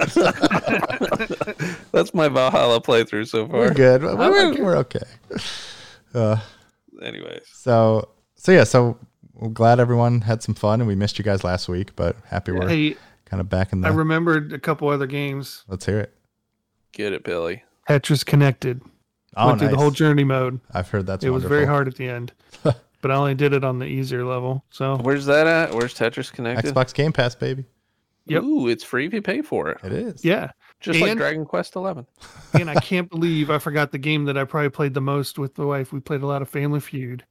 That's 1.93 2.14
my 2.14 2.29
Valhalla 2.29 2.81
playthrough 2.81 3.27
so 3.29 3.47
far. 3.49 3.59
We're 3.61 3.75
good. 3.75 4.03
We're, 4.03 4.14
like 4.49 4.59
it. 4.59 4.62
we're 4.62 4.77
okay. 4.77 5.03
Uh, 6.14 6.37
Anyways, 7.05 7.43
so 7.53 8.09
so 8.35 8.53
yeah, 8.53 8.65
so 8.65 8.99
we're 9.35 9.49
glad 9.49 9.79
everyone 9.81 10.23
had 10.23 10.43
some 10.43 10.55
fun 10.55 10.81
and 10.81 10.89
we 10.89 10.95
missed 10.95 11.19
you 11.19 11.25
guys 11.25 11.45
last 11.45 11.69
week, 11.69 11.95
but 11.97 12.17
happy 12.27 12.53
we're 12.53 12.69
Hey, 12.69 12.97
kind 13.25 13.41
of 13.41 13.49
back 13.49 13.73
in 13.73 13.81
the. 13.81 13.89
I 13.89 13.91
remembered 13.91 14.53
a 14.53 14.59
couple 14.59 14.89
other 14.89 15.07
games. 15.07 15.65
let's 15.69 15.85
hear 15.87 16.01
it. 16.01 16.15
get 16.93 17.13
it, 17.13 17.25
Billy. 17.25 17.65
Tetris 17.89 18.25
Connected. 18.25 18.81
Oh, 19.37 19.49
Went 19.49 19.59
through 19.59 19.69
the 19.69 19.77
whole 19.77 19.91
journey 19.91 20.23
mode. 20.25 20.61
I've 20.73 20.89
heard 20.89 21.07
that's 21.07 21.25
it 21.25 21.31
was 21.31 21.43
very 21.45 21.67
hard 21.67 21.89
at 21.89 21.97
the 21.97 22.09
end, 22.09 22.33
but 22.63 23.11
I 23.11 23.15
only 23.15 23.35
did 23.35 23.53
it 23.53 23.65
on 23.65 23.81
the 23.81 23.87
easier 23.87 24.25
level. 24.25 24.65
So 24.71 24.97
Where's 24.99 25.27
that 25.27 25.47
at? 25.49 25.75
Where's 25.75 25.93
Tetris 25.93 26.33
connected? 26.33 26.73
Xbox 26.73 26.95
Game 26.95 27.13
Pass, 27.13 27.35
baby. 27.35 27.65
Yep. 28.27 28.43
Ooh, 28.45 28.69
it's 28.69 28.85
free 28.85 29.07
if 29.07 29.13
you 29.13 29.21
pay 29.21 29.43
for 29.43 29.71
it. 29.71 29.79
It 29.85 29.93
is. 29.93 30.25
yeah, 30.25 30.53
Just 30.85 31.01
like 31.01 31.16
Dragon 31.16 31.45
Quest 31.45 31.76
Eleven. 31.76 32.07
and 32.55 32.70
I 32.70 32.74
can't 32.76 33.09
believe 33.11 33.51
I 33.51 33.59
forgot 33.59 33.91
the 33.93 33.99
game 33.99 34.24
that 34.26 34.37
I 34.37 34.45
probably 34.45 34.70
played 34.70 34.95
the 34.95 35.01
most 35.01 35.39
with 35.39 35.55
the 35.55 35.66
wife. 35.66 35.93
We 35.93 36.01
played 36.01 36.22
a 36.22 36.26
lot 36.26 36.43
of 36.43 36.49
Family 36.49 36.80
Feud. 36.80 37.24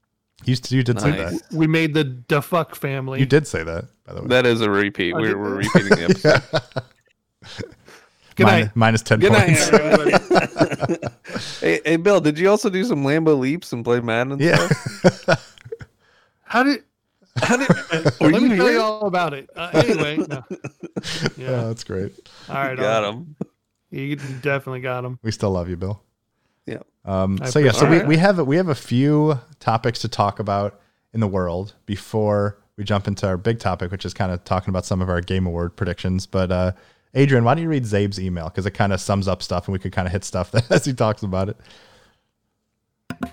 You, 0.46 0.56
you 0.70 0.84
did 0.84 1.00
say 1.00 1.12
that. 1.12 1.42
We 1.54 1.68
made 1.68 1.94
the 1.94 2.04
Da 2.04 2.42
Fuck 2.42 2.76
family. 2.76 3.20
You 3.20 3.26
did 3.26 3.48
say 3.48 3.64
that, 3.64 3.86
by 4.06 4.14
the 4.14 4.22
way. 4.24 4.28
That 4.28 4.46
is 4.46 4.62
a 4.62 4.70
repeat. 4.70 5.14
We're, 5.14 5.38
we're 5.38 5.56
repeating 5.58 5.90
the 5.90 6.04
episode. 7.44 7.66
Good 8.36 8.48
Mine- 8.48 8.62
night. 8.64 8.76
minus 8.76 9.02
10 9.04 9.20
Good 9.20 9.32
night, 9.32 9.46
points. 9.46 9.70
everybody. 9.72 10.98
hey, 11.62 11.82
hey, 11.86 11.96
Bill, 11.98 12.20
did 12.20 12.40
you 12.40 12.50
also 12.50 12.70
do 12.70 12.84
some 12.84 13.04
Lambo 13.04 13.38
leaps 13.38 13.72
and 13.72 13.86
play 13.86 14.00
Madden? 14.02 14.34
And 14.34 14.42
yeah. 14.42 14.68
stuff? 14.68 15.56
How 16.42 16.64
did? 16.64 16.84
How 17.42 17.58
did, 17.58 17.68
were 18.22 18.30
let 18.32 18.42
you 18.42 18.50
me 18.50 18.56
tell 18.58 18.72
you 18.72 18.82
all 18.82 19.08
about 19.08 19.34
it. 19.34 19.50
Uh, 19.56 19.70
anyway, 19.74 20.18
no. 20.18 20.44
Oh, 21.06 21.30
yeah. 21.38 21.64
that's 21.64 21.84
great. 21.84 22.14
All 22.48 22.56
right, 22.56 22.78
Got 22.78 23.04
I'll- 23.04 23.12
him. 23.14 23.36
You 23.90 24.16
definitely 24.16 24.80
got 24.80 25.04
him. 25.06 25.20
We 25.22 25.32
still 25.32 25.52
love 25.52 25.70
you, 25.70 25.76
Bill. 25.78 26.02
Yeah. 26.66 26.80
Um, 27.06 27.38
so 27.46 27.60
yeah, 27.60 27.72
so 27.72 27.82
we, 27.82 27.98
appreciate 27.98 28.08
we 28.08 28.18
have 28.18 28.40
we 28.48 28.56
have 28.56 28.70
a 28.70 28.76
few 28.76 29.40
topics 29.60 30.00
to 30.00 30.08
talk 30.08 30.40
about 30.40 30.80
in 31.14 31.20
the 31.20 31.28
world 31.28 31.76
before 31.86 32.58
we 32.78 32.84
jump 32.84 33.08
into 33.08 33.28
our 33.28 33.38
big 33.38 33.60
topic, 33.60 33.92
which 33.92 34.06
is 34.06 34.14
kind 34.14 34.32
of 34.32 34.44
talking 34.46 34.70
about 34.70 34.86
some 34.86 35.02
of 35.02 35.10
our 35.10 35.22
game 35.22 35.46
award 35.46 35.76
predictions. 35.76 36.26
But 36.26 36.52
uh, 36.52 36.72
Adrian, 37.14 37.44
why 37.44 37.54
don't 37.54 37.64
you 37.64 37.70
read 37.70 37.84
Zabe's 37.84 38.20
email 38.20 38.46
because 38.50 38.66
it 38.66 38.72
kind 38.72 38.94
of 38.94 39.02
sums 39.02 39.28
up 39.28 39.44
stuff 39.44 39.68
and 39.68 39.74
we 39.74 39.80
could 39.80 39.92
kind 39.92 40.08
of 40.08 40.12
hit 40.12 40.24
stuff 40.24 40.56
as 40.72 40.86
he 40.86 40.94
talks 40.94 41.22
about 41.22 41.50
it. 41.50 41.58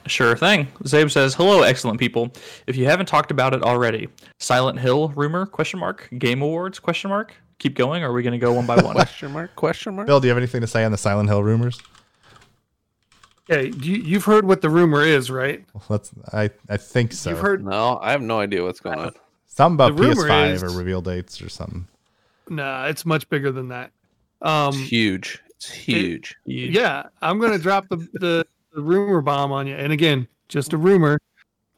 Sure 0.07 0.37
thing. 0.37 0.67
Zabe 0.85 1.11
says, 1.11 1.35
"Hello, 1.35 1.63
excellent 1.63 1.99
people. 1.99 2.33
If 2.67 2.77
you 2.77 2.87
haven't 2.87 3.07
talked 3.07 3.31
about 3.31 3.55
it 3.55 3.63
already, 3.63 4.09
Silent 4.39 4.79
Hill 4.81 5.09
rumor? 5.11 5.47
Question 5.47 5.81
mark. 5.81 6.09
Game 6.19 6.43
Awards? 6.43 6.79
Question 6.79 7.11
mark. 7.11 7.35
Keep 7.59 7.75
going. 7.77 8.03
Or 8.03 8.11
are 8.11 8.13
we 8.13 8.23
going 8.23 8.33
to 8.33 8.39
go 8.39 8.53
one 8.53 8.67
by 8.67 8.77
one? 8.77 8.95
Question 8.95 9.33
mark? 9.33 9.55
Question 9.57 9.95
mark? 9.97 10.07
Bill, 10.07 10.21
do 10.21 10.27
you 10.27 10.31
have 10.31 10.39
anything 10.39 10.61
to 10.63 10.67
say 10.67 10.85
on 10.85 10.93
the 10.93 10.99
Silent 10.99 11.29
Hill 11.29 11.43
rumors? 11.43 11.79
Okay, 13.51 13.73
you, 13.83 13.97
you've 13.97 14.25
heard 14.25 14.47
what 14.47 14.61
the 14.61 14.71
rumor 14.71 15.03
is, 15.03 15.31
right? 15.31 15.65
Let's. 15.89 16.11
I 16.33 16.51
I 16.69 16.77
think 16.77 17.13
so. 17.13 17.31
You've 17.31 17.41
heard. 17.41 17.65
No, 17.65 17.99
I 18.01 18.13
have 18.13 18.23
no 18.23 18.39
idea 18.41 18.63
what's 18.63 18.81
going 18.81 18.99
on. 18.99 19.13
something 19.47 19.75
about 19.75 19.97
the 19.97 20.03
PS5 20.05 20.53
is- 20.55 20.63
or 20.63 20.71
reveal 20.71 21.01
dates 21.03 21.43
or 21.43 21.49
something. 21.49 21.87
Nah, 22.49 22.87
it's 22.87 23.05
much 23.07 23.29
bigger 23.29 23.53
than 23.53 23.69
that. 23.69 23.93
Um, 24.43 24.69
It's 24.69 24.79
huge. 24.79 25.39
It's 25.57 25.71
huge. 25.71 26.37
yeah, 26.47 27.05
I'm 27.21 27.39
gonna 27.39 27.59
drop 27.59 27.89
the, 27.89 27.97
the 28.15 28.47
the 28.73 28.83
rumor 28.83 29.21
bomb 29.21 29.53
on 29.53 29.67
you. 29.67 29.75
And 29.75 29.93
again, 29.93 30.29
just 30.49 30.73
a 30.73 30.77
rumor, 30.77 31.19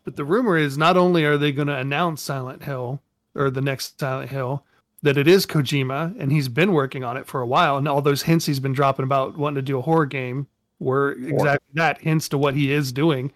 but 0.04 0.16
the 0.16 0.24
rumor 0.24 0.56
is 0.56 0.76
not 0.76 0.96
only 0.96 1.24
are 1.24 1.38
they 1.38 1.52
gonna 1.52 1.76
announce 1.76 2.22
Silent 2.22 2.64
Hill 2.64 3.00
or 3.34 3.50
the 3.50 3.60
next 3.60 3.98
Silent 3.98 4.30
Hill, 4.30 4.64
that 5.02 5.16
it 5.16 5.26
is 5.26 5.46
Kojima 5.46 6.14
and 6.18 6.30
he's 6.30 6.48
been 6.48 6.72
working 6.72 7.04
on 7.04 7.16
it 7.16 7.26
for 7.26 7.40
a 7.40 7.46
while, 7.46 7.76
and 7.76 7.88
all 7.88 8.02
those 8.02 8.22
hints 8.22 8.46
he's 8.46 8.60
been 8.60 8.72
dropping 8.72 9.04
about 9.04 9.36
wanting 9.36 9.56
to 9.56 9.62
do 9.62 9.78
a 9.78 9.82
horror 9.82 10.06
game 10.06 10.46
were 10.78 11.12
exactly 11.12 11.68
that 11.74 12.00
hints 12.00 12.28
to 12.28 12.38
what 12.38 12.54
he 12.54 12.72
is 12.72 12.92
doing. 12.92 13.32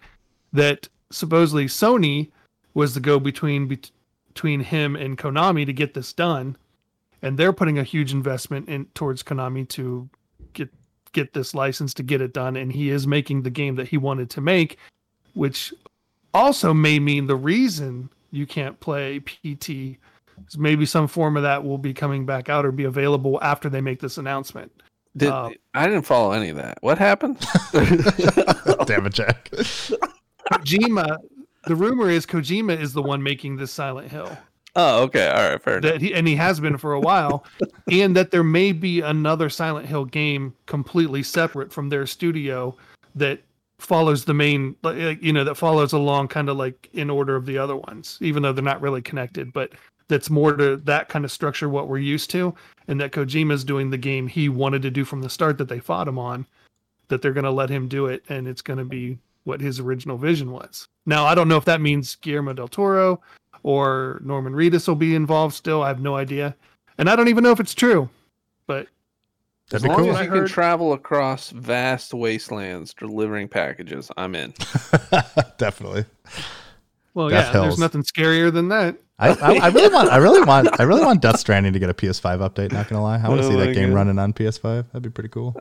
That 0.53 0.87
supposedly 1.11 1.65
Sony 1.65 2.31
was 2.73 2.93
the 2.93 2.99
go 2.99 3.19
between 3.19 3.67
between 3.67 4.59
him 4.59 4.95
and 4.95 5.17
Konami 5.17 5.65
to 5.65 5.73
get 5.73 5.93
this 5.93 6.13
done, 6.13 6.57
and 7.21 7.37
they're 7.37 7.53
putting 7.53 7.79
a 7.79 7.83
huge 7.83 8.13
investment 8.13 8.69
in 8.69 8.85
towards 8.93 9.23
Konami 9.23 9.67
to 9.69 10.09
get 10.53 10.69
get 11.11 11.33
this 11.33 11.53
license 11.53 11.93
to 11.95 12.03
get 12.03 12.21
it 12.21 12.33
done, 12.33 12.55
and 12.55 12.71
he 12.71 12.89
is 12.89 13.07
making 13.07 13.43
the 13.43 13.49
game 13.49 13.75
that 13.75 13.87
he 13.87 13.97
wanted 13.97 14.29
to 14.31 14.41
make, 14.41 14.77
which 15.33 15.73
also 16.33 16.73
may 16.73 16.99
mean 16.99 17.27
the 17.27 17.35
reason 17.35 18.09
you 18.31 18.45
can't 18.45 18.79
play 18.79 19.19
PT 19.19 19.97
is 20.47 20.57
maybe 20.57 20.85
some 20.85 21.07
form 21.07 21.37
of 21.37 21.43
that 21.43 21.63
will 21.63 21.77
be 21.77 21.93
coming 21.93 22.25
back 22.25 22.49
out 22.49 22.65
or 22.65 22.71
be 22.71 22.83
available 22.83 23.39
after 23.41 23.69
they 23.69 23.81
make 23.81 23.99
this 23.99 24.17
announcement. 24.17 24.71
Did, 25.15 25.29
Uh, 25.29 25.49
I 25.73 25.87
didn't 25.87 26.05
follow 26.05 26.31
any 26.31 26.49
of 26.49 26.57
that. 26.57 26.77
What 26.81 26.97
happened? 26.97 27.39
Damn 28.85 29.05
it, 29.07 29.13
Jack. 29.13 29.49
Kojima, 30.51 31.17
the 31.65 31.75
rumor 31.75 32.09
is 32.09 32.25
Kojima 32.25 32.79
is 32.79 32.93
the 32.93 33.01
one 33.01 33.23
making 33.23 33.57
this 33.57 33.71
Silent 33.71 34.11
Hill. 34.11 34.37
Oh, 34.77 35.03
okay. 35.03 35.27
All 35.27 35.49
right. 35.49 35.61
Fair 35.61 35.77
enough. 35.79 35.91
that 35.91 36.01
he 36.01 36.13
and 36.13 36.27
he 36.27 36.35
has 36.35 36.59
been 36.59 36.77
for 36.77 36.93
a 36.93 36.99
while, 36.99 37.45
and 37.91 38.15
that 38.15 38.31
there 38.31 38.43
may 38.43 38.71
be 38.71 39.01
another 39.01 39.49
Silent 39.49 39.87
Hill 39.87 40.05
game 40.05 40.53
completely 40.65 41.23
separate 41.23 41.73
from 41.73 41.89
their 41.89 42.05
studio 42.05 42.75
that 43.15 43.41
follows 43.79 44.25
the 44.25 44.33
main, 44.33 44.75
you 45.21 45.33
know, 45.33 45.43
that 45.43 45.55
follows 45.55 45.93
along 45.93 46.29
kind 46.29 46.49
of 46.49 46.57
like 46.57 46.89
in 46.93 47.09
order 47.09 47.35
of 47.35 47.45
the 47.45 47.57
other 47.57 47.75
ones, 47.75 48.17
even 48.21 48.41
though 48.41 48.53
they're 48.53 48.63
not 48.63 48.81
really 48.81 49.01
connected, 49.01 49.53
but 49.53 49.71
that's 50.07 50.29
more 50.29 50.55
to 50.55 50.77
that 50.77 51.09
kind 51.09 51.25
of 51.25 51.31
structure 51.31 51.69
what 51.69 51.87
we're 51.87 51.97
used 51.97 52.29
to, 52.31 52.55
and 52.87 52.99
that 53.01 53.11
Kojima's 53.11 53.63
doing 53.63 53.89
the 53.89 53.97
game 53.97 54.27
he 54.27 54.49
wanted 54.49 54.81
to 54.83 54.91
do 54.91 55.03
from 55.05 55.21
the 55.21 55.29
start 55.29 55.57
that 55.57 55.69
they 55.69 55.79
fought 55.79 56.07
him 56.07 56.17
on, 56.17 56.45
that 57.09 57.21
they're 57.21 57.33
going 57.33 57.43
to 57.43 57.51
let 57.51 57.69
him 57.69 57.87
do 57.87 58.07
it, 58.07 58.23
and 58.29 58.47
it's 58.47 58.61
going 58.61 58.79
to 58.79 58.85
be 58.85 59.17
what 59.43 59.61
his 59.61 59.79
original 59.79 60.17
vision 60.17 60.51
was. 60.51 60.87
Now, 61.05 61.25
I 61.25 61.35
don't 61.35 61.47
know 61.47 61.57
if 61.57 61.65
that 61.65 61.81
means 61.81 62.15
Guillermo 62.15 62.53
del 62.53 62.67
Toro 62.67 63.21
or 63.67 64.21
Norman 64.23 64.53
Reedus 64.53 64.87
will 64.87 64.95
be 64.95 65.13
involved 65.13 65.53
still. 65.53 65.83
I 65.83 65.89
have 65.89 65.99
no 65.99 66.15
idea. 66.15 66.55
And 66.97 67.09
I 67.09 67.17
don't 67.17 67.27
even 67.27 67.43
know 67.43 67.51
if 67.51 67.59
it's 67.59 67.73
true. 67.75 68.09
But 68.65 68.87
As 69.73 69.81
That'd 69.81 69.83
be 69.83 69.89
long 69.89 69.97
cool. 69.97 70.09
as 70.11 70.15
I 70.15 70.23
you 70.23 70.31
can 70.31 70.47
travel 70.47 70.93
across 70.93 71.49
vast 71.49 72.13
wastelands 72.13 72.93
delivering 72.93 73.49
packages, 73.49 74.09
I'm 74.15 74.35
in. 74.35 74.53
Definitely. 75.57 76.05
well, 77.13 77.27
Death 77.27 77.47
yeah, 77.47 77.51
Hills. 77.51 77.65
there's 77.65 77.79
nothing 77.79 78.03
scarier 78.03 78.53
than 78.53 78.69
that. 78.69 78.95
I, 79.19 79.29
I, 79.31 79.53
I 79.63 79.67
really 79.69 79.93
want 79.93 80.09
I 80.11 80.17
really 80.17 80.43
want 80.43 80.79
I 80.79 80.83
really 80.83 81.03
want 81.03 81.21
Death 81.21 81.39
Stranding 81.43 81.73
to 81.73 81.79
get 81.79 81.89
a 81.89 81.93
PS5 81.93 82.39
update. 82.49 82.71
Not 82.71 82.87
gonna 82.87 83.03
lie, 83.03 83.19
I 83.21 83.27
want 83.27 83.41
to 83.41 83.47
Oh 83.47 83.49
see 83.49 83.57
that 83.57 83.73
game 83.73 83.89
God. 83.89 83.95
running 83.95 84.17
on 84.17 84.31
PS5. 84.31 84.85
That'd 84.93 85.03
be 85.03 85.09
pretty 85.09 85.29
cool. 85.29 85.59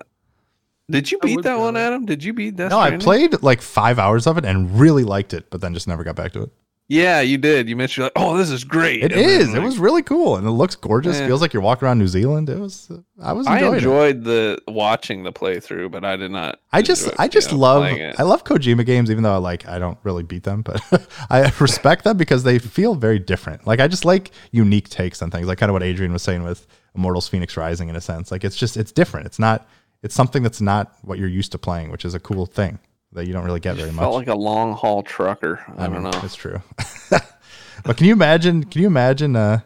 Did 0.89 1.11
you 1.11 1.19
beat 1.19 1.43
that 1.43 1.59
one. 1.59 1.77
Adam? 1.77 2.07
Did 2.07 2.23
you 2.23 2.33
beat 2.33 2.55
Death 2.55 2.71
No, 2.71 2.79
I 2.79 2.97
played 2.99 3.43
like 3.43 3.61
five 3.61 3.99
hours 3.99 4.29
of 4.29 4.39
it 4.39 4.45
and 4.45 4.79
really 4.79 5.03
liked 5.03 5.35
it, 5.35 5.51
but 5.51 5.61
then 5.61 5.75
just 5.75 5.89
never 5.89 6.05
got 6.05 6.15
back 6.15 6.31
to 6.35 6.43
it. 6.45 6.53
Yeah, 6.89 7.21
you 7.21 7.37
did. 7.37 7.69
You 7.69 7.75
mentioned 7.75 8.05
like, 8.05 8.13
oh, 8.15 8.37
this 8.37 8.49
is 8.49 8.63
great. 8.63 9.03
It 9.03 9.11
And 9.13 9.21
is. 9.21 9.53
It 9.53 9.61
was 9.61 9.77
really 9.79 10.03
cool, 10.03 10.37
and 10.37 10.47
it 10.47 10.53
looks 10.53 10.77
gorgeous. 10.77 11.17
Eh. 11.17 11.27
Feels 11.27 11.41
like 11.41 11.53
you're 11.53 11.63
walking 11.63 11.85
around 11.87 11.99
New 11.99 12.07
Zealand. 12.07 12.49
It 12.49 12.61
was. 12.61 12.91
I 13.21 13.33
was 13.33 13.49
I 13.49 13.55
enjoying 13.55 13.73
it. 13.73 13.77
enjoyed 13.79 14.25
the 14.25 14.63
watching 14.69 15.25
the 15.25 15.33
playthrough, 15.33 15.91
but 15.91 16.05
I 16.05 16.15
did 16.15 16.31
not. 16.31 16.61
I 16.73 16.83
just, 16.83 17.09
I 17.19 17.27
just 17.27 17.51
know, 17.51 17.59
love. 17.59 17.83
I 17.85 18.23
love 18.23 18.45
Kojima 18.45 18.87
games, 18.87 19.11
even 19.11 19.25
though 19.25 19.35
I 19.35 19.39
like, 19.39 19.67
I 19.67 19.81
don't 19.81 19.99
really 20.05 20.23
beat 20.23 20.45
them, 20.45 20.63
but 20.63 20.81
I 21.31 21.53
respect 21.59 22.05
them 22.05 22.17
because 22.17 22.45
they 22.45 22.61
feel 22.61 22.95
very 22.95 23.19
different. 23.19 23.67
Like 23.67 23.81
I 23.81 23.89
just 23.89 24.05
like 24.05 24.31
unique 24.53 24.89
takes 24.89 25.23
on 25.23 25.33
things, 25.33 25.49
like 25.49 25.59
kind 25.59 25.71
of 25.71 25.75
what 25.75 25.83
Adrian 25.83 26.13
was 26.13 26.23
saying 26.23 26.45
with 26.45 26.69
Immortals: 26.95 27.27
Phoenix 27.27 27.57
Rising, 27.57 27.89
in 27.89 27.97
a 27.97 28.01
sense. 28.01 28.31
Like 28.31 28.45
it's 28.45 28.57
just, 28.57 28.77
it's 28.77 28.93
different. 28.93 29.27
It's 29.27 29.41
not, 29.41 29.69
it's 30.05 30.15
something 30.15 30.45
that's 30.45 30.61
not 30.61 30.93
what 31.03 31.19
you're 31.19 31.29
used 31.29 31.51
to 31.51 31.59
playing, 31.59 31.91
which 31.91 32.05
is 32.05 32.15
a 32.15 32.21
cool 32.21 32.47
thing 32.47 32.79
that 33.17 33.27
you 33.27 33.33
don't 33.33 33.45
really 33.45 33.61
get 33.61 33.77
very 33.77 33.91
much. 33.91 34.03
Felt 34.03 34.15
like 34.15 34.29
a 34.29 34.35
long 34.35 34.75
haul 34.75 35.03
trucker. 35.03 35.61
I, 35.77 35.89
don't 35.89 36.03
know. 36.03 36.11
It's 36.23 36.37
true. 36.37 36.63
but 37.11 37.97
can 37.97 38.07
you 38.07 38.13
imagine? 38.13 38.65
Can 38.65 38.83
you 38.83 38.87
imagine 38.87 39.35
uh, 39.35 39.61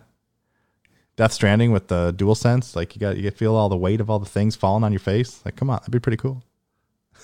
Death 1.17 1.33
Stranding 1.33 1.73
with 1.73 1.89
the 1.89 2.13
dual 2.13 2.35
sense? 2.35 2.75
Like 2.75 2.95
you 2.95 3.01
got 3.01 3.19
you 3.19 3.31
feel 3.31 3.55
all 3.55 3.69
the 3.69 3.77
weight 3.77 4.01
of 4.01 4.09
all 4.09 4.19
the 4.19 4.27
things 4.27 4.57
falling 4.57 4.85
on 4.85 4.93
your 4.93 5.01
face. 5.01 5.43
Like, 5.45 5.57
come 5.57 5.69
on, 5.69 5.79
that'd 5.79 5.93
be 5.93 5.99
pretty 5.99 6.17
cool. 6.17 6.43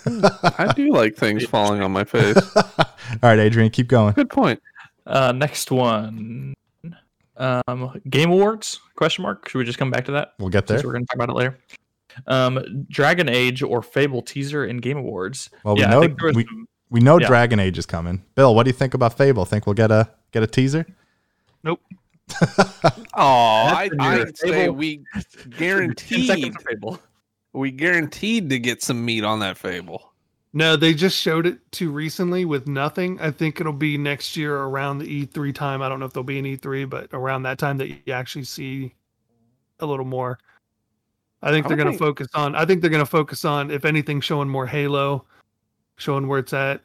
I 0.05 0.73
do 0.77 0.93
like 0.93 1.17
things 1.17 1.45
falling 1.49 1.81
on 1.81 1.93
my 1.93 2.05
face. 2.05 2.37
all 2.57 2.85
right, 3.23 3.39
Adrian, 3.39 3.71
keep 3.71 3.89
going. 3.89 4.13
Good 4.13 4.31
point. 4.31 4.61
Uh, 5.07 5.33
next 5.33 5.71
one. 5.71 6.55
Um, 7.37 8.01
Game 8.09 8.31
Awards? 8.31 8.81
Question 8.97 9.23
mark. 9.23 9.49
Should 9.49 9.59
we 9.59 9.65
just 9.65 9.79
come 9.79 9.91
back 9.91 10.05
to 10.07 10.13
that? 10.13 10.35
We'll 10.39 10.49
get 10.49 10.67
there. 10.67 10.79
Since 10.79 10.87
we're 10.87 10.93
going 10.93 11.05
to 11.05 11.07
talk 11.07 11.17
about 11.17 11.31
it 11.31 11.37
later. 11.37 11.59
Um, 12.27 12.87
Dragon 12.89 13.29
Age 13.29 13.63
or 13.63 13.83
Fable 13.83 14.23
teaser 14.23 14.65
in 14.65 14.79
Game 14.79 14.97
Awards. 14.99 15.51
Well, 15.65 15.75
we 15.75 15.83
yeah, 15.83 15.89
know 15.89 15.99
I 15.99 16.07
think 16.07 16.19
there 16.19 16.27
was 16.29 16.37
we, 16.37 16.45
some- 16.45 16.69
we 16.91 17.01
know 17.01 17.19
yeah. 17.19 17.27
Dragon 17.27 17.59
Age 17.59 17.79
is 17.79 17.87
coming. 17.87 18.25
Bill, 18.35 18.55
what 18.55 18.63
do 18.65 18.71
you 18.71 18.75
think 18.75 18.95
about 18.95 19.17
Fable? 19.17 19.45
Think 19.45 19.67
we'll 19.67 19.75
get 19.75 19.91
a 19.91 20.09
get 20.33 20.43
a 20.43 20.47
teaser? 20.47 20.87
Nope. 21.63 21.81
Oh, 23.19 23.23
I, 23.23 23.89
I'd 23.99 24.37
say 24.37 24.69
we 24.69 25.03
guaranteed 25.59 26.55
Fable. 26.69 27.01
we 27.55 27.71
guaranteed 27.71 28.51
to 28.51 28.59
get 28.59 28.83
some 28.83 29.03
meat 29.03 29.25
on 29.25 29.41
that 29.41 29.57
fable. 29.57 30.13
No, 30.53 30.77
they 30.77 30.93
just 30.93 31.17
showed 31.17 31.47
it 31.47 31.59
too 31.73 31.91
recently 31.91 32.45
with 32.45 32.69
nothing. 32.69 33.19
I 33.21 33.31
think 33.31 33.59
it'll 33.59 33.73
be 33.73 33.97
next 33.97 34.37
year 34.37 34.55
around 34.55 34.99
the 34.99 35.27
E3 35.27 35.55
time. 35.55 35.81
I 35.81 35.89
don't 35.89 35.99
know 35.99 36.05
if 36.05 36.13
there'll 36.13 36.25
be 36.25 36.39
an 36.39 36.45
E3, 36.45 36.89
but 36.91 37.09
around 37.13 37.45
that 37.45 37.59
time 37.59 37.79
that 37.79 37.89
you 37.89 38.13
actually 38.13 38.45
see 38.45 38.95
a 39.81 39.87
little 39.87 40.05
more. 40.05 40.39
I 41.43 41.51
think 41.51 41.67
I 41.67 41.69
they're 41.69 41.77
going 41.77 41.93
to 41.93 41.99
focus 41.99 42.29
on. 42.35 42.55
I 42.55 42.65
think 42.65 42.81
they're 42.81 42.91
going 42.91 43.05
to 43.05 43.11
focus 43.11 43.45
on, 43.45 43.71
if 43.71 43.85
anything, 43.85 44.21
showing 44.21 44.49
more 44.49 44.67
Halo, 44.67 45.25
showing 45.97 46.29
where 46.29 46.39
it's 46.39 46.53
at. 46.53 46.81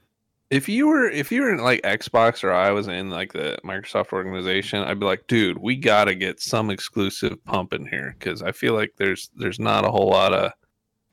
If 0.49 0.68
you 0.68 0.88
were 0.88 1.10
if 1.10 1.32
you 1.32 1.43
were 1.43 1.54
in 1.54 1.60
like 1.60 1.82
Xbox 1.84 2.43
or 2.43 2.52
I 2.52 2.72
was 2.72 2.89
in 2.89 3.10
like 3.10 3.32
the 3.32 3.58
Microsoft 3.64 4.12
organization, 4.12 4.84
I'd 4.84 4.99
be 4.99 5.06
like, 5.06 5.26
dude, 5.28 5.58
we 5.58 5.78
gotta 5.78 6.14
get 6.14 6.41
some 6.41 6.70
exclusive 6.70 7.41
pump 7.45 7.72
in 7.72 7.86
here 7.86 8.18
because 8.20 8.41
I 8.41 8.52
feel 8.52 8.74
like 8.74 8.91
there's 8.97 9.30
there's 9.38 9.60
not 9.60 9.86
a 9.86 9.89
whole 9.89 10.10
lot 10.10 10.34
of 10.34 10.52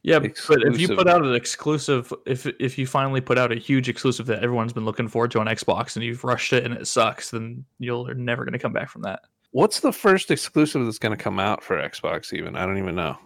Yeah, 0.03 0.18
but 0.18 0.32
if 0.49 0.80
you 0.80 0.89
put 0.89 1.07
out 1.07 1.24
an 1.24 1.34
exclusive, 1.34 2.12
if 2.26 2.47
if 2.59 2.78
you 2.78 2.86
finally 2.89 3.20
put 3.20 3.39
out 3.39 3.53
a 3.53 3.55
huge 3.55 3.89
exclusive 3.89 4.26
that 4.26 4.43
everyone's 4.43 4.72
been 4.72 4.84
looking 4.84 5.07
forward 5.07 5.30
to 5.30 5.41
on 5.41 5.47
Xbox 5.47 5.95
and 5.95 6.05
you've 6.05 6.24
rushed 6.24 6.53
it 6.53 6.64
and 6.64 6.74
it 6.74 6.89
sucks, 6.89 7.30
then 7.30 7.64
you're 7.78 8.14
never 8.14 8.45
going 8.45 8.55
to 8.55 8.59
come 8.59 8.72
back 8.72 8.91
from 8.91 9.03
that. 9.03 9.20
What's 9.51 9.80
the 9.80 9.92
first 9.92 10.30
exclusive 10.30 10.84
that's 10.84 10.99
gonna 10.99 11.16
come 11.16 11.38
out 11.38 11.62
for 11.62 11.76
Xbox 11.76 12.32
even? 12.32 12.57
I 12.57 12.66
don't 12.66 12.78
even 12.78 12.94
know. 12.94 13.16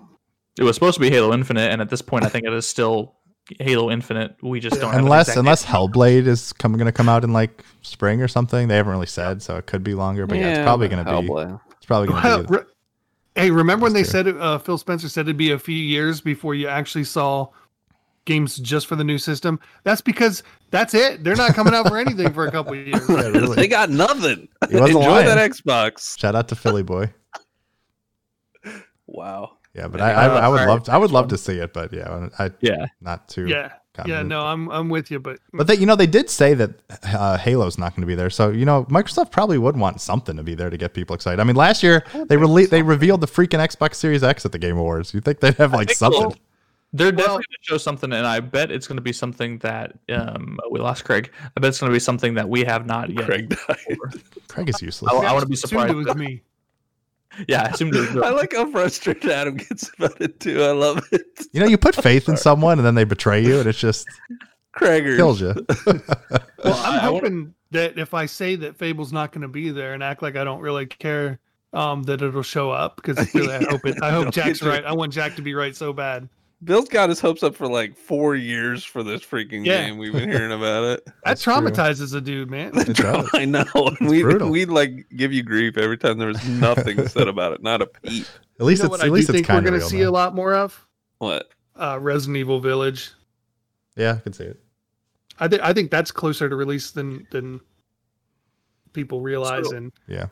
It 0.58 0.64
was 0.64 0.76
supposed 0.76 0.94
to 0.94 1.00
be 1.00 1.10
Halo 1.10 1.32
Infinite, 1.32 1.72
and 1.72 1.80
at 1.80 1.88
this 1.88 2.02
point, 2.02 2.24
I 2.24 2.28
think 2.28 2.44
it 2.46 2.52
is 2.52 2.66
still 2.66 3.16
Halo 3.58 3.90
Infinite. 3.90 4.36
We 4.42 4.60
just 4.60 4.80
don't 4.80 4.94
Unless 4.94 5.28
exact 5.28 5.38
unless 5.38 5.64
Hellblade 5.64 6.26
is 6.26 6.52
coming 6.52 6.78
going 6.78 6.86
to 6.86 6.92
come 6.92 7.08
out 7.08 7.24
in 7.24 7.32
like 7.32 7.64
spring 7.80 8.20
or 8.20 8.28
something. 8.28 8.68
They 8.68 8.76
haven't 8.76 8.92
really 8.92 9.06
said, 9.06 9.42
so 9.42 9.56
it 9.56 9.66
could 9.66 9.82
be 9.82 9.94
longer. 9.94 10.26
But 10.26 10.38
yeah, 10.38 10.58
it's 10.58 10.64
probably 10.64 10.88
going 10.88 11.04
to 11.04 11.10
be. 11.10 11.28
Hellblade. 11.28 11.60
It's 11.76 11.86
probably 11.86 12.08
going 12.08 12.22
Well, 12.22 12.42
to 12.42 12.48
be. 12.48 12.56
re- 12.56 12.64
hey, 13.34 13.50
remember 13.50 13.84
when 13.84 13.94
they 13.94 14.02
That's 14.02 14.12
said 14.12 14.28
uh, 14.28 14.58
Phil 14.58 14.78
Spencer 14.78 15.08
said 15.08 15.22
it'd 15.22 15.36
be 15.36 15.52
a 15.52 15.58
few 15.58 15.76
years 15.76 16.20
before 16.20 16.54
you 16.54 16.68
actually 16.68 17.04
saw 17.04 17.48
games 18.24 18.56
just 18.56 18.86
for 18.86 18.96
the 18.96 19.04
new 19.04 19.18
system? 19.18 19.58
That's 19.84 20.00
because 20.00 20.42
that's 20.70 20.94
it. 20.94 21.24
They're 21.24 21.36
not 21.36 21.54
coming 21.54 21.74
out 21.74 21.88
for 21.88 21.98
anything 22.06 22.32
for 22.32 22.46
a 22.46 22.50
couple 22.50 22.72
of 22.72 22.86
years. 22.86 23.08
Yeah, 23.08 23.28
really. 23.28 23.56
they 23.62 23.68
got 23.68 23.90
nothing. 23.90 24.48
He 24.70 24.76
wasn't 24.76 24.98
Enjoy 24.98 25.10
lying. 25.10 25.26
that 25.26 25.50
Xbox. 25.50 26.18
Shout 26.18 26.34
out 26.34 26.48
to 26.48 26.54
Philly 26.56 26.82
boy. 26.82 27.12
Wow. 29.06 29.58
Yeah, 29.74 29.88
but 29.88 30.00
Yeah, 30.00 30.06
I, 30.06 30.26
I, 30.26 30.38
I 30.44 30.48
would 30.48 30.58
sorry. 30.58 30.68
love 30.70 30.88
I 30.88 30.98
would 30.98 31.10
love 31.10 31.28
to 31.28 31.38
see 31.38 31.58
it, 31.58 31.72
but 31.72 31.92
yeah, 31.92 32.28
I 32.38 32.50
Yeah, 32.60 32.86
not 33.00 33.28
too. 33.28 33.46
Yeah, 33.46 33.72
yeah. 34.06 34.22
No, 34.22 34.40
I'm 34.42 34.70
I'm 34.70 34.88
with 34.88 35.10
you, 35.10 35.18
but 35.18 35.38
But 35.52 35.66
they, 35.66 35.76
you 35.76 35.86
know, 35.86 35.96
they 35.96 36.06
did 36.06 36.30
say 36.30 36.54
that 36.54 36.70
uh, 37.04 37.36
Halo's 37.36 37.78
not 37.78 37.94
going 37.94 38.02
to 38.02 38.06
be 38.06 38.14
there. 38.14 38.30
So 38.30 38.50
you 38.50 38.64
know, 38.64 38.84
Microsoft 38.84 39.30
probably 39.30 39.58
would 39.58 39.76
want 39.76 40.00
something 40.00 40.36
to 40.36 40.42
be 40.42 40.54
there 40.54 40.70
to 40.70 40.76
get 40.76 40.94
people 40.94 41.14
excited. 41.14 41.40
I 41.40 41.44
mean, 41.44 41.56
last 41.56 41.82
year 41.82 42.04
they 42.12 42.36
rele- 42.36 42.68
they 42.70 42.82
revealed 42.82 43.20
the 43.22 43.26
freaking 43.26 43.60
Xbox 43.66 43.96
Series 43.96 44.22
X 44.22 44.44
at 44.46 44.52
the 44.52 44.58
Game 44.58 44.76
Awards. 44.78 45.12
You 45.14 45.20
think 45.20 45.40
they'd 45.40 45.54
have 45.56 45.72
like 45.72 45.88
think 45.88 45.98
something? 45.98 46.30
so. 46.30 46.36
They're 46.93 47.12
definitely 47.12 47.34
going 47.34 47.43
to 47.43 47.59
show 47.62 47.78
something, 47.78 48.12
and 48.12 48.26
I 48.26 48.40
bet 48.40 48.70
it's 48.70 48.86
going 48.86 48.97
to 48.97 49.03
be 49.03 49.12
something 49.12 49.59
that 49.59 49.99
um 50.11 50.59
we 50.70 50.80
lost 50.80 51.05
Craig. 51.05 51.30
I 51.57 51.61
bet 51.61 51.68
it's 51.70 51.80
going 51.80 51.90
to 51.90 51.95
be 51.95 52.01
something 52.01 52.34
that 52.34 52.49
we 52.49 52.64
have 52.64 52.86
not 52.86 53.11
yet. 53.11 53.24
Craig 53.26 53.49
died. 53.49 53.99
Craig 54.49 54.68
is 54.68 54.82
useless. 54.82 55.12
I, 55.12 55.16
I 55.16 55.32
want 55.32 55.43
to 55.43 55.49
be 55.49 55.57
surprised. 55.57 55.93
it 55.93 55.97
was 55.97 56.14
me. 56.14 56.43
Yeah, 57.49 57.62
I 57.62 57.68
assumed 57.68 57.95
it 57.95 58.14
was 58.14 58.16
I 58.24 58.30
like 58.30 58.53
how 58.53 58.70
frustrated 58.70 59.30
Adam 59.30 59.57
gets 59.57 59.90
about 59.97 60.20
it 60.20 60.38
too. 60.40 60.62
I 60.62 60.72
love 60.72 61.03
it. 61.12 61.47
You 61.53 61.61
know, 61.61 61.66
you 61.66 61.78
put 61.78 61.95
faith 62.03 62.28
in 62.28 62.36
someone 62.36 62.78
and 62.78 62.86
then 62.86 62.95
they 62.95 63.05
betray 63.05 63.43
you, 63.45 63.59
and 63.59 63.68
it's 63.68 63.78
just 63.78 64.07
Craigers. 64.74 65.16
kills 65.16 65.40
you. 65.40 65.55
Well, 66.64 66.80
I'm 66.84 67.01
hoping 67.01 67.55
that 67.72 67.99
if 67.99 68.14
I 68.14 68.26
say 68.26 68.55
that 68.55 68.76
Fable's 68.76 69.12
not 69.12 69.32
going 69.32 69.43
to 69.43 69.49
be 69.49 69.70
there 69.70 69.95
and 69.95 70.03
act 70.03 70.22
like 70.22 70.36
I 70.36 70.45
don't 70.45 70.61
really 70.61 70.86
care, 70.86 71.40
um, 71.72 72.05
that 72.05 72.22
it'll 72.22 72.43
show 72.43 72.70
up 72.70 72.95
because 72.95 73.34
really, 73.34 73.53
I 73.53 73.64
hope 73.64 73.84
it. 73.84 74.01
I 74.01 74.12
hope 74.12 74.32
Jack's 74.32 74.62
right. 74.62 74.84
I 74.84 74.93
want 74.93 75.12
Jack 75.12 75.34
to 75.36 75.43
be 75.43 75.55
right 75.55 75.74
so 75.74 75.93
bad. 75.93 76.28
Bill's 76.64 76.88
got 76.88 77.08
his 77.08 77.18
hopes 77.20 77.42
up 77.42 77.56
for 77.56 77.66
like 77.66 77.96
four 77.96 78.36
years 78.36 78.84
for 78.84 79.02
this 79.02 79.20
freaking 79.22 79.64
Yeah. 79.66 79.86
game. 79.86 79.98
We've 79.98 80.12
been 80.12 80.28
hearing 80.30 80.52
about 80.52 80.84
it. 80.84 81.04
That 81.06 81.14
That's 81.24 81.42
true. 81.42 81.52
traumatizes 81.54 82.14
a 82.14 82.20
dude, 82.20 82.50
man. 82.50 82.70
It 82.78 82.96
does. 82.96 83.28
I 83.34 83.44
know. 83.44 83.64
We 84.00 84.24
we'd 84.24 84.68
like 84.68 85.06
give 85.16 85.32
you 85.32 85.42
grief 85.42 85.76
every 85.76 85.98
time 85.98 86.18
there 86.18 86.28
was 86.28 86.46
nothing 86.48 87.06
said 87.08 87.26
about 87.28 87.52
it. 87.52 87.62
Not 87.62 87.82
a 87.82 87.86
peep. 87.86 88.26
At 88.60 88.66
least 88.66 88.82
you 88.82 88.88
know 88.88 88.94
it's 88.94 89.00
what 89.00 89.00
I 89.00 89.04
at 89.04 89.06
do 89.06 89.12
least 89.14 89.28
it's 89.30 89.36
think 89.36 89.48
we're 89.48 89.60
going 89.60 89.72
to 89.72 89.78
real. 89.80 89.88
see 89.88 90.00
now. 90.02 90.08
a 90.08 90.10
lot 90.10 90.34
more 90.34 90.54
of 90.54 90.86
What? 91.18 91.48
uh, 91.76 91.98
Resident 92.00 92.36
Evil 92.38 92.60
Village. 92.60 93.10
Yeah, 93.96 94.12
I 94.14 94.20
can 94.20 94.32
see 94.32 94.44
it. 94.44 94.60
I 95.40 95.48
think 95.48 95.62
I 95.62 95.72
think 95.72 95.90
that's 95.90 96.12
closer 96.12 96.48
to 96.48 96.54
release 96.54 96.90
than 96.92 97.26
than 97.30 97.60
people 98.92 99.20
realize. 99.20 99.68
So- 99.70 99.76
and 99.76 99.92
Yeah, 100.06 100.26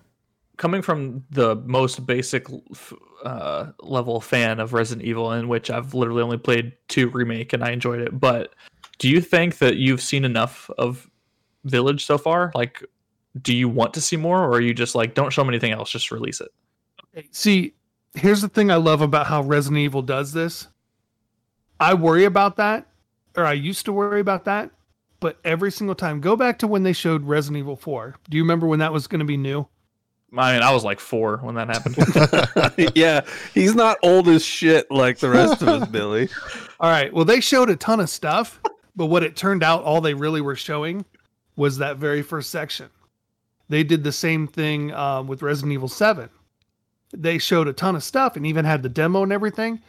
coming 0.56 0.82
from 0.82 1.24
the 1.30 1.56
most 1.56 2.06
basic 2.06 2.46
f- 2.72 2.92
uh, 3.24 3.72
level 3.80 4.20
fan 4.20 4.60
of 4.60 4.72
Resident 4.72 5.06
Evil, 5.06 5.32
in 5.32 5.48
which 5.48 5.70
I've 5.70 5.94
literally 5.94 6.22
only 6.22 6.38
played 6.38 6.72
two 6.88 7.08
remake 7.10 7.52
and 7.52 7.64
I 7.64 7.70
enjoyed 7.70 8.00
it. 8.00 8.18
But 8.18 8.54
do 8.98 9.08
you 9.08 9.20
think 9.20 9.58
that 9.58 9.76
you've 9.76 10.02
seen 10.02 10.24
enough 10.24 10.70
of 10.78 11.08
Village 11.64 12.04
so 12.06 12.18
far? 12.18 12.52
Like, 12.54 12.84
do 13.40 13.54
you 13.54 13.68
want 13.68 13.94
to 13.94 14.00
see 14.00 14.16
more, 14.16 14.44
or 14.44 14.52
are 14.52 14.60
you 14.60 14.74
just 14.74 14.94
like, 14.94 15.14
don't 15.14 15.32
show 15.32 15.44
me 15.44 15.48
anything 15.48 15.72
else, 15.72 15.90
just 15.90 16.10
release 16.10 16.40
it? 16.40 16.48
Okay. 17.16 17.28
see, 17.32 17.74
here's 18.14 18.42
the 18.42 18.48
thing 18.48 18.70
I 18.70 18.76
love 18.76 19.00
about 19.00 19.26
how 19.26 19.42
Resident 19.42 19.78
Evil 19.78 20.02
does 20.02 20.32
this. 20.32 20.68
I 21.78 21.94
worry 21.94 22.24
about 22.24 22.56
that, 22.56 22.88
or 23.36 23.44
I 23.44 23.52
used 23.52 23.84
to 23.86 23.92
worry 23.92 24.20
about 24.20 24.44
that, 24.44 24.70
but 25.20 25.38
every 25.44 25.70
single 25.72 25.94
time, 25.94 26.20
go 26.20 26.36
back 26.36 26.58
to 26.60 26.66
when 26.66 26.82
they 26.82 26.92
showed 26.92 27.24
Resident 27.24 27.58
Evil 27.58 27.76
4. 27.76 28.16
Do 28.28 28.36
you 28.36 28.42
remember 28.42 28.66
when 28.66 28.80
that 28.80 28.92
was 28.92 29.06
going 29.06 29.20
to 29.20 29.24
be 29.24 29.36
new? 29.36 29.66
I 30.36 30.52
mean, 30.52 30.62
I 30.62 30.72
was 30.72 30.84
like 30.84 31.00
four 31.00 31.38
when 31.38 31.56
that 31.56 31.68
happened. 31.68 32.92
yeah, 32.94 33.22
he's 33.52 33.74
not 33.74 33.98
old 34.02 34.28
as 34.28 34.44
shit 34.44 34.90
like 34.90 35.18
the 35.18 35.30
rest 35.30 35.62
of 35.62 35.68
us, 35.68 35.88
Billy. 35.88 36.28
All 36.80 36.90
right. 36.90 37.12
Well, 37.12 37.24
they 37.24 37.40
showed 37.40 37.68
a 37.68 37.76
ton 37.76 38.00
of 38.00 38.08
stuff, 38.08 38.60
but 38.94 39.06
what 39.06 39.22
it 39.22 39.36
turned 39.36 39.62
out, 39.62 39.82
all 39.82 40.00
they 40.00 40.14
really 40.14 40.40
were 40.40 40.56
showing 40.56 41.04
was 41.56 41.78
that 41.78 41.96
very 41.96 42.22
first 42.22 42.50
section. 42.50 42.88
They 43.68 43.82
did 43.82 44.02
the 44.02 44.12
same 44.12 44.46
thing 44.46 44.92
um, 44.94 45.26
with 45.26 45.42
Resident 45.42 45.72
Evil 45.72 45.88
7. 45.88 46.28
They 47.12 47.38
showed 47.38 47.68
a 47.68 47.72
ton 47.72 47.96
of 47.96 48.04
stuff 48.04 48.36
and 48.36 48.46
even 48.46 48.64
had 48.64 48.82
the 48.82 48.88
demo 48.88 49.22
and 49.22 49.32
everything. 49.32 49.80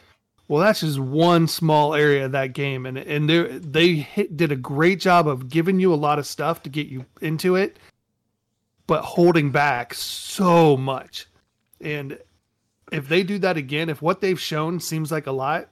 Well, 0.48 0.60
that's 0.60 0.80
just 0.80 0.98
one 0.98 1.48
small 1.48 1.94
area 1.94 2.26
of 2.26 2.32
that 2.32 2.52
game, 2.52 2.84
and 2.84 2.98
and 2.98 3.28
they 3.28 3.42
they 3.58 3.94
hit, 3.94 4.36
did 4.36 4.52
a 4.52 4.56
great 4.56 5.00
job 5.00 5.26
of 5.26 5.48
giving 5.48 5.80
you 5.80 5.94
a 5.94 5.96
lot 5.96 6.18
of 6.18 6.26
stuff 6.26 6.62
to 6.64 6.68
get 6.68 6.88
you 6.88 7.06
into 7.22 7.56
it, 7.56 7.78
but 8.92 9.04
holding 9.04 9.50
back 9.50 9.94
so 9.94 10.76
much. 10.76 11.26
And 11.80 12.18
if 12.92 13.08
they 13.08 13.22
do 13.22 13.38
that 13.38 13.56
again, 13.56 13.88
if 13.88 14.02
what 14.02 14.20
they've 14.20 14.38
shown 14.38 14.80
seems 14.80 15.10
like 15.10 15.26
a 15.26 15.32
lot, 15.32 15.70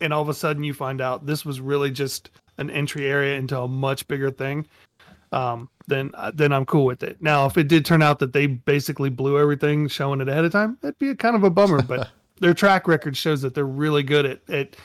and 0.00 0.12
all 0.12 0.20
of 0.20 0.28
a 0.28 0.34
sudden 0.34 0.64
you 0.64 0.74
find 0.74 1.00
out 1.00 1.26
this 1.26 1.44
was 1.44 1.60
really 1.60 1.92
just 1.92 2.30
an 2.58 2.68
entry 2.68 3.06
area 3.06 3.38
into 3.38 3.56
a 3.56 3.68
much 3.68 4.08
bigger 4.08 4.32
thing, 4.32 4.66
um, 5.30 5.68
then 5.86 6.10
uh, 6.14 6.32
then 6.34 6.52
I'm 6.52 6.66
cool 6.66 6.86
with 6.86 7.04
it. 7.04 7.22
Now, 7.22 7.46
if 7.46 7.56
it 7.56 7.68
did 7.68 7.86
turn 7.86 8.02
out 8.02 8.18
that 8.18 8.32
they 8.32 8.48
basically 8.48 9.10
blew 9.10 9.38
everything, 9.38 9.86
showing 9.86 10.20
it 10.20 10.28
ahead 10.28 10.44
of 10.44 10.50
time, 10.50 10.76
that'd 10.80 10.98
be 10.98 11.10
a 11.10 11.14
kind 11.14 11.36
of 11.36 11.44
a 11.44 11.50
bummer. 11.50 11.82
But 11.82 12.08
their 12.40 12.52
track 12.52 12.88
record 12.88 13.16
shows 13.16 13.42
that 13.42 13.54
they're 13.54 13.64
really 13.64 14.02
good 14.02 14.26
at 14.26 14.50
at 14.50 14.76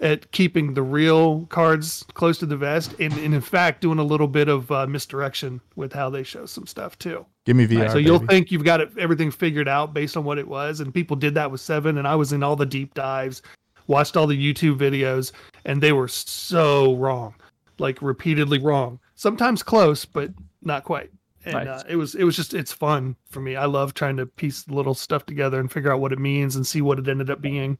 at 0.00 0.30
keeping 0.32 0.74
the 0.74 0.82
real 0.82 1.46
cards 1.46 2.04
close 2.14 2.38
to 2.38 2.46
the 2.46 2.56
vest, 2.56 2.94
and, 3.00 3.12
and 3.14 3.34
in 3.34 3.40
fact 3.40 3.80
doing 3.80 3.98
a 3.98 4.04
little 4.04 4.28
bit 4.28 4.48
of 4.48 4.70
uh, 4.70 4.86
misdirection 4.86 5.60
with 5.76 5.92
how 5.92 6.08
they 6.10 6.22
show 6.22 6.46
some 6.46 6.66
stuff 6.66 6.98
too. 6.98 7.24
Give 7.44 7.56
me 7.56 7.66
VR. 7.66 7.90
so 7.90 7.98
you'll 7.98 8.18
think 8.26 8.50
you've 8.52 8.64
got 8.64 8.80
it, 8.80 8.90
everything 8.98 9.30
figured 9.30 9.68
out 9.68 9.94
based 9.94 10.16
on 10.16 10.24
what 10.24 10.38
it 10.38 10.46
was, 10.46 10.80
and 10.80 10.92
people 10.92 11.16
did 11.16 11.34
that 11.34 11.50
with 11.50 11.60
seven, 11.60 11.98
and 11.98 12.06
I 12.06 12.14
was 12.14 12.32
in 12.32 12.42
all 12.42 12.56
the 12.56 12.66
deep 12.66 12.94
dives, 12.94 13.42
watched 13.86 14.16
all 14.16 14.26
the 14.26 14.36
YouTube 14.54 14.78
videos, 14.78 15.32
and 15.64 15.82
they 15.82 15.92
were 15.92 16.08
so 16.08 16.94
wrong, 16.96 17.34
like 17.78 18.00
repeatedly 18.02 18.58
wrong. 18.58 19.00
Sometimes 19.14 19.62
close, 19.62 20.04
but 20.04 20.30
not 20.62 20.84
quite. 20.84 21.10
And 21.44 21.54
Nice. 21.54 21.68
uh, 21.68 21.84
it 21.88 21.96
was 21.96 22.14
it 22.14 22.24
was 22.24 22.36
just 22.36 22.52
it's 22.52 22.72
fun 22.72 23.16
for 23.30 23.40
me. 23.40 23.56
I 23.56 23.64
love 23.64 23.94
trying 23.94 24.16
to 24.18 24.26
piece 24.26 24.68
little 24.68 24.94
stuff 24.94 25.24
together 25.24 25.58
and 25.58 25.70
figure 25.72 25.90
out 25.92 26.00
what 26.00 26.12
it 26.12 26.18
means 26.18 26.56
and 26.56 26.66
see 26.66 26.82
what 26.82 26.98
it 26.98 27.08
ended 27.08 27.30
up 27.30 27.40
being. 27.40 27.78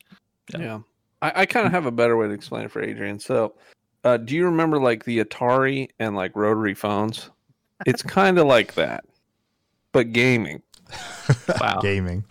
Yeah. 0.54 0.60
Yeah. 0.60 0.78
I, 1.22 1.42
I 1.42 1.46
kind 1.46 1.66
of 1.66 1.72
have 1.72 1.86
a 1.86 1.90
better 1.90 2.16
way 2.16 2.28
to 2.28 2.32
explain 2.32 2.64
it 2.64 2.70
for 2.70 2.82
Adrian. 2.82 3.18
So, 3.18 3.54
uh, 4.04 4.16
do 4.16 4.34
you 4.34 4.44
remember 4.44 4.78
like 4.78 5.04
the 5.04 5.24
Atari 5.24 5.88
and 5.98 6.14
like 6.14 6.36
rotary 6.36 6.74
phones? 6.74 7.30
It's 7.86 8.02
kind 8.02 8.38
of 8.38 8.46
like 8.46 8.74
that, 8.74 9.04
but 9.92 10.12
gaming. 10.12 10.62
Wow. 11.60 11.80
gaming. 11.82 12.24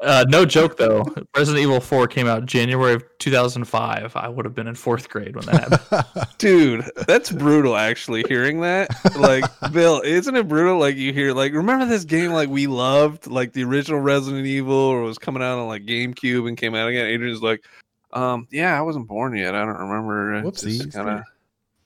Uh, 0.00 0.24
no 0.28 0.44
joke 0.44 0.76
though. 0.76 1.04
Resident 1.36 1.62
Evil 1.62 1.80
4 1.80 2.06
came 2.06 2.26
out 2.26 2.46
January 2.46 2.94
of 2.94 3.04
2005. 3.18 4.12
I 4.14 4.28
would 4.28 4.44
have 4.44 4.54
been 4.54 4.68
in 4.68 4.74
fourth 4.74 5.08
grade 5.08 5.34
when 5.34 5.46
that 5.46 5.80
happened. 5.90 6.28
Dude, 6.38 6.88
that's 7.06 7.32
brutal 7.32 7.76
actually 7.76 8.24
hearing 8.28 8.60
that. 8.60 8.88
Like, 9.16 9.44
Bill, 9.72 10.00
isn't 10.04 10.36
it 10.36 10.46
brutal? 10.46 10.78
Like, 10.78 10.96
you 10.96 11.12
hear, 11.12 11.32
like, 11.32 11.52
remember 11.52 11.84
this 11.86 12.04
game 12.04 12.32
like 12.32 12.48
we 12.48 12.68
loved, 12.68 13.26
like 13.26 13.52
the 13.52 13.64
original 13.64 14.00
Resident 14.00 14.46
Evil, 14.46 14.74
or 14.74 15.02
was 15.02 15.18
coming 15.18 15.42
out 15.42 15.58
on 15.58 15.66
like 15.66 15.84
GameCube 15.84 16.46
and 16.46 16.56
came 16.56 16.74
out 16.74 16.88
again? 16.88 17.06
Adrian's 17.06 17.42
like, 17.42 17.64
um, 18.12 18.46
yeah, 18.50 18.78
I 18.78 18.82
wasn't 18.82 19.06
born 19.08 19.36
yet. 19.36 19.54
I 19.54 19.64
don't 19.64 19.76
remember. 19.76 20.42
Whoopsies. 20.42 20.92
Kind 20.92 21.08
of, 21.08 21.22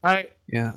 I 0.05 0.29
yeah. 0.49 0.73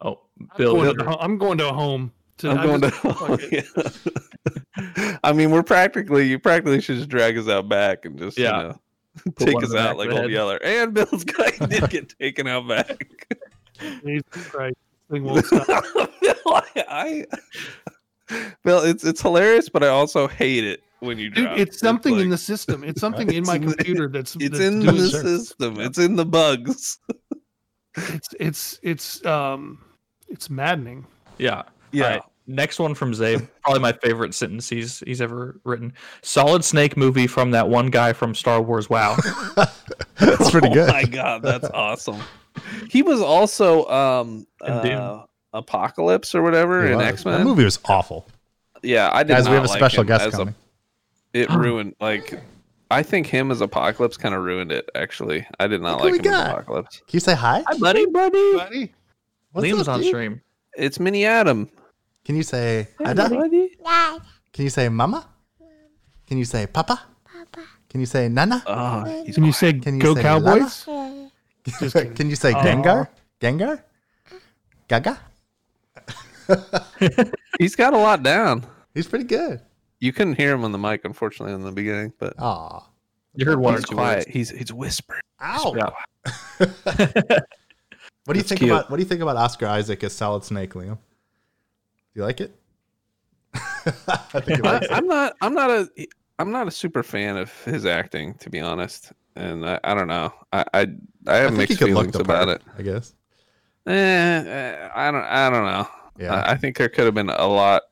Oh, 0.00 0.20
I'm 0.40 0.48
Bill. 0.56 0.74
going, 0.74 0.96
to, 0.98 1.18
I'm 1.18 1.38
going 1.38 1.58
to 1.58 1.68
a 1.68 1.72
home. 1.72 2.12
To, 2.38 2.50
I'm 2.50 2.58
I 2.58 2.66
going 2.66 2.80
just- 2.80 3.02
to. 3.02 3.14
fuck 3.14 3.40
it. 3.42 3.66
yeah. 4.96 5.16
I 5.24 5.32
mean, 5.32 5.50
we're 5.50 5.62
practically. 5.62 6.28
You 6.28 6.38
practically 6.38 6.80
should 6.80 6.96
just 6.96 7.08
drag 7.08 7.38
us 7.38 7.48
out 7.48 7.68
back 7.68 8.04
and 8.04 8.18
just 8.18 8.38
Yeah. 8.38 8.60
you 8.60 8.68
know, 8.68 9.32
take 9.38 9.62
us 9.62 9.74
out 9.74 9.92
of 9.92 9.96
like 9.98 10.08
the 10.08 10.14
old 10.14 10.22
head. 10.24 10.30
Yeller. 10.30 10.58
And 10.62 10.92
Bill's 10.94 11.24
guy 11.24 11.50
did 11.66 11.88
get 11.90 12.14
taken 12.18 12.46
out 12.48 12.68
back. 12.68 13.28
Jesus 14.04 14.24
Christ, 14.48 14.76
this 15.08 15.10
thing 15.10 15.24
won't 15.24 15.46
stop. 15.46 15.84
Bill, 16.20 16.34
I, 16.46 16.64
I, 16.88 17.26
Bill, 18.64 18.80
it's 18.82 19.04
it's 19.04 19.22
hilarious, 19.22 19.68
but 19.68 19.82
I 19.84 19.88
also 19.88 20.26
hate 20.28 20.64
it 20.64 20.82
when 21.04 21.18
you 21.18 21.30
Dude, 21.30 21.44
drop. 21.44 21.58
it's 21.58 21.78
something 21.78 22.14
in 22.14 22.20
like- 22.22 22.30
the 22.30 22.38
system. 22.38 22.82
It's 22.84 23.00
something 23.00 23.28
in 23.30 23.36
It's 23.38 23.46
my 23.46 23.56
in 23.56 23.66
the- 23.66 23.74
computer 23.76 24.08
that's 24.12 24.34
It's 24.36 24.58
that's 24.58 24.60
in 24.60 24.80
the 24.80 24.92
shit. 25.08 25.20
system. 25.22 25.80
It's 25.80 25.98
in 25.98 26.16
the 26.16 26.24
bugs. 26.26 26.98
It's 27.96 28.28
it's 28.40 28.80
it's 28.82 29.24
um 29.24 29.78
it's 30.28 30.50
maddening. 30.50 31.06
Yeah. 31.38 31.62
Yeah. 31.92 32.04
All 32.04 32.10
right, 32.10 32.22
Next 32.46 32.78
one 32.80 32.94
from 32.94 33.14
Zay. 33.14 33.38
Probably 33.62 33.80
my 33.80 33.92
favorite 33.92 34.34
sentence 34.34 34.68
he's 34.68 34.98
he's 35.06 35.20
ever 35.20 35.60
written. 35.64 35.92
Solid 36.22 36.64
Snake 36.64 36.96
movie 36.96 37.26
from 37.28 37.52
that 37.52 37.68
one 37.68 37.86
guy 37.90 38.12
from 38.12 38.34
Star 38.34 38.60
Wars. 38.60 38.90
Wow. 38.90 39.16
That's 40.18 40.50
pretty 40.50 40.70
good. 40.70 40.88
Oh 40.90 40.92
my 40.92 41.04
god, 41.04 41.42
that's 41.42 41.68
awesome. 41.70 42.20
He 42.90 43.02
was 43.02 43.20
also 43.20 43.84
um 43.86 44.46
In 44.64 44.72
uh, 44.72 45.24
Apocalypse 45.52 46.34
or 46.34 46.42
whatever 46.42 46.84
It 46.86 46.92
in 46.92 46.98
was. 46.98 47.06
X 47.06 47.22
That 47.24 47.30
Men. 47.38 47.44
movie 47.44 47.64
was 47.64 47.78
awful. 47.84 48.26
Yeah, 48.82 49.10
I 49.12 49.22
did. 49.22 49.34
Guys, 49.34 49.48
we 49.48 49.54
have 49.54 49.64
a 49.64 49.68
like 49.68 49.78
special 49.78 50.04
guest 50.04 50.26
as 50.26 50.34
a- 50.34 50.36
coming. 50.36 50.54
It 51.34 51.50
ruined 51.50 51.94
like 52.00 52.40
I 52.90 53.02
think 53.02 53.26
him 53.26 53.50
as 53.50 53.60
Apocalypse 53.60 54.16
kind 54.16 54.34
of 54.34 54.42
ruined 54.42 54.72
it. 54.72 54.88
Actually, 54.94 55.46
I 55.58 55.66
did 55.66 55.82
not 55.82 56.00
Look 56.00 56.00
who 56.00 56.12
like 56.12 56.22
we 56.22 56.28
him 56.28 56.34
as 56.34 56.40
got. 56.40 56.50
Apocalypse. 56.52 56.96
Can 56.98 57.16
you 57.16 57.20
say 57.20 57.34
hi? 57.34 57.62
Hi, 57.66 57.78
buddy, 57.78 58.06
buddy. 58.06 58.56
Buddy, 58.56 58.94
What's 59.52 59.66
Liam's 59.66 59.88
up, 59.88 59.94
on 59.94 60.00
dude? 60.00 60.08
stream. 60.08 60.40
It's 60.76 60.98
Mini 61.00 61.26
Adam. 61.26 61.68
Can 62.24 62.36
you 62.36 62.42
say 62.42 62.88
Ada? 63.04 63.28
buddy. 63.28 63.76
Can 64.52 64.64
you 64.64 64.70
say 64.70 64.88
Mama? 64.88 65.28
Can 66.26 66.38
you 66.38 66.44
say 66.44 66.66
Papa? 66.66 67.02
Papa, 67.24 67.66
Can 67.90 68.00
you 68.00 68.06
say 68.06 68.28
Nana? 68.28 68.62
Oh, 68.66 69.04
he's 69.26 69.34
can 69.34 69.44
you 69.44 69.52
say 69.52 69.72
Can 69.74 69.96
you 69.96 70.02
go 70.02 70.14
say 70.14 70.22
Cowboys? 70.22 70.84
Can 71.64 72.30
you 72.30 72.36
say 72.36 72.52
Gengar? 72.52 73.08
Gengar? 73.40 73.82
Gaga? 74.88 75.18
he's 77.58 77.74
got 77.74 77.94
a 77.94 77.98
lot 77.98 78.22
down. 78.22 78.64
He's 78.94 79.06
pretty 79.06 79.24
good. 79.24 79.60
You 80.04 80.12
couldn't 80.12 80.34
hear 80.34 80.52
him 80.52 80.64
on 80.64 80.72
the 80.72 80.78
mic, 80.78 81.04
unfortunately, 81.04 81.54
in 81.54 81.62
the 81.62 81.72
beginning, 81.72 82.12
but 82.18 82.34
ah, 82.38 82.86
You 83.34 83.46
heard 83.46 83.58
one 83.58 83.74
or 83.74 83.76
he's 83.78 83.86
two 83.88 83.94
quiet. 83.94 84.16
words. 84.18 84.26
He's 84.28 84.50
he's 84.50 84.72
whispering. 84.72 85.22
Ow. 85.42 85.74
Yeah. 85.76 85.90
What 88.26 88.32
do 88.32 88.38
you 88.38 88.42
That's 88.42 88.48
think 88.48 88.60
cute. 88.60 88.70
about 88.70 88.90
what 88.90 88.96
do 88.96 89.02
you 89.02 89.08
think 89.08 89.20
about 89.20 89.36
Oscar 89.36 89.66
Isaac 89.66 90.02
as 90.02 90.14
Solid 90.14 90.44
Snake, 90.44 90.72
Liam? 90.74 90.94
Do 90.96 90.98
you 92.14 92.22
like 92.22 92.40
it? 92.40 92.54
I 93.54 94.40
think 94.40 94.64
I, 94.64 94.80
I'm 94.90 95.06
not. 95.06 95.34
I'm 95.42 95.52
not 95.54 95.70
a. 95.70 95.88
I'm 96.38 96.50
not 96.50 96.66
a 96.66 96.70
super 96.70 97.02
fan 97.02 97.36
of 97.36 97.52
his 97.64 97.84
acting, 97.84 98.32
to 98.34 98.48
be 98.48 98.60
honest. 98.60 99.12
And 99.36 99.66
I, 99.68 99.78
I 99.84 99.94
don't 99.94 100.08
know. 100.08 100.32
I 100.54 100.64
I, 100.72 100.80
I 100.80 100.86
I 101.26 101.36
have 101.36 101.54
think 101.54 101.68
he 101.68 101.74
mixed 101.74 101.78
feelings 101.82 102.16
about 102.16 102.46
part, 102.46 102.60
it. 102.60 102.62
I 102.78 102.82
guess. 102.82 103.14
Eh, 103.86 103.92
eh, 103.92 104.88
I 104.94 105.10
don't. 105.10 105.24
I 105.24 105.50
don't 105.50 105.64
know. 105.66 105.86
Yeah. 106.18 106.34
I, 106.34 106.52
I 106.52 106.56
think 106.56 106.78
there 106.78 106.88
could 106.88 107.04
have 107.04 107.14
been 107.14 107.28
a 107.28 107.46
lot, 107.46 107.82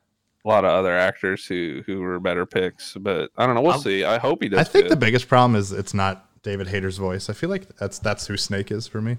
a 0.45 0.47
lot 0.47 0.65
of 0.65 0.71
other 0.71 0.97
actors 0.97 1.45
who 1.45 1.81
who 1.85 2.01
were 2.01 2.19
better 2.19 2.45
picks, 2.45 2.95
but 2.95 3.31
I 3.37 3.45
don't 3.45 3.55
know. 3.55 3.61
We'll 3.61 3.73
I'll- 3.73 3.81
see. 3.81 4.03
I 4.03 4.17
hope 4.17 4.43
he 4.43 4.49
does. 4.49 4.59
I 4.59 4.63
think 4.63 4.89
the 4.89 4.95
biggest 4.95 5.27
problem 5.27 5.55
is 5.55 5.71
it's 5.71 5.93
not 5.93 6.27
David 6.43 6.67
Hayter's 6.67 6.97
voice. 6.97 7.29
I 7.29 7.33
feel 7.33 7.49
like 7.49 7.75
that's 7.77 7.99
that's 7.99 8.27
who 8.27 8.37
Snake 8.37 8.71
is 8.71 8.87
for 8.87 9.01
me. 9.01 9.17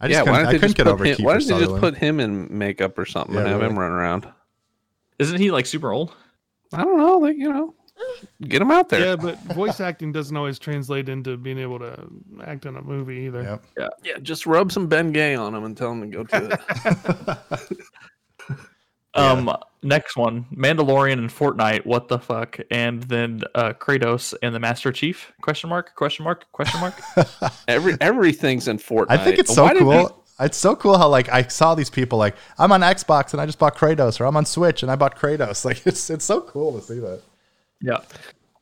I 0.00 0.08
just 0.08 0.16
yeah. 0.16 0.20
couldn't, 0.20 0.32
Why 0.32 0.38
I 0.38 0.42
don't 0.42 0.52
they 0.52 0.58
couldn't 0.58 0.68
just 0.68 0.76
get 0.76 0.84
put 0.86 0.92
over 0.92 1.04
him, 1.04 1.16
Kiefer 1.16 1.24
Why 1.24 1.38
don't 1.38 1.46
they 1.46 1.66
just 1.66 1.80
put 1.80 1.96
him 1.96 2.20
in 2.20 2.56
makeup 2.56 2.98
or 2.98 3.04
something 3.04 3.34
Yeah, 3.34 3.42
and 3.42 3.50
have 3.50 3.60
really. 3.60 3.72
him 3.72 3.78
run 3.78 3.92
around? 3.92 4.26
Isn't 5.18 5.38
he 5.38 5.50
like 5.50 5.66
super 5.66 5.92
old? 5.92 6.14
I 6.72 6.84
don't 6.84 6.96
know. 6.96 7.18
Like 7.18 7.36
you 7.36 7.52
know, 7.52 7.74
get 8.42 8.62
him 8.62 8.70
out 8.70 8.88
there. 8.88 9.00
Yeah, 9.04 9.16
but 9.16 9.38
voice 9.54 9.80
acting 9.80 10.12
doesn't 10.12 10.34
always 10.34 10.58
translate 10.58 11.10
into 11.10 11.36
being 11.36 11.58
able 11.58 11.78
to 11.80 12.08
act 12.44 12.64
in 12.64 12.76
a 12.76 12.82
movie 12.82 13.26
either. 13.26 13.60
Yep. 13.76 13.92
Yeah, 14.02 14.18
just 14.22 14.46
rub 14.46 14.72
some 14.72 14.86
Ben 14.86 15.12
Gay 15.12 15.34
on 15.34 15.54
him 15.54 15.64
and 15.64 15.76
tell 15.76 15.92
him 15.92 16.00
to 16.00 16.06
go 16.06 16.24
to 16.24 17.38
it. 17.52 17.76
Um, 19.14 19.50
next 19.82 20.16
one, 20.16 20.46
Mandalorian 20.54 21.14
and 21.14 21.30
Fortnite. 21.30 21.84
What 21.84 22.08
the 22.08 22.18
fuck? 22.18 22.58
And 22.70 23.02
then 23.04 23.40
uh, 23.54 23.72
Kratos 23.72 24.34
and 24.42 24.54
the 24.54 24.60
Master 24.60 24.92
Chief? 24.92 25.32
Question 25.42 25.68
mark? 25.70 25.94
Question 25.96 26.24
mark? 26.24 26.46
Question 26.52 26.80
mark? 26.80 26.94
Every 27.68 27.96
everything's 28.00 28.68
in 28.68 28.78
Fortnite. 28.78 29.06
I 29.10 29.18
think 29.18 29.38
it's 29.38 29.52
so 29.54 29.64
Why 29.64 29.74
cool. 29.74 30.08
pe- 30.38 30.44
It's 30.46 30.56
so 30.58 30.76
cool 30.76 30.96
how 30.96 31.08
like 31.08 31.28
I 31.28 31.42
saw 31.48 31.74
these 31.74 31.90
people 31.90 32.18
like 32.18 32.36
I'm 32.58 32.70
on 32.72 32.82
Xbox 32.82 33.32
and 33.32 33.40
I 33.40 33.46
just 33.46 33.58
bought 33.58 33.76
Kratos 33.76 34.20
or 34.20 34.26
I'm 34.26 34.36
on 34.36 34.46
Switch 34.46 34.82
and 34.84 34.92
I 34.92 34.96
bought 34.96 35.18
Kratos. 35.18 35.64
Like 35.64 35.84
it's 35.86 36.08
it's 36.08 36.24
so 36.24 36.40
cool 36.42 36.78
to 36.78 36.86
see 36.86 37.00
that. 37.00 37.20
yeah. 37.82 37.98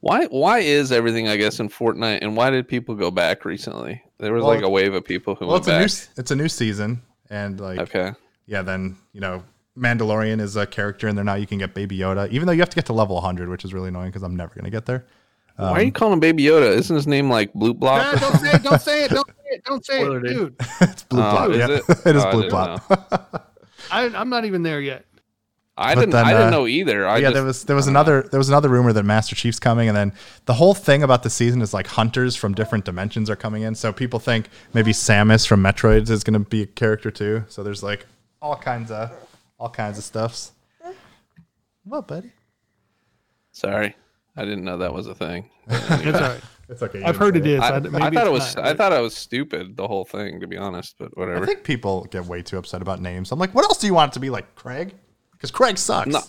why 0.00 0.26
why 0.26 0.60
is 0.60 0.92
everything 0.92 1.28
I 1.28 1.36
guess 1.36 1.60
in 1.60 1.68
Fortnite 1.68 2.20
and 2.22 2.36
why 2.36 2.48
did 2.50 2.66
people 2.66 2.94
go 2.94 3.10
back 3.10 3.44
recently? 3.44 4.02
There 4.18 4.32
was 4.32 4.42
Well, 4.44 4.54
like 4.54 4.64
a 4.64 4.68
wave 4.70 4.94
of 4.94 5.04
people 5.04 5.34
who 5.34 5.46
Well, 5.46 5.56
went 5.60 5.68
it's 5.68 5.68
a 5.68 5.78
new 5.78 6.08
back. 6.08 6.18
it's 6.18 6.30
a 6.30 6.36
new 6.36 6.48
season 6.48 7.02
and 7.28 7.60
like 7.60 7.78
okay. 7.80 8.12
yeah, 8.46 8.62
then 8.62 8.96
you 9.12 9.20
know 9.20 9.42
Mandalorian 9.78 10.40
is 10.40 10.56
a 10.56 10.66
character 10.66 11.08
in 11.08 11.16
there 11.16 11.24
now. 11.24 11.34
You 11.34 11.46
can 11.46 11.58
get 11.58 11.74
Baby 11.74 11.98
Yoda, 11.98 12.28
even 12.30 12.46
though 12.46 12.52
you 12.52 12.60
have 12.60 12.70
to 12.70 12.74
get 12.74 12.86
to 12.86 12.92
level 12.92 13.14
100, 13.16 13.48
which 13.48 13.64
is 13.64 13.72
really 13.72 13.88
annoying 13.88 14.08
because 14.08 14.22
I'm 14.22 14.36
never 14.36 14.54
gonna 14.54 14.70
get 14.70 14.86
there. 14.86 15.06
why 15.56 15.72
are 15.72 15.82
you 15.82 15.92
calling 15.92 16.14
him 16.14 16.20
Baby 16.20 16.44
Yoda? 16.44 16.74
Isn't 16.76 16.94
his 16.96 17.06
name 17.06 17.30
like 17.30 17.52
Blue 17.54 17.74
Nah, 17.74 18.12
don't 18.14 18.36
say 18.38 18.52
it. 18.52 18.62
Don't 18.62 18.80
say 18.80 19.04
it. 19.04 19.10
Don't 19.10 19.26
say 19.28 19.34
it. 19.50 19.64
Don't 19.64 19.84
say 19.86 20.00
Spoiler, 20.00 20.18
it, 20.24 20.28
dude. 20.28 20.58
dude. 20.58 20.68
it's 20.82 21.02
Blue 21.04 21.20
Plot. 21.20 21.50
is 21.52 21.56
yeah. 21.58 21.68
it? 21.68 21.82
it 22.06 22.16
is 22.16 22.24
Oh, 22.24 22.30
Blue 22.30 22.42
didn't 22.42 22.80
I, 23.90 24.04
I'm 24.14 24.28
not 24.28 24.44
even 24.44 24.62
there 24.62 24.80
yet. 24.80 25.04
I 25.80 25.94
But 25.94 26.00
didn't. 26.00 26.12
then, 26.12 26.24
I 26.26 26.32
didn't 26.32 26.46
uh, 26.48 26.50
know 26.50 26.66
either. 26.66 27.06
I 27.06 27.18
yeah, 27.18 27.20
just, 27.28 27.34
there 27.34 27.44
was 27.44 27.64
there 27.64 27.76
was 27.76 27.86
another 27.86 28.22
there 28.32 28.38
was 28.38 28.48
another 28.48 28.68
rumor 28.68 28.92
that 28.92 29.04
Master 29.04 29.36
Chief's 29.36 29.60
coming, 29.60 29.86
and 29.86 29.96
then 29.96 30.12
the 30.46 30.54
whole 30.54 30.74
thing 30.74 31.04
about 31.04 31.22
the 31.22 31.30
season 31.30 31.62
is 31.62 31.72
like 31.72 31.86
hunters 31.86 32.34
from 32.34 32.52
different 32.52 32.84
dimensions 32.84 33.30
are 33.30 33.36
coming 33.36 33.62
in. 33.62 33.76
So 33.76 33.92
people 33.92 34.18
think 34.18 34.48
maybe 34.74 34.90
Samus 34.92 35.46
from 35.46 35.62
Metroid 35.62 36.10
is 36.10 36.24
going 36.24 36.34
to 36.34 36.40
be 36.48 36.62
a 36.62 36.66
character 36.66 37.12
too. 37.12 37.44
So 37.48 37.62
there's 37.62 37.84
like 37.84 38.06
all 38.42 38.56
kinds 38.56 38.90
of 38.90 39.12
all 39.58 39.70
kinds 39.70 39.98
of 39.98 40.04
stuffs. 40.04 40.52
What, 41.84 42.06
buddy? 42.06 42.32
Sorry, 43.52 43.96
I 44.36 44.44
didn't 44.44 44.64
know 44.64 44.78
that 44.78 44.92
was 44.92 45.06
a 45.06 45.14
thing. 45.14 45.50
It's 45.68 46.16
all 46.16 46.22
right. 46.22 46.40
It's 46.70 46.82
okay. 46.82 46.98
you 46.98 47.04
I've 47.06 47.16
heard 47.16 47.34
say 47.34 47.40
it 47.40 47.46
is. 47.46 47.60
I, 47.60 47.76
I, 47.76 47.76
I 47.76 48.10
thought 48.10 48.26
it 48.26 48.32
was. 48.32 48.54
not, 48.56 48.66
I 48.66 48.74
thought 48.74 48.92
it 48.92 49.00
was 49.00 49.16
stupid. 49.16 49.74
The 49.76 49.88
whole 49.88 50.04
thing, 50.04 50.40
to 50.40 50.46
be 50.46 50.58
honest. 50.58 50.96
But 50.98 51.16
whatever. 51.16 51.42
I 51.42 51.46
think 51.46 51.64
people 51.64 52.04
get 52.10 52.26
way 52.26 52.42
too 52.42 52.58
upset 52.58 52.82
about 52.82 53.00
names. 53.00 53.32
I'm 53.32 53.38
like, 53.38 53.54
what 53.54 53.64
else 53.64 53.78
do 53.78 53.86
you 53.86 53.94
want 53.94 54.12
it 54.12 54.14
to 54.14 54.20
be 54.20 54.28
like, 54.28 54.54
Craig? 54.54 54.94
Because 55.32 55.50
Craig 55.50 55.78
sucks. 55.78 56.08
No. 56.08 56.20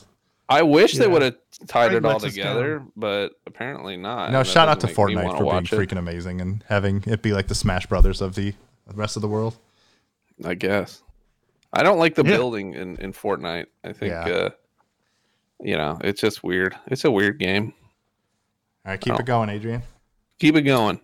I 0.48 0.64
wish 0.64 0.94
they 0.94 1.08
would 1.08 1.22
have 1.22 1.36
tied 1.68 1.92
Pretty 1.92 1.98
it 1.98 2.06
all 2.06 2.20
together, 2.20 2.84
but 2.96 3.34
apparently 3.46 3.98
not. 3.98 4.32
No, 4.32 4.40
that 4.40 4.48
shout 4.48 4.68
out 4.68 4.80
to 4.80 4.88
doesn't 4.88 5.06
make 5.06 5.18
me 5.18 5.24
Fortnite 5.24 5.32
for 5.32 5.44
being 5.44 5.46
watch 5.46 5.74
it, 5.74 5.76
freaking 5.78 6.00
amazing 6.00 6.42
and 6.42 6.64
having 6.68 7.04
it 7.06 7.22
be 7.22 7.34
like 7.34 7.48
the 7.48 7.56
Smash 7.56 7.86
Brothers 7.86 8.20
of 8.20 8.34
the 8.34 8.56
rest 8.94 9.16
of 9.16 9.22
the 9.22 9.28
world. 9.28 9.58
I 10.44 10.56
guess. 10.56 11.04
I 11.74 11.84
don't 11.84 12.00
like 12.00 12.16
the 12.16 12.24
Yeah. 12.24 12.36
building 12.38 12.74
in, 12.74 12.96
in 12.98 13.14
Fortnite. 13.14 13.68
I 13.84 13.94
think 13.94 14.12
Yeah. 14.12 14.28
uh 14.28 14.50
you 15.62 15.76
know, 15.76 15.98
it's 16.02 16.22
just 16.22 16.42
weird. 16.44 16.76
It's 16.88 17.04
a 17.04 17.12
weird 17.12 17.38
game. 17.38 17.74
All 18.86 18.92
right, 18.94 19.02
keep 19.02 19.14
Oh. 19.14 19.18
it 19.18 19.26
going, 19.26 19.50
Adrian. 19.50 19.82
Keep 20.40 20.56
it 20.56 20.62
going. 20.62 21.02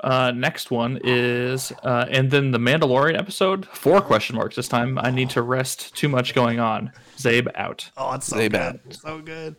Uh, 0.00 0.32
next 0.32 0.70
one 0.72 0.98
is, 1.04 1.72
uh, 1.84 2.04
and 2.10 2.28
then 2.30 2.50
the 2.50 2.58
Mandalorian 2.58 3.16
episode. 3.16 3.66
Four 3.66 4.00
question 4.02 4.34
marks 4.36 4.56
this 4.56 4.66
time. 4.68 4.98
I 4.98 5.10
need 5.12 5.30
to 5.30 5.42
rest. 5.42 5.94
Too 5.96 6.08
much 6.08 6.34
going 6.34 6.58
on. 6.58 6.90
Zabe 7.16 7.46
out. 7.54 7.88
Oh, 7.96 8.12
it's 8.14 8.26
so 8.26 8.36
They 8.36 8.48
good. 8.48 8.52
bad. 8.52 8.80
So 8.96 9.20
good. 9.20 9.54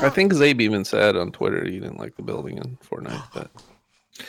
I 0.00 0.08
think 0.08 0.32
Zabe 0.32 0.60
even 0.60 0.84
said 0.84 1.16
on 1.16 1.32
Twitter 1.32 1.64
he 1.64 1.80
didn't 1.80 1.98
like 1.98 2.14
the 2.14 2.22
building 2.22 2.58
in 2.58 2.76
Fortnite, 2.76 3.24
but 3.34 3.50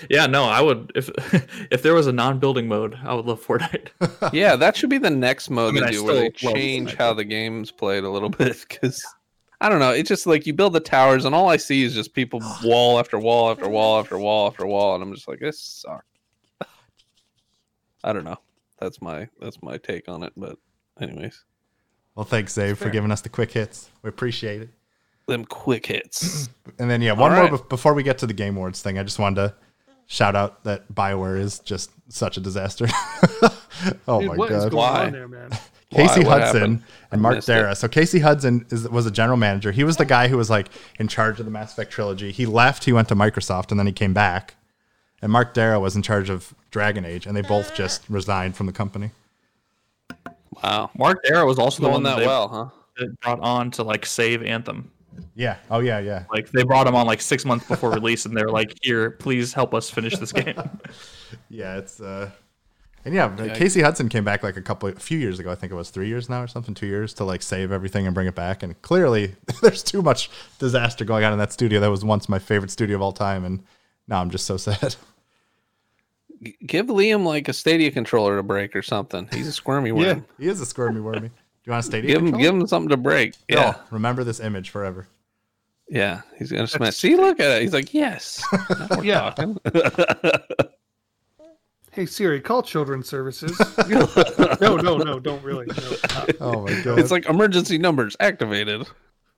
Yeah, 0.10 0.26
no, 0.28 0.46
I 0.46 0.62
would 0.62 0.92
if 0.96 1.10
if 1.72 1.82
there 1.82 1.94
was 1.94 2.08
a 2.08 2.12
non-building 2.12 2.68
mode, 2.68 2.98
I 3.04 3.14
would 3.14 3.26
love 3.26 3.46
Fortnite. 3.46 3.90
yeah, 4.34 4.56
that 4.56 4.76
should 4.76 4.90
be 4.90 4.98
the 4.98 5.10
next 5.10 5.50
mode 5.50 5.70
I 5.70 5.72
mean, 5.74 5.84
they 5.84 5.90
I 5.90 5.92
do 5.92 6.04
where 6.04 6.16
they 6.16 6.30
change 6.30 6.92
Fortnite, 6.94 6.98
how 6.98 7.14
the 7.14 7.24
game's 7.26 7.72
played 7.72 8.04
a 8.04 8.10
little 8.10 8.30
bit 8.42 8.66
because 8.70 9.06
I 9.60 9.70
don't 9.70 9.80
know. 9.80 9.92
It's 9.92 10.08
just 10.10 10.26
like 10.28 10.46
you 10.48 10.54
build 10.54 10.74
the 10.74 10.80
towers, 10.80 11.26
and 11.26 11.36
all 11.36 11.50
I 11.50 11.58
see 11.58 11.84
is 11.84 11.94
just 11.94 12.14
people 12.14 12.42
wall 12.64 13.00
after 13.00 13.20
wall 13.20 13.52
after 13.52 13.68
wall 13.68 14.00
after 14.00 14.18
wall 14.18 14.48
after 14.48 14.66
wall, 14.66 14.96
and 14.96 15.04
I'm 15.04 15.14
just 15.14 15.28
like, 15.28 15.40
this 15.40 15.60
sucks. 15.60 16.06
I 18.04 18.14
don't 18.14 18.24
know. 18.24 18.38
That's 18.80 19.02
my 19.02 19.28
that's 19.40 19.62
my 19.62 19.78
take 19.78 20.10
on 20.10 20.24
it. 20.24 20.34
But 20.36 20.58
anyways, 21.00 21.44
Well, 22.16 22.26
thanks, 22.26 22.56
Zave, 22.56 22.78
for 22.78 22.90
giving 22.90 23.12
us 23.12 23.22
the 23.22 23.30
quick 23.30 23.52
hits. 23.52 23.90
We 24.02 24.10
appreciate 24.10 24.62
it. 24.62 24.70
them 25.28 25.46
quick 25.46 25.86
hits. 25.86 26.50
And 26.80 26.90
then, 26.90 27.02
yeah, 27.02 27.12
one 27.12 27.32
All 27.32 27.38
more 27.38 27.52
right. 27.52 27.54
bef- 27.62 27.70
before 27.70 27.94
we 27.94 28.02
get 28.02 28.18
to 28.20 28.26
the 28.26 28.34
Game 28.34 28.56
Awards 28.56 28.82
thing. 28.82 28.98
I 28.98 29.04
just 29.04 29.20
wanted 29.20 29.36
to 29.36 29.56
shout 30.12 30.36
out 30.36 30.66
that 30.66 30.94
Bioware 30.94 31.40
is 31.40 31.60
just 31.60 31.90
such 32.10 32.36
a 32.36 32.42
disaster. 32.42 32.86
oh 34.08 34.20
Dude, 34.20 34.30
my 34.30 34.36
what 34.36 34.52
is 34.52 34.64
god. 34.66 34.72
going 34.72 34.84
Why? 34.84 35.06
on 35.06 35.12
there, 35.14 35.28
man? 35.28 35.50
Casey 35.90 36.24
Why? 36.24 36.40
Hudson 36.40 36.60
happened? 36.60 36.84
And 37.12 37.22
Mark 37.22 37.36
missed 37.36 37.50
it. 37.50 37.54
Darrah. 37.54 37.78
So 37.78 37.88
Casey 37.88 38.20
Hudson 38.20 38.66
is, 38.70 38.88
was 38.90 39.06
a 39.06 39.12
general 39.12 39.38
manager. 39.38 39.72
He 39.72 39.86
was 39.86 39.98
the 39.98 40.06
guy 40.06 40.28
who 40.28 40.38
was 40.38 40.50
like 40.50 40.68
in 41.00 41.08
charge 41.08 41.40
of 41.40 41.46
the 41.46 41.52
Mass 41.52 41.72
Effect 41.72 41.92
trilogy. 41.92 42.32
He 42.32 42.46
left. 42.46 42.84
He 42.84 42.94
went 42.94 43.08
to 43.08 43.16
Microsoft, 43.16 43.72
and 43.72 43.80
then 43.80 43.88
he 43.88 43.94
came 43.94 44.14
back. 44.14 44.56
And 45.22 45.32
Mark 45.32 45.54
Darrah 45.54 45.80
was 45.80 45.96
in 45.96 46.02
charge 46.02 46.30
of 46.30 46.54
Dragon 46.72 47.06
Age, 47.06 47.26
and 47.26 47.36
they 47.36 47.42
both 47.42 47.72
ah. 47.72 47.76
just 47.76 48.04
resigned 48.10 48.56
from 48.58 48.66
the 48.66 48.74
company. 48.74 49.12
Wow, 50.62 50.92
Mark 50.98 51.24
Darrah 51.24 51.46
was 51.46 51.58
also 51.58 51.82
the 51.82 51.88
going 51.88 51.94
one 51.94 52.04
that 52.04 52.16
that, 52.16 52.20
they 52.20 52.28
well, 52.28 52.48
huh? 52.50 52.70
that 52.98 53.20
brought 53.22 53.40
on 53.40 53.72
to 53.72 53.84
like 53.84 54.06
save 54.06 54.44
Anthem. 54.44 54.92
Yeah. 55.36 55.58
Oh 55.70 55.80
yeah. 55.80 56.00
Yeah. 56.00 56.26
Like 56.32 56.50
they 56.52 56.64
brought 56.64 56.88
him 56.88 56.96
on 56.96 57.06
like 57.06 57.22
six 57.22 57.46
months 57.46 57.68
before 57.68 57.92
release, 57.94 58.26
and 58.26 58.36
they're 58.36 58.50
like, 58.50 58.78
"Here, 58.82 59.12
please 59.12 59.54
help 59.54 59.74
us 59.74 59.90
finish 59.90 60.18
this 60.18 60.32
game." 60.32 60.56
Yeah. 61.50 61.78
It's 61.78 62.02
uh. 62.02 62.30
And 63.04 63.16
yeah, 63.16 63.36
Casey 63.56 63.82
Hudson 63.82 64.10
came 64.10 64.24
back 64.24 64.44
like 64.44 64.58
a 64.58 64.62
couple, 64.62 64.90
a 64.90 64.94
few 64.94 65.18
years 65.18 65.40
ago. 65.40 65.50
I 65.50 65.56
think 65.56 65.72
it 65.72 65.76
was 65.76 65.90
three 65.90 66.08
years 66.08 66.30
now 66.30 66.44
or 66.44 66.48
something, 66.48 66.76
two 66.76 66.86
years 66.86 67.16
to 67.16 67.24
like 67.24 67.42
save 67.42 67.72
everything 67.72 68.06
and 68.06 68.14
bring 68.14 68.28
it 68.28 68.36
back. 68.36 68.62
And 68.62 68.80
clearly, 68.84 69.34
there's 69.62 69.82
too 69.82 70.04
much 70.04 70.30
disaster 70.60 71.04
going 71.04 71.24
on 71.24 71.34
in 71.34 71.40
that 71.40 71.52
studio. 71.52 71.80
That 71.80 71.90
was 71.90 72.06
once 72.06 72.30
my 72.30 72.38
favorite 72.38 72.70
studio 72.70 72.98
of 72.98 73.02
all 73.02 73.12
time, 73.12 73.44
and 73.44 73.64
now 74.08 74.22
I'm 74.22 74.30
just 74.30 74.46
so 74.46 74.58
sad. 74.58 74.96
Give 76.66 76.88
Liam 76.88 77.24
like 77.24 77.48
a 77.48 77.54
Stadia 77.54 77.92
controller 77.92 78.38
to 78.38 78.44
break 78.44 78.76
or 78.76 78.82
something. 78.82 79.28
He's 79.32 79.48
a 79.48 79.52
squirmy 79.52 79.92
worm. 79.92 80.04
Yeah. 80.04 80.20
He 80.38 80.48
is 80.48 80.62
a 80.62 80.66
squirmy 80.66 81.02
wormy. 81.02 81.32
Do 81.64 81.70
you 81.70 81.72
want 81.74 81.84
a 81.86 81.88
stadium? 81.88 82.08
Give 82.08 82.18
him 82.22 82.26
controller? 82.32 82.44
give 82.44 82.62
him 82.62 82.68
something 82.68 82.90
to 82.90 82.98
break. 82.98 83.36
No, 83.50 83.58
Yeah, 83.58 83.74
remember 83.92 84.24
this 84.24 84.40
image 84.40 84.70
forever. 84.72 85.08
yeah. 85.90 86.22
He's 86.38 86.52
gonna 86.52 86.68
smash. 86.68 86.96
See, 86.98 87.16
look 87.16 87.40
at 87.40 87.58
it. 87.58 87.62
He's 87.62 87.74
like, 87.74 87.94
yes. 87.94 88.44
Yeah. 89.04 89.32
talking. 89.36 89.58
Hey 91.94 92.06
Siri, 92.06 92.40
call 92.40 92.64
children's 92.64 93.10
services. 93.10 93.52
no, 93.90 94.78
no, 94.78 94.96
no, 94.98 95.20
don't 95.20 95.44
really. 95.44 95.66
No. 95.66 95.74
Oh 96.40 96.62
my 96.66 96.82
god. 96.84 96.98
it's 97.00 97.12
like 97.12 97.26
emergency 97.28 97.78
numbers 97.78 98.16
activated. 98.22 98.88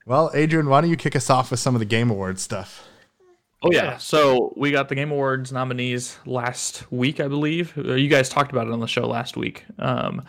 well, 0.06 0.30
Adrian, 0.36 0.70
why 0.70 0.82
don't 0.82 0.92
you 0.92 0.96
kick 0.96 1.16
us 1.16 1.32
off 1.32 1.50
with 1.50 1.60
some 1.60 1.74
of 1.76 1.80
the 1.80 1.86
Game 1.86 2.12
Awards 2.12 2.44
stuff? 2.44 2.88
Oh 3.64 3.72
yeah. 3.72 3.98
So 3.98 4.54
we 4.56 4.70
got 4.70 4.88
the 4.88 4.94
Game 4.94 5.10
Awards 5.12 5.52
nominees 5.52 6.20
last 6.28 6.92
week, 6.92 7.20
I 7.20 7.28
believe. 7.28 7.76
Uh, 7.76 7.94
You 7.94 8.08
guys 8.08 8.30
talked 8.30 8.52
about 8.52 8.68
it 8.68 8.74
on 8.74 8.80
the 8.82 8.88
show 8.88 9.08
last 9.08 9.36
week. 9.36 9.66
Um, 9.80 10.22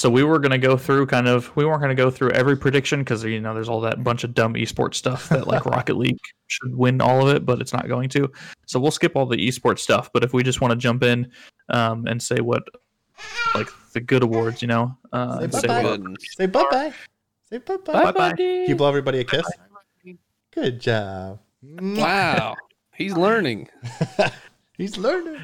so 0.00 0.08
we 0.08 0.24
were 0.24 0.38
gonna 0.38 0.56
go 0.56 0.78
through 0.78 1.04
kind 1.04 1.28
of. 1.28 1.54
We 1.56 1.66
weren't 1.66 1.82
gonna 1.82 1.94
go 1.94 2.10
through 2.10 2.30
every 2.30 2.56
prediction 2.56 3.00
because 3.00 3.22
you 3.22 3.38
know 3.38 3.52
there's 3.52 3.68
all 3.68 3.82
that 3.82 4.02
bunch 4.02 4.24
of 4.24 4.32
dumb 4.32 4.54
esports 4.54 4.94
stuff 4.94 5.28
that 5.28 5.46
like 5.46 5.66
Rocket 5.66 5.98
League 5.98 6.18
should 6.46 6.74
win 6.74 7.02
all 7.02 7.28
of 7.28 7.36
it, 7.36 7.44
but 7.44 7.60
it's 7.60 7.74
not 7.74 7.86
going 7.86 8.08
to. 8.10 8.32
So 8.66 8.80
we'll 8.80 8.92
skip 8.92 9.14
all 9.14 9.26
the 9.26 9.36
esports 9.36 9.80
stuff. 9.80 10.08
But 10.14 10.24
if 10.24 10.32
we 10.32 10.42
just 10.42 10.62
want 10.62 10.72
to 10.72 10.76
jump 10.76 11.02
in 11.02 11.30
um, 11.68 12.06
and 12.06 12.22
say 12.22 12.40
what 12.40 12.62
like 13.54 13.68
the 13.92 14.00
good 14.00 14.22
awards, 14.22 14.62
you 14.62 14.68
know, 14.68 14.96
uh, 15.12 15.46
Say 15.50 15.68
bye-bye. 15.68 15.98
Say 16.18 16.46
bye 16.46 16.64
bye. 16.70 16.94
Say 17.50 17.58
bye 17.58 17.76
bye. 17.76 17.92
Bye, 17.92 18.04
Bye-bye. 18.04 18.32
Can 18.36 18.68
you 18.70 18.76
blow 18.76 18.88
everybody 18.88 19.20
a 19.20 19.24
kiss? 19.24 19.44
Good 20.50 20.80
job. 20.80 21.40
Wow, 21.62 22.56
he's 22.94 23.12
learning. 23.12 23.68
He's 24.78 24.96
learning. 24.96 25.42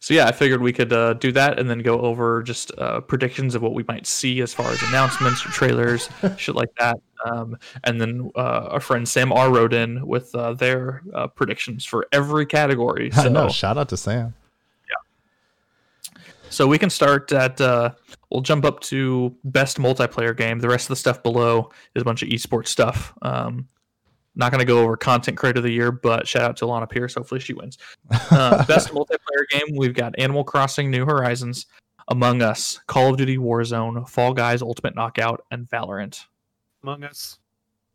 So 0.00 0.14
yeah, 0.14 0.26
I 0.26 0.32
figured 0.32 0.60
we 0.62 0.72
could 0.72 0.92
uh, 0.92 1.14
do 1.14 1.32
that 1.32 1.58
and 1.58 1.68
then 1.68 1.80
go 1.80 2.00
over 2.00 2.42
just 2.42 2.70
uh, 2.78 3.00
predictions 3.00 3.54
of 3.54 3.62
what 3.62 3.74
we 3.74 3.84
might 3.88 4.06
see 4.06 4.40
as 4.40 4.54
far 4.54 4.70
as 4.70 4.82
announcements 4.84 5.44
or 5.44 5.48
trailers, 5.50 6.08
shit 6.36 6.54
like 6.54 6.70
that. 6.78 6.96
Um, 7.26 7.58
and 7.84 8.00
then 8.00 8.30
uh, 8.36 8.68
our 8.70 8.80
friend 8.80 9.08
Sam 9.08 9.32
R 9.32 9.50
wrote 9.52 9.72
in 9.74 10.06
with 10.06 10.34
uh, 10.34 10.54
their 10.54 11.02
uh, 11.14 11.26
predictions 11.26 11.84
for 11.84 12.06
every 12.12 12.46
category. 12.46 13.10
I 13.16 13.24
So, 13.24 13.28
know. 13.28 13.48
Shout 13.48 13.76
out 13.78 13.88
to 13.90 13.96
Sam. 13.96 14.34
Yeah. 14.88 16.22
So 16.50 16.66
we 16.66 16.78
can 16.78 16.90
start 16.90 17.32
at. 17.32 17.60
Uh, 17.60 17.90
we'll 18.30 18.42
jump 18.42 18.64
up 18.64 18.80
to 18.80 19.34
best 19.44 19.78
multiplayer 19.78 20.36
game. 20.36 20.60
The 20.60 20.68
rest 20.68 20.84
of 20.84 20.90
the 20.90 20.96
stuff 20.96 21.22
below 21.22 21.70
is 21.94 22.02
a 22.02 22.04
bunch 22.04 22.22
of 22.22 22.28
esports 22.28 22.68
stuff. 22.68 23.12
Um, 23.22 23.68
not 24.38 24.50
going 24.52 24.60
to 24.60 24.64
go 24.64 24.78
over 24.80 24.96
content 24.96 25.36
creator 25.36 25.58
of 25.58 25.64
the 25.64 25.70
year, 25.72 25.92
but 25.92 26.26
shout 26.26 26.42
out 26.42 26.56
to 26.58 26.64
Alanah 26.64 26.88
Pearce. 26.88 27.14
Hopefully 27.14 27.40
she 27.40 27.52
wins. 27.52 27.76
Uh, 28.30 28.64
best 28.66 28.90
multiplayer 28.90 29.46
game, 29.50 29.74
we've 29.76 29.94
got 29.94 30.14
Animal 30.18 30.44
Crossing 30.44 30.90
New 30.90 31.04
Horizons, 31.04 31.66
Among 32.08 32.40
Us, 32.42 32.78
Call 32.86 33.10
of 33.10 33.16
Duty 33.18 33.36
Warzone, 33.36 34.08
Fall 34.08 34.32
Guys 34.32 34.62
Ultimate 34.62 34.94
Knockout, 34.94 35.44
and 35.50 35.68
Valorant. 35.68 36.24
Among 36.82 37.04
Us. 37.04 37.38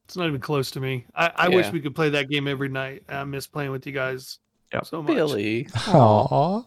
It's 0.06 0.18
not 0.18 0.28
even 0.28 0.42
close 0.42 0.70
to 0.72 0.80
me. 0.80 1.06
I, 1.16 1.32
I 1.36 1.50
wish 1.50 1.72
we 1.72 1.80
could 1.80 1.96
play 1.96 2.10
that 2.10 2.30
game 2.30 2.48
every 2.48 2.68
night. 2.70 3.04
I 3.08 3.24
miss 3.24 3.48
playing 3.48 3.72
with 3.72 3.88
you 3.88 3.94
guys 3.94 4.40
Yep. 4.74 4.86
so 4.86 5.02
much. 5.02 5.16
Billy. 5.16 5.66
Aww. 5.66 6.66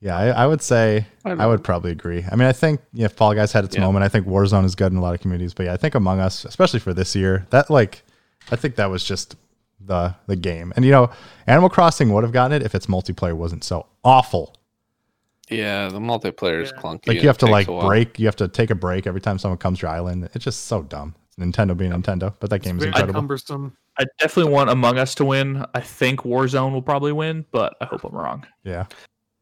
Yeah, 0.00 0.16
I, 0.16 0.26
I 0.28 0.46
would 0.46 0.60
say 0.60 1.06
I 1.24 1.30
I, 1.30 1.46
would 1.46 1.64
probably 1.64 1.90
agree. 1.90 2.22
I 2.30 2.36
mean, 2.36 2.46
I 2.46 2.52
think 2.52 2.80
yeah, 2.92 3.08
Fall 3.08 3.34
Guys 3.34 3.52
had 3.52 3.64
its 3.64 3.74
Yeah. 3.76 3.80
moment. 3.82 4.04
I 4.04 4.08
think 4.08 4.26
Warzone 4.26 4.64
is 4.64 4.74
good 4.74 4.92
in 4.92 4.98
a 4.98 5.00
lot 5.00 5.14
of 5.14 5.20
communities, 5.20 5.54
but 5.54 5.66
yeah, 5.66 5.72
I 5.72 5.78
think 5.78 5.94
Among 5.94 6.20
Us, 6.20 6.44
especially 6.44 6.80
for 6.80 6.92
this 6.92 7.16
year, 7.16 7.46
that 7.50 7.70
like, 7.70 8.04
I 8.50 8.56
think 8.56 8.76
that 8.76 8.86
was 8.86 9.04
just 9.04 9.36
the 9.80 10.14
the 10.26 10.36
game. 10.36 10.72
And 10.76 10.84
you 10.84 10.90
know, 10.90 11.10
Animal 11.46 11.68
Crossing 11.68 12.12
would 12.12 12.24
have 12.24 12.32
gotten 12.32 12.52
it 12.60 12.62
if 12.64 12.74
its 12.74 12.86
multiplayer 12.86 13.34
wasn't 13.34 13.64
so 13.64 13.86
awful. 14.04 14.54
Yeah, 15.48 15.88
the 15.88 16.00
multiplayer 16.00 16.62
is 16.62 16.72
Yeah. 16.74 16.82
clunky. 16.82 17.08
Like 17.08 17.22
you 17.22 17.28
have 17.28 17.38
to 17.38 17.46
like 17.46 17.66
break, 17.66 18.18
you 18.18 18.26
have 18.26 18.36
to 18.36 18.48
take 18.48 18.70
a 18.70 18.74
break 18.74 19.06
every 19.06 19.20
time 19.20 19.38
someone 19.38 19.58
comes 19.58 19.78
to 19.80 19.86
your 19.86 19.92
island. 19.94 20.28
It's 20.34 20.44
just 20.44 20.64
so 20.66 20.82
dumb. 20.82 21.14
It's 21.28 21.36
Nintendo 21.36 21.76
being 21.76 21.92
Nintendo, 21.92 22.34
but 22.40 22.50
that 22.50 22.60
game 22.62 22.78
is 22.78 22.84
incredible. 22.84 23.14
cumbersome. 23.14 23.76
I 23.98 24.04
definitely 24.18 24.52
want 24.52 24.70
Among 24.70 24.98
Us 24.98 25.14
to 25.16 25.24
win. 25.24 25.64
I 25.74 25.80
think 25.80 26.20
Warzone 26.20 26.72
will 26.72 26.82
probably 26.82 27.12
win, 27.12 27.46
but 27.52 27.74
I 27.80 27.84
hope 27.86 28.04
I'm 28.04 28.12
wrong. 28.14 28.44
Yeah, 28.64 28.86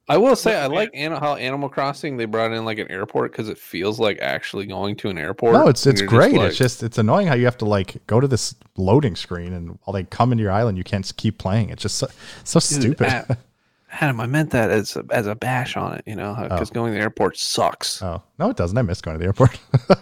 I 0.07 0.19
will 0.19 0.37
say 0.37 0.55
I 0.55 0.67
like 0.67 0.91
An- 0.93 1.13
how 1.13 1.35
Animal 1.37 1.69
Crossing 1.71 2.17
they 2.19 2.27
brought 2.27 2.53
in 2.53 2.65
like 2.65 2.79
an 2.79 2.91
airport 2.91 3.33
because 3.33 3.49
it 3.49 3.57
feels 3.57 3.99
like 3.99 4.19
actually 4.21 4.67
going 4.67 4.97
to 4.97 5.09
an 5.09 5.17
airport. 5.17 5.55
no, 5.55 5.67
it's 5.69 5.87
it's 5.87 6.01
you're 6.01 6.09
great. 6.09 6.35
like- 6.35 6.49
it's 6.51 6.59
just 6.59 6.83
it's 6.83 6.99
annoying 6.99 7.27
how 7.27 7.35
you 7.35 7.47
have 7.47 7.57
to 7.59 7.65
like 7.65 8.07
go 8.07 8.21
to 8.21 8.29
this 8.29 8.55
loading 8.77 9.17
screen 9.17 9.53
and 9.55 9.79
while 9.85 9.95
they 9.95 10.05
come 10.05 10.31
into 10.33 10.43
your 10.43 10.53
island, 10.53 10.77
you 10.77 10.85
can't 10.85 11.11
keep 11.17 11.39
playing. 11.39 11.71
It's 11.71 11.83
just 11.83 11.97
so, 11.97 12.07
so 12.45 12.61
Dude, 12.61 12.83
stupid. 12.83 13.07
Ad- 13.07 13.39
Adam, 14.01 14.21
I 14.21 14.27
meant 14.27 14.51
that 14.51 14.71
as 14.71 14.97
a, 14.97 15.05
as 15.11 15.27
a 15.27 15.35
bash 15.35 15.77
on 15.77 15.95
it, 15.95 16.03
you 16.07 16.17
know, 16.17 16.37
because 16.49 16.71
oh. 16.71 16.75
going 16.75 16.93
to 16.93 16.99
the 16.99 17.03
airport 17.03 17.37
sucks. 17.37 18.03
Oh 18.03 18.23
no, 18.39 18.51
it 18.51 18.57
doesn't. 18.57 18.77
I 18.77 18.83
miss 18.83 19.01
going 19.01 19.15
to 19.15 19.19
the 19.19 19.27
airport, 19.27 19.59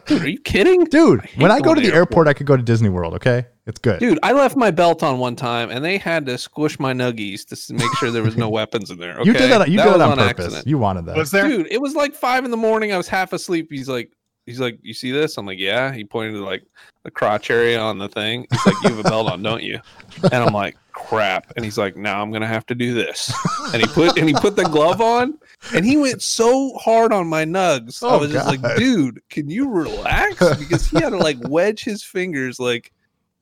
Dude, 0.06 0.22
are 0.22 0.28
you 0.28 0.40
kidding? 0.40 0.84
dude. 0.84 1.22
hate 1.22 1.42
when 1.42 1.50
I 1.50 1.60
go 1.60 1.74
to 1.74 1.80
to 1.80 1.86
the 1.86 1.92
the 1.92 1.96
airport, 1.96 2.26
I 2.26 2.32
could 2.32 2.46
go 2.46 2.56
to 2.56 2.62
Disney 2.62 2.88
World. 2.88 3.14
Okay, 3.14 3.46
it's 3.66 3.78
good. 3.78 4.00
Dude, 4.00 4.18
I 4.22 4.32
left 4.32 4.56
my 4.56 4.70
belt 4.70 5.02
on 5.02 5.18
one 5.18 5.36
time, 5.36 5.70
and 5.70 5.84
they 5.84 5.98
had 5.98 6.24
to 6.26 6.38
squish 6.38 6.80
my 6.80 6.92
nuggies 6.94 7.46
to 7.48 7.74
make 7.74 7.94
sure 7.98 8.10
there 8.10 8.22
was 8.22 8.36
no 8.36 8.48
weapons 8.50 8.90
in 8.90 8.98
there. 8.98 9.22
you 9.22 9.32
did 9.32 9.50
that. 9.50 9.68
You 9.68 9.78
did 9.78 9.86
that 9.86 9.96
it 9.96 10.00
on 10.00 10.16
purpose. 10.16 10.46
accident. 10.46 10.66
You 10.66 10.78
wanted 10.78 11.06
that. 11.06 11.16
Was 11.16 11.30
there? 11.30 11.46
Dude, 11.46 11.68
it 11.70 11.80
was 11.80 11.94
like 11.94 12.14
five 12.14 12.44
in 12.44 12.50
the 12.50 12.56
morning. 12.56 12.92
I 12.92 12.96
was 12.96 13.08
half 13.08 13.32
asleep. 13.32 13.68
He's 13.70 13.88
like, 13.88 14.10
he's 14.46 14.60
like, 14.60 14.78
you 14.82 14.94
see 14.94 15.10
this? 15.10 15.36
I'm 15.36 15.46
like, 15.46 15.58
yeah. 15.58 15.92
He 15.92 16.04
pointed 16.04 16.32
to 16.32 16.44
like 16.44 16.64
the 17.04 17.10
crotch 17.10 17.50
area 17.50 17.78
on 17.78 17.98
the 17.98 18.08
thing. 18.08 18.46
He's 18.50 18.66
like, 18.66 18.76
you 18.82 18.90
have 18.90 18.98
a 18.98 19.08
belt 19.08 19.30
on, 19.30 19.42
don't 19.42 19.62
you? 19.62 19.80
And 20.24 20.34
I'm 20.34 20.54
like, 20.54 20.76
crap. 20.92 21.52
And 21.56 21.64
he's 21.64 21.78
like, 21.78 21.96
now 21.96 22.20
I'm 22.22 22.30
gonna 22.32 22.46
have 22.46 22.66
to 22.66 22.74
do 22.74 22.94
this. 22.94 23.32
And 23.72 23.82
he 23.82 23.88
put 23.88 24.18
and 24.18 24.28
he 24.28 24.34
put 24.34 24.56
the 24.56 24.64
glove 24.64 25.00
on 25.00 25.38
and 25.74 25.84
he 25.84 25.96
went 25.96 26.22
so 26.22 26.74
hard 26.78 27.12
on 27.12 27.26
my 27.26 27.44
nugs. 27.44 28.02
I 28.02 28.14
Oh, 28.14 28.18
was 28.18 28.32
just 28.32 28.46
like, 28.46 28.76
dude, 28.76 29.20
can 29.30 29.48
you 29.48 29.68
relax? 29.68 30.36
Because 30.58 30.86
he 30.88 31.00
had 31.00 31.10
to 31.10 31.18
like 31.18 31.38
wedge 31.48 31.82
his 31.84 32.02
fingers 32.02 32.58
like 32.60 32.92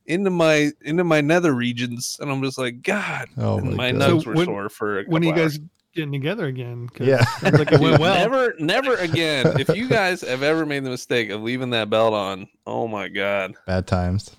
into 0.06 0.30
my 0.30 0.70
into 0.82 1.04
my 1.04 1.20
nether 1.20 1.52
regions. 1.52 2.16
And 2.20 2.30
I'm 2.30 2.42
just 2.42 2.58
like, 2.58 2.82
God. 2.82 3.28
Oh 3.36 3.58
and 3.58 3.76
my 3.76 3.92
my 3.92 3.98
God. 3.98 4.10
nugs 4.10 4.22
So 4.24 4.28
were 4.30 4.34
when- 4.36 4.46
sore 4.46 4.68
for 4.68 5.00
a 5.00 5.04
when 5.04 5.22
are 5.22 5.26
you 5.26 5.32
couple 5.32 5.44
guys 5.48 5.58
getting 5.94 6.12
together 6.12 6.46
again? 6.46 6.88
'Cause 6.88 7.06
Yeah. 7.06 7.24
like 7.42 7.72
it 7.72 7.80
went 7.80 7.98
well. 8.00 8.14
Never, 8.14 8.54
never 8.60 8.94
again. 8.96 9.58
If 9.60 9.68
you 9.76 9.88
guys 9.88 10.20
have 10.20 10.42
ever 10.44 10.64
made 10.64 10.84
the 10.84 10.90
mistake 10.90 11.30
of 11.30 11.42
leaving 11.42 11.70
that 11.70 11.90
belt 11.90 12.14
on, 12.14 12.46
oh 12.66 12.86
my 12.86 13.08
god! 13.08 13.54
Bad 13.66 13.86
times. 13.88 14.36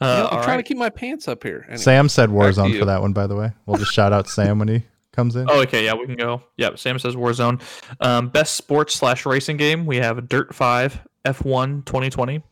Uh, 0.00 0.06
You 0.06 0.22
know, 0.22 0.28
I'm 0.28 0.44
trying 0.44 0.46
right. 0.48 0.56
to 0.58 0.62
keep 0.62 0.76
my 0.78 0.90
pants 0.90 1.26
up 1.28 1.42
here. 1.42 1.62
Anyway. 1.66 1.78
Sam 1.78 2.08
said 2.08 2.30
Warzone 2.30 2.78
for 2.78 2.84
that 2.84 3.00
one, 3.00 3.12
by 3.12 3.26
the 3.26 3.34
way. 3.36 3.52
We'll 3.66 3.78
just 3.78 3.92
shout 3.92 4.12
out 4.12 4.28
Sam 4.28 4.58
when 4.58 4.68
he 4.68 4.82
comes 5.12 5.34
in. 5.36 5.50
Oh, 5.50 5.60
okay, 5.62 5.84
yeah, 5.84 5.94
we 5.94 6.06
can 6.06 6.14
go. 6.16 6.42
Yep, 6.56 6.78
Sam 6.78 6.98
says 6.98 7.16
Warzone. 7.16 7.60
Um, 8.00 8.28
best 8.28 8.54
sports 8.56 8.94
slash 8.94 9.26
racing 9.26 9.56
game. 9.56 9.86
We 9.86 9.96
have 9.96 10.28
Dirt 10.28 10.54
Five, 10.54 11.00
F1 11.24 11.84
2020, 11.84 12.42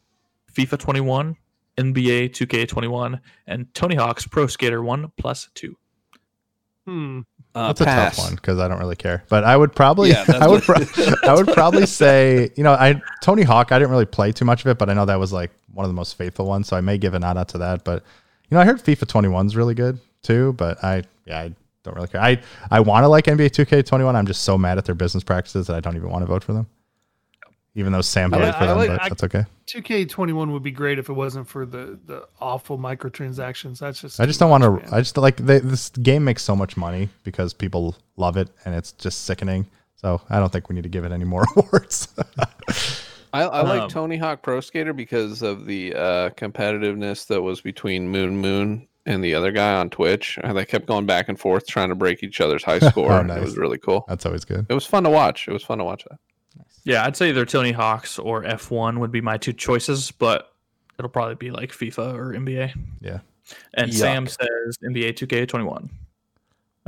FIFA 0.53 0.79
21, 0.79 1.37
NBA 1.79 2.31
2K21, 2.31 3.21
and 3.47 3.73
Tony 3.75 3.95
Hawk's 3.95 4.27
Pro 4.27 4.47
Skater 4.49 4.83
One 4.83 5.13
Plus 5.17 5.49
Two. 5.55 5.77
Hmm. 6.87 7.21
Uh, 7.57 7.73
That's 7.73 7.81
a 7.81 7.85
tough 7.87 8.19
one 8.19 8.35
because 8.35 8.59
I 8.59 8.69
don't 8.69 8.79
really 8.79 8.97
care. 8.97 9.25
But 9.31 9.45
I 9.45 9.57
would 9.57 9.75
probably, 9.75 10.11
Yeah, 10.11 10.25
I 10.41 10.47
would, 10.47 10.63
pro- 10.63 10.85
I 11.25 11.35
would 11.35 11.49
probably 11.49 11.87
say, 11.87 12.51
you 12.55 12.63
know, 12.63 12.73
I 12.73 13.01
Tony 13.23 13.45
Hawk. 13.45 13.73
I 13.73 13.79
didn't 13.79 13.91
really 13.91 14.05
play 14.05 14.31
too 14.31 14.45
much 14.45 14.61
of 14.61 14.67
it, 14.67 14.77
but 14.79 14.91
I 14.91 14.95
know 14.95 15.07
that 15.07 15.19
was 15.19 15.33
like 15.33 15.51
one 15.73 15.85
of 15.85 15.89
the 15.89 15.95
most 15.95 16.19
faithful 16.19 16.47
ones, 16.47 16.69
so 16.69 16.77
I 16.77 16.83
may 16.83 16.99
give 16.99 17.15
a 17.15 17.19
nod 17.19 17.39
out 17.39 17.49
to 17.49 17.59
that. 17.59 17.83
But 17.83 18.05
you 18.51 18.55
know, 18.57 18.61
I 18.61 18.67
heard 18.67 18.79
FIFA 18.83 19.09
21 19.09 19.47
is 19.47 19.57
really 19.57 19.75
good 19.75 19.99
too, 20.23 20.53
but 20.53 20.85
I, 20.85 21.05
yeah, 21.25 21.41
I 21.41 21.55
don't 21.83 21.95
really 21.95 22.09
care. 22.09 22.21
I, 22.21 22.41
I 22.71 22.81
want 22.81 23.05
to 23.05 23.09
like 23.09 23.25
NBA 23.25 23.51
2K21. 23.51 24.15
I'm 24.15 24.27
just 24.27 24.43
so 24.43 24.59
mad 24.59 24.77
at 24.77 24.85
their 24.85 24.95
business 24.95 25.25
practices 25.25 25.67
that 25.69 25.77
I 25.77 25.81
don't 25.81 25.97
even 25.97 26.11
want 26.11 26.23
to 26.23 26.27
vote 26.27 26.45
for 26.45 26.53
them. 26.53 26.67
Even 27.79 27.93
though 27.93 28.01
Sam 28.01 28.33
Yeah, 28.33 28.51
for 28.53 28.65
I 28.65 28.67
them, 28.67 28.79
like- 28.79 28.89
but 28.89 29.03
I- 29.03 29.09
that's 29.11 29.23
okay. 29.25 29.45
2K21 29.67 30.51
would 30.53 30.63
be 30.63 30.71
great 30.71 30.99
if 30.99 31.09
it 31.09 31.13
wasn't 31.13 31.47
for 31.49 31.67
the 31.67 31.99
the 32.07 32.27
awful 32.41 32.79
microtransactions. 32.79 33.79
That's 33.81 34.01
just 34.01 34.19
I 34.21 34.27
just 34.27 34.41
don't 34.41 34.51
want 34.51 34.63
to. 34.65 34.95
I 34.95 35.01
just 35.01 35.17
like 35.19 35.37
they, 35.37 35.59
this 35.59 35.91
game 35.91 36.25
makes 36.25 36.43
so 36.43 36.57
much 36.57 36.77
money 36.77 37.09
because 37.25 37.53
people 37.53 37.97
love 38.17 38.37
it, 38.37 38.49
and 38.65 38.75
it's 38.75 38.93
just 38.93 39.25
sickening. 39.25 39.67
So 39.97 40.21
I 40.31 40.39
don't 40.39 40.51
think 40.53 40.69
we 40.69 40.75
need 40.75 40.85
to 40.85 40.89
give 40.89 41.05
it 41.05 41.13
any 41.13 41.25
more 41.25 41.45
awards. 41.57 42.09
I, 43.33 43.43
I 43.43 43.63
like 43.63 43.83
Um, 43.83 43.89
Tony 43.91 44.17
Hawk 44.17 44.43
Pro 44.43 44.61
Skater 44.61 44.93
because 44.93 45.43
of 45.43 45.67
the 45.67 45.95
uh, 45.95 46.31
competitiveness 46.31 47.27
that 47.27 47.43
was 47.43 47.61
between 47.61 48.09
Moon 48.09 48.39
Moon 48.39 48.87
and 49.05 49.23
the 49.23 49.35
other 49.35 49.53
guy 49.53 49.75
on 49.75 49.91
Twitch. 49.91 50.39
And 50.43 50.57
they 50.57 50.65
kept 50.65 50.87
going 50.87 51.07
back 51.07 51.29
and 51.29 51.39
forth 51.39 51.67
trying 51.67 51.89
to 51.91 51.95
break 51.95 52.23
each 52.23 52.41
other's 52.41 52.63
high 52.65 52.79
score. 52.91 53.13
Oh, 53.13 53.19
and 53.19 53.29
nice. 53.29 53.39
It 53.39 53.45
was 53.45 53.57
really 53.59 53.79
cool. 53.79 54.05
That's 54.09 54.25
always 54.25 54.45
good. 54.45 54.67
It 54.69 54.75
was 54.75 54.87
fun 54.87 55.05
to 55.05 55.11
watch. 55.11 55.49
It 55.49 55.53
was 55.53 55.63
fun 55.63 55.79
to 55.79 55.85
watch 55.85 56.05
that. 56.09 56.19
Yeah, 56.87 57.05
I'd 57.05 57.17
say 57.17 57.31
either 57.31 57.45
Tony 57.45 57.73
Hawk's 57.73 58.17
or 58.17 58.45
F1 58.45 58.99
would 58.99 59.11
be 59.11 59.21
my 59.21 59.37
two 59.37 59.53
choices, 59.53 60.13
but 60.13 60.53
it'll 60.97 61.11
probably 61.11 61.35
be 61.35 61.51
like 61.51 61.73
FIFA 61.73 62.15
or 62.15 62.33
NBA. 62.33 62.73
Yeah. 63.01 63.19
And 63.75 63.91
Yuck. 63.91 63.95
Sam 63.95 64.27
says 64.29 64.79
NBA 64.85 65.15
2K21. 65.15 65.91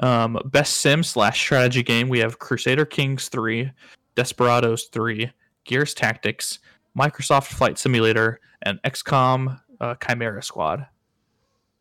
Um, 0.01 0.40
best 0.44 0.76
sim 0.76 1.03
slash 1.03 1.40
strategy 1.40 1.82
game 1.82 2.09
we 2.09 2.20
have 2.20 2.38
Crusader 2.38 2.84
Kings 2.84 3.28
3, 3.28 3.72
Desperados 4.14 4.84
3, 4.84 5.32
Gears 5.64 5.94
Tactics, 5.94 6.61
Microsoft 6.96 7.49
Flight 7.49 7.76
Simulator, 7.76 8.38
and 8.62 8.80
XCOM 8.84 9.61
uh, 9.80 9.96
Chimera 9.96 10.44
Squad. 10.44 10.86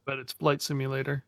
but 0.05 0.17
it's 0.17 0.33
Flight 0.33 0.63
Simulator. 0.63 1.23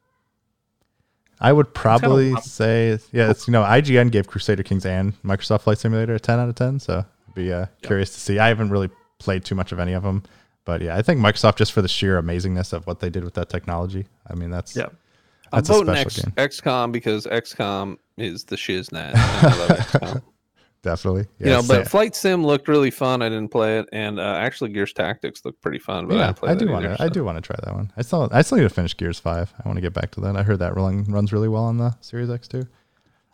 I 1.41 1.53
would 1.53 1.73
probably 1.73 2.33
fun. 2.33 2.41
say, 2.41 2.99
yeah, 3.11 3.29
it's 3.29 3.47
you 3.47 3.51
know, 3.51 3.63
IGN 3.63 4.11
gave 4.11 4.27
Crusader 4.27 4.63
Kings 4.63 4.85
and 4.85 5.13
Microsoft 5.23 5.61
Flight 5.61 5.77
Simulator 5.77 6.15
a 6.15 6.19
ten 6.19 6.39
out 6.39 6.49
of 6.49 6.55
ten. 6.55 6.79
So 6.79 7.05
I'd 7.27 7.33
be 7.35 7.53
uh, 7.53 7.67
curious 7.81 8.13
to 8.13 8.19
see. 8.19 8.39
I 8.39 8.47
haven't 8.49 8.69
really 8.69 8.89
played 9.19 9.45
too 9.45 9.55
much 9.55 9.71
of 9.71 9.79
any 9.79 9.93
of 9.93 10.03
them, 10.03 10.23
but 10.65 10.81
yeah, 10.81 10.95
I 10.95 11.01
think 11.01 11.19
Microsoft 11.19 11.55
just 11.57 11.71
for 11.71 11.81
the 11.81 11.87
sheer 11.87 12.21
amazingness 12.21 12.73
of 12.73 12.85
what 12.87 12.99
they 12.99 13.09
did 13.09 13.23
with 13.23 13.35
that 13.35 13.49
technology. 13.49 14.05
I 14.29 14.35
mean, 14.35 14.49
that's 14.49 14.75
Yeah. 14.75 14.87
I'm 15.51 15.57
That's 15.63 15.69
a 15.69 15.73
voting 15.73 15.95
special 15.95 16.29
X, 16.37 16.61
game. 16.61 16.71
XCOM 16.71 16.91
because 16.91 17.25
XCOM 17.25 17.97
is 18.17 18.43
the 18.43 18.55
shiznat. 18.55 20.21
and 20.84 20.91
I 20.91 20.93
love 20.93 20.99
XCOM. 20.99 21.03
definitely. 21.03 21.27
Yeah, 21.39 21.45
you 21.47 21.53
know, 21.53 21.63
but 21.67 21.88
Flight 21.88 22.15
Sim 22.15 22.45
looked 22.45 22.67
really 22.67 22.91
fun. 22.91 23.21
I 23.21 23.30
didn't 23.30 23.49
play 23.49 23.80
it, 23.80 23.88
and 23.91 24.19
uh, 24.19 24.23
actually 24.39 24.71
Gears 24.71 24.93
Tactics 24.93 25.43
looked 25.45 25.61
pretty 25.61 25.80
fun. 25.80 26.07
But 26.07 26.15
I, 26.15 26.19
yeah, 26.19 26.25
didn't 26.27 26.38
play 26.38 26.49
I 26.51 26.55
do 26.55 26.69
want 26.71 26.86
to. 26.86 27.03
I 27.03 27.09
do 27.09 27.23
want 27.23 27.38
to 27.38 27.41
try 27.41 27.55
that 27.63 27.73
one. 27.73 27.91
I 27.97 28.01
still, 28.01 28.30
I 28.32 28.41
still 28.41 28.57
need 28.57 28.63
to 28.65 28.69
finish 28.69 28.95
Gears 28.97 29.19
Five. 29.19 29.53
I 29.63 29.67
want 29.67 29.77
to 29.77 29.82
get 29.82 29.93
back 29.93 30.11
to 30.11 30.21
that. 30.21 30.36
I 30.36 30.43
heard 30.43 30.59
that 30.59 30.75
run, 30.75 31.03
runs 31.05 31.32
really 31.34 31.47
well 31.49 31.63
on 31.65 31.77
the 31.77 31.95
Series 32.01 32.30
X 32.30 32.47
too. 32.47 32.67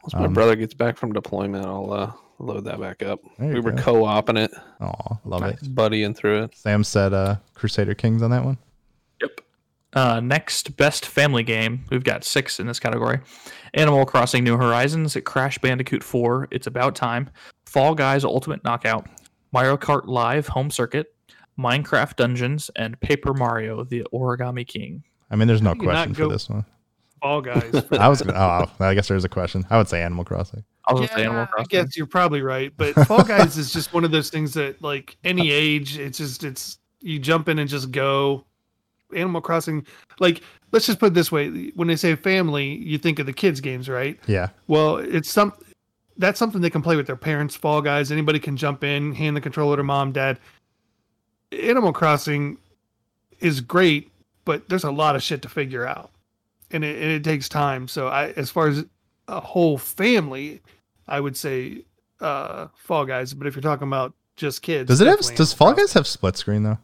Once 0.04 0.14
my 0.14 0.26
Um, 0.26 0.34
brother 0.34 0.56
gets 0.56 0.74
back 0.74 0.98
from 0.98 1.14
deployment, 1.14 1.66
I'll 1.66 1.92
uh, 1.92 2.12
load 2.40 2.66
that 2.66 2.80
back 2.80 3.02
up. 3.04 3.20
We 3.40 3.60
were 3.60 3.72
go. 3.72 3.82
co-oping 3.82 4.38
it, 4.38 4.52
Oh, 4.82 4.94
love 5.26 5.44
it. 5.44 5.60
buddying 5.74 6.16
through 6.16 6.44
it. 6.44 6.56
Sam 6.56 6.84
said 6.84 7.12
uh, 7.14 7.38
Crusader 7.56 7.96
Kings 7.96 8.22
on 8.22 8.30
that 8.32 8.46
one. 8.46 8.58
Yep. 9.96 10.06
Uh, 10.06 10.20
next, 10.20 10.76
best 10.78 11.06
family 11.06 11.44
game. 11.44 11.86
We've 11.90 12.04
got 12.04 12.24
six 12.24 12.60
in 12.60 12.68
this 12.68 12.80
category: 12.80 13.20
Animal 13.74 14.06
Crossing: 14.06 14.44
New 14.44 14.58
Horizons, 14.58 15.18
Crash 15.26 15.58
Bandicoot 15.60 16.04
4, 16.04 16.50
It's 16.52 16.68
About 16.68 16.96
Time, 16.96 17.30
Fall 17.66 17.96
Guys: 17.96 18.24
Ultimate 18.24 18.64
Knockout, 18.64 19.08
Mario 19.52 19.78
Kart 19.78 20.06
Live 20.06 20.48
Home 20.48 20.70
Circuit, 20.70 21.14
Minecraft 21.58 22.16
Dungeons, 22.16 22.70
and 22.76 23.00
Paper 23.00 23.34
Mario: 23.34 23.84
The 23.84 24.06
Origami 24.14 24.68
King. 24.68 25.04
I 25.32 25.36
mean, 25.36 25.48
there's 25.48 25.62
no 25.62 25.70
How 25.70 25.74
do 25.76 25.82
you 25.82 25.88
not 25.88 26.08
question 26.08 26.14
for 26.16 26.28
this 26.30 26.50
one. 26.50 26.66
All 27.22 27.42
guys. 27.42 27.72
for 27.90 27.96
I 28.00 28.08
was 28.08 28.22
Oh, 28.22 28.66
I 28.80 28.94
guess 28.94 29.08
there's 29.08 29.24
a 29.24 29.30
question. 29.30 29.66
I 29.70 29.78
would 29.78 29.88
say 29.88 30.02
Animal 30.02 30.26
Crossing. 30.26 30.64
I 30.88 30.94
was 30.94 31.02
gonna 31.02 31.14
say 31.20 31.24
Animal 31.26 31.44
I 31.44 31.46
Crossing. 31.46 31.68
guess 31.70 31.98
you're 31.98 32.06
probably 32.06 32.42
right, 32.42 32.72
but 32.76 32.94
Fall 33.08 33.24
Guys 33.24 33.58
is 33.58 33.74
just 33.74 33.94
one 33.94 34.04
of 34.04 34.12
those 34.12 34.30
things 34.30 34.54
that, 34.54 34.82
like 34.82 35.18
any 35.24 35.50
age, 35.52 35.98
it's 35.98 36.18
just 36.18 36.44
it's 36.44 36.78
you 37.00 37.18
jump 37.20 37.50
in 37.50 37.60
and 37.60 37.70
just 37.70 37.92
go. 37.92 38.46
Animal 39.16 39.42
Crossing, 39.42 39.86
like 40.20 40.42
let's 40.72 40.86
just 40.86 41.00
put 41.00 41.08
it 41.08 41.14
this 41.14 41.32
way: 41.32 41.72
when 41.76 41.88
they 41.88 41.96
say 41.96 42.16
family, 42.16 42.76
you 42.76 42.98
think 42.98 43.20
of 43.20 43.26
the 43.26 43.34
kids' 43.34 43.62
games, 43.62 43.90
right? 43.90 44.20
Yeah, 44.28 44.50
Well, 44.68 44.98
it's 44.98 45.32
some 45.32 45.54
that's 46.18 46.40
something 46.40 46.62
they 46.62 46.70
can 46.70 46.82
play 46.82 46.96
with 46.96 47.08
their 47.08 47.16
parents. 47.16 47.56
Fall 47.56 47.82
Guys, 47.82 48.12
anybody 48.12 48.40
can 48.40 48.56
jump 48.58 48.84
in, 48.84 49.14
hand 49.14 49.36
the 49.36 49.42
controller 49.42 49.78
to 49.78 49.84
mom, 49.84 50.12
dad. 50.12 50.40
Animal 51.52 51.94
Crossing 51.94 52.58
is 53.40 53.62
great, 53.62 54.12
but 54.46 54.68
there's 54.70 54.84
a 54.84 54.92
lot 54.92 55.16
of 55.16 55.24
shit 55.24 55.42
to 55.44 55.50
figure 55.50 55.86
out, 55.86 56.12
and 56.72 56.84
it, 56.84 57.02
and 57.02 57.12
it 57.12 57.24
takes 57.24 57.50
time. 57.50 57.88
So, 57.88 58.08
I 58.08 58.30
as 58.32 58.50
far 58.50 58.68
as 58.68 58.86
a 59.28 59.40
whole 59.40 59.78
family, 59.78 60.62
I 61.08 61.20
would 61.20 61.38
say 61.38 61.84
uh 62.22 62.68
Fall 62.76 63.06
Guys. 63.06 63.34
But 63.34 63.48
if 63.48 63.56
you're 63.56 63.62
talking 63.62 63.88
about 63.88 64.14
just 64.36 64.62
kids, 64.62 64.88
does 64.88 65.02
it 65.02 65.08
have? 65.08 65.20
Does 65.36 65.54
Fall 65.54 65.74
Guys 65.74 65.94
have 65.94 66.08
split 66.08 66.38
screen 66.38 66.64
though? 66.64 66.80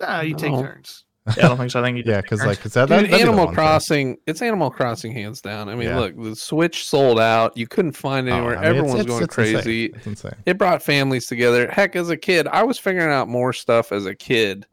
Ah, 0.00 0.20
you 0.22 0.34
take 0.34 0.52
No. 0.52 0.62
turns. 0.62 1.04
Yeah, 1.36 1.44
I 1.44 1.48
don't 1.48 1.58
think 1.58 1.70
so. 1.70 1.80
I 1.80 1.84
think 1.84 1.98
you 1.98 2.04
Yeah, 2.06 2.20
because 2.22 2.40
like 2.40 2.58
turns. 2.58 2.66
it's 2.66 2.74
that, 2.76 2.82
Dude, 2.88 2.90
that'd 2.90 3.10
be 3.10 3.16
the 3.16 3.20
Animal 3.22 3.38
one 3.38 3.46
thing. 3.48 3.54
Crossing, 3.54 4.16
it's 4.26 4.40
Animal 4.40 4.70
Crossing 4.70 5.12
hands 5.12 5.40
down. 5.42 5.68
I 5.68 5.74
mean, 5.74 5.88
Yeah. 5.88 5.98
look, 5.98 6.16
the 6.22 6.34
Switch 6.34 6.86
sold 6.88 7.20
out. 7.20 7.54
You 7.56 7.66
couldn't 7.66 7.92
find 7.92 8.28
it 8.28 8.30
Oh, 8.30 8.36
anywhere. 8.36 8.56
I 8.56 8.60
mean, 8.60 8.68
Everyone's 8.68 9.00
it's- 9.00 9.06
going 9.06 9.24
it's 9.24 9.34
crazy. 9.34 9.56
Insane. 9.86 9.92
It's 9.96 10.06
insane. 10.06 10.34
It 10.46 10.56
brought 10.56 10.82
families 10.82 11.26
together. 11.26 11.68
Heck, 11.70 11.96
as 11.96 12.08
a 12.08 12.16
kid, 12.16 12.48
I 12.48 12.62
was 12.62 12.78
figuring 12.78 13.10
out 13.12 13.28
more 13.28 13.52
stuff 13.52 13.92
as 13.92 14.06
a 14.06 14.14
kid 14.14 14.66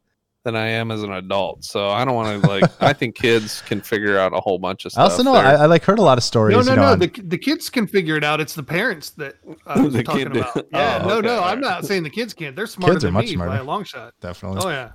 than 0.46 0.56
I 0.56 0.68
am 0.68 0.92
as 0.92 1.02
an 1.04 1.12
adult. 1.12 1.66
So 1.66 1.90
I 1.90 2.06
don't 2.06 2.14
want 2.14 2.42
to 2.42 2.48
like. 2.48 2.64
I 2.82 2.94
think 2.94 3.16
kids 3.16 3.62
can 3.64 3.82
figure 3.82 4.18
out 4.18 4.32
a 4.32 4.40
whole 4.40 4.60
bunch 4.60 4.86
of 4.86 4.92
I 4.92 4.94
stuff. 4.94 5.12
also 5.12 5.24
know 5.24 5.34
I, 5.34 5.54
I 5.56 5.66
like 5.66 5.84
heard 5.84 5.98
a 6.00 6.04
lot 6.04 6.18
of 6.20 6.24
stories. 6.24 6.56
No, 6.56 6.62
no, 6.62 6.70
you 6.70 6.76
know, 6.78 6.82
no. 6.84 6.92
on- 6.94 7.00
The, 7.00 7.08
the 7.26 7.38
kids 7.38 7.70
can 7.70 7.86
figure 7.88 8.16
it 8.16 8.24
out. 8.24 8.40
It's 8.40 8.54
the 8.56 8.64
parents 8.64 9.10
that 9.18 9.36
I 9.66 9.82
was 9.82 9.94
The 9.94 10.04
talking 10.04 10.28
about. 10.28 10.56
Yeah, 10.72 11.00
Oh, 11.04 11.08
no, 11.08 11.14
okay, 11.18 11.28
no. 11.28 11.44
I'm 11.44 11.60
not 11.60 11.84
saying 11.86 12.04
the 12.04 12.10
kids 12.12 12.34
can't. 12.34 12.56
They're 12.56 12.66
smarter 12.68 12.94
Kids 12.94 13.04
are 13.04 13.08
than 13.08 13.14
much 13.16 13.26
me 13.26 13.34
smarter. 13.34 13.50
by 13.52 13.58
a 13.58 13.64
long 13.64 13.84
shot. 13.84 14.14
definitely. 14.22 14.62
Oh 14.64 14.70
yeah. 14.70 14.92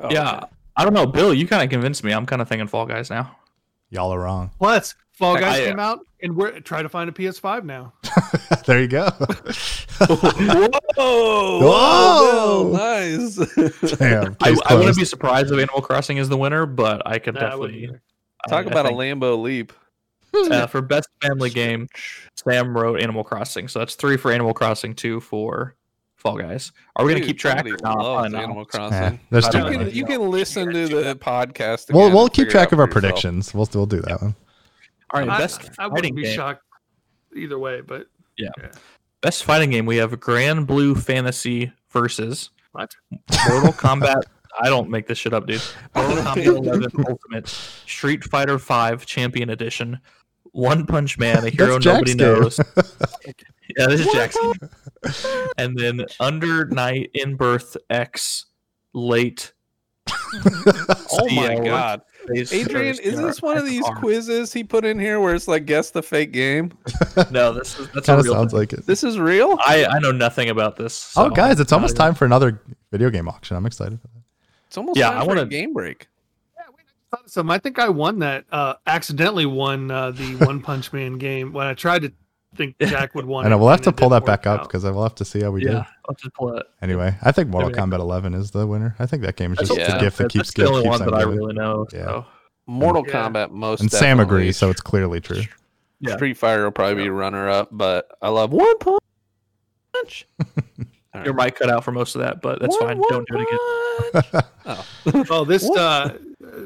Oh, 0.00 0.08
yeah, 0.10 0.36
okay. 0.38 0.46
I 0.76 0.84
don't 0.84 0.94
know, 0.94 1.06
Bill. 1.06 1.34
You 1.34 1.46
kind 1.46 1.62
of 1.62 1.70
convinced 1.70 2.04
me. 2.04 2.12
I'm 2.12 2.26
kind 2.26 2.40
of 2.42 2.48
thinking 2.48 2.68
Fall 2.68 2.86
Guys 2.86 3.10
now. 3.10 3.36
Y'all 3.90 4.12
are 4.12 4.20
wrong. 4.20 4.50
Plus, 4.58 4.94
Fall 5.12 5.36
Guys 5.36 5.60
I- 5.60 5.64
came 5.66 5.78
out, 5.80 6.00
and 6.22 6.36
we're 6.36 6.60
trying 6.60 6.84
to 6.84 6.88
find 6.88 7.08
a 7.08 7.12
PS5 7.12 7.64
now. 7.64 7.92
there 8.66 8.80
you 8.80 8.88
go. 8.88 9.08
Whoa! 10.96 11.60
Whoa! 11.60 12.64
Bill, 12.64 12.72
nice. 12.72 13.36
Damn. 13.98 14.36
I, 14.42 14.56
I 14.66 14.74
wouldn't 14.74 14.96
be 14.96 15.04
surprised 15.04 15.52
if 15.52 15.58
Animal 15.58 15.80
Crossing 15.82 16.18
is 16.18 16.28
the 16.28 16.36
winner, 16.36 16.66
but 16.66 17.02
I 17.06 17.18
could 17.18 17.34
Nah, 17.34 17.40
definitely 17.40 17.84
either. 17.84 18.02
Talk 18.48 18.66
I- 18.66 18.68
I 18.68 18.70
about 18.72 18.86
a 18.86 18.90
Lambo 18.90 19.40
leap. 19.40 19.72
uh, 20.34 20.66
for 20.66 20.82
best 20.82 21.08
family 21.22 21.50
game. 21.50 21.88
Sam 22.36 22.76
wrote 22.76 23.00
Animal 23.00 23.24
Crossing, 23.24 23.66
so 23.68 23.78
that's 23.78 23.94
three 23.94 24.16
for 24.16 24.30
Animal 24.30 24.54
Crossing, 24.54 24.94
two 24.94 25.20
for 25.20 25.74
Fall 26.18 26.36
Guys. 26.36 26.72
Are 26.96 27.04
we 27.04 27.14
gonna 27.14 27.24
keep 27.24 27.38
track? 27.38 27.58
somebody 27.58 27.72
Or 27.72 27.78
not? 27.82 27.98
loves 27.98 28.34
Animal 28.34 28.58
Yeah, 28.58 28.64
Crossing. 28.64 29.20
there's 29.30 29.48
too 29.48 29.58
You 29.58 29.64
can, 29.64 29.78
many. 29.78 29.90
you 29.92 30.04
can 30.04 30.30
listen 30.30 30.72
to 30.72 30.88
the 30.88 31.16
podcast. 31.16 31.92
We'll 31.94 32.10
we'll 32.10 32.28
keep 32.28 32.48
track 32.48 32.72
of 32.72 32.78
our 32.80 32.86
yourself. 32.86 33.02
predictions. 33.02 33.54
We'll 33.54 33.68
we'll 33.72 33.86
do 33.86 34.00
that 34.02 34.20
one. 34.20 34.34
All 35.10 35.20
right, 35.20 35.28
I, 35.28 35.38
best 35.38 35.60
I 35.78 35.88
fighting 35.88 35.92
wouldn't 35.94 36.16
be 36.16 36.22
game. 36.24 36.34
shocked 36.34 36.62
either 37.34 37.58
way, 37.58 37.80
but 37.80 38.06
Yeah. 38.36 38.48
Best 39.20 39.44
fighting 39.44 39.70
game. 39.70 39.86
We 39.86 39.96
have 39.96 40.12
Granblue 40.20 41.00
Fantasy 41.02 41.72
versus 41.90 42.50
What? 42.72 42.94
Mortal 43.48 43.72
Kombat. 43.72 44.22
I 44.60 44.68
don't 44.68 44.90
make 44.90 45.06
this 45.06 45.18
shit 45.18 45.32
up, 45.32 45.46
dude. 45.46 45.62
Mortal 45.94 46.16
Kombat 46.16 46.44
11 46.46 46.90
Ultimate, 47.08 47.48
Street 47.48 48.24
Fighter 48.24 48.58
5 48.58 49.06
Champion 49.06 49.50
Edition, 49.50 50.00
One 50.52 50.84
Punch 50.86 51.16
Man, 51.18 51.44
a 51.44 51.48
hero 51.50 51.78
nobody 51.78 52.14
game. 52.14 52.40
knows. 52.40 52.60
Yeah, 53.76 53.86
this 53.86 54.00
is 54.00 54.12
Jackson. 54.12 54.52
and 55.58 55.76
then 55.78 56.04
Under 56.20 56.66
Night 56.66 57.10
in 57.14 57.36
Birth 57.36 57.76
X 57.90 58.46
Late. 58.94 59.52
Oh 61.10 61.26
my 61.30 61.54
CL 61.56 61.64
god. 61.64 62.02
Adrian, 62.34 62.66
First 62.94 63.00
is 63.00 63.18
this 63.18 63.40
one 63.40 63.56
of 63.56 63.64
these 63.64 63.84
quizzes 63.96 64.52
he 64.52 64.62
put 64.62 64.84
in 64.84 64.98
here 64.98 65.20
where 65.20 65.34
it's 65.34 65.48
like 65.48 65.64
guess 65.64 65.90
the 65.90 66.02
fake 66.02 66.32
game? 66.32 66.70
No, 67.30 67.52
this 67.52 67.78
is 67.78 67.88
that's 67.92 68.06
Kind 68.06 68.18
a 68.18 68.20
of 68.20 68.24
real 68.24 68.34
sounds 68.34 68.52
thing. 68.52 68.60
like 68.60 68.72
it. 68.74 68.86
This 68.86 69.02
is 69.02 69.18
real? 69.18 69.56
I 69.64 69.86
I 69.86 69.98
know 70.00 70.12
nothing 70.12 70.50
about 70.50 70.76
this. 70.76 71.14
oh, 71.16 71.30
guys, 71.30 71.58
it's 71.60 71.72
almost 71.72 71.96
time 71.96 72.14
for 72.14 72.26
another 72.26 72.60
video 72.92 73.08
game 73.10 73.26
auction. 73.28 73.56
I'm 73.56 73.66
excited. 73.66 73.98
It's 74.66 74.76
almost 74.76 74.98
Yeah, 74.98 75.08
time 75.10 75.16
I 75.16 75.24
for 75.24 75.24
a 75.32 75.34
wanna- 75.36 75.46
game 75.46 75.72
break. 75.72 76.06
thought 77.10 77.24
of 77.24 77.30
something. 77.30 77.50
I 77.50 77.58
think 77.58 77.78
I 77.78 77.88
won 77.88 78.18
that. 78.18 78.44
Uh, 78.52 78.74
accidentally 78.86 79.46
won 79.46 79.90
uh, 79.90 80.10
the 80.10 80.36
One 80.44 80.60
Punch 80.60 80.92
Man 80.92 81.16
game 81.18 81.52
when 81.54 81.66
I 81.66 81.72
tried 81.74 82.02
to 82.02 82.12
think 82.56 82.76
Jack 82.80 83.14
would 83.14 83.26
win. 83.26 83.44
I 83.46 83.48
know 83.50 83.58
we'll 83.58 83.68
have 83.68 83.82
to 83.82 83.92
pull 83.92 84.08
that 84.10 84.24
back 84.24 84.46
work 84.46 84.60
up 84.60 84.62
because 84.62 84.84
I 84.84 84.90
will 84.90 85.02
have 85.02 85.14
to 85.16 85.24
see 85.24 85.42
how 85.42 85.50
we 85.50 85.64
Yeah, 85.64 85.70
did. 85.72 85.82
let's 86.08 86.22
just 86.22 86.34
pull 86.34 86.56
it. 86.56 86.66
Anyway, 86.82 87.14
I 87.22 87.32
think 87.32 87.48
Mortal 87.48 87.70
Maybe. 87.70 87.80
Kombat 87.80 87.98
11 88.00 88.34
is 88.34 88.50
the 88.52 88.66
winner. 88.66 88.96
I 88.98 89.06
think 89.06 89.22
that 89.22 89.36
game 89.36 89.52
is 89.52 89.58
just 89.58 89.76
Yeah. 89.76 89.96
a 89.96 90.00
gift 90.00 90.18
that 90.18 90.24
That's 90.32 90.50
keeps, 90.50 90.54
the 90.54 90.66
only 90.66 90.88
one 90.88 91.00
that 91.00 91.14
I 91.14 91.22
really 91.22 91.54
know. 91.54 91.86
Yeah. 91.92 92.04
So. 92.06 92.26
Mortal 92.66 93.04
Yeah. 93.06 93.28
Kombat 93.28 93.50
most 93.50 93.80
And 93.80 93.90
Sam 93.90 94.20
agrees, 94.20 94.56
so 94.56 94.70
it's 94.70 94.80
clearly 94.80 95.20
true. 95.20 95.42
Yeah. 96.00 96.16
Street 96.16 96.36
Fighter 96.36 96.64
will 96.64 96.70
probably 96.70 97.02
be 97.02 97.08
runner 97.10 97.48
up, 97.48 97.68
but 97.72 98.08
I 98.22 98.28
love 98.28 98.52
One 98.52 98.78
Punch. 98.78 100.26
All 101.14 101.24
Your 101.24 101.34
mic 101.34 101.56
cut 101.56 101.70
out 101.70 101.82
for 101.84 101.92
most 101.92 102.14
of 102.14 102.20
that, 102.20 102.40
but 102.40 102.60
that's 102.60 102.78
One- 102.80 102.88
fine. 102.88 102.98
One 102.98 103.08
Don't 103.10 103.28
do 103.28 103.38
it 103.38 104.22
again. 104.22 104.32
Punch. 104.32 104.44
oh. 104.66 105.24
Oh, 105.30 105.44
this 105.44 105.68
uh, 105.70 106.16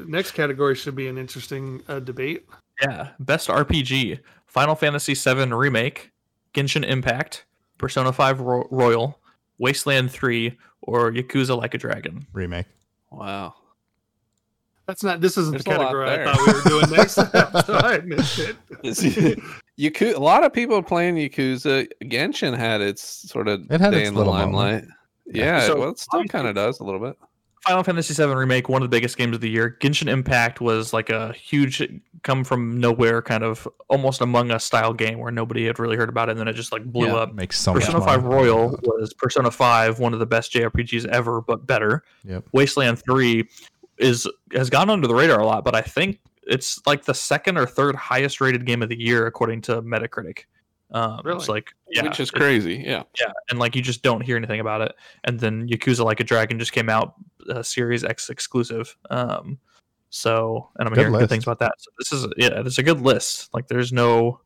next 0.05 0.31
category 0.31 0.75
should 0.75 0.95
be 0.95 1.07
an 1.07 1.17
interesting 1.17 1.81
uh, 1.87 1.99
debate. 1.99 2.45
Yeah, 2.81 3.09
best 3.19 3.47
RPG: 3.49 4.19
Final 4.53 4.75
Fantasy 4.75 5.13
VII 5.15 5.51
Remake, 5.51 6.11
Genshin 6.53 6.85
Impact, 6.87 7.45
Persona 7.79 8.13
5 8.13 8.39
Ro- 8.39 8.67
Royal, 8.71 9.19
Wasteland 9.57 10.11
3, 10.11 10.57
or 10.83 11.11
Yakuza 11.11 11.57
Like 11.57 11.73
a 11.73 11.77
Dragon. 11.79 12.25
Remake. 12.33 12.67
Wow. 13.11 13.55
That's 14.85 15.01
not. 15.03 15.21
This 15.21 15.37
isn't 15.37 15.51
There's 15.53 15.63
the 15.63 15.71
a 15.71 15.77
category 15.77 16.09
I 16.09 16.15
there. 16.17 16.25
thought 16.33 16.47
we 16.47 16.53
were 16.53 16.79
doing 16.81 16.91
next. 16.97 17.13
so 17.65 17.73
I 17.75 17.99
missed 18.01 18.39
it. 18.39 18.57
Yaku- 19.79 20.13
a 20.15 20.19
lot 20.19 20.43
of 20.43 20.53
people 20.53 20.83
playing 20.83 21.15
Yakuza. 21.15 21.87
Genshin 22.03 22.55
had 22.55 22.81
its 22.81 23.01
sort 23.29 23.47
of 23.47 23.61
It 23.71 23.79
had 23.81 23.91
day 23.91 24.01
its 24.01 24.09
in 24.09 24.13
the 24.13 24.19
little 24.19 24.33
moment. 24.33 24.53
limelight. 24.55 24.83
Yeah, 25.25 25.65
So, 25.65 25.79
well, 25.79 25.89
it 25.91 25.99
still 25.99 26.25
kind 26.25 26.47
of 26.47 26.55
does 26.55 26.79
a 26.81 26.83
little 26.83 26.99
bit. 26.99 27.17
Final 27.67 27.83
Fantasy 27.83 28.13
VII 28.13 28.33
Remake, 28.33 28.67
one 28.67 28.81
of 28.81 28.89
the 28.89 28.95
biggest 28.95 29.17
games 29.17 29.35
of 29.35 29.41
the 29.41 29.49
year. 29.49 29.77
Genshin 29.79 30.09
Impact 30.09 30.59
was 30.59 30.91
like 30.91 31.09
a 31.09 31.31
huge, 31.33 31.81
come 32.23 32.43
from 32.43 32.77
nowhere 32.79 33.21
kind 33.21 33.43
of 33.43 33.67
almost 33.87 34.19
Among 34.21 34.51
Us 34.51 34.65
style 34.65 34.93
game 34.93 35.17
where 35.19 35.31
nobody 35.31 35.65
had 35.65 35.79
really 35.79 35.95
heard 35.95 36.09
about 36.09 36.27
it, 36.27 36.31
and 36.33 36.39
then 36.39 36.47
it 36.49 36.53
just 36.53 36.71
like 36.73 36.83
blew 36.83 37.07
Yeah. 37.07 37.15
up. 37.15 37.33
Makes 37.33 37.59
so 37.59 37.73
much 37.73 37.85
Persona 37.85 37.99
money. 37.99 38.11
5 38.11 38.23
Royal 38.25 38.79
was 38.83 39.13
Persona 39.13 39.49
5, 39.49 39.99
one 39.99 40.13
of 40.13 40.19
the 40.19 40.25
best 40.25 40.51
JRPGs 40.51 41.05
ever, 41.07 41.41
but 41.41 41.65
better. 41.65 42.03
Yep. 42.25 42.45
Wasteland 42.51 43.01
3 43.03 43.47
is 43.97 44.27
has 44.53 44.69
gone 44.69 44.89
under 44.89 45.07
the 45.07 45.15
radar 45.15 45.39
a 45.39 45.45
lot, 45.45 45.63
but 45.63 45.75
I 45.75 45.81
think 45.81 46.19
it's 46.45 46.85
like 46.85 47.05
the 47.05 47.13
second 47.13 47.57
or 47.57 47.65
third 47.65 47.95
highest 47.95 48.41
rated 48.41 48.65
game 48.65 48.81
of 48.83 48.89
the 48.89 48.99
year 48.99 49.25
according 49.27 49.61
to 49.61 49.81
Metacritic. 49.81 50.39
Um, 50.91 51.21
Really? 51.23 51.37
It's 51.39 51.49
like 51.49 51.73
yeah, 51.89 52.03
Which 52.03 52.19
is 52.19 52.29
crazy. 52.29 52.83
Yeah. 52.85 53.03
yeah, 53.19 53.31
and 53.49 53.57
like 53.59 53.75
you 53.75 53.81
just 53.81 54.03
don't 54.03 54.21
hear 54.21 54.37
anything 54.37 54.59
about 54.59 54.81
it. 54.81 54.93
And 55.23 55.39
then 55.39 55.67
Yakuza 55.67 56.05
Like 56.05 56.19
a 56.19 56.23
Dragon 56.23 56.59
just 56.59 56.71
came 56.71 56.89
out, 56.89 57.15
uh, 57.49 57.63
Series 57.63 58.03
X 58.03 58.29
exclusive. 58.29 58.95
Um, 59.09 59.57
so 60.09 60.69
and 60.77 60.87
I'm 60.87 60.93
Good 60.93 60.99
hearing 61.01 61.13
good 61.17 61.29
things 61.29 61.43
about 61.45 61.59
that. 61.59 61.73
So 61.79 61.89
this 61.97 62.11
is 62.13 62.27
yeah, 62.37 62.61
it's 62.65 62.77
a 62.77 62.83
good 62.83 63.01
list. 63.01 63.51
Like 63.53 63.67
there's 63.67 63.91
no, 63.91 64.39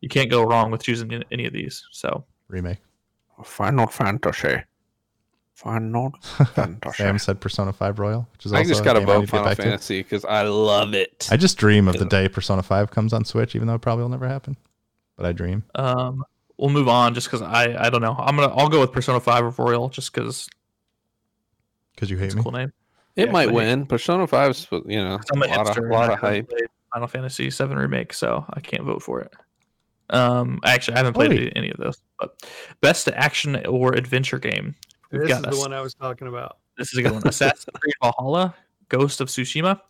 you 0.00 0.08
can't 0.08 0.30
go 0.30 0.42
wrong 0.42 0.70
with 0.72 0.82
choosing 0.82 1.12
any- 1.12 1.26
any 1.30 1.46
of 1.46 1.52
these. 1.52 1.86
So 1.92 2.24
Remake. 2.48 2.78
Final 3.44 3.86
Fantasy. 3.86 4.62
Final 5.54 6.12
Fantasy. 6.54 6.96
Sam 6.96 7.18
said 7.18 7.40
Persona 7.40 7.72
5 7.72 7.98
Royal, 7.98 8.26
which 8.32 8.46
is 8.46 8.52
I 8.52 8.58
also 8.58 8.68
just 8.70 8.82
got 8.84 8.94
to 8.94 9.00
game 9.00 9.08
I 9.08 9.12
vote 9.12 9.20
need 9.20 9.26
to 9.26 9.32
get 9.32 9.38
Final 9.38 9.50
back 9.50 9.56
to. 9.58 9.62
Fantasy 9.62 10.02
because 10.02 10.24
I 10.24 10.42
love 10.42 10.94
it. 10.94 11.28
I 11.30 11.36
just 11.36 11.58
dream 11.58 11.86
of 11.86 11.98
the 11.98 12.06
day 12.06 12.28
Persona 12.28 12.62
5 12.62 12.90
comes 12.90 13.12
on 13.12 13.24
Switch, 13.24 13.54
even 13.54 13.68
though 13.68 13.74
it 13.74 13.80
probably 13.82 14.02
will 14.02 14.08
never 14.10 14.26
happen. 14.26 14.56
But 15.20 15.28
I 15.28 15.32
dream. 15.32 15.62
um, 15.74 16.24
we'll 16.56 16.70
move 16.70 16.88
on 16.88 17.12
just 17.14 17.26
because 17.26 17.42
I 17.42 17.76
I 17.78 17.90
don't 17.90 18.00
know. 18.00 18.14
I'm 18.18 18.36
gonna 18.36 18.54
I'll 18.54 18.70
go 18.70 18.80
with 18.80 18.90
Persona 18.90 19.20
Five 19.20 19.58
Royal 19.58 19.90
just 19.90 20.12
because 20.14 20.48
Because 21.94 22.10
you 22.10 22.16
hate 22.16 22.26
it's 22.26 22.34
a 22.34 22.36
me. 22.38 22.42
cool 22.42 22.52
name. 22.52 22.72
it 23.16 23.26
yeah, 23.26 23.32
might 23.32 23.46
but- 23.46 23.54
win. 23.54 23.84
Persona 23.86 24.26
5's, 24.26 24.66
you 24.86 24.96
know, 25.02 25.18
I'm 25.32 25.42
a 25.42 25.46
a 25.46 25.48
lot 25.48 25.68
of, 25.68 25.76
hipster. 25.76 25.90
lot 25.92 26.10
of 26.10 26.18
hype. 26.18 26.50
Final 26.92 27.06
Fantasy 27.08 27.50
VII 27.50 27.64
remake, 27.74 28.12
so 28.14 28.44
I 28.54 28.60
can't 28.60 28.82
vote 28.84 29.02
for 29.02 29.20
it. 29.20 29.32
Um, 30.08 30.58
actually, 30.64 30.94
I 30.94 30.98
haven't 30.98 31.12
played 31.12 31.30
Oi. 31.32 31.36
any- 31.36 31.56
any 31.56 31.70
of 31.70 31.76
those. 31.76 31.98
But 32.18 32.42
best 32.80 33.08
action 33.08 33.64
or 33.66 33.92
adventure 33.94 34.38
game. 34.38 34.74
We've 35.12 35.20
This 35.22 35.30
is 35.36 35.40
got 35.42 35.50
the 35.52 35.58
one 35.58 35.72
I 35.74 35.80
was 35.82 35.94
talking 35.94 36.28
about. 36.28 36.56
This 36.78 36.92
is 36.92 36.98
a 36.98 37.02
good 37.02 37.12
one. 37.12 37.22
Assassin's 37.28 37.66
Creed 37.74 37.94
Valhalla, 38.02 38.54
Ghost 38.88 39.20
of 39.20 39.28
Tsushima, 39.28 39.80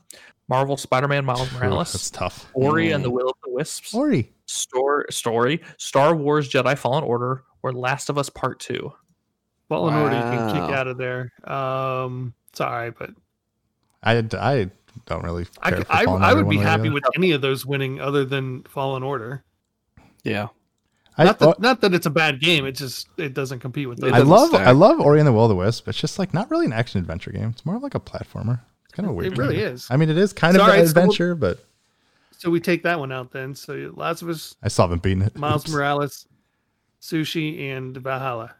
Marvel 0.48 0.76
Spider-Man 0.76 1.24
Miles 1.24 1.52
Ooh, 1.54 1.58
Morales, 1.58 1.92
that's 1.92 2.10
tough. 2.10 2.50
Ori 2.54 2.90
and 2.90 3.04
the 3.04 3.08
Mm. 3.10 3.14
Will 3.14 3.28
of 3.30 3.36
the 3.44 3.50
Wisps, 3.52 3.94
Ori. 3.94 4.32
Stor- 4.50 5.06
Story, 5.10 5.60
Star 5.78 6.14
Wars 6.14 6.48
Jedi 6.48 6.76
Fallen 6.76 7.04
Order, 7.04 7.44
or 7.62 7.72
Last 7.72 8.08
of 8.10 8.18
Us 8.18 8.28
Part 8.28 8.58
Two. 8.60 8.92
Fallen 9.68 9.94
Order 9.94 10.16
you 10.16 10.22
can 10.22 10.52
kick 10.52 10.76
out 10.76 10.86
of 10.88 10.98
there. 10.98 11.32
Um, 11.44 12.34
sorry, 12.52 12.90
but 12.90 13.10
I, 14.02 14.16
I 14.32 14.70
don't 15.06 15.22
really 15.22 15.46
I, 15.62 15.70
care 15.70 15.78
c- 15.78 15.84
for 15.84 15.92
I, 15.92 16.02
I 16.04 16.34
would 16.34 16.48
be 16.48 16.56
one 16.56 16.56
way 16.56 16.62
or 16.62 16.64
the 16.64 16.70
happy 16.70 16.88
with 16.90 17.04
any 17.16 17.30
of 17.32 17.40
those 17.40 17.64
winning 17.64 18.00
other 18.00 18.24
than 18.24 18.62
Fallen 18.64 19.02
Order. 19.04 19.44
Yeah. 20.24 20.48
I, 21.16 21.24
not 21.24 21.38
that 21.38 21.46
well, 21.46 21.54
not 21.58 21.80
that 21.82 21.92
it's 21.94 22.06
a 22.06 22.10
bad 22.10 22.40
game. 22.40 22.64
It 22.66 22.72
just 22.72 23.08
it 23.18 23.34
doesn't 23.34 23.60
compete 23.60 23.88
with 23.88 23.98
It 23.98 24.02
those. 24.02 24.12
I 24.12 24.18
love 24.20 24.48
stack. 24.48 24.66
I 24.66 24.70
love 24.70 24.98
Ori 25.00 25.18
and 25.20 25.26
the 25.28 25.32
Will 25.32 25.44
of 25.44 25.48
the 25.50 25.54
Wisp. 25.54 25.86
It's 25.86 25.98
just 25.98 26.18
like 26.18 26.32
not 26.34 26.50
really 26.50 26.66
an 26.66 26.72
action 26.72 26.98
adventure 26.98 27.30
game. 27.30 27.50
It's 27.50 27.64
more 27.66 27.76
of 27.76 27.82
like 27.82 27.94
a 27.94 28.00
platformer. 28.00 28.60
It's 28.86 28.94
kind 28.94 29.08
of 29.08 29.14
weird. 29.14 29.32
It 29.34 29.38
really 29.38 29.58
is. 29.58 29.86
I 29.90 29.96
mean, 29.96 30.08
it 30.08 30.16
is 30.18 30.32
kind 30.32 30.56
It's 30.56 30.62
of 30.62 30.68
an 30.68 30.74
right, 30.78 30.86
so 30.88 30.94
we'll- 30.94 31.04
adventure, 31.04 31.34
but 31.34 31.64
So 32.40 32.48
we 32.48 32.58
take 32.58 32.82
that 32.84 32.98
one 32.98 33.12
out 33.12 33.32
then. 33.32 33.54
So 33.54 33.92
Last 33.94 34.22
of 34.22 34.30
Us, 34.30 34.56
I 34.62 34.68
still 34.68 34.84
haven't 34.84 35.02
beaten 35.02 35.20
it. 35.20 35.36
Miles 35.36 35.64
Oops. 35.64 35.74
Morales, 35.74 36.26
Sushi, 36.98 37.70
and 37.70 37.94
Valhalla. 37.98 38.54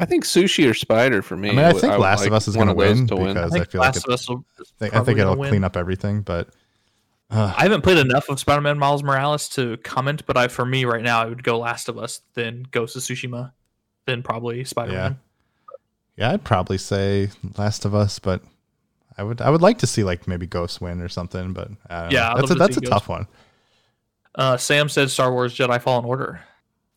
I 0.00 0.06
think 0.06 0.24
Sushi 0.24 0.68
or 0.70 0.72
Spider 0.72 1.20
for 1.20 1.36
me. 1.36 1.50
I 1.50 1.52
mean, 1.52 1.64
I 1.66 1.72
think 1.72 1.82
would 1.82 2.00
Last 2.00 2.20
of 2.20 2.28
like 2.28 2.36
Us 2.38 2.48
is 2.48 2.56
going 2.56 2.68
to 2.68 2.74
win 2.74 3.04
because 3.04 3.36
I 3.36 3.44
I, 3.44 3.48
think 3.50 3.70
feel 3.70 3.82
like 3.82 3.88
Last 3.88 3.96
it, 3.98 4.08
of 4.08 4.14
Us 4.14 4.26
will. 4.26 4.42
I 4.58 4.62
think, 4.78 4.94
I 4.94 5.04
think 5.04 5.18
it'll 5.18 5.36
win. 5.36 5.50
clean 5.50 5.64
up 5.64 5.76
everything. 5.76 6.22
But 6.22 6.48
uh, 7.30 7.52
I 7.54 7.64
haven't 7.64 7.82
played 7.82 7.98
enough 7.98 8.30
of 8.30 8.40
Spider-Man 8.40 8.78
Miles 8.78 9.02
Morales 9.02 9.50
to 9.50 9.76
comment, 9.78 10.24
but 10.24 10.38
I 10.38 10.48
for 10.48 10.64
me 10.64 10.86
right 10.86 11.02
now 11.02 11.20
I 11.20 11.26
would 11.26 11.42
go 11.42 11.58
Last 11.58 11.90
of 11.90 11.98
Us, 11.98 12.22
then 12.32 12.66
Ghost 12.70 12.96
of 12.96 13.02
Tsushima, 13.02 13.52
then 14.06 14.22
probably 14.22 14.64
Spider-Man. 14.64 15.18
yeah, 16.16 16.32
I'd 16.32 16.42
probably 16.42 16.78
say 16.78 17.28
Last 17.58 17.84
of 17.84 17.94
Us, 17.94 18.18
but 18.18 18.40
I 19.18 19.22
would 19.22 19.40
I 19.40 19.50
would 19.50 19.62
like 19.62 19.78
to 19.78 19.86
see 19.86 20.04
like 20.04 20.28
maybe 20.28 20.46
Ghost 20.46 20.80
win 20.80 21.00
or 21.00 21.08
something. 21.08 21.52
But 21.52 21.70
I 21.88 22.02
don't 22.02 22.10
Yeah, 22.12 22.28
know. 22.30 22.34
That's 22.36 22.50
a, 22.50 22.54
to 22.54 22.58
that's 22.58 22.76
a 22.76 22.80
Ghost 22.80 22.92
tough 22.92 23.08
one. 23.08 23.26
Uh, 24.34 24.56
Sam 24.56 24.88
said 24.88 25.10
Star 25.10 25.32
Wars 25.32 25.54
Jedi 25.56 25.80
Fallen 25.80 26.04
Order. 26.04 26.40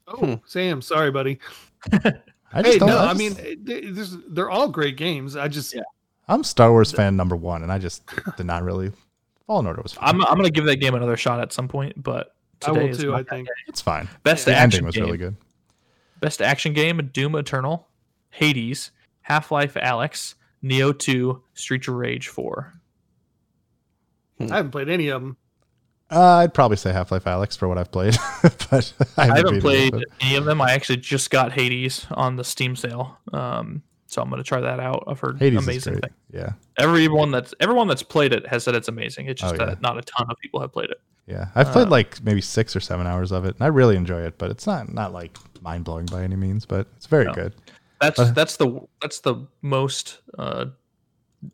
Oh. 0.08 0.40
Sam, 0.46 0.82
sorry, 0.82 1.12
buddy. 1.12 1.40
I 1.94 2.00
just 2.02 2.74
Hey, 2.74 2.78
don't, 2.80 2.90
no, 2.90 2.98
I 2.98 3.12
I 3.12 3.14
mean, 3.14 3.36
it- 3.40 3.60
it- 3.70 4.36
they're 4.36 4.50
all 4.50 4.68
great 4.70 4.98
games. 4.98 5.36
I 5.36 5.48
just 5.48 5.74
Yeah. 5.74 5.84
I'm 6.28 6.44
Star 6.44 6.72
Wars 6.72 6.92
fan 6.92 7.16
number 7.16 7.36
one, 7.36 7.64
and 7.64 7.72
I 7.72 7.78
just 7.80 8.04
did 8.38 8.46
not 8.46 8.64
really. 8.64 8.92
Fallen 9.48 9.66
Order 9.66 9.82
was 9.82 9.94
fun. 9.94 10.04
I'm 10.08 10.22
I'm 10.26 10.36
gonna 10.36 10.50
give 10.52 10.66
that 10.66 10.78
game 10.78 10.94
another 10.96 11.18
shot 11.18 11.40
at 11.40 11.52
some 11.54 11.68
point, 11.68 12.02
but 12.04 12.36
I 12.68 12.72
will 12.72 12.82
is 12.88 12.98
too. 13.00 13.16
I 13.16 13.24
think. 13.24 13.48
day. 13.48 13.54
it's 13.68 13.82
fine. 13.82 14.08
Best 14.24 14.46
The 14.46 14.52
action 14.54 14.64
ending 14.80 14.86
was 14.86 14.96
game. 14.96 15.06
really 15.06 15.18
good. 15.18 15.36
Best 16.20 16.42
action 16.42 16.74
game: 16.74 17.10
Doom 17.14 17.36
Eternal, 17.36 17.88
Hades, 18.32 18.92
Half 19.22 19.52
Life 19.52 19.74
Alyx, 19.76 20.36
Nioh 20.64 20.98
2, 20.98 21.42
Street 21.54 21.88
of 21.88 21.96
Rage 21.96 22.28
4. 22.28 22.74
I 24.42 24.46
haven't 24.56 24.72
played 24.72 24.90
any 24.90 25.10
of 25.10 25.22
them. 25.22 25.38
Uh, 26.12 26.38
I'd 26.38 26.54
probably 26.54 26.78
say 26.78 26.92
Half 26.92 27.12
Life 27.12 27.26
Alyx 27.26 27.58
for 27.58 27.68
what 27.68 27.78
I've 27.78 27.92
played, 27.92 28.18
but 28.42 28.94
I 29.18 29.24
I 29.24 29.26
haven't, 29.28 29.46
haven't 29.46 29.62
played 29.62 29.94
it, 29.94 30.06
any 30.22 30.36
of 30.38 30.46
them. 30.46 30.60
I 30.62 30.72
actually 30.72 30.98
just 30.98 31.30
got 31.30 31.52
Hades 31.52 32.08
on 32.12 32.36
the 32.36 32.44
Steam 32.44 32.76
sale, 32.76 33.18
um, 33.32 33.84
so 34.08 34.22
I'm 34.22 34.30
gonna 34.32 34.42
try 34.44 34.60
that 34.60 34.80
out. 34.80 35.04
I've 35.08 35.20
heard 35.20 35.38
Hades 35.38 35.62
amazing 35.64 35.94
great. 35.94 36.04
things. 36.06 36.16
Yeah, 36.34 36.54
Everyone 36.78 37.30
that's 37.30 37.54
everyone 37.60 37.88
that's 37.88 38.02
played 38.02 38.34
it 38.34 38.48
has 38.48 38.64
said 38.64 38.74
it's 38.74 38.88
amazing. 38.88 39.28
It's 39.28 39.40
just 39.42 39.54
Oh, 39.54 39.58
yeah. 39.60 39.66
that 39.66 39.82
not 39.82 40.00
a 40.00 40.02
ton 40.02 40.26
of 40.32 40.38
people 40.40 40.60
have 40.62 40.72
played 40.74 40.90
it. 40.90 41.00
yeah. 41.28 41.50
I've 41.54 41.68
played 41.68 41.88
Uh, 41.88 41.92
like 41.92 42.24
maybe 42.24 42.42
six 42.42 42.76
or 42.76 42.80
seven 42.80 43.06
hours 43.06 43.32
of 43.32 43.46
it, 43.46 43.54
and 43.56 43.64
I 43.64 43.68
really 43.68 43.96
enjoy 43.96 44.22
it. 44.22 44.40
But 44.40 44.50
it's 44.50 44.66
not 44.66 44.92
not 44.92 45.14
like 45.14 45.38
mind 45.62 45.84
blowing 45.86 46.08
by 46.08 46.24
any 46.24 46.36
means, 46.38 46.66
but 46.66 46.88
it's 46.98 47.06
very 47.06 47.26
No. 47.26 47.34
good. 47.34 47.54
That's 48.02 48.20
Uh, 48.20 48.32
that's 48.32 48.58
the 48.58 48.80
that's 49.02 49.20
the 49.20 49.46
most 49.62 50.22
uh, 50.38 50.66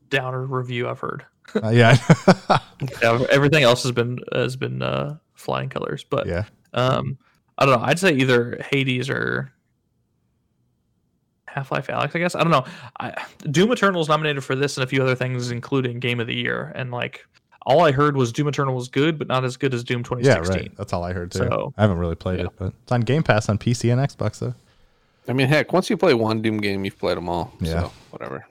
downer 0.10 0.46
review 0.46 0.88
I've 0.88 1.00
heard. 1.00 1.26
Uh, 1.64 1.70
yeah, 1.70 1.96
Yeah, 3.02 3.26
everything 3.32 3.64
else 3.64 3.84
has 3.84 3.91
been 3.91 4.20
has 4.34 4.56
been 4.56 4.82
uh, 4.82 5.18
flying 5.34 5.70
colors, 5.70 6.04
but 6.10 6.28
yeah. 6.28 6.43
um, 6.74 7.18
I 7.58 7.66
don't 7.66 7.80
know. 7.80 7.86
I'd 7.86 8.00
say 8.00 8.14
either 8.16 8.62
Hades 8.72 9.10
or 9.10 9.52
Half 11.48 11.72
Life 11.72 11.88
Alyx, 11.88 12.16
I 12.16 12.20
guess. 12.20 12.36
I 12.36 12.41
don't 12.41 12.52
know. 12.52 12.66
I, 13.00 13.26
Doom 13.52 13.72
Eternal 13.72 14.02
is 14.02 14.10
nominated 14.10 14.43
for 14.43 14.56
this 14.56 14.76
and 14.78 14.84
a 14.84 14.88
few 14.88 15.02
other 15.02 15.16
things, 15.16 15.52
including 15.52 16.00
Game 16.00 16.20
of 16.20 16.28
the 16.28 16.36
Year. 16.36 16.74
And 16.76 16.91
like, 16.91 17.26
all 17.66 17.82
I 17.86 17.91
heard 17.93 18.18
was 18.18 18.34
Doom 18.34 18.50
Eternal 18.50 18.76
was 18.76 18.89
good, 18.89 19.18
but 19.18 19.28
not 19.28 19.46
as 19.46 19.56
good 19.56 19.74
as 19.74 19.84
Doom 19.84 20.00
Yeah, 20.00 20.36
2016. 20.36 20.58
right. 20.58 20.72
That's 20.78 20.91
all 20.91 21.04
I 21.04 21.14
heard 21.14 21.32
too. 21.32 21.39
So- 21.39 21.74
I 21.78 21.82
haven't 21.84 21.98
really 22.00 22.16
played 22.16 22.39
Yeah. 22.39 22.48
it, 22.48 22.52
but 22.58 22.74
it's 22.84 22.91
on 22.91 23.02
Game 23.02 23.24
Pass 23.24 23.48
on 23.48 23.58
PC 23.58 23.91
and 23.91 24.02
Xbox 24.02 24.39
though. 24.39 24.54
I 25.28 25.34
mean, 25.34 25.48
heck, 25.48 25.74
once 25.74 25.90
you 25.90 25.98
play 25.98 26.14
one 26.14 26.42
Doom 26.42 26.58
game, 26.58 26.86
you've 26.86 26.98
played 27.00 27.18
them 27.18 27.28
all. 27.30 27.54
Yeah. 27.60 27.82
So 27.84 27.92
whatever. 28.12 28.46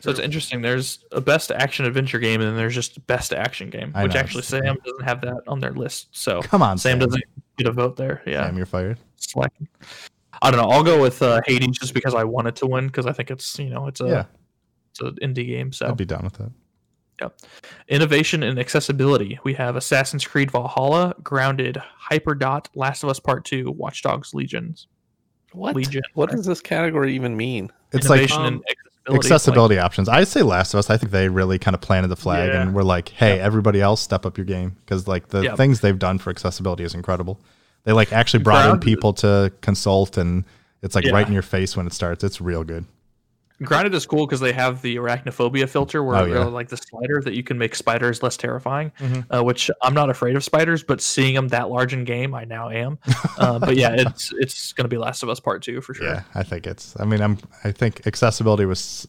So 0.00 0.10
it's 0.10 0.20
interesting. 0.20 0.60
There's 0.60 0.98
a 1.12 1.20
best 1.20 1.50
action 1.50 1.86
adventure 1.86 2.18
game, 2.18 2.40
and 2.40 2.50
then 2.50 2.56
there's 2.56 2.74
just 2.74 3.04
best 3.06 3.32
action 3.32 3.70
game, 3.70 3.92
I 3.94 4.02
which 4.04 4.14
know, 4.14 4.20
actually 4.20 4.40
it's- 4.40 4.62
Sam 4.64 4.76
doesn't 4.84 5.04
have 5.04 5.20
that 5.22 5.42
on 5.48 5.58
their 5.60 5.72
list. 5.72 6.08
So 6.12 6.42
Come 6.42 6.62
on, 6.62 6.76
Sam 6.78 7.00
Sam. 7.00 7.08
doesn't 7.08 7.24
get 7.56 7.66
a 7.66 7.72
vote 7.72 7.96
there. 7.96 8.22
Yeah, 8.26 8.44
Sam, 8.46 8.56
you're 8.56 8.66
fired. 8.66 8.98
slacking. 9.16 9.68
I 10.42 10.50
don't 10.50 10.60
know. 10.60 10.68
I'll 10.68 10.84
go 10.84 11.00
with 11.00 11.22
uh, 11.22 11.40
Hades 11.46 11.78
just 11.78 11.94
because 11.94 12.14
I 12.14 12.24
wanted 12.24 12.56
to 12.56 12.66
win 12.66 12.86
because 12.88 13.06
I 13.06 13.12
think 13.12 13.30
it's 13.30 13.58
you 13.58 13.70
know 13.70 13.86
it's 13.86 14.02
a 14.02 14.06
Yeah. 14.06 14.24
it's 14.90 15.00
an 15.00 15.16
indie 15.22 15.46
game. 15.46 15.72
So 15.72 15.88
I'd 15.88 15.96
be 15.96 16.04
down 16.04 16.24
with 16.24 16.34
that. 16.34 16.52
Yep. 17.22 17.40
Innovation 17.88 18.42
and 18.42 18.58
accessibility. 18.58 19.38
We 19.42 19.54
have 19.54 19.74
Assassin's 19.76 20.26
Creed 20.26 20.50
Valhalla, 20.50 21.14
Grounded, 21.22 21.78
Hyperdot, 22.10 22.66
Last 22.74 23.02
of 23.02 23.08
Us 23.08 23.18
Part 23.18 23.46
Two, 23.46 23.70
Watch 23.70 24.02
Dogs 24.02 24.34
Legions. 24.34 24.88
What? 25.56 25.74
Legion. 25.76 26.02
What 26.14 26.30
does 26.30 26.44
this 26.46 26.60
category 26.60 27.14
even 27.14 27.36
mean? 27.36 27.70
It's 27.92 28.08
like 28.08 28.18
innovation 28.20 28.40
Um, 28.42 28.46
and 28.46 28.64
accessibility. 29.08 29.26
accessibility 29.26 29.78
options. 29.78 30.08
I'd 30.08 30.28
say 30.28 30.42
Last 30.42 30.74
of 30.74 30.78
Us. 30.78 30.90
I 30.90 30.96
think 30.96 31.12
they 31.12 31.28
really 31.28 31.58
kind 31.58 31.74
of 31.74 31.80
planted 31.80 32.08
the 32.08 32.16
flag 32.16 32.50
Yeah. 32.50 32.60
and 32.62 32.74
were 32.74 32.84
like, 32.84 33.08
"Hey, 33.10 33.40
everybody 33.40 33.80
else, 33.80 34.00
step 34.00 34.26
up 34.26 34.36
your 34.36 34.44
game," 34.44 34.76
because 34.84 35.08
like 35.08 35.28
the 35.28 35.42
Yep. 35.42 35.56
things 35.56 35.80
they've 35.80 35.98
done 35.98 36.18
for 36.18 36.30
accessibility 36.30 36.84
is 36.84 36.94
incredible. 36.94 37.40
They 37.84 37.92
like 37.92 38.12
actually 38.12 38.42
brought 38.42 38.68
in 38.68 38.80
people 38.80 39.12
to 39.14 39.52
consult, 39.60 40.16
and 40.18 40.44
it's 40.82 40.94
like 40.94 41.04
Yeah. 41.04 41.12
right 41.12 41.26
in 41.26 41.32
your 41.32 41.42
face 41.42 41.76
when 41.76 41.86
it 41.86 41.92
starts. 41.92 42.22
It's 42.24 42.40
real 42.40 42.64
good. 42.64 42.84
Grounded 43.62 43.94
is 43.94 44.04
cool 44.04 44.26
because 44.26 44.40
they 44.40 44.52
have 44.52 44.82
the 44.82 44.96
arachnophobia 44.96 45.66
filter 45.68 46.04
where 46.04 46.16
Oh, 46.16 46.24
yeah. 46.26 46.44
like 46.44 46.68
the 46.68 46.76
slider 46.76 47.22
that 47.24 47.34
you 47.34 47.42
can 47.42 47.56
make 47.56 47.74
spiders 47.74 48.22
less 48.22 48.36
terrifying. 48.36 48.92
Mhm. 48.98 49.26
Uh, 49.34 49.42
which 49.42 49.70
I'm 49.82 49.94
not 49.94 50.10
afraid 50.10 50.36
of 50.36 50.44
spiders, 50.44 50.82
but 50.82 51.00
seeing 51.00 51.34
them 51.34 51.48
that 51.48 51.70
large 51.70 51.94
in 51.94 52.04
game, 52.04 52.34
I 52.34 52.44
now 52.44 52.68
am. 52.68 52.98
Uh, 53.38 53.58
but 53.58 53.76
yeah, 53.76 53.90
it's 53.98 54.32
it's 54.38 54.72
gonna 54.74 54.88
be 54.90 54.98
Last 54.98 55.22
of 55.22 55.28
Us 55.30 55.40
Part 55.40 55.62
Two 55.62 55.80
for 55.80 55.94
sure. 55.94 56.06
Yeah, 56.06 56.22
I 56.34 56.42
think 56.42 56.66
it's. 56.66 56.94
I 57.00 57.04
mean, 57.06 57.22
I'm. 57.22 57.38
I 57.64 57.72
think 57.72 58.06
accessibility 58.06 58.66
was 58.66 59.08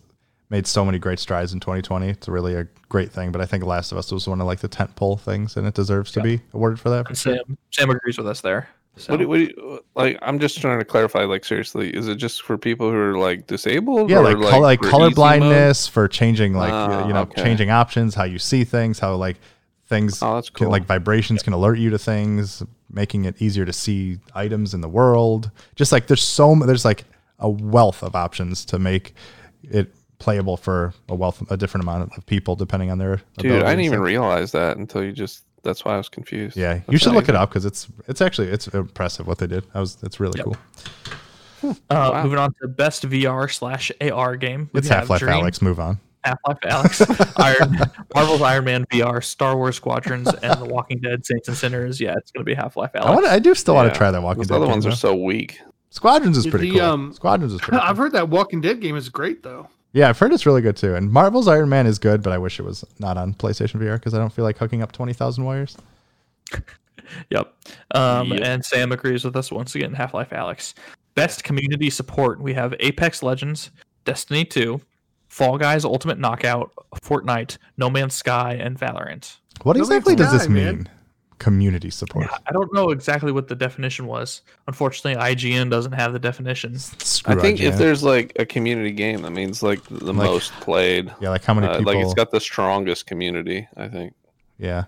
made 0.49 0.65
so 0.65 0.85
many 0.85 0.97
great 0.97 1.19
strides 1.19 1.51
in 1.51 1.59
2020. 1.59 2.07
It's 2.07 2.29
really 2.29 2.55
a 2.55 2.65
great 2.87 3.11
thing. 3.11 3.33
But 3.33 3.41
I 3.41 3.45
think 3.45 3.65
Last 3.65 3.91
of 3.91 3.97
Us 3.97 4.13
was 4.13 4.29
one 4.29 4.39
of 4.39 4.47
like 4.47 4.59
the 4.59 4.69
tent 4.69 4.95
pole 4.95 5.17
things, 5.17 5.57
and 5.57 5.67
it 5.67 5.73
deserves 5.73 6.11
to 6.13 6.21
be 6.21 6.39
awarded 6.53 6.79
for 6.79 6.89
that. 6.89 7.05
For 7.09 7.15
sure. 7.15 7.35
Sam 7.35 7.57
Sam 7.71 7.89
agrees 7.89 8.17
with 8.17 8.27
us 8.27 8.39
there. 8.39 8.69
So, 8.97 9.13
What 9.13 9.19
do, 9.19 9.27
what 9.27 9.37
do 9.37 9.43
you, 9.43 9.79
like? 9.95 10.17
I'm 10.21 10.39
just 10.39 10.59
trying 10.59 10.79
to 10.79 10.85
clarify. 10.85 11.23
Like, 11.23 11.45
seriously, 11.45 11.89
is 11.91 12.07
it 12.07 12.15
just 12.15 12.41
for 12.41 12.57
people 12.57 12.89
who 12.89 12.97
are 12.97 13.17
like 13.17 13.47
disabled? 13.47 14.09
Yeah, 14.09 14.19
or, 14.19 14.23
like 14.37 14.49
color, 14.51 14.61
like 14.61 14.81
color 14.81 15.05
easy 15.05 15.09
mode? 15.09 15.15
blindness 15.15 15.87
for 15.87 16.07
changing 16.07 16.53
like 16.53 16.73
Ah, 16.73 17.07
you 17.07 17.13
know 17.13 17.21
okay. 17.21 17.43
changing 17.43 17.69
options, 17.69 18.15
how 18.15 18.23
you 18.23 18.39
see 18.39 18.63
things, 18.63 18.99
how 18.99 19.15
like 19.15 19.37
things 19.85 20.21
Oh, 20.21 20.35
that's 20.35 20.49
can, 20.49 20.69
like 20.69 20.85
vibrations 20.85 21.43
can 21.43 21.53
alert 21.53 21.77
you 21.77 21.89
to 21.91 21.97
things, 21.97 22.63
making 22.91 23.25
it 23.25 23.41
easier 23.41 23.65
to 23.65 23.73
see 23.73 24.17
items 24.35 24.73
in 24.73 24.81
the 24.81 24.89
world. 24.89 25.51
Just 25.75 25.91
like 25.91 26.07
there's 26.07 26.23
so 26.23 26.55
there's 26.55 26.83
like 26.85 27.05
a 27.39 27.49
wealth 27.49 28.03
of 28.03 28.15
options 28.15 28.65
to 28.65 28.79
make 28.79 29.13
it 29.63 29.93
playable 30.19 30.57
for 30.57 30.93
a 31.09 31.13
wealth 31.15 31.43
a 31.51 31.57
different 31.57 31.83
amount 31.83 32.11
of 32.17 32.25
people 32.25 32.55
depending 32.55 32.89
on 32.89 32.97
their 32.97 33.17
Dude, 33.37 33.51
abilities 33.51 33.63
I 33.63 33.69
didn't 33.69 33.85
even 33.85 34.01
realize 34.01 34.51
that 34.53 34.77
until 34.77 35.03
you 35.03 35.11
just. 35.11 35.43
That's 35.63 35.83
why 35.83 35.95
I 35.95 35.97
was 35.97 36.09
confused. 36.09 36.55
Yeah, 36.55 36.81
you 36.89 36.97
should 36.97 37.13
look 37.13 37.29
it 37.29 37.35
up 37.35 37.49
because 37.49 37.65
it's 37.65 37.87
it's 38.07 38.21
actually 38.21 38.47
it's 38.49 38.67
impressive 38.69 39.27
what 39.27 39.37
they 39.39 39.47
did. 39.47 39.65
I 39.73 39.79
was 39.79 39.97
it's 40.03 40.19
really 40.19 40.37
Yep. 40.37 40.45
cool. 40.45 40.57
uh, 41.89 42.11
Wow. 42.13 42.23
moving 42.23 42.39
on 42.39 42.49
to 42.51 42.55
the 42.61 42.67
best 42.67 43.03
VR 43.03 43.51
slash 43.51 43.91
AR 44.01 44.35
game. 44.37 44.69
It's 44.73 44.87
Half 44.87 45.09
Life 45.09 45.21
Alyx. 45.21 45.61
Move 45.61 45.79
on. 45.79 45.99
Half 46.23 46.39
Life 46.47 46.57
Alyx, 46.61 47.33
Iron, 47.37 47.79
Marvel's 48.13 48.41
Iron 48.41 48.65
Man 48.65 48.85
VR, 48.91 49.23
Star 49.23 49.55
Wars 49.55 49.75
Squadrons, 49.77 50.27
and 50.41 50.59
The 50.59 50.65
Walking 50.65 50.99
Dead 50.99 51.25
Saints 51.25 51.47
and 51.47 51.55
Sinners. 51.57 51.99
Yeah, 52.01 52.15
it's 52.17 52.31
gonna 52.31 52.43
be 52.43 52.53
Half 52.53 52.75
Life 52.77 52.91
Alyx. 52.93 53.01
I 53.05 53.11
want 53.11 53.25
I 53.27 53.39
do 53.39 53.55
still 53.55 53.75
want 53.75 53.91
to 53.91 53.97
try 53.97 54.11
that 54.11 54.21
Walking 54.21 54.39
Those 54.43 54.47
Dead. 54.47 54.55
other 54.55 54.65
game, 54.65 54.71
ones 54.71 54.85
are 54.85 54.89
though. 54.89 54.95
so 54.95 55.15
weak. 55.15 55.59
Squadrons 55.89 56.37
is 56.37 56.43
The, 56.43 56.51
pretty 56.51 56.71
cool. 56.71 56.81
um, 56.81 57.13
Squadrons 57.13 57.53
is 57.53 57.61
pretty. 57.61 57.77
I've 57.83 57.97
heard 57.97 58.11
that 58.11 58.29
Walking 58.29 58.61
Dead 58.61 58.79
game 58.81 58.95
is 58.95 59.09
great 59.09 59.41
though. 59.43 59.67
Yeah, 59.97 60.09
I've 60.09 60.19
heard 60.19 60.31
it's 60.31 60.45
really 60.45 60.61
good 60.61 60.77
too. 60.77 60.93
And 60.93 61.11
Marvel's 61.11 61.47
Iron 61.47 61.69
Man 61.69 61.87
is 61.87 61.97
good, 61.97 62.21
but 62.21 62.31
I 62.31 62.37
wish 62.37 62.59
it 62.59 62.63
was 62.63 62.85
not 62.99 63.17
on 63.17 63.33
PlayStation 63.33 63.81
VR 63.81 63.95
because 63.95 64.13
I 64.13 64.19
don't 64.19 64.31
feel 64.31 64.45
like 64.45 64.59
hooking 64.59 64.83
up 64.83 64.91
20,000 64.91 65.43
wires. 65.43 65.75
Yep. 67.29 67.53
Um, 67.91 68.27
Yep. 68.33 68.41
And 68.43 68.65
Sam 68.65 68.91
agrees 68.91 69.23
with 69.23 69.35
us 69.37 69.49
once 69.49 69.73
again. 69.75 69.93
Half 69.93 70.13
Life 70.13 70.31
Alyx. 70.31 70.73
Best 71.15 71.45
community 71.45 71.89
support. 71.89 72.41
We 72.41 72.53
have 72.53 72.75
Apex 72.81 73.23
Legends, 73.23 73.71
Destiny 74.03 74.43
2, 74.43 74.81
Fall 75.29 75.57
Guys 75.57 75.85
Ultimate 75.85 76.19
Knockout, 76.19 76.73
Fortnite, 77.01 77.57
No 77.77 77.89
Man's 77.89 78.13
Sky, 78.13 78.55
and 78.55 78.77
Valorant. 78.77 79.37
What 79.63 79.77
No 79.77 79.83
exactly 79.83 80.17
Man's 80.17 80.31
does 80.31 80.41
this 80.41 80.49
mean? 80.49 80.63
man. 80.65 80.89
Community 81.39 81.89
support. 81.91 82.27
I 82.47 82.51
don't 82.51 82.73
know 82.73 82.89
exactly 82.89 83.31
what 83.31 83.47
the 83.47 83.55
definition 83.55 84.07
was. 84.07 84.41
Unfortunately, 84.67 85.21
IGN 85.21 85.69
doesn't 85.69 85.91
have 85.91 86.11
the 86.13 86.19
definition. 86.19 86.77
Screw 86.79 87.35
I 87.37 87.39
think 87.39 87.61
if 87.61 87.77
there's 87.77 88.03
like 88.03 88.33
a 88.39 88.45
community 88.45 88.91
game, 88.91 89.21
that 89.21 89.31
means 89.31 89.61
like 89.61 89.83
the 89.83 90.13
Like- 90.13 90.15
most 90.15 90.51
played. 90.53 91.13
yeah, 91.21 91.29
like 91.29 91.43
how 91.43 91.53
many 91.53 91.67
Uh, 91.67 91.77
people? 91.77 91.93
like 91.93 92.03
it's 92.03 92.15
got 92.15 92.31
the 92.31 92.39
strongest 92.39 93.05
community. 93.05 93.67
I 93.77 93.87
think. 93.87 94.13
yeah, 94.57 94.85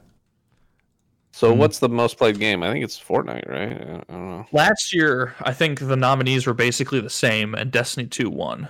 So 1.32 1.54
Hmm. 1.54 1.60
what's 1.60 1.78
the 1.80 1.88
most 1.90 2.18
played 2.18 2.40
game? 2.40 2.64
I 2.64 2.72
think 2.72 2.84
it's 2.84 3.00
Fortnite, 3.00 3.48
right? 3.48 3.72
I 3.72 3.94
I 4.10 4.18
don't 4.18 4.30
know. 4.30 4.46
Last 4.52 4.92
year, 4.94 5.36
I 5.42 5.54
think 5.54 5.80
the 5.80 5.96
nominees 5.96 6.48
were 6.48 6.56
basically 6.56 7.00
the 7.00 7.10
same, 7.12 7.54
and 7.54 7.72
Destiny 7.72 8.08
2 8.08 8.30
won. 8.32 8.68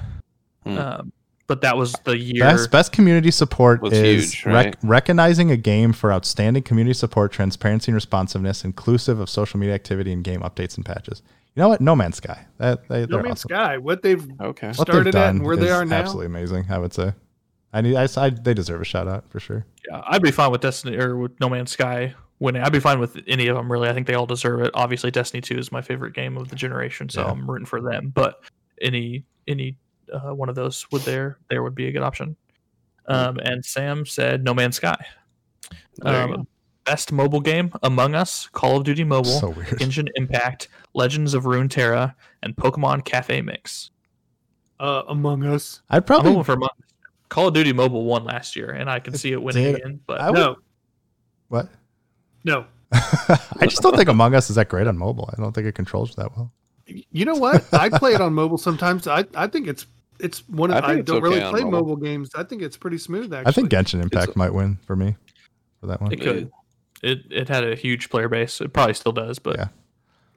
Hmm. 0.65 0.77
Um, 0.77 1.11
but 1.49 1.59
that 1.61 1.75
was 1.75 1.91
the 2.05 2.17
year. 2.17 2.43
best 2.45 2.71
best 2.71 2.91
community 2.93 3.31
support 3.31 3.81
Was 3.81 3.91
is 3.91 4.31
huge, 4.33 4.45
rec- 4.45 4.77
recognizing 4.83 5.51
a 5.51 5.57
game 5.57 5.91
for 5.91 6.13
outstanding 6.13 6.63
community 6.63 6.93
support, 6.93 7.33
transparency, 7.33 7.91
and 7.91 7.95
responsiveness, 7.95 8.63
inclusive 8.63 9.19
of 9.19 9.29
social 9.29 9.59
media 9.59 9.75
activity 9.75 10.13
and 10.13 10.23
game 10.23 10.39
updates 10.39 10.77
and 10.77 10.85
patches. 10.85 11.21
You 11.55 11.63
know 11.63 11.67
what? 11.69 11.81
No 11.81 11.95
Man's 11.95 12.15
Sky. 12.17 12.45
That 12.59 12.87
they, 12.87 13.01
No 13.01 13.07
they're 13.07 13.23
Man's 13.23 13.39
awesome. 13.45 13.49
Sky, 13.49 13.77
what 13.79 14.01
they've 14.01 14.25
Okay. 14.39 14.67
What 14.67 14.75
started 14.77 14.99
they've 14.99 15.07
at 15.07 15.11
done 15.25 15.35
and 15.37 15.45
where 15.45 15.57
they 15.57 15.71
are 15.71 15.83
now. 15.83 15.97
absolutely 15.97 16.27
amazing. 16.27 16.67
I 16.69 16.77
would 16.77 16.93
say. 16.93 17.11
I 17.73 17.81
need. 17.81 17.95
I, 17.95 18.07
I 18.17 18.29
they 18.29 18.53
deserve 18.53 18.79
a 18.81 18.85
shout 18.85 19.07
out 19.07 19.29
for 19.29 19.39
sure. 19.39 19.65
Yeah, 19.89 20.01
I'd 20.07 20.21
be 20.23 20.31
fine 20.31 20.51
with 20.51 20.61
Destiny 20.61 20.97
or 20.97 21.17
with 21.17 21.39
No 21.39 21.49
Man's 21.49 21.71
Sky 21.71 22.15
winning. 22.39 22.61
I'd 22.63 22.71
be 22.71 22.79
fine 22.79 22.99
with 22.99 23.19
any 23.27 23.47
of 23.47 23.57
them 23.57 23.71
really. 23.71 23.89
I 23.89 23.93
think 23.93 24.07
they 24.07 24.13
all 24.15 24.25
deserve 24.25 24.61
it. 24.61 24.71
Obviously, 24.73 25.11
Destiny 25.11 25.41
Two 25.41 25.57
is 25.57 25.71
my 25.71 25.81
favorite 25.81 26.13
game 26.13 26.37
of 26.37 26.47
the 26.49 26.55
generation, 26.55 27.09
so 27.09 27.21
Yeah. 27.21 27.31
I'm 27.31 27.49
rooting 27.49 27.65
for 27.65 27.81
them. 27.81 28.09
But 28.13 28.39
any 28.81 29.25
any 29.47 29.75
uh, 30.13 30.33
one 30.33 30.49
of 30.49 30.55
those 30.55 30.89
would 30.91 31.01
there 31.03 31.37
there 31.49 31.63
would 31.63 31.75
be 31.75 31.87
a 31.87 31.91
good 31.91 32.03
option. 32.03 32.35
Um, 33.07 33.39
and 33.39 33.63
Sam 33.65 34.05
said 34.05 34.43
No 34.43 34.53
Man's 34.53 34.75
Sky. 34.75 35.03
Um, 36.03 36.47
best 36.85 37.11
mobile 37.11 37.39
game: 37.41 37.71
Among 37.83 38.15
Us, 38.15 38.47
Call 38.51 38.77
of 38.77 38.83
Duty 38.83 39.03
Mobile, 39.03 39.31
So 39.39 39.49
weird. 39.49 39.67
Genshin 39.79 40.07
Impact, 40.15 40.67
Legends 40.93 41.33
of 41.33 41.43
Runeterra, 41.43 42.13
and 42.43 42.55
Pokemon 42.55 43.05
Cafe 43.05 43.41
Mix. 43.41 43.91
uh, 44.79 45.03
Among 45.07 45.43
Us. 45.45 45.81
I'd 45.89 45.97
I'm 45.97 46.03
probably. 46.03 46.43
for 46.43 46.53
Among 46.53 46.69
Us. 46.69 46.85
Call 47.29 47.47
of 47.47 47.53
Duty 47.53 47.73
Mobile 47.73 48.05
won 48.05 48.23
last 48.23 48.55
year, 48.55 48.69
and 48.71 48.89
I 48.89 48.99
can 48.99 49.15
see 49.17 49.31
it 49.31 49.41
winning 49.41 49.63
did. 49.63 49.75
again. 49.75 49.99
But 50.07 50.21
I 50.21 50.29
would- 50.31 50.35
No, 50.39 50.55
What? 51.49 51.69
no. 52.43 52.65
I 52.91 53.65
just 53.67 53.81
don't 53.83 53.95
think 53.95 54.09
Among 54.09 54.33
Us 54.33 54.49
is 54.49 54.55
that 54.55 54.67
great 54.69 54.87
on 54.87 54.97
mobile. 54.97 55.29
I 55.37 55.39
don't 55.41 55.53
think 55.53 55.67
it 55.67 55.75
controls 55.75 56.15
that 56.15 56.35
well. 56.35 56.51
You 56.87 57.25
know 57.25 57.35
what? 57.35 57.71
I 57.71 57.89
play 57.89 58.13
it 58.15 58.21
on 58.21 58.33
mobile 58.33 58.57
sometimes. 58.57 59.05
I, 59.05 59.25
I 59.35 59.45
think 59.45 59.67
it's 59.67 59.85
it's 60.19 60.47
one 60.49 60.71
of 60.71 60.83
I 60.83 60.87
I, 60.93 61.01
don't 61.01 61.21
really 61.21 61.37
okay 61.37 61.45
on 61.45 61.51
play 61.53 61.63
mobile. 61.63 61.79
mobile. 61.79 61.95
games. 61.97 62.29
I 62.35 62.43
think 62.43 62.61
it's 62.61 62.77
pretty 62.77 62.97
smooth 62.97 63.33
actually. 63.33 63.49
I 63.49 63.51
think 63.51 63.69
Genshin 63.69 64.01
Impact 64.01 64.23
It's- 64.29 64.35
might 64.35 64.53
win 64.53 64.77
for 64.85 64.95
me 64.95 65.15
for 65.79 65.87
that 65.87 66.01
one. 66.01 66.11
It 66.11 66.21
could. 66.21 66.51
It 67.01 67.19
it 67.31 67.47
had 67.49 67.63
a 67.63 67.75
huge 67.75 68.09
player 68.09 68.27
base. 68.27 68.59
It 68.61 68.73
probably 68.73 68.93
still 68.93 69.11
does, 69.13 69.39
but 69.39 69.57
Yeah. 69.57 69.67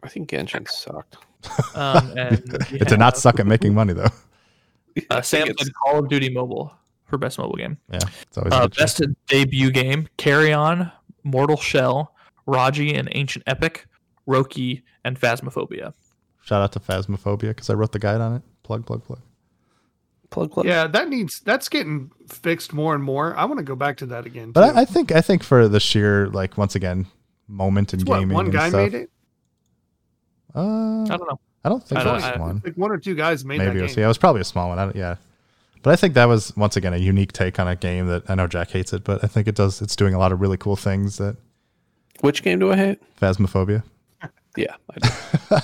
I 0.02 0.08
think 0.08 0.28
Genshin 0.30 0.68
sucked. 0.68 1.16
um, 1.76 2.12
and 2.16 2.38
It 2.72 2.86
did 2.88 2.98
not 2.98 3.16
suck 3.18 3.40
at 3.40 3.46
making 3.46 3.74
money 3.74 3.92
though. 3.92 4.10
I 5.10 5.16
Uh, 5.18 5.22
Sam 5.22 5.46
said 5.46 5.72
Call 5.74 5.98
of 6.00 6.08
Duty 6.08 6.28
Mobile 6.30 6.72
for 7.06 7.18
best 7.18 7.38
mobile 7.38 7.56
game. 7.56 7.78
Yeah, 7.90 7.98
it's 8.22 8.38
always 8.38 8.52
Uh, 8.52 8.56
a 8.56 8.60
good 8.62 8.72
choice. 8.72 8.98
best 9.00 9.02
debut 9.26 9.70
game: 9.70 10.06
Carry 10.18 10.52
On, 10.52 10.92
Mortal 11.24 11.56
Shell, 11.56 12.14
Raji 12.46 12.94
An 12.94 13.08
Ancient 13.12 13.42
Epic, 13.48 13.86
Roki, 14.28 14.82
and 15.04 15.18
Phasmophobia. 15.18 15.94
Shout 16.42 16.60
out 16.62 16.72
to 16.72 16.80
Phasmophobia 16.80 17.48
because 17.48 17.70
I 17.70 17.74
wrote 17.74 17.92
the 17.92 17.98
guide 17.98 18.20
on 18.20 18.34
it. 18.36 18.42
Plug, 18.62 18.84
plug, 18.86 19.02
plug. 19.04 19.20
Plug 20.32 20.50
plug. 20.50 20.66
Yeah, 20.66 20.86
that 20.88 21.08
needs 21.08 21.40
that's 21.40 21.68
getting 21.68 22.10
fixed 22.28 22.72
more 22.72 22.94
and 22.94 23.04
more. 23.04 23.36
I 23.36 23.44
want 23.44 23.58
to 23.58 23.64
go 23.64 23.76
back 23.76 23.96
to 23.98 24.06
that 24.06 24.26
again. 24.26 24.50
But. 24.52 24.76
I, 24.76 24.80
I 24.82 24.84
think 24.84 25.12
I 25.12 25.20
think 25.20 25.42
for 25.44 25.68
the 25.68 25.78
sheer 25.80 26.28
like 26.28 26.58
once 26.58 26.74
again 26.74 27.06
moment 27.48 27.92
in 27.94 28.00
It's 28.00 28.08
what, 28.08 28.18
gaming 28.20 28.34
one 28.34 28.46
and 28.46 28.54
guy 28.54 28.68
stuff. 28.70 28.80
made 28.92 28.94
it. 28.94 29.10
Uh, 30.54 31.02
I 31.04 31.16
don't 31.16 31.28
know. 31.28 31.40
I 31.64 31.68
don't 31.68 31.82
think 31.86 31.98
I 31.98 32.02
it 32.02 32.04
don't- 32.04 32.14
was 32.14 32.24
I- 32.24 32.36
one. 32.38 32.62
Like 32.64 32.74
one 32.76 32.90
or 32.90 32.98
two 32.98 33.14
guys 33.14 33.44
made 33.44 33.58
Maybe 33.58 33.70
that 33.70 33.76
it 33.76 33.82
was. 33.82 33.94
game. 33.94 34.00
Yeah, 34.02 34.06
it 34.06 34.08
was 34.08 34.18
probably 34.18 34.40
a 34.40 34.44
small 34.44 34.68
one. 34.68 34.78
I 34.78 34.84
don't, 34.86 34.96
yeah, 34.96 35.16
but 35.82 35.92
I 35.92 35.96
think 35.96 36.14
that 36.14 36.26
was 36.26 36.54
once 36.56 36.76
again 36.76 36.92
a 36.94 36.98
unique 36.98 37.32
take 37.32 37.58
on 37.60 37.68
a 37.68 37.76
game 37.76 38.06
that 38.08 38.28
I 38.28 38.34
know 38.34 38.46
Jack 38.46 38.70
hates 38.70 38.92
it, 38.92 39.04
but 39.04 39.22
I 39.22 39.26
think 39.28 39.46
it 39.48 39.54
does. 39.54 39.80
It's 39.80 39.94
doing 39.96 40.14
a 40.14 40.18
lot 40.18 40.32
of 40.32 40.40
really 40.40 40.56
cool 40.56 40.76
things 40.76 41.18
that 41.18 41.36
Which 42.20 42.42
game 42.42 42.58
do 42.58 42.72
I 42.72 42.76
hate? 42.76 42.98
Phasmophobia. 43.20 43.82
Yeah, 44.54 44.74
I 44.90 45.62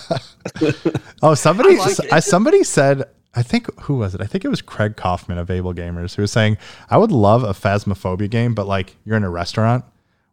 do. 0.59 0.73
oh, 1.23 1.35
somebody, 1.35 1.75
I 1.75 1.79
like. 1.79 2.13
I, 2.13 2.21
somebody 2.21 2.65
said, 2.65 3.05
I 3.35 3.43
think 3.43 3.69
who 3.83 3.97
was 3.97 4.15
it? 4.15 4.21
I 4.21 4.27
think 4.27 4.45
it 4.45 4.49
was 4.49 4.63
Craig 4.63 4.97
Kaufman 4.97 5.39
of 5.39 5.51
Able 5.51 5.75
Gamers 5.75 6.15
who 6.15 6.23
was 6.23 6.33
saying, 6.33 6.57
I 6.91 6.97
would 6.97 7.13
love 7.13 7.45
a 7.45 7.53
Phasmophobia 7.53 8.29
game, 8.29 8.55
but 8.55 8.67
like 8.67 8.97
you're 9.05 9.17
in 9.17 9.25
a 9.25 9.31
restaurant 9.31 9.85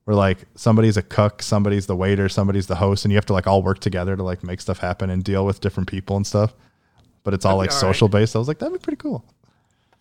where 0.06 0.16
like 0.16 0.46
somebody's 0.56 0.98
a 0.98 1.02
cook, 1.02 1.42
somebody's 1.42 1.88
the 1.88 1.96
waiter, 1.96 2.30
somebody's 2.30 2.68
the 2.68 2.76
host, 2.76 3.06
and 3.06 3.12
you 3.12 3.18
have 3.18 3.26
to 3.26 3.34
like 3.34 3.48
all 3.48 3.62
work 3.62 3.80
together 3.80 4.16
to 4.16 4.24
like 4.24 4.44
make 4.44 4.62
stuff 4.62 4.80
happen 4.80 5.10
and 5.10 5.24
deal 5.24 5.46
with 5.46 5.62
different 5.62 5.90
people 5.90 6.16
and 6.16 6.26
stuff. 6.26 6.54
But 7.24 7.34
it's 7.34 7.44
all 7.46 7.58
like 7.58 7.70
be 7.70 7.74
all 7.74 7.82
right. 7.82 7.94
social 7.94 8.08
based. 8.08 8.36
I 8.36 8.40
was 8.40 8.48
like, 8.48 8.60
that'd 8.60 8.74
be 8.74 8.80
pretty 8.80 8.98
cool. 8.98 9.26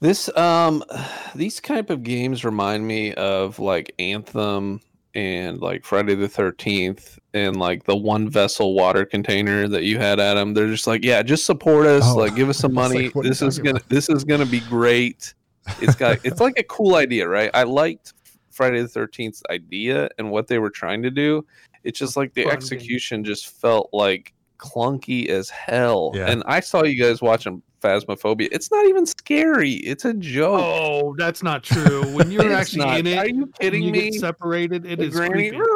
This 0.00 0.34
um 0.36 0.84
these 1.34 1.60
type 1.60 1.90
of 1.90 2.02
games 2.04 2.44
remind 2.44 2.86
me 2.86 3.12
of 3.14 3.58
like 3.58 3.92
Anthem 3.98 4.80
and 5.14 5.60
like 5.60 5.84
Friday 5.84 6.14
the 6.14 6.26
13th 6.28 7.18
and 7.34 7.56
like 7.56 7.84
the 7.84 7.96
one 7.96 8.28
vessel 8.28 8.74
water 8.74 9.04
container 9.04 9.68
that 9.68 9.84
you 9.84 9.98
had 9.98 10.18
Adam. 10.20 10.54
They're 10.54 10.68
just 10.68 10.86
like, 10.86 11.04
yeah, 11.04 11.22
just 11.22 11.46
support 11.46 11.86
us, 11.86 12.02
Oh. 12.06 12.16
like 12.16 12.34
give 12.34 12.48
us 12.48 12.58
some 12.64 12.74
money. 12.74 13.04
like, 13.06 13.14
what 13.14 13.24
are 13.24 13.28
you 13.28 13.30
this 13.30 13.42
is 13.42 13.58
going 13.58 13.76
to 13.76 13.88
this 13.88 14.08
is 14.08 14.24
going 14.24 14.40
to 14.40 14.46
be 14.46 14.60
great. 14.60 15.34
It's 15.80 15.94
got 15.94 16.18
it's 16.24 16.40
like 16.40 16.58
a 16.58 16.64
cool 16.64 16.96
idea, 16.96 17.28
right? 17.28 17.50
I 17.54 17.62
liked 17.62 18.12
Friday 18.50 18.80
the 18.82 18.88
13th's 18.88 19.42
idea 19.50 20.08
and 20.18 20.30
what 20.30 20.46
they 20.48 20.58
were 20.58 20.70
trying 20.70 21.02
to 21.02 21.10
do. 21.10 21.44
It's 21.84 21.98
just 21.98 22.16
like 22.16 22.34
the 22.34 22.46
execution 22.46 23.24
just 23.24 23.48
felt 23.60 23.90
like 23.92 24.32
clunky 24.58 25.28
as 25.28 25.50
hell. 25.50 26.12
Yeah. 26.14 26.26
And 26.30 26.42
I 26.46 26.60
saw 26.60 26.82
you 26.84 27.02
guys 27.02 27.20
watching 27.20 27.62
Phasmophobia. 27.85 28.48
It's 28.51 28.70
not 28.70 28.86
even 28.86 29.05
scary. 29.05 29.73
It's 29.73 30.05
a 30.06 30.15
joke. 30.15 30.61
Oh, 30.62 31.15
that's 31.19 31.43
not 31.43 31.62
true. 31.62 32.02
When 32.15 32.31
you're 32.31 32.51
actually 32.55 32.86
not. 32.86 32.98
in 33.01 33.06
it, 33.06 33.19
Are 33.19 33.27
you 33.28 33.47
kidding 33.61 33.82
you 33.82 33.93
me? 33.93 34.11
get 34.11 34.20
separated. 34.20 34.86
It 34.86 34.98
The 34.98 35.05
is 35.05 35.15
granny- 35.15 35.51
creepy. 35.51 35.56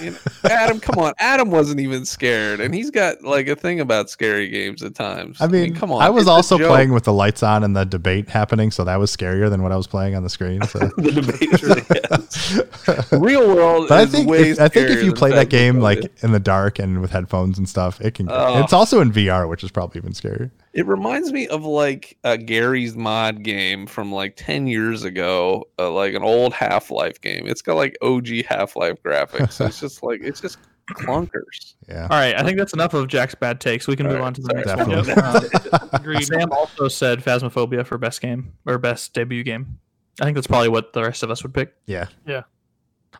You 0.00 0.10
know, 0.10 0.16
Adam, 0.44 0.80
come 0.80 0.98
on. 1.02 1.14
Adam 1.18 1.50
wasn't 1.50 1.80
even 1.80 2.04
scared, 2.04 2.60
and 2.60 2.74
he's 2.74 2.90
got 2.90 3.22
like 3.22 3.48
a 3.48 3.56
thing 3.56 3.80
about 3.80 4.10
scary 4.10 4.48
games 4.48 4.82
at 4.82 4.94
times. 4.94 5.40
I 5.40 5.46
mean, 5.46 5.74
come 5.74 5.90
on. 5.92 6.02
I 6.02 6.10
was 6.10 6.26
also 6.26 6.58
playing 6.58 6.92
with 6.92 7.04
the 7.04 7.12
lights 7.12 7.42
on 7.42 7.62
and 7.64 7.74
the 7.76 7.84
debate 7.84 8.28
happening, 8.28 8.70
so 8.70 8.84
that 8.84 8.96
was 8.96 9.14
scarier 9.16 9.48
than 9.48 9.62
what 9.62 9.72
I 9.72 9.76
was 9.76 9.86
playing 9.86 10.14
on 10.14 10.22
the 10.24 10.28
screen. 10.28 10.60
So. 10.62 10.78
the 10.96 11.12
debate. 11.12 11.88
yes. 12.10 13.12
Real 13.12 13.54
world, 13.54 13.88
But 13.88 13.98
I 13.98 14.02
is 14.02 14.10
think 14.12 14.28
way 14.28 14.50
if, 14.50 14.60
I 14.60 14.68
think 14.68 14.90
if 14.90 15.02
you 15.02 15.12
play 15.14 15.30
that 15.30 15.48
game 15.48 15.80
like 15.80 16.00
in 16.22 16.32
the 16.32 16.40
dark 16.40 16.78
and 16.78 17.00
with 17.00 17.10
headphones 17.12 17.56
and 17.56 17.68
stuff, 17.68 18.00
it 18.00 18.14
can. 18.14 18.28
Oh. 18.30 18.62
It's 18.62 18.72
also 18.72 19.00
in 19.00 19.12
VR, 19.12 19.48
which 19.48 19.64
is 19.64 19.70
probably 19.70 20.00
even 20.00 20.12
scarier. 20.12 20.50
It 20.74 20.86
reminds 20.86 21.32
me 21.32 21.46
of 21.48 21.64
like 21.64 22.16
a 22.24 22.36
Garry's 22.36 22.96
mod 22.96 23.42
game 23.44 23.86
from 23.86 24.12
like 24.12 24.34
10 24.36 24.66
years 24.66 25.04
ago, 25.04 25.64
uh, 25.78 25.90
like 25.90 26.14
an 26.14 26.22
old 26.22 26.52
Half 26.52 26.90
Life 26.90 27.20
game. 27.20 27.46
It's 27.46 27.62
got 27.62 27.74
like 27.76 27.96
OG 28.02 28.44
Half 28.48 28.74
Life 28.76 28.96
graphics. 29.04 29.64
it's 29.64 29.80
just 29.80 30.02
like, 30.02 30.20
it's 30.22 30.40
just 30.40 30.58
clunkers. 30.90 31.74
Yeah. 31.88 32.02
All 32.10 32.18
right, 32.18 32.34
I 32.38 32.42
think 32.42 32.58
that's 32.58 32.72
enough 32.72 32.92
of 32.92 33.08
Jack's 33.08 33.34
bad 33.34 33.60
takes. 33.60 33.86
We 33.86 33.96
can 33.96 34.06
move 34.06 34.16
All 34.16 34.20
right, 34.22 34.26
on 34.26 34.34
to 34.34 34.42
the 34.42 34.46
sorry. 34.48 34.64
next 34.64 35.14
Definitely. 35.14 35.14
one. 35.14 35.80
Uh, 36.04 36.20
Sam 36.20 36.52
also 36.52 36.88
said 36.88 37.20
Phasmophobia 37.20 37.86
for 37.86 37.96
best 37.98 38.20
game 38.20 38.52
or 38.66 38.76
best 38.78 39.14
debut 39.14 39.42
game. 39.42 39.78
I 40.20 40.24
think 40.24 40.34
that's 40.34 40.46
probably 40.46 40.68
what 40.68 40.92
the 40.92 41.02
rest 41.02 41.22
of 41.22 41.30
us 41.30 41.42
would 41.42 41.54
pick. 41.54 41.72
Yeah. 41.86 42.06
Yeah. 42.26 42.42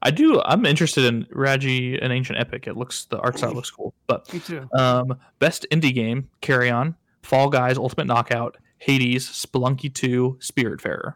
I 0.03 0.11
do. 0.11 0.43
I'm 0.43 0.67
interested 0.67 1.05
in 1.05 1.27
Raji 1.31 1.99
An 1.99 2.11
Ancient 2.13 2.39
Epic. 2.39 2.67
It 2.67 2.77
looks 2.77 3.07
the 3.07 3.19
art 3.21 3.39
style 3.39 3.53
looks 3.53 3.71
cool. 3.71 3.95
But 4.07 4.31
Me 4.35 4.41
too. 4.41 4.69
um, 4.75 5.17
best 5.39 5.67
indie 5.71 5.95
game: 5.95 6.29
Carry 6.41 6.69
On, 6.71 6.95
Fall 7.25 7.49
Guys, 7.49 7.77
Ultimate 7.79 8.07
Knockout, 8.07 8.57
Hades, 8.79 9.27
Spelunky 9.29 9.93
2, 9.93 10.39
Spiritfarer. 10.41 11.15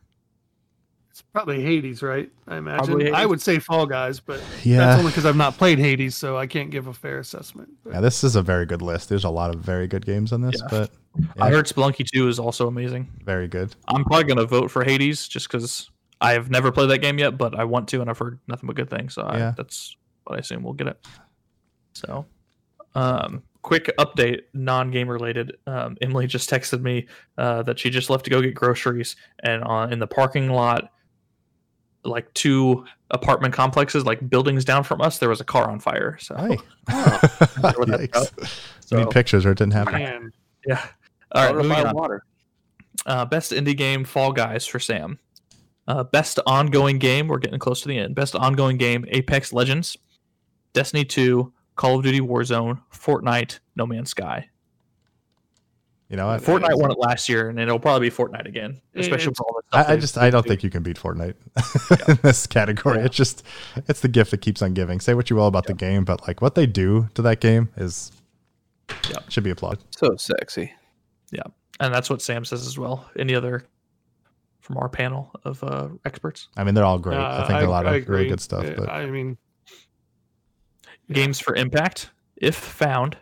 It's 1.10 1.22
probably 1.32 1.60
Hades, 1.62 2.02
right? 2.02 2.30
I 2.46 2.56
imagine. 2.58 3.12
I 3.14 3.26
would 3.26 3.42
say 3.42 3.58
Fall 3.58 3.86
Guys, 3.86 4.20
but 4.20 4.40
that's 4.40 4.64
Yeah. 4.66 4.96
only 4.96 5.10
because 5.10 5.26
I've 5.26 5.36
not 5.36 5.56
played 5.58 5.78
Hades, 5.78 6.16
so 6.16 6.38
I 6.38 6.46
can't 6.46 6.70
give 6.70 6.86
a 6.86 6.94
fair 6.94 7.18
assessment. 7.18 7.68
But 7.82 7.94
Yeah. 7.94 8.00
This 8.00 8.22
is 8.22 8.36
a 8.36 8.42
very 8.42 8.66
good 8.66 8.82
list. 8.82 9.08
There's 9.08 9.24
a 9.24 9.30
lot 9.30 9.54
of 9.54 9.60
very 9.60 9.86
good 9.88 10.06
games 10.06 10.32
on 10.32 10.40
this, 10.42 10.60
Yeah. 10.60 10.68
but 10.70 10.90
I 11.40 11.50
heard 11.50 11.66
Spelunky 11.66 12.06
2 12.06 12.28
is 12.28 12.38
also 12.38 12.68
amazing. 12.68 13.08
very 13.24 13.48
good. 13.48 13.74
I'm 13.88 14.04
probably 14.04 14.24
gonna 14.24 14.46
vote 14.46 14.70
for 14.70 14.84
Hades 14.84 15.26
just 15.26 15.48
because 15.50 15.90
I 16.20 16.32
have 16.32 16.50
never 16.50 16.70
played 16.72 16.90
that 16.90 16.98
game 16.98 17.18
yet, 17.18 17.36
but 17.36 17.58
I 17.58 17.64
want 17.64 17.88
to, 17.88 18.00
and 18.00 18.08
I've 18.08 18.18
heard 18.18 18.38
nothing 18.46 18.66
but 18.68 18.76
good 18.76 18.88
things. 18.90 19.14
So 19.14 19.22
I, 19.22 19.36
Yeah. 19.38 19.54
that's 19.56 19.96
what 20.24 20.36
I 20.36 20.38
assume 20.40 20.62
we'll 20.62 20.72
get 20.74 20.86
it. 20.86 21.06
So, 21.94 22.26
um, 22.94 23.42
quick 23.62 23.90
update, 23.98 24.42
non-game 24.54 25.08
related. 25.08 25.56
Um, 25.66 25.96
Emily 26.00 26.26
just 26.26 26.48
texted 26.48 26.80
me 26.80 27.06
uh, 27.36 27.62
that 27.64 27.78
she 27.78 27.90
just 27.90 28.08
left 28.10 28.24
to 28.24 28.30
go 28.30 28.40
get 28.40 28.54
groceries, 28.54 29.16
and 29.42 29.62
on 29.64 29.92
in 29.92 29.98
the 29.98 30.06
parking 30.06 30.48
lot, 30.50 30.90
like 32.04 32.32
two 32.34 32.84
apartment 33.10 33.52
complexes, 33.52 34.04
like 34.04 34.28
buildings 34.30 34.64
down 34.64 34.84
from 34.84 35.00
us, 35.00 35.18
there 35.18 35.28
was 35.28 35.40
a 35.40 35.44
car 35.44 35.68
on 35.70 35.80
fire. 35.80 36.16
So, 36.20 36.36
Hey. 36.36 36.56
what 36.56 37.20
that's 37.26 37.56
about. 37.58 37.74
Yikes. 37.88 38.70
so 38.80 38.96
Need 38.98 39.10
pictures 39.10 39.44
or 39.44 39.50
it 39.52 39.58
didn't 39.58 39.72
happen. 39.74 39.94
man, 39.94 40.32
yeah. 40.66 40.86
All 41.32 41.42
right, 41.44 41.54
Water 41.54 41.68
moving 41.68 41.82
by 41.84 41.88
on. 41.90 41.94
water. 41.96 42.22
Uh, 43.06 43.24
best 43.24 43.52
indie 43.52 43.76
game, 43.76 44.04
Fall 44.04 44.32
Guys 44.32 44.66
for 44.66 44.78
Sam. 44.78 45.18
Uh, 45.86 46.04
best 46.04 46.38
ongoing 46.46 46.98
game, 46.98 47.28
we're 47.28 47.38
getting 47.38 47.58
close 47.58 47.80
to 47.82 47.88
the 47.88 47.98
end. 47.98 48.14
Best 48.14 48.34
ongoing 48.34 48.76
game, 48.76 49.04
Apex 49.08 49.52
Legends, 49.52 49.96
Destiny 50.74 51.04
2, 51.04 51.52
Call 51.78 51.96
of 51.96 52.02
Duty 52.04 52.20
Warzone, 52.20 52.78
Fortnite, 52.92 53.60
No 53.76 53.86
Man's 53.86 54.10
Sky. 54.10 54.48
You 56.10 56.16
know 56.16 56.26
what? 56.26 56.40
Fortnite 56.42 56.78
won 56.78 56.90
it 56.90 56.98
last 56.98 57.28
year, 57.28 57.50
and 57.50 57.60
it'll 57.60 57.78
probably 57.78 58.08
be 58.08 58.14
Fortnite 58.16 58.46
again, 58.46 58.80
especially 58.94 59.14
It's- 59.14 59.28
with 59.28 59.40
all 59.40 59.54
the 59.56 59.62
stuff. 59.68 59.88
I, 59.88 59.92
I 59.92 59.96
just 59.96 60.18
I 60.18 60.30
don't 60.30 60.42
they've- 60.42 60.48
think 60.52 60.64
you 60.64 60.70
can 60.70 60.82
beat 60.82 60.96
Fortnite 60.98 61.34
in 62.08 62.18
this 62.22 62.46
category. 62.46 62.98
Yeah. 62.98 63.04
It's 63.04 63.16
just 63.16 63.42
it's 63.88 64.00
the 64.00 64.08
gift 64.08 64.30
that 64.30 64.38
keeps 64.40 64.60
on 64.62 64.72
giving. 64.74 65.00
Say 65.00 65.14
what 65.14 65.28
you 65.30 65.36
will 65.36 65.46
about 65.46 65.66
the 65.66 65.74
game, 65.74 66.04
but 66.04 66.26
like 66.26 66.40
what 66.42 66.54
they 66.54 66.66
do 66.66 67.08
to 67.14 67.22
that 67.22 67.40
game 67.40 67.68
is 67.76 68.10
Yeah. 69.10 69.18
should 69.28 69.44
be 69.44 69.50
applauded. 69.50 69.84
So 69.96 70.16
sexy. 70.16 70.72
Yeah, 71.30 71.42
and 71.78 71.92
that's 71.92 72.08
what 72.08 72.22
Sam 72.22 72.44
says 72.46 72.66
as 72.66 72.78
well. 72.78 73.08
Any 73.18 73.34
other 73.34 73.66
from 74.60 74.78
our 74.78 74.88
panel 74.88 75.30
of 75.44 75.62
uh, 75.62 75.88
experts? 76.06 76.48
I 76.56 76.64
mean, 76.64 76.74
they're 76.74 76.84
all 76.86 76.98
great. 76.98 77.18
uh, 77.18 77.42
I 77.44 77.46
think 77.46 77.62
a 77.62 77.66
lot 77.70 77.84
of 77.84 77.92
I 77.92 77.96
really 77.96 78.02
agree. 78.02 78.28
good 78.30 78.40
stuff. 78.40 78.64
Uh, 78.66 78.72
But 78.78 78.88
I 78.88 79.04
mean, 79.06 79.28
Yeah. 79.28 79.34
Games 81.10 81.40
for 81.40 81.54
Impact, 81.54 82.10
If 82.36 82.54
Found, 82.56 83.16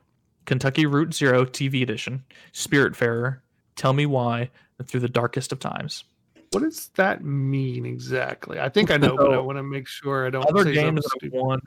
Kentucky 0.44 0.86
Route 0.86 1.14
Zero 1.14 1.44
TV 1.44 1.82
Edition, 1.82 2.24
Spiritfarer, 2.52 3.38
Tell 3.76 3.92
Me 3.92 4.06
Why, 4.06 4.50
and 4.78 4.88
Through 4.88 5.00
the 5.00 5.08
Darkest 5.08 5.52
of 5.52 5.58
Times. 5.60 6.04
what 6.52 6.62
does 6.62 6.88
that 6.96 7.24
mean 7.24 7.84
exactly? 7.86 8.58
I 8.60 8.68
think 8.68 8.90
I 8.90 8.96
know, 8.96 9.16
but 9.16 9.32
I 9.32 9.38
want 9.38 9.58
to 9.58 9.62
make 9.62 9.88
sure 9.88 10.26
I 10.26 10.30
don't. 10.30 10.48
Other 10.48 10.64
games 10.64 11.02
that 11.02 11.22
have 11.22 11.32
won 11.32 11.60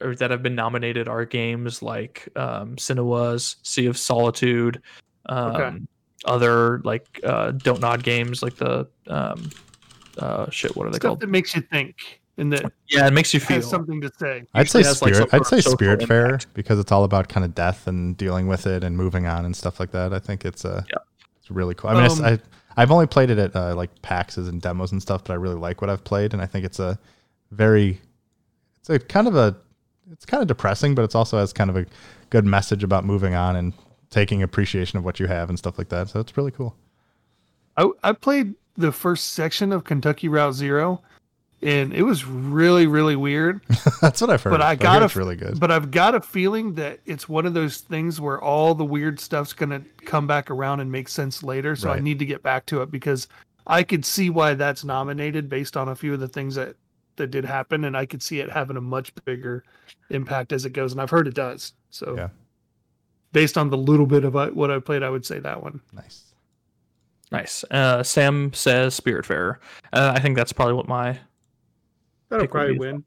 or 0.00 0.14
that 0.16 0.30
have 0.30 0.42
been 0.42 0.54
nominated 0.54 1.08
are 1.08 1.24
games 1.24 1.82
like 1.82 2.28
um, 2.36 2.76
Senua's, 2.76 3.56
Sea 3.62 3.86
of 3.86 3.96
Solitude, 3.96 4.82
um, 5.26 5.54
Okay. 5.56 5.76
other 6.26 6.80
like 6.84 7.20
uh, 7.24 7.52
Don't 7.52 7.80
Nod 7.80 8.02
games 8.02 8.42
like 8.42 8.56
the 8.56 8.88
um, 9.06 9.50
uh, 10.18 10.48
shit. 10.50 10.74
What 10.76 10.86
are 10.86 10.90
they 10.90 10.96
stuff 10.96 11.08
called? 11.10 11.20
that 11.20 11.28
makes 11.30 11.54
you 11.54 11.62
think 11.62 12.20
and 12.38 12.52
that 12.52 12.72
Yeah, 12.88 13.06
it 13.06 13.12
makes 13.12 13.32
you 13.32 13.40
feel. 13.40 13.62
something 13.62 14.00
to 14.00 14.10
say. 14.18 14.44
I'd 14.54 14.68
say 14.68 14.80
usually 14.80 14.84
has, 14.84 15.02
like, 15.02 15.14
spirit. 15.14 15.30
some 15.30 15.40
I'd 15.40 15.46
say 15.46 15.60
spirit 15.60 16.06
fair 16.08 16.38
because 16.54 16.78
it's 16.78 16.90
all 16.92 17.04
about 17.04 17.28
kind 17.28 17.44
of 17.44 17.54
death 17.54 17.86
and 17.86 18.16
dealing 18.16 18.46
with 18.46 18.66
it 18.66 18.82
and 18.84 18.96
moving 18.96 19.26
on 19.26 19.44
and 19.44 19.54
stuff 19.54 19.78
like 19.80 19.92
that. 19.92 20.12
I 20.12 20.18
think 20.18 20.44
it's 20.44 20.64
uh, 20.64 20.82
Yeah. 20.90 20.96
it's 21.40 21.50
really 21.50 21.74
cool. 21.74 21.90
I 21.90 21.94
mean, 22.08 22.10
Um, 22.10 22.24
I 22.24 22.38
I've 22.76 22.90
only 22.90 23.06
played 23.06 23.30
it 23.30 23.38
at 23.38 23.54
uh, 23.54 23.74
like 23.76 23.90
PAXs 24.02 24.48
and 24.48 24.60
demos 24.60 24.90
and 24.90 25.00
stuff, 25.00 25.22
but 25.24 25.32
I 25.32 25.36
really 25.36 25.54
like 25.54 25.80
what 25.80 25.88
I've 25.90 26.02
played, 26.02 26.32
and 26.32 26.42
I 26.42 26.46
think 26.46 26.64
it's 26.64 26.80
a 26.80 26.98
very 27.52 28.00
it's 28.80 28.90
a 28.90 28.98
kind 28.98 29.28
of 29.28 29.36
a 29.36 29.56
it's 30.10 30.26
kind 30.26 30.42
of 30.42 30.48
depressing, 30.48 30.94
but 30.94 31.02
it's 31.02 31.14
also 31.14 31.38
has 31.38 31.52
kind 31.52 31.70
of 31.70 31.76
a 31.76 31.86
good 32.30 32.44
message 32.44 32.82
about 32.84 33.04
moving 33.04 33.34
on 33.34 33.54
and 33.56 33.72
taking 34.10 34.42
appreciation 34.42 34.98
of 34.98 35.04
what 35.04 35.18
you 35.20 35.26
have 35.26 35.48
and 35.48 35.58
stuff 35.58 35.78
like 35.78 35.88
that. 35.88 36.08
So 36.08 36.20
it's 36.20 36.36
really 36.36 36.50
cool. 36.50 36.74
I 37.76 37.88
I 38.02 38.12
played 38.12 38.54
the 38.76 38.90
first 38.92 39.34
section 39.34 39.70
of 39.72 39.84
Kentucky 39.84 40.28
Route 40.28 40.54
Zero, 40.54 41.00
and 41.64 41.92
it 41.94 42.02
was 42.02 42.24
really 42.24 42.86
really 42.86 43.16
weird. 43.16 43.60
That's 44.00 44.20
what 44.20 44.30
I've 44.30 44.42
heard. 44.42 44.50
But 44.50 44.62
I 44.62 44.70
hear 44.70 44.76
got 44.76 45.02
it's 45.02 45.16
a- 45.16 45.18
really 45.18 45.36
good. 45.36 45.58
But 45.58 45.70
I've 45.70 45.90
got 45.90 46.14
a 46.14 46.20
feeling 46.20 46.74
that 46.74 47.00
it's 47.06 47.28
one 47.28 47.46
of 47.46 47.54
those 47.54 47.78
things 47.78 48.20
where 48.20 48.40
all 48.40 48.74
the 48.74 48.84
weird 48.84 49.18
stuff's 49.18 49.52
gonna 49.52 49.82
come 50.04 50.26
back 50.26 50.50
around 50.50 50.80
and 50.80 50.92
make 50.92 51.08
sense 51.08 51.42
later. 51.42 51.74
So 51.74 51.90
I 51.90 51.98
need 52.00 52.18
to 52.20 52.26
get 52.26 52.42
back 52.42 52.66
to 52.66 52.82
it 52.82 52.90
because 52.90 53.26
I 53.66 53.82
could 53.82 54.04
see 54.04 54.28
why 54.30 54.54
that's 54.54 54.84
nominated 54.84 55.48
based 55.48 55.76
on 55.76 55.88
a 55.88 55.94
few 55.94 56.12
of 56.14 56.20
the 56.20 56.28
things 56.28 56.54
that 56.56 56.76
that 57.16 57.28
did 57.30 57.44
happen, 57.44 57.84
and 57.84 57.96
I 57.96 58.06
could 58.06 58.22
see 58.22 58.40
it 58.40 58.50
having 58.50 58.76
a 58.76 58.80
much 58.80 59.14
bigger 59.24 59.62
impact 60.10 60.52
as 60.52 60.64
it 60.66 60.70
goes. 60.70 60.92
And 60.92 61.00
I've 61.00 61.10
heard 61.10 61.28
it 61.28 61.34
does. 61.34 61.72
So 61.90 62.14
Yeah. 62.16 62.28
based 63.32 63.56
on 63.56 63.70
the 63.70 63.76
little 63.78 64.06
bit 64.06 64.24
of 64.24 64.34
uh, 64.36 64.48
what 64.50 64.70
I 64.70 64.80
played, 64.80 65.02
I 65.04 65.10
would 65.10 65.24
say 65.24 65.38
that 65.38 65.62
one. 65.62 65.80
nice. 65.92 66.34
Nice. 67.32 67.64
Uh, 67.70 68.02
Sam 68.02 68.52
says 68.52 68.98
Spiritfarer. 69.00 69.56
Uh, 69.92 70.12
I 70.14 70.20
think 70.20 70.36
that's 70.36 70.52
probably 70.52 70.74
what 70.74 70.86
my 70.88 71.18
That'll 72.28 72.46
probably 72.46 72.74
be- 72.74 72.78
win. 72.78 73.04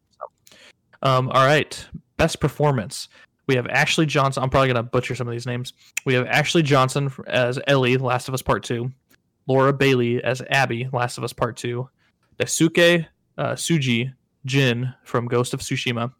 Um, 1.01 1.29
all 1.29 1.45
right. 1.45 1.87
Best 2.17 2.39
performance. 2.39 3.09
We 3.47 3.55
have 3.55 3.67
Ashley 3.67 4.05
Johnson. 4.05 4.43
I'm 4.43 4.49
probably 4.49 4.67
going 4.67 4.75
to 4.77 4.83
butcher 4.83 5.15
some 5.15 5.27
of 5.27 5.31
these 5.31 5.45
names. 5.45 5.73
We 6.05 6.13
have 6.15 6.25
Ashley 6.27 6.63
Johnson 6.63 7.11
as 7.27 7.59
Ellie, 7.67 7.97
Last 7.97 8.27
of 8.27 8.33
Us 8.33 8.41
Part 8.41 8.63
2. 8.63 8.91
Laura 9.47 9.71
Bailey 9.71 10.21
as 10.23 10.41
Abby, 10.49 10.89
Last 10.91 11.17
of 11.17 11.23
Us 11.23 11.31
Part 11.33 11.55
2. 11.57 11.87
Daisuke 12.39 13.05
uh, 13.37 13.51
Tsuji 13.53 14.13
Jin 14.45 14.93
from 15.03 15.27
Ghost 15.27 15.53
of 15.53 15.61
Tsushima. 15.61 16.11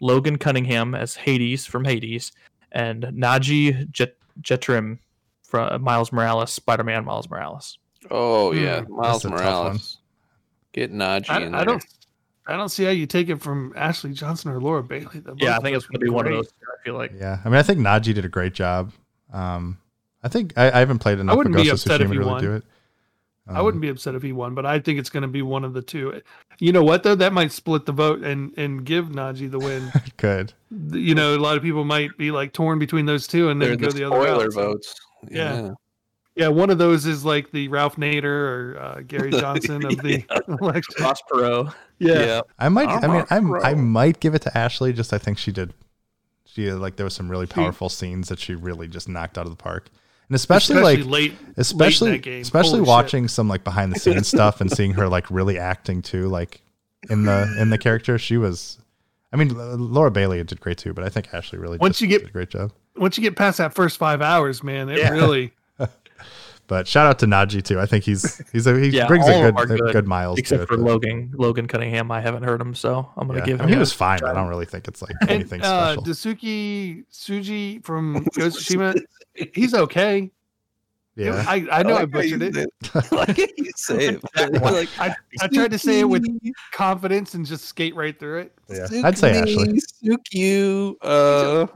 Logan 0.00 0.36
Cunningham 0.38 0.94
as 0.96 1.14
Hades 1.14 1.64
from 1.64 1.84
Hades, 1.84 2.32
and 2.72 3.04
Naji 3.04 3.88
Jet- 3.92 4.16
Jetrim 4.40 4.98
from 5.44 5.80
Miles 5.80 6.10
Morales, 6.10 6.50
Spider 6.52 6.82
Man 6.82 7.04
Miles 7.04 7.30
Morales. 7.30 7.78
Oh 8.10 8.50
Hmm, 8.52 8.58
yeah, 8.58 8.80
Miles 8.88 9.24
Morales. 9.24 9.98
Get 10.72 10.92
Najee 10.92 11.36
in 11.46 11.54
I, 11.54 11.58
I 11.60 11.64
there. 11.64 11.64
don't. 11.66 11.84
I 12.46 12.56
don't 12.56 12.68
see 12.68 12.84
how 12.84 12.90
you 12.90 13.06
take 13.06 13.28
it 13.28 13.40
from 13.40 13.72
Ashley 13.76 14.12
Johnson 14.12 14.50
or 14.50 14.60
Laura 14.60 14.82
Bailey. 14.82 15.20
They're 15.20 15.34
Yeah, 15.36 15.56
I 15.56 15.60
think 15.60 15.76
it's 15.76 15.86
going 15.86 16.00
to 16.00 16.04
be 16.04 16.10
one 16.10 16.26
of 16.26 16.32
those. 16.32 16.48
I 16.48 16.82
feel 16.84 16.94
like. 16.94 17.12
Yeah, 17.16 17.38
I 17.44 17.48
mean, 17.48 17.58
I 17.58 17.62
think 17.62 17.78
Najee 17.78 18.14
did 18.14 18.24
a 18.24 18.28
great 18.28 18.52
job. 18.52 18.92
Um, 19.32 19.78
I 20.22 20.28
think 20.28 20.52
I, 20.56 20.70
I 20.70 20.78
haven't 20.80 20.98
played 20.98 21.18
enough. 21.18 21.34
I 21.34 21.36
wouldn't 21.36 21.54
of 21.54 21.62
be 21.62 21.68
Ghost 21.68 21.86
of 21.86 21.92
upset 21.92 22.00
if 22.00 22.10
he 22.10 22.18
really 22.18 22.30
won. 22.30 22.42
do 22.42 22.54
it. 22.54 22.64
I 23.48 23.60
wouldn't 23.60 23.80
be 23.82 23.88
upset 23.88 24.14
if 24.14 24.22
he 24.22 24.32
won, 24.32 24.54
but 24.54 24.64
I 24.64 24.78
think 24.78 24.98
it's 24.98 25.10
going 25.10 25.22
to 25.22 25.28
be 25.28 25.42
one 25.42 25.64
of 25.64 25.72
the 25.74 25.82
two. 25.82 26.22
You 26.58 26.72
know 26.72 26.84
what 26.84 27.02
though? 27.02 27.16
That 27.16 27.32
might 27.32 27.50
split 27.52 27.86
the 27.86 27.92
vote 27.92 28.22
and 28.22 28.56
and 28.56 28.84
give 28.84 29.08
Najee 29.08 29.50
the 29.50 29.58
win. 29.58 29.90
be 29.92 30.12
good. 30.16 30.52
you 30.70 31.14
know, 31.14 31.34
a 31.34 31.38
lot 31.38 31.56
of 31.56 31.62
people 31.62 31.84
might 31.84 32.16
be 32.16 32.30
like 32.30 32.52
torn 32.52 32.78
between 32.78 33.04
those 33.04 33.26
two 33.26 33.50
and 33.50 33.60
then 33.60 33.76
go 33.76 33.88
the 33.88 33.98
the 33.98 34.04
other 34.04 34.16
spoiler 34.16 34.44
route. 34.44 34.54
Votes. 34.54 34.94
Yeah. 35.28 35.62
Yeah, 35.62 35.70
one 36.36 36.70
of 36.70 36.78
those 36.78 37.06
is 37.06 37.24
like 37.24 37.50
the 37.52 37.68
Ralph 37.68 37.96
Nader 37.96 38.24
or 38.24 38.78
uh, 38.80 39.00
Gary 39.06 39.30
Johnson 39.32 39.84
of 39.84 39.98
the 40.02 40.24
election. 40.60 40.94
Ross 41.00 41.20
Perot. 41.30 41.74
Yeah. 41.98 42.24
yeah. 42.24 42.40
I 42.58 42.68
might. 42.68 42.88
I 42.88 43.06
mean, 43.06 43.24
I'm. 43.30 43.54
I 43.54 43.74
might 43.74 44.20
give 44.20 44.34
it 44.34 44.42
to 44.42 44.56
Ashley. 44.58 44.92
Just 44.92 45.12
I 45.12 45.18
think 45.18 45.38
she 45.38 45.52
did. 45.52 45.72
She 46.46 46.70
like 46.72 46.96
there 46.96 47.04
was 47.04 47.14
some 47.14 47.30
really 47.30 47.46
powerful 47.46 47.88
scenes 47.88 48.28
that 48.28 48.38
she 48.38 48.54
really 48.54 48.88
just 48.88 49.08
knocked 49.08 49.38
out 49.38 49.46
of 49.46 49.50
the 49.52 49.56
park, 49.62 49.88
and 50.28 50.34
especially, 50.34 50.82
like 50.82 51.04
late, 51.06 51.34
especially 51.56 52.10
that 52.12 52.18
game. 52.18 52.42
especially 52.42 52.70
Holy 52.72 52.80
shit. 52.82 52.88
watching 52.88 53.28
some 53.28 53.48
like 53.48 53.64
behind 53.64 53.92
the 53.92 53.98
scenes 54.00 54.28
stuff 54.28 54.60
and 54.60 54.70
seeing 54.70 54.92
her 54.94 55.08
like 55.08 55.30
really 55.30 55.58
acting 55.58 56.02
too, 56.02 56.28
like 56.28 56.60
in 57.08 57.24
the 57.24 57.56
in 57.58 57.70
the 57.70 57.78
character. 57.78 58.18
She 58.18 58.36
was. 58.36 58.78
I 59.34 59.38
mean, 59.38 59.48
Laura 59.54 60.10
Bailey 60.10 60.44
did 60.44 60.60
great 60.60 60.76
too, 60.76 60.92
but 60.92 61.04
I 61.04 61.08
think 61.08 61.32
Ashley 61.32 61.58
really 61.58 61.78
Once 61.78 61.94
just 61.94 62.00
you 62.02 62.08
get- 62.08 62.18
did 62.20 62.28
a 62.28 62.32
great 62.32 62.50
job. 62.50 62.70
once 62.96 63.16
you 63.16 63.22
get 63.22 63.34
past 63.34 63.56
that 63.56 63.72
first 63.72 63.96
five 63.96 64.20
hours, 64.20 64.62
man, 64.62 64.90
it 64.90 64.98
Yeah. 64.98 65.08
really 65.08 65.52
But 66.68 66.88
shout 66.88 67.06
out 67.06 67.18
to 67.18 67.26
Najee 67.26 67.62
too. 67.62 67.78
I 67.80 67.86
think 67.86 68.04
he's 68.04 68.40
he's 68.50 68.66
a, 68.66 68.78
he 68.78 68.88
Yeah, 68.88 69.06
brings 69.06 69.26
a 69.28 69.32
good, 69.32 69.44
them 69.44 69.56
are 69.56 69.62
a 69.64 69.66
good, 69.66 69.92
good 69.92 70.06
miles 70.08 70.36
to 70.36 70.40
Except 70.40 70.62
it. 70.62 70.66
for 70.68 70.76
but- 70.76 70.84
Logan, 70.86 71.32
Logan 71.36 71.66
Cunningham, 71.68 72.10
I 72.10 72.20
haven't 72.20 72.44
heard 72.44 72.60
him, 72.60 72.74
so 72.74 73.10
I'm 73.16 73.26
going 73.26 73.40
to 73.40 73.42
yeah. 73.42 73.46
give 73.52 73.60
I 73.60 73.64
him. 73.64 73.66
mean, 73.70 73.74
he 73.76 73.80
was 73.80 73.92
fine, 73.92 74.20
but 74.20 74.30
I 74.30 74.34
don't 74.34 74.48
really 74.48 74.64
think 74.66 74.88
it's 74.88 75.02
like 75.02 75.14
and 75.22 75.30
anything 75.30 75.60
uh, 75.62 75.94
special. 75.94 76.02
Dasuki 76.04 77.04
Tsuji 77.12 77.84
from 77.84 78.24
Ghost 78.38 78.60
Tsushima, 78.60 78.98
he's 79.54 79.74
okay. 79.74 80.30
Yeah, 81.14 81.44
I, 81.46 81.66
I 81.70 81.82
know 81.82 81.90
I, 81.90 81.92
like 81.92 82.02
I 82.02 82.04
butchered 82.06 82.42
it. 82.42 82.70
like 83.12 83.36
you 83.36 83.70
say 83.76 84.06
it, 84.06 84.22
like, 84.62 84.88
I, 84.98 85.14
I, 85.42 85.48
tried 85.48 85.70
to 85.72 85.78
say 85.78 86.00
it 86.00 86.04
with 86.04 86.26
confidence 86.72 87.34
and 87.34 87.44
just 87.44 87.66
skate 87.66 87.94
right 87.94 88.18
through 88.18 88.40
it. 88.40 88.58
Yeah, 88.68 88.86
I'd 89.04 89.18
say 89.18 89.38
Ashley. 89.38 89.78
Suki, 90.02 90.94
uh... 91.02 91.66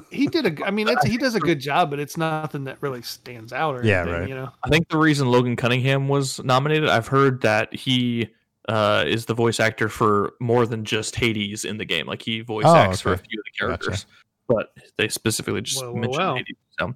he 0.10 0.26
did 0.26 0.60
a. 0.60 0.66
I 0.66 0.70
mean, 0.70 0.88
he 1.04 1.16
does 1.16 1.34
a 1.34 1.40
good 1.40 1.58
job, 1.58 1.88
but 1.88 1.98
it's 1.98 2.18
nothing 2.18 2.64
that 2.64 2.76
really 2.82 3.00
stands 3.00 3.54
out 3.54 3.76
or 3.76 3.84
yeah, 3.84 4.02
anything, 4.02 4.20
right. 4.20 4.28
You 4.28 4.34
know, 4.34 4.50
I 4.62 4.68
think 4.68 4.88
the 4.88 4.98
reason 4.98 5.30
Logan 5.30 5.56
Cunningham 5.56 6.08
was 6.08 6.42
nominated, 6.44 6.90
I've 6.90 7.08
heard 7.08 7.40
that 7.40 7.74
he 7.74 8.28
uh, 8.68 9.04
is 9.06 9.24
the 9.24 9.34
voice 9.34 9.58
actor 9.58 9.88
for 9.88 10.34
more 10.38 10.66
than 10.66 10.84
just 10.84 11.16
Hades 11.16 11.64
in 11.64 11.78
the 11.78 11.86
game. 11.86 12.06
Like 12.06 12.20
he 12.20 12.40
voice 12.40 12.66
oh, 12.66 12.76
acts 12.76 12.96
okay. 12.96 13.02
for 13.02 13.12
a 13.14 13.18
few 13.18 13.40
of 13.40 13.44
the 13.44 13.58
characters. 13.58 14.04
Gotcha 14.04 14.16
but 14.50 14.72
they 14.96 15.06
specifically 15.08 15.62
just 15.62 15.80
well, 15.80 15.94
mentioned 15.94 16.46
well 16.80 16.94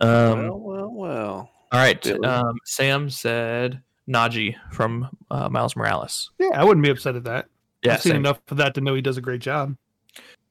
um, 0.00 0.48
well, 0.48 0.58
well, 0.58 0.90
well. 0.90 1.50
all 1.72 1.80
right. 1.80 2.24
Um, 2.24 2.58
Sam 2.64 3.10
said 3.10 3.82
Najee 4.08 4.54
from 4.72 5.08
uh, 5.30 5.48
Miles 5.48 5.76
Morales. 5.76 6.30
yeah, 6.38 6.50
I 6.54 6.64
wouldn't 6.64 6.84
be 6.84 6.90
upset 6.90 7.16
at 7.16 7.24
that. 7.24 7.46
Yeah, 7.84 7.94
I've 7.94 8.02
seen 8.02 8.12
same. 8.12 8.20
enough 8.20 8.40
of 8.50 8.58
that 8.58 8.74
to 8.74 8.80
know 8.80 8.94
he 8.94 9.00
does 9.00 9.16
a 9.16 9.22
great 9.22 9.40
job. 9.40 9.76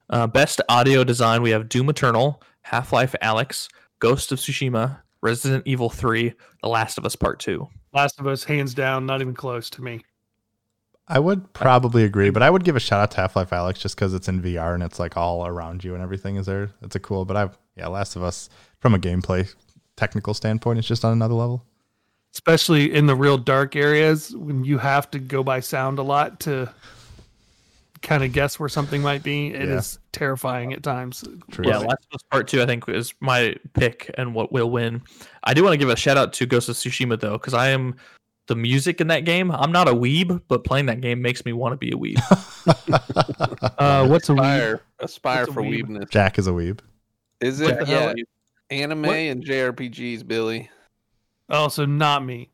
Uh, 0.10 0.26
best 0.26 0.62
audio 0.70 1.04
design, 1.04 1.42
we 1.44 1.52
have 1.52 1.70
Doom 1.70 1.90
Eternal, 1.90 2.42
Half 2.64 2.92
Life 2.92 3.14
Alyx, 3.22 3.70
Ghost 4.00 4.32
of 4.32 4.40
Tsushima, 4.40 5.00
Resident 5.22 5.64
Evil 5.68 5.90
3, 5.90 6.34
The 6.64 6.70
Last 6.70 6.98
of 6.98 7.06
Us 7.06 7.16
Part 7.16 7.40
2. 7.40 7.68
Last 7.94 8.20
of 8.20 8.26
Us, 8.26 8.44
hands 8.44 8.74
down, 8.74 9.06
not 9.06 9.22
even 9.22 9.36
close 9.36 9.70
to 9.72 9.84
me. 9.84 10.02
I 11.10 11.18
would 11.20 11.52
probably 11.54 12.04
agree, 12.04 12.30
but 12.30 12.44
I 12.44 12.50
would 12.50 12.64
give 12.64 12.76
a 12.76 12.80
shout 12.80 13.00
out 13.02 13.12
to 13.12 13.18
Half 13.18 13.36
Life 13.36 13.50
Alyx 13.50 13.80
just 13.80 13.96
because 13.96 14.14
it's 14.14 14.28
in 14.28 14.42
VR 14.44 14.76
and 14.76 14.84
it's 14.84 15.00
like 15.00 15.18
all 15.18 15.46
around 15.48 15.84
you 15.84 15.94
and 15.96 16.04
everything 16.04 16.36
is 16.36 16.46
there. 16.46 16.70
It's 16.84 16.96
a 16.96 17.00
cool, 17.00 17.26
but 17.26 17.36
I've 17.36 17.58
yeah, 17.76 17.88
Last 17.88 18.16
of 18.16 18.24
Us 18.24 18.50
from 18.80 18.94
a 18.94 19.00
gameplay 19.00 19.52
technical 19.96 20.34
standpoint, 20.34 20.78
it's 20.80 20.88
just 20.88 21.04
on 21.04 21.12
another 21.14 21.34
level. 21.34 21.66
especially 22.34 22.94
in 22.94 23.08
the 23.08 23.16
real 23.16 23.40
dark 23.40 23.76
areas 23.76 24.36
when 24.36 24.64
you 24.64 24.78
have 24.78 25.10
to 25.10 25.18
go 25.18 25.44
by 25.44 25.60
sound 25.60 25.98
a 25.98 26.04
lot 26.04 26.40
to 26.40 26.72
kind 28.04 28.24
of 28.24 28.32
guess 28.32 28.60
where 28.60 28.70
something 28.70 29.02
might 29.02 29.24
be. 29.24 29.48
It 29.48 29.64
is 29.68 29.96
Yeah. 29.96 30.08
terrifying 30.14 30.72
at 30.72 30.84
times. 30.84 31.24
True. 31.52 31.66
Yeah, 31.68 31.80
Last 31.80 32.06
of 32.12 32.16
Us 32.16 32.22
Part 32.30 32.48
2, 32.48 32.62
I 32.62 32.68
think, 32.68 32.88
is 32.88 33.14
my 33.20 33.56
pick 33.74 34.12
and 34.16 34.36
what 34.36 34.52
will 34.52 34.70
win. 34.70 35.02
I 35.44 35.56
do 35.56 35.64
want 35.64 35.74
to 35.74 35.78
give 35.78 35.90
a 35.90 35.96
shout 35.96 36.18
out 36.18 36.32
to 36.34 36.46
Ghost 36.46 36.70
of 36.70 36.76
Tsushima, 36.76 37.20
though, 37.20 37.34
because 37.34 37.56
I 37.56 37.70
am 37.70 37.96
the 38.50 38.56
music 38.56 39.00
in 39.00 39.08
that 39.08 39.24
game. 39.24 39.50
I'm 39.52 39.72
not 39.72 39.88
a 39.88 39.94
weeb, 39.94 40.42
but 40.50 40.66
playing 40.66 40.88
that 40.88 41.00
game 41.00 41.22
makes 41.22 41.46
me 41.46 41.54
want 41.54 41.72
to 41.74 41.78
be 41.78 41.92
a 41.92 41.96
weeb. 41.96 42.20
Uh, 43.78 44.06
what's 44.08 44.30
a 44.30 44.34
weeb? 44.34 44.40
Aspire, 44.40 44.82
aspire 45.00 45.42
What's 45.44 45.54
for 45.54 45.62
weeb? 45.62 45.84
weebness. 45.86 46.10
Jack 46.10 46.38
is 46.38 46.48
a 46.48 46.52
weeb. 46.52 46.80
Is 47.40 47.62
What 47.62 47.72
it? 47.72 47.80
the 47.80 47.86
hell? 47.86 48.14
Yeah, 48.18 48.24
anime 48.70 49.04
What? 49.04 49.16
and 49.16 49.44
JRPGs, 49.46 50.28
Billy. 50.28 50.70
Oh, 51.50 51.68
so 51.70 51.86
not 51.86 52.26
me. 52.26 52.50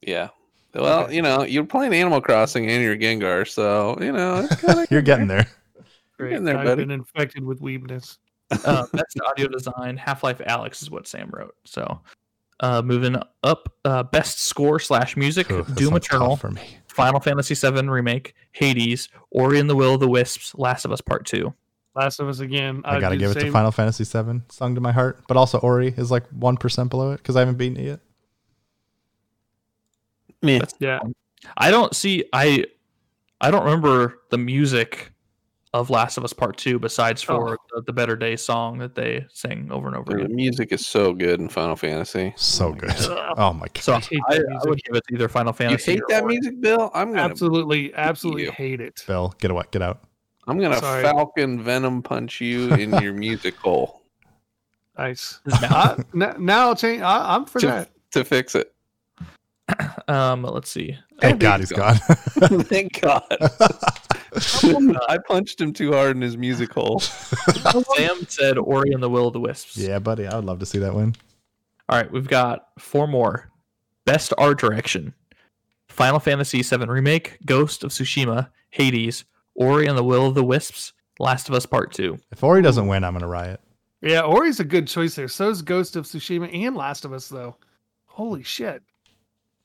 Yeah. 0.00 0.28
Well, 0.74 1.04
Okay. 1.04 1.16
you 1.16 1.22
know, 1.22 1.42
you're 1.42 1.64
playing 1.64 1.92
Animal 1.94 2.20
Crossing 2.20 2.68
and 2.70 2.82
you're 2.82 2.96
Gengar, 2.96 3.46
so 3.48 3.98
you 4.00 4.12
know 4.12 4.46
it's 4.50 4.90
You're 4.90 5.02
getting 5.02 5.26
there. 5.26 5.46
Great. 6.18 6.34
in 6.34 6.44
there, 6.44 6.56
I've 6.58 6.64
buddy. 6.66 6.82
been 6.84 6.90
infected 6.92 7.44
with 7.44 7.60
weebness. 7.60 8.18
uh, 8.64 8.86
best 8.92 9.18
audio 9.26 9.48
design, 9.48 9.96
Half 9.96 10.22
Life 10.22 10.40
Alex 10.46 10.82
is 10.82 10.90
what 10.90 11.06
Sam 11.08 11.30
wrote. 11.32 11.54
So, 11.64 12.00
uh, 12.60 12.82
moving 12.82 13.16
up, 13.42 13.74
uh, 13.84 14.02
best 14.04 14.40
score 14.40 14.78
slash 14.78 15.16
music, 15.16 15.50
Ooh, 15.50 15.64
Doom 15.74 15.96
Eternal, 15.96 16.36
for 16.36 16.50
me. 16.50 16.62
Final 16.86 17.20
Fantasy 17.20 17.54
VII 17.54 17.88
Remake, 17.88 18.34
Hades, 18.52 19.08
Ori 19.30 19.58
and 19.58 19.68
the 19.68 19.76
Will 19.76 19.94
of 19.94 20.00
the 20.00 20.08
Wisps, 20.08 20.54
Last 20.54 20.84
of 20.84 20.92
Us 20.92 21.00
Part 21.00 21.26
2. 21.26 21.52
Last 21.94 22.20
of 22.20 22.28
Us 22.28 22.40
again. 22.40 22.82
I 22.84 23.00
gotta 23.00 23.16
give 23.16 23.34
the 23.34 23.40
it 23.40 23.44
to. 23.44 23.50
Final 23.50 23.70
Fantasy 23.70 24.04
VII, 24.04 24.42
sung 24.48 24.74
to 24.74 24.80
my 24.80 24.92
heart. 24.92 25.22
But 25.28 25.36
also 25.36 25.58
Ori 25.58 25.92
is 25.96 26.10
like 26.10 26.26
one 26.28 26.56
percent 26.56 26.88
below 26.90 27.12
it 27.12 27.18
because 27.18 27.36
I 27.36 27.40
haven't 27.40 27.58
beaten 27.58 27.76
it 27.76 27.84
yet. 27.84 28.00
Yeah, 30.78 31.00
I 31.56 31.70
don't 31.70 31.94
see 31.94 32.24
I 32.32 32.64
I 33.40 33.50
don't 33.50 33.64
remember 33.64 34.20
the 34.30 34.38
music 34.38 35.11
of 35.74 35.88
Last 35.88 36.18
of 36.18 36.24
Us 36.24 36.32
Part 36.34 36.58
2 36.58 36.78
besides 36.78 37.22
for 37.22 37.58
the, 37.74 37.82
the 37.82 37.92
Better 37.92 38.14
Day 38.14 38.36
song 38.36 38.78
that 38.78 38.94
they 38.94 39.24
sing 39.32 39.68
over 39.72 39.86
and 39.88 39.96
over 39.96 40.10
The 40.12 40.16
again. 40.18 40.28
The 40.30 40.34
music 40.36 40.70
is 40.72 40.86
so 40.86 41.14
good 41.14 41.40
in 41.40 41.48
Final 41.48 41.76
Fantasy. 41.76 42.34
So 42.36 42.72
good. 42.72 42.90
Ugh. 42.90 43.34
Oh 43.38 43.52
my 43.54 43.66
god. 43.66 43.76
So 43.82 43.94
I 43.94 44.00
hate 44.00 44.20
I, 44.28 44.34
that 44.36 44.44
I 44.46 44.50
music. 44.50 44.68
would 44.70 44.84
give 44.84 44.96
it 44.96 45.02
either 45.12 45.28
Final 45.28 45.52
Fantasy. 45.54 45.92
You 45.92 45.96
hate 45.96 46.02
or 46.02 46.06
that 46.10 46.22
Ori. 46.24 46.34
music, 46.34 46.60
Bill? 46.60 46.90
I'm 46.94 47.08
gonna 47.12 47.22
absolutely, 47.22 47.94
absolutely 47.94 48.44
you. 48.44 48.52
hate 48.52 48.80
it. 48.80 49.02
Bill, 49.06 49.34
get 49.38 49.50
away, 49.50 49.64
get 49.70 49.80
out. 49.82 50.02
I'm 50.46 50.58
gonna 50.58 50.78
Sorry. 50.78 51.02
Falcon 51.02 51.62
Venom 51.62 52.02
punch 52.02 52.40
you 52.40 52.72
in 52.74 52.90
your 53.02 53.12
music 53.14 53.56
hole 53.56 54.02
Nice. 54.98 55.40
This 55.46 55.54
is 55.62 55.64
I, 55.64 55.96
n- 56.14 56.34
now 56.38 56.68
I'll 56.68 56.76
change. 56.76 57.00
I, 57.00 57.34
I'm 57.34 57.46
for 57.46 57.60
To- 57.60 57.66
that. 57.68 57.90
to 58.12 58.24
fix 58.24 58.54
it. 58.54 58.74
Um, 60.08 60.42
let's 60.42 60.68
see. 60.70 60.98
Thank 61.20 61.36
Oh, 61.36 61.38
God 61.38 61.60
he's 61.60 61.70
he's 61.70 61.78
gone. 61.78 61.96
Thank 62.64 63.00
God. 63.00 63.22
I 65.08 65.18
punched 65.26 65.60
him 65.60 65.72
too 65.72 65.92
hard 65.92 66.16
in 66.16 66.22
his 66.22 66.36
music 66.36 66.72
hole. 66.72 67.00
Sam 67.96 68.26
said 68.28 68.58
Ori 68.58 68.92
and 68.92 69.02
the 69.02 69.10
Will 69.10 69.26
of 69.26 69.32
the 69.32 69.40
Wisps. 69.40 69.76
yeah, 69.76 69.98
buddy, 69.98 70.26
I 70.26 70.36
would 70.36 70.44
love 70.44 70.58
to 70.60 70.66
see 70.66 70.78
that 70.78 70.94
win. 70.94 71.14
All 71.88 71.98
right, 71.98 72.10
we've 72.10 72.28
got 72.28 72.68
four 72.78 73.06
more. 73.06 73.50
Best 74.04 74.32
art 74.38 74.58
direction: 74.58 75.14
Final 75.88 76.18
Fantasy 76.18 76.62
VII 76.62 76.86
Remake, 76.86 77.38
Ghost 77.44 77.84
of 77.84 77.90
Tsushima, 77.90 78.48
Hades, 78.70 79.24
Ori 79.54 79.86
and 79.86 79.98
the 79.98 80.04
Will 80.04 80.26
of 80.26 80.34
the 80.34 80.44
Wisps, 80.44 80.92
Last 81.18 81.48
of 81.48 81.54
Us 81.54 81.66
Part 81.66 81.92
Two. 81.92 82.18
If 82.30 82.42
Ori 82.42 82.62
doesn't 82.62 82.86
win, 82.86 83.04
I'm 83.04 83.12
gonna 83.12 83.28
riot. 83.28 83.60
Yeah, 84.00 84.22
Ori's 84.22 84.58
a 84.58 84.64
good 84.64 84.88
choice 84.88 85.14
there. 85.14 85.28
So 85.28 85.48
is 85.48 85.62
Ghost 85.62 85.94
of 85.94 86.06
Tsushima 86.06 86.52
and 86.52 86.74
Last 86.74 87.04
of 87.04 87.12
Us, 87.12 87.28
though. 87.28 87.56
Holy 88.06 88.42
shit. 88.42 88.82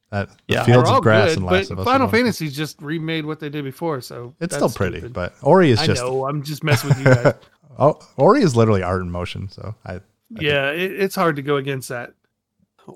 That 0.10 0.30
Yeah, 0.48 0.64
fields 0.64 0.90
of 0.90 1.02
grass 1.02 1.30
good, 1.30 1.38
and 1.40 1.46
but 1.48 1.52
Last 1.54 1.72
of 1.72 1.80
Us. 1.80 1.86
Final 1.86 2.06
wonderful. 2.06 2.20
Fantasy's 2.20 2.56
just 2.56 2.82
remade 2.82 3.26
what 3.26 3.40
they 3.40 3.50
did 3.50 3.64
before, 3.66 4.00
so 4.02 4.34
It's 4.40 4.56
that's 4.56 4.56
still 4.56 4.70
pretty, 4.70 5.00
stupid. 5.00 5.14
but 5.14 5.34
Ori 5.42 5.72
is 5.72 5.80
just. 5.80 5.90
I 5.90 5.94
just 5.94 6.04
know. 6.04 6.28
I'm 6.28 6.44
just 6.44 6.64
messing 6.64 6.90
with 6.90 7.00
you 7.00 7.06
guys. 7.06 7.34
oh, 7.80 8.00
Ori 8.16 8.42
is 8.42 8.56
literally 8.56 8.84
art 8.84 9.02
in 9.02 9.12
motion. 9.12 9.50
So 9.50 9.76
I, 9.86 9.96
I 9.96 10.00
yeah, 10.40 10.72
it, 10.72 10.92
it's 10.94 11.16
hard 11.16 11.36
to 11.36 11.42
go 11.42 11.58
against 11.58 11.90
that. 11.90 12.14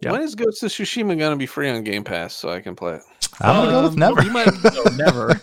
Yeah. 0.02 0.14
When 0.14 0.22
is 0.22 0.36
Ghost 0.36 0.64
of 0.64 0.72
Tsushima 0.72 1.20
gonna 1.20 1.36
be 1.36 1.46
free 1.46 1.70
on 1.70 1.84
Game 1.84 2.06
Pass 2.06 2.34
so 2.34 2.50
I 2.50 2.62
can 2.62 2.76
play 2.76 2.94
it? 2.96 3.02
I'm 3.42 3.56
gonna 3.56 3.72
go 3.72 3.84
with 3.84 3.94
Um, 3.94 4.00
never. 4.00 4.24
You 4.24 4.32
might, 4.32 4.48
No, 4.64 4.84
never. 4.96 5.42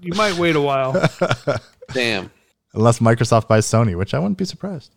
you 0.00 0.12
might 0.14 0.36
wait 0.36 0.56
a 0.56 0.60
while. 0.60 0.92
Damn. 1.94 2.30
Unless 2.74 2.98
Microsoft 2.98 3.48
buys 3.48 3.66
Sony, 3.66 3.96
which 3.96 4.12
I 4.12 4.18
wouldn't 4.18 4.36
be 4.38 4.44
surprised. 4.44 4.94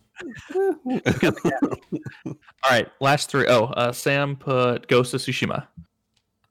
All 0.54 2.70
right, 2.70 2.88
last 3.00 3.30
three. 3.30 3.46
Oh, 3.48 3.64
uh, 3.66 3.92
Sam 3.92 4.36
put 4.36 4.88
Ghost 4.88 5.14
of 5.14 5.20
Tsushima. 5.20 5.66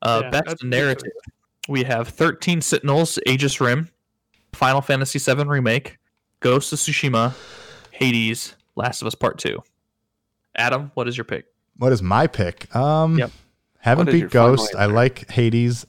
Uh, 0.02 0.22
Yeah, 0.24 0.30
best 0.30 0.46
that's 0.46 0.62
good 0.62 0.70
narrative. 0.70 1.12
We 1.68 1.84
have 1.84 2.10
13 2.10 2.62
Sentinels, 2.62 3.18
Aegis 3.26 3.60
Rim, 3.60 3.90
Final 4.54 4.82
Fantasy 4.82 5.20
VII 5.20 5.46
Remake, 5.46 5.98
Ghost 6.40 6.72
of 6.74 6.80
Tsushima, 6.80 7.34
Hades, 7.92 8.56
Last 8.76 9.02
of 9.02 9.08
Us 9.08 9.16
Part 9.16 9.40
2. 9.40 9.62
Adam, 10.58 10.92
what 10.94 11.08
is 11.08 11.18
your 11.18 11.26
pick? 11.26 11.46
What 11.78 11.92
is 11.92 12.02
my 12.02 12.28
pick? 12.28 12.74
Um, 12.76 13.18
Yep. 13.18 13.32
haven't 13.80 14.12
beat 14.12 14.30
Ghost. 14.30 14.76
I 14.76 14.86
like 14.86 15.30
Hades. 15.32 15.86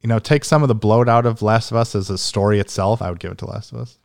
You 0.00 0.08
know, 0.08 0.18
take 0.18 0.44
some 0.44 0.62
of 0.62 0.68
the 0.68 0.74
bloat 0.74 1.08
out 1.08 1.26
of 1.26 1.42
Last 1.42 1.70
of 1.70 1.76
Us 1.76 1.94
as 1.94 2.08
a 2.08 2.16
story 2.18 2.58
itself. 2.60 3.02
I 3.02 3.10
would 3.10 3.20
give 3.20 3.32
it 3.32 3.38
to 3.38 3.46
Last 3.46 3.72
of 3.72 3.78
Us. 3.78 3.98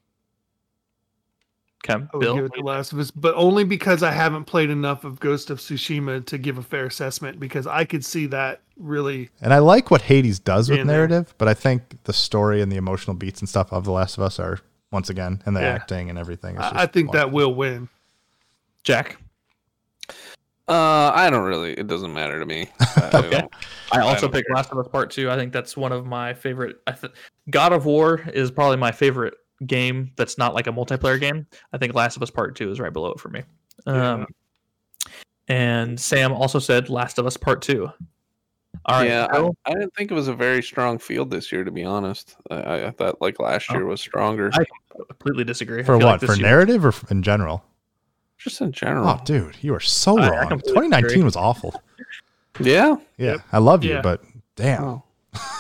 Okay, 1.86 1.94
I 1.94 2.08
would 2.18 2.20
Bill. 2.22 2.36
give 2.36 2.46
it 2.46 2.54
to 2.54 2.62
Last 2.62 2.94
of 2.94 3.00
Us, 3.00 3.12
but 3.12 3.36
only 3.36 3.64
because 3.66 4.04
I 4.04 4.12
haven't 4.12 4.46
played 4.46 4.70
enough 4.70 5.04
of 5.04 5.20
Ghost 5.20 5.50
of 5.50 5.60
Tsushima 5.60 6.26
to 6.28 6.38
give 6.38 6.58
a 6.58 6.62
fair 6.64 6.86
assessment. 6.86 7.40
Because 7.40 7.68
I 7.68 7.84
could 7.84 8.06
see 8.06 8.26
that 8.28 8.62
really. 8.78 9.30
And 9.42 9.54
I 9.54 9.60
like 9.60 9.92
what 9.92 10.04
Hades 10.04 10.40
does 10.40 10.70
with 10.70 10.80
In 10.80 10.88
there. 10.88 10.98
narrative, 11.08 11.34
but 11.38 11.48
I 11.50 11.54
think 11.54 11.98
the 12.06 12.14
story 12.14 12.62
and 12.62 12.72
the 12.72 12.78
emotional 12.78 13.16
beats 13.16 13.42
and 13.42 13.50
stuff 13.50 13.72
of 13.74 13.84
The 13.84 13.92
Last 13.92 14.18
of 14.18 14.24
Us 14.24 14.40
are 14.40 14.60
once 14.92 15.10
again, 15.10 15.42
and 15.46 15.56
the 15.56 15.62
Yeah. 15.62 15.68
acting 15.74 16.10
and 16.10 16.18
everything. 16.18 16.56
is 16.56 16.62
I, 16.62 16.64
just 16.70 16.76
I 16.76 16.86
think 16.86 17.12
that 17.12 17.32
will 17.32 17.54
win. 17.54 17.90
Jack. 18.84 19.18
Uh, 20.68 21.12
I 21.14 21.30
don't 21.30 21.44
really. 21.44 21.74
It 21.74 21.88
doesn't 21.88 22.14
matter 22.14 22.40
to 22.40 22.46
me. 22.46 22.70
I 22.80 23.10
Okay. 23.16 23.44
I 23.92 23.98
I 23.98 24.02
also 24.02 24.22
don't 24.28 24.32
picked 24.32 24.48
care. 24.48 24.56
Last 24.56 24.72
of 24.72 24.78
Us 24.78 24.88
Part 24.88 25.12
Two. 25.12 25.30
I 25.30 25.36
think 25.36 25.52
that's 25.52 25.76
one 25.76 25.92
of 25.92 26.06
my 26.06 26.34
favorite. 26.34 26.78
I 26.88 26.94
th- 26.94 27.12
God 27.50 27.74
of 27.74 27.86
War 27.86 28.22
is 28.34 28.50
probably 28.52 28.78
my 28.78 28.94
favorite 28.94 29.34
game. 29.66 30.12
That's 30.16 30.38
not 30.38 30.54
like 30.54 30.68
a 30.68 30.72
multiplayer 30.72 31.20
game. 31.20 31.48
I 31.72 31.78
think 31.78 31.94
Last 31.94 32.16
of 32.18 32.24
Us 32.24 32.30
Part 32.30 32.56
Two 32.56 32.72
is 32.72 32.80
right 32.80 32.94
below 32.94 33.12
it 33.12 33.20
for 33.20 33.30
me. 33.30 33.44
Um, 33.86 34.28
and 35.48 36.00
Sam 36.00 36.32
also 36.32 36.60
said 36.60 36.90
Last 36.90 37.18
of 37.20 37.26
Us 37.26 37.38
Part 37.38 37.62
Two. 37.62 37.90
All 38.86 39.00
right, 39.00 39.08
yeah, 39.08 39.28
I, 39.32 39.50
I 39.66 39.74
didn't 39.74 39.94
think 39.96 40.12
it 40.12 40.14
was 40.14 40.28
a 40.28 40.34
very 40.34 40.62
strong 40.62 40.98
field 40.98 41.30
this 41.32 41.52
year, 41.52 41.64
to 41.64 41.72
be 41.72 41.84
honest. 41.86 42.36
I- 42.52 42.56
I, 42.56 42.88
I 42.88 42.92
thought 42.92 43.22
like 43.22 43.40
last 43.40 43.68
Oh. 43.70 43.76
year 43.76 43.86
was 43.86 44.02
stronger, 44.02 44.50
I 44.54 44.66
completely 45.08 45.44
disagree. 45.46 45.84
For 45.84 45.98
what? 45.98 46.06
like 46.06 46.22
for 46.22 46.36
year- 46.36 46.46
narrative 46.48 46.86
or 46.86 46.94
in 47.10 47.22
general? 47.24 47.64
just 48.38 48.60
in 48.60 48.74
general. 48.74 49.08
Oh, 49.08 49.22
dude, 49.24 49.56
you 49.62 49.74
are 49.74 49.80
so 49.80 50.18
I- 50.20 50.26
I 50.26 50.30
wrong. 50.32 50.50
completely 50.50 50.74
2019 50.90 51.12
agree. 51.12 51.24
was 51.24 51.36
awful. 51.38 51.82
Yeah. 52.60 52.98
Yeah, 53.18 53.32
Yep. 53.34 53.42
I 53.54 53.58
love 53.60 53.84
you, 53.86 53.92
Yeah. 53.94 54.02
but 54.02 54.22
damn, 54.58 54.84
Oh. 54.84 55.04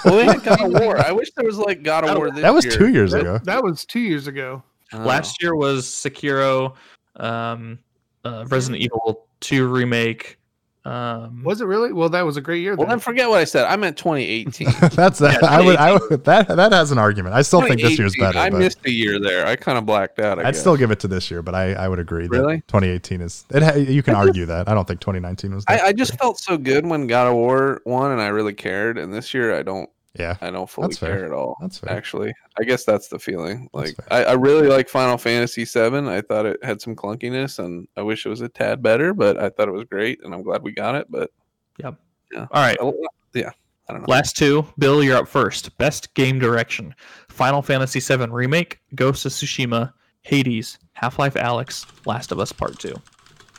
Well, 0.05 0.17
they 0.17 0.25
had 0.25 0.43
God 0.43 0.61
of 0.61 0.81
War. 0.81 0.97
I 0.97 1.11
wish 1.11 1.31
there 1.35 1.45
was 1.45 1.57
like 1.57 1.83
God 1.83 2.03
of 2.03 2.17
War 2.17 2.29
this 2.29 2.41
that 2.41 2.53
was 2.53 2.65
year. 2.65 2.75
two 2.75 2.89
years 2.89 3.13
ago. 3.13 3.33
That, 3.33 3.45
that 3.45 3.63
was 3.63 3.85
two 3.85 3.99
years 3.99 4.27
ago. 4.27 4.63
Oh. 4.93 4.97
Last 4.99 5.41
year 5.41 5.55
was 5.55 5.85
Sekiro, 5.85 6.75
um, 7.15 7.79
uh, 8.25 8.45
Resident 8.47 8.81
Evil 8.81 9.27
Two 9.39 9.67
remake. 9.67 10.37
Um, 10.85 11.43
Was 11.43 11.61
it 11.61 11.65
really? 11.65 11.93
Well, 11.93 12.09
that 12.09 12.23
was 12.25 12.35
a 12.35 12.41
great 12.41 12.61
year. 12.61 12.75
Well, 12.75 12.85
then. 12.85 12.97
then 12.97 12.99
forget 12.99 13.29
what 13.29 13.39
I 13.39 13.45
said. 13.45 13.65
I 13.65 13.77
meant 13.77 13.95
2018. 13.97 14.67
That's 14.95 15.19
that. 15.19 15.39
Yeah, 15.41 15.47
I 15.49 15.61
would. 15.61 15.75
I 15.77 15.93
would. 15.93 16.25
That 16.25 16.49
that 16.49 16.71
has 16.73 16.91
an 16.91 16.97
argument. 16.97 17.35
I 17.35 17.41
still 17.41 17.61
think 17.61 17.79
this 17.81 17.97
year's 17.97 18.15
better. 18.17 18.37
I 18.37 18.49
but 18.49 18.59
missed 18.59 18.79
a 18.85 18.91
year 18.91 19.17
there. 19.19 19.45
I 19.47 19.55
kind 19.55 19.77
of 19.77 19.85
blacked 19.85 20.19
out. 20.19 20.39
I 20.39 20.41
I'd 20.41 20.51
guess. 20.51 20.59
still 20.59 20.75
give 20.75 20.91
it 20.91 20.99
to 20.99 21.07
this 21.07 21.31
year, 21.31 21.41
but 21.41 21.55
I, 21.55 21.71
I 21.73 21.87
would 21.87 21.99
agree 21.99 22.23
that 22.27 22.37
Really? 22.37 22.57
2018 22.67 23.21
is. 23.21 23.45
It. 23.51 23.87
You 23.89 24.03
can 24.03 24.15
I 24.15 24.19
just- 24.19 24.27
argue 24.29 24.45
that. 24.47 24.67
I 24.67 24.73
don't 24.73 24.85
think 24.87 24.99
2019 24.99 25.55
was. 25.55 25.63
I, 25.69 25.77
that 25.77 25.85
I 25.85 25.93
just 25.93 26.17
felt 26.19 26.37
so 26.39 26.57
good 26.57 26.85
when 26.85 27.07
God 27.07 27.27
of 27.27 27.35
War 27.35 27.81
won, 27.85 28.11
and 28.11 28.21
I 28.21 28.27
really 28.27 28.53
cared. 28.53 28.97
And 28.97 29.13
this 29.13 29.33
year, 29.33 29.57
I 29.57 29.63
don't. 29.63 29.89
Yeah, 30.17 30.37
I 30.41 30.51
don't 30.51 30.69
fully 30.69 30.89
That's 30.89 30.99
fair. 30.99 31.15
care 31.17 31.25
at 31.25 31.31
all. 31.31 31.57
that's 31.59 31.79
fair. 31.79 31.91
Actually, 31.91 32.33
I 32.59 32.63
guess 32.63 32.83
that's 32.85 33.07
the 33.07 33.17
feeling. 33.17 33.67
Like. 33.73 33.95
I, 34.11 34.23
I 34.25 34.33
really 34.33 34.67
like 34.67 34.87
Final 34.87 35.17
Fantasy 35.17 35.65
VII. 35.65 36.07
I 36.07 36.21
thought 36.21 36.45
it 36.45 36.63
had 36.63 36.81
some 36.81 36.95
clunkiness, 36.95 37.57
and 37.57 37.87
I 37.97 38.03
wish 38.03 38.25
it 38.25 38.29
was 38.29 38.41
a 38.41 38.49
tad 38.49 38.83
better. 38.83 39.13
But 39.15 39.37
I 39.37 39.49
thought 39.49 39.67
it 39.69 39.73
was 39.73 39.85
great, 39.85 40.19
and 40.23 40.33
I'm 40.33 40.43
glad 40.43 40.61
we 40.61 40.71
got 40.71 40.93
it. 40.95 41.07
But 41.09 41.31
Yep. 41.79 41.95
Yeah. 42.31 42.47
All 42.51 42.61
right. 42.61 42.77
I- 42.79 42.93
yeah, 43.33 43.49
I 43.89 43.93
don't 43.93 44.01
know. 44.03 44.05
Last 44.07 44.37
two. 44.37 44.67
Bill, 44.77 45.03
you're 45.03 45.17
up 45.17 45.27
first. 45.27 45.75
Best 45.79 46.13
game 46.13 46.37
direction: 46.37 46.93
Final 47.29 47.63
Fantasy 47.63 47.99
VII 47.99 48.27
Remake, 48.29 48.79
Ghost 48.93 49.25
of 49.25 49.31
Tsushima, 49.31 49.93
Hades, 50.21 50.77
Half 50.93 51.17
Life 51.17 51.33
Alyx, 51.33 51.87
Last 52.05 52.31
of 52.31 52.39
Us 52.39 52.51
Part 52.51 52.77
Two. 52.77 52.93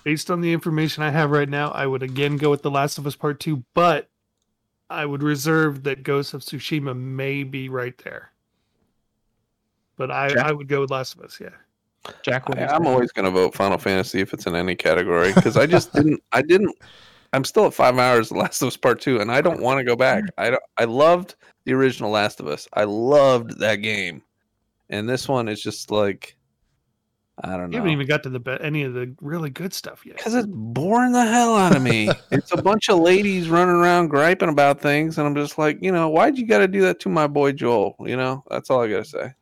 Based 0.05 0.31
on 0.31 0.41
the 0.41 0.53
information 0.53 1.03
I 1.03 1.11
have 1.11 1.33
right 1.33 1.49
now, 1.49 1.71
I 1.73 1.87
would 1.87 2.05
again 2.05 2.37
go 2.37 2.51
with 2.51 2.63
The 2.63 2.71
Last 2.71 2.99
of 2.99 3.07
Us 3.09 3.17
Part 3.17 3.41
Two, 3.41 3.65
but 3.75 4.09
I 4.95 5.07
would 5.07 5.23
reserve 5.23 5.83
that 5.85 6.03
Ghost 6.03 6.35
of 6.35 6.43
Tsushima 6.43 6.97
may 6.97 7.43
be 7.43 7.69
right 7.69 7.97
there. 7.99 8.31
But 9.97 10.11
I, 10.11 10.29
Jack? 10.29 10.47
I 10.47 10.53
would 10.53 10.69
go 10.69 10.81
with 10.81 10.91
Last 10.91 11.15
of 11.15 11.23
Us. 11.23 11.39
Yeah. 11.41 11.51
Jack, 12.23 12.49
what 12.49 12.59
do 12.59 12.65
you 12.65 12.69
I, 12.69 12.75
I'm 12.75 12.87
always 12.87 13.13
going 13.13 13.25
to 13.25 13.31
vote 13.31 13.55
Final 13.55 13.79
Fantasy 13.79 14.21
if 14.21 14.33
it's 14.33 14.47
in 14.47 14.55
any 14.55 14.75
category 14.75 15.33
because 15.33 15.57
I 15.57 15.67
just 15.67 15.93
didn't. 15.93 16.23
I 16.33 16.43
didn't. 16.43 16.77
I'm 17.33 17.45
still 17.45 17.67
at 17.67 17.75
five 17.75 17.99
hours. 17.99 18.29
The 18.29 18.37
Last 18.37 18.63
of 18.63 18.69
Us 18.69 18.77
Part 18.77 19.01
Two, 19.01 19.21
and 19.21 19.33
I 19.33 19.41
don't 19.41 19.61
want 19.61 19.79
to 19.79 19.85
go 19.85 19.97
back. 19.97 20.25
I 20.39 20.51
don't, 20.51 20.63
I 20.79 20.85
loved 20.85 21.35
the 21.65 21.73
original 21.73 22.11
Last 22.11 22.41
of 22.41 22.47
Us. 22.47 22.69
I 22.75 22.85
loved 22.85 23.59
that 23.59 23.77
game, 23.77 24.23
and 24.91 25.09
this 25.09 25.29
one 25.29 25.49
is 25.49 25.63
just 25.63 25.91
like 25.91 26.37
I 27.43 27.57
don't 27.57 27.71
know. 27.71 27.75
You 27.75 27.77
haven't 27.79 27.91
even 27.93 28.07
got 28.07 28.23
to 28.23 28.29
the 28.31 28.39
be- 28.39 28.57
any 28.61 28.85
of 28.85 28.95
the 28.95 29.13
really 29.21 29.51
good 29.51 29.75
stuff 29.75 30.07
yet. 30.07 30.17
Because 30.17 30.35
it's 30.35 30.47
boring 30.49 31.11
the 31.13 31.25
hell 31.27 31.57
out 31.57 31.75
of 31.75 31.83
me. 31.83 32.09
it's 32.31 32.53
a 32.53 32.63
bunch 32.63 32.89
of 32.89 33.01
ladies 33.01 33.49
running 33.49 33.75
around 33.75 34.09
griping 34.09 34.49
about 34.49 34.81
things, 34.81 35.19
and 35.19 35.27
I'm 35.27 35.35
just 35.35 35.59
like, 35.59 35.79
you 35.83 35.91
know, 35.91 36.09
why'd 36.09 36.39
you 36.39 36.47
got 36.47 36.59
to 36.59 36.69
do 36.69 36.83
that 36.83 37.01
to 37.01 37.09
my 37.09 37.27
boy 37.27 37.51
Joel? 37.53 37.97
You 38.01 38.17
know, 38.17 38.45
that's 38.49 38.71
all 38.71 38.83
I 38.83 38.89
got 38.89 38.99
to 38.99 39.05
say. 39.05 39.23
I 39.25 39.35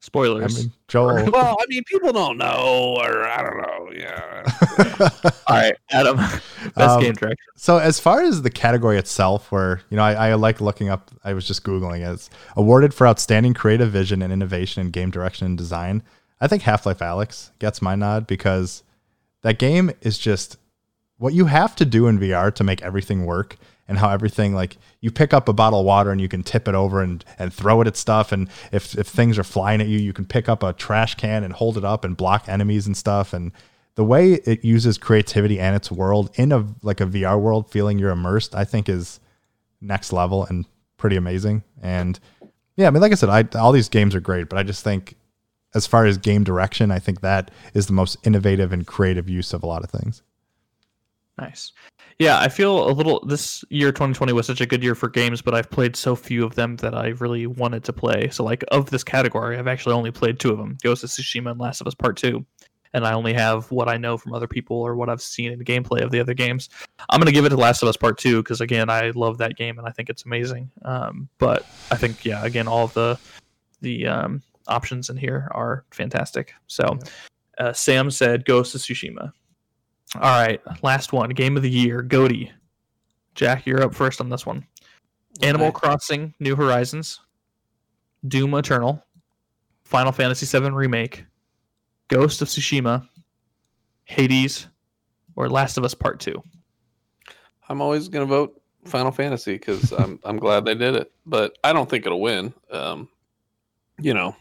Spoilers. 0.00 0.56
mean, 0.66 0.72
Joel. 0.86 1.28
Well, 1.32 1.56
I 1.60 1.64
mean, 1.68 1.82
people 1.84 2.12
don't 2.12 2.38
know, 2.38 2.94
or 3.00 3.24
I 3.24 3.42
don't 3.42 3.56
know. 3.56 3.90
Yeah. 3.92 4.44
All 5.48 5.56
right, 5.56 5.74
Adam. 5.90 6.16
Best 6.16 6.76
Um, 6.78 7.00
game 7.02 7.14
direction. 7.14 7.36
So 7.56 7.78
as 7.78 7.98
far 7.98 8.22
as 8.22 8.42
the 8.42 8.50
category 8.50 8.98
itself, 8.98 9.50
where 9.50 9.80
you 9.90 9.96
know 9.96 10.04
I, 10.04 10.28
I 10.30 10.34
like 10.34 10.60
looking 10.60 10.90
up, 10.90 11.10
I 11.24 11.32
was 11.34 11.44
just 11.44 11.64
googling 11.64 12.08
it. 12.08 12.12
It's 12.12 12.30
awarded 12.56 12.94
for 12.94 13.04
outstanding 13.08 13.52
creative 13.54 13.90
vision 13.90 14.22
and 14.22 14.32
innovation 14.32 14.80
in 14.82 14.90
game 14.92 15.10
direction 15.10 15.44
and 15.46 15.58
design. 15.58 16.04
I 16.40 16.48
think 16.48 16.62
Half 16.62 16.86
Life 16.86 16.98
Alyx 16.98 17.50
gets 17.58 17.80
my 17.80 17.94
nod 17.94 18.26
because 18.26 18.82
that 19.42 19.58
game 19.58 19.90
is 20.02 20.18
just 20.18 20.58
what 21.18 21.32
you 21.32 21.46
have 21.46 21.74
to 21.76 21.84
do 21.84 22.06
in 22.08 22.18
VR 22.18 22.54
to 22.54 22.64
make 22.64 22.82
everything 22.82 23.24
work 23.24 23.56
and 23.88 23.98
how 23.98 24.10
everything 24.10 24.54
like 24.54 24.76
you 25.00 25.10
pick 25.10 25.32
up 25.32 25.48
a 25.48 25.52
bottle 25.52 25.80
of 25.80 25.86
water 25.86 26.10
and 26.10 26.20
you 26.20 26.28
can 26.28 26.42
tip 26.42 26.68
it 26.68 26.74
over 26.74 27.00
and 27.00 27.24
and 27.38 27.52
throw 27.52 27.80
it 27.80 27.86
at 27.86 27.96
stuff. 27.96 28.32
And 28.32 28.48
if 28.72 28.96
if 28.98 29.06
things 29.06 29.38
are 29.38 29.44
flying 29.44 29.80
at 29.80 29.88
you 29.88 29.98
you 29.98 30.12
can 30.12 30.24
pick 30.24 30.48
up 30.48 30.62
a 30.62 30.72
trash 30.72 31.14
can 31.14 31.44
and 31.44 31.52
hold 31.52 31.78
it 31.78 31.84
up 31.84 32.04
and 32.04 32.16
block 32.16 32.48
enemies 32.48 32.86
and 32.86 32.96
stuff. 32.96 33.32
And 33.32 33.52
the 33.94 34.04
way 34.04 34.34
it 34.34 34.64
uses 34.64 34.98
creativity 34.98 35.58
and 35.58 35.74
its 35.74 35.90
world 35.90 36.30
in 36.34 36.52
a 36.52 36.66
like 36.82 37.00
a 37.00 37.06
VR 37.06 37.40
world 37.40 37.70
feeling 37.70 37.98
you're 37.98 38.10
immersed 38.10 38.54
I 38.54 38.64
think 38.64 38.88
is 38.88 39.20
next 39.80 40.12
level 40.12 40.44
and 40.44 40.66
pretty 40.96 41.16
amazing. 41.16 41.62
And 41.80 42.18
yeah 42.76 42.88
I 42.88 42.90
mean 42.90 43.00
like 43.00 43.12
I 43.12 43.16
said 43.16 43.28
I 43.28 43.58
all 43.58 43.72
these 43.72 43.88
games 43.88 44.14
are 44.14 44.20
great 44.20 44.48
but 44.48 44.58
I 44.58 44.64
just 44.64 44.82
think 44.82 45.14
as 45.76 45.86
far 45.86 46.06
as 46.06 46.18
game 46.18 46.42
direction 46.42 46.90
I 46.90 46.98
think 46.98 47.20
that 47.20 47.50
is 47.74 47.86
the 47.86 47.92
most 47.92 48.16
innovative 48.24 48.72
and 48.72 48.86
creative 48.86 49.28
use 49.28 49.52
of 49.52 49.62
a 49.62 49.66
lot 49.66 49.84
of 49.84 49.90
things 49.90 50.22
Nice. 51.38 51.72
Yeah, 52.18 52.40
I 52.40 52.48
feel 52.48 52.88
a 52.88 52.92
little. 52.92 53.24
This 53.26 53.62
year, 53.68 53.92
2020, 53.92 54.32
was 54.32 54.46
such 54.46 54.62
a 54.62 54.66
good 54.66 54.82
year 54.82 54.94
for 54.94 55.08
games, 55.08 55.42
but 55.42 55.54
I've 55.54 55.70
played 55.70 55.94
so 55.94 56.16
few 56.16 56.46
of 56.46 56.54
them 56.54 56.76
that 56.76 56.94
I 56.94 57.08
really 57.08 57.46
wanted 57.46 57.84
to 57.84 57.92
play. 57.92 58.30
So, 58.30 58.42
like, 58.42 58.64
of 58.68 58.88
this 58.88 59.04
category, 59.04 59.58
I've 59.58 59.66
actually 59.66 59.94
only 59.94 60.10
played 60.10 60.40
two 60.40 60.50
of 60.50 60.56
them 60.56 60.78
Ghost 60.82 61.04
of 61.04 61.10
Tsushima 61.10 61.50
and 61.50 61.60
Last 61.60 61.82
of 61.82 61.86
Us 61.86 61.94
Part 61.94 62.16
2. 62.16 62.44
And 62.94 63.06
I 63.06 63.12
only 63.12 63.34
have 63.34 63.70
what 63.70 63.88
I 63.88 63.98
know 63.98 64.16
from 64.16 64.32
other 64.32 64.46
people 64.46 64.78
or 64.78 64.96
what 64.96 65.10
I've 65.10 65.20
seen 65.20 65.52
in 65.52 65.58
gameplay 65.60 66.00
of 66.00 66.10
the 66.10 66.20
other 66.20 66.32
games. 66.32 66.70
I'm 67.10 67.20
going 67.20 67.26
to 67.26 67.32
give 67.32 67.44
it 67.44 67.50
to 67.50 67.56
Last 67.56 67.82
of 67.82 67.88
Us 67.88 67.98
Part 67.98 68.16
2 68.16 68.42
because, 68.42 68.62
again, 68.62 68.88
I 68.88 69.10
love 69.10 69.36
that 69.38 69.56
game 69.56 69.78
and 69.78 69.86
I 69.86 69.90
think 69.90 70.08
it's 70.08 70.24
amazing. 70.24 70.70
Um, 70.86 71.28
but 71.36 71.66
I 71.90 71.96
think, 71.96 72.24
yeah, 72.24 72.42
again, 72.42 72.66
all 72.66 72.86
the 72.86 73.18
the 73.82 74.06
um, 74.06 74.42
options 74.68 75.10
in 75.10 75.16
here 75.16 75.48
are 75.52 75.84
fantastic. 75.90 76.52
So, 76.66 76.98
uh, 77.58 77.72
Sam 77.72 78.10
said 78.10 78.44
Ghost 78.44 78.74
of 78.74 78.80
Tsushima. 78.80 79.32
All 80.14 80.20
right, 80.20 80.60
last 80.82 81.12
one. 81.12 81.30
Game 81.30 81.56
of 81.56 81.62
the 81.62 81.70
year. 81.70 82.02
Goaty. 82.02 82.50
Jack, 83.34 83.66
you're 83.66 83.82
up 83.82 83.94
first 83.94 84.20
on 84.20 84.30
this 84.30 84.46
one. 84.46 84.66
Animal 85.42 85.72
Crossing: 85.72 86.32
New 86.40 86.56
Horizons, 86.56 87.20
Doom 88.26 88.54
Eternal, 88.54 89.04
Final 89.84 90.12
Fantasy 90.12 90.46
VII 90.46 90.70
Remake, 90.70 91.24
Ghost 92.08 92.40
of 92.40 92.48
Tsushima, 92.48 93.06
Hades, 94.04 94.68
or 95.34 95.50
Last 95.50 95.76
of 95.76 95.84
Us 95.84 95.94
Part 95.94 96.20
Two. 96.20 96.42
I'm 97.68 97.80
always 97.80 98.08
gonna 98.08 98.26
vote 98.26 98.60
Final 98.84 99.12
Fantasy 99.12 99.54
because 99.54 99.92
I'm 99.92 100.18
I'm 100.24 100.38
glad 100.38 100.64
they 100.64 100.74
did 100.74 100.94
it, 100.94 101.12
but 101.26 101.58
I 101.62 101.72
don't 101.72 101.88
think 101.88 102.06
it'll 102.06 102.20
win. 102.20 102.54
Um, 102.70 103.08
you 104.00 104.14
know, 104.14 104.34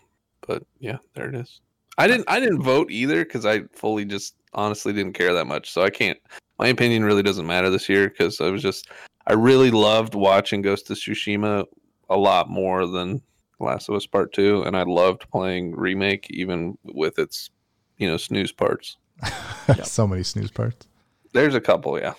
but 0.47 0.63
yeah, 0.79 0.97
there 1.13 1.27
it 1.29 1.35
is. 1.35 1.61
I 1.97 2.07
didn't 2.07 2.25
I 2.29 2.39
didn't 2.39 2.61
vote 2.61 2.91
either 2.91 3.23
because 3.23 3.45
I 3.45 3.63
fully 3.73 4.05
just 4.05 4.35
honestly 4.53 4.93
didn't 4.93 5.13
care 5.13 5.33
that 5.33 5.45
much, 5.45 5.71
so 5.71 5.83
I 5.83 5.89
can't. 5.89 6.19
My 6.59 6.67
opinion 6.67 7.03
really 7.03 7.23
doesn't 7.23 7.47
matter 7.47 7.69
this 7.69 7.89
year 7.89 8.09
because 8.09 8.41
I 8.41 8.49
was 8.49 8.61
just 8.61 8.89
I 9.27 9.33
really 9.33 9.71
loved 9.71 10.15
watching 10.15 10.61
Ghost 10.61 10.89
of 10.89 10.97
Tsushima 10.97 11.65
a 12.09 12.17
lot 12.17 12.49
more 12.49 12.85
than 12.85 13.21
Last 13.59 13.89
of 13.89 13.95
Us 13.95 14.05
Part 14.05 14.33
Two, 14.33 14.63
and 14.63 14.75
I 14.75 14.83
loved 14.83 15.29
playing 15.31 15.75
remake 15.75 16.27
even 16.29 16.77
with 16.83 17.17
its 17.19 17.49
you 17.97 18.07
know 18.07 18.17
snooze 18.17 18.51
parts. 18.51 18.97
so 19.83 20.05
many 20.05 20.23
snooze 20.23 20.51
parts 20.51 20.87
There's 21.31 21.55
a 21.55 21.61
couple, 21.61 21.97
yeah. 21.97 22.15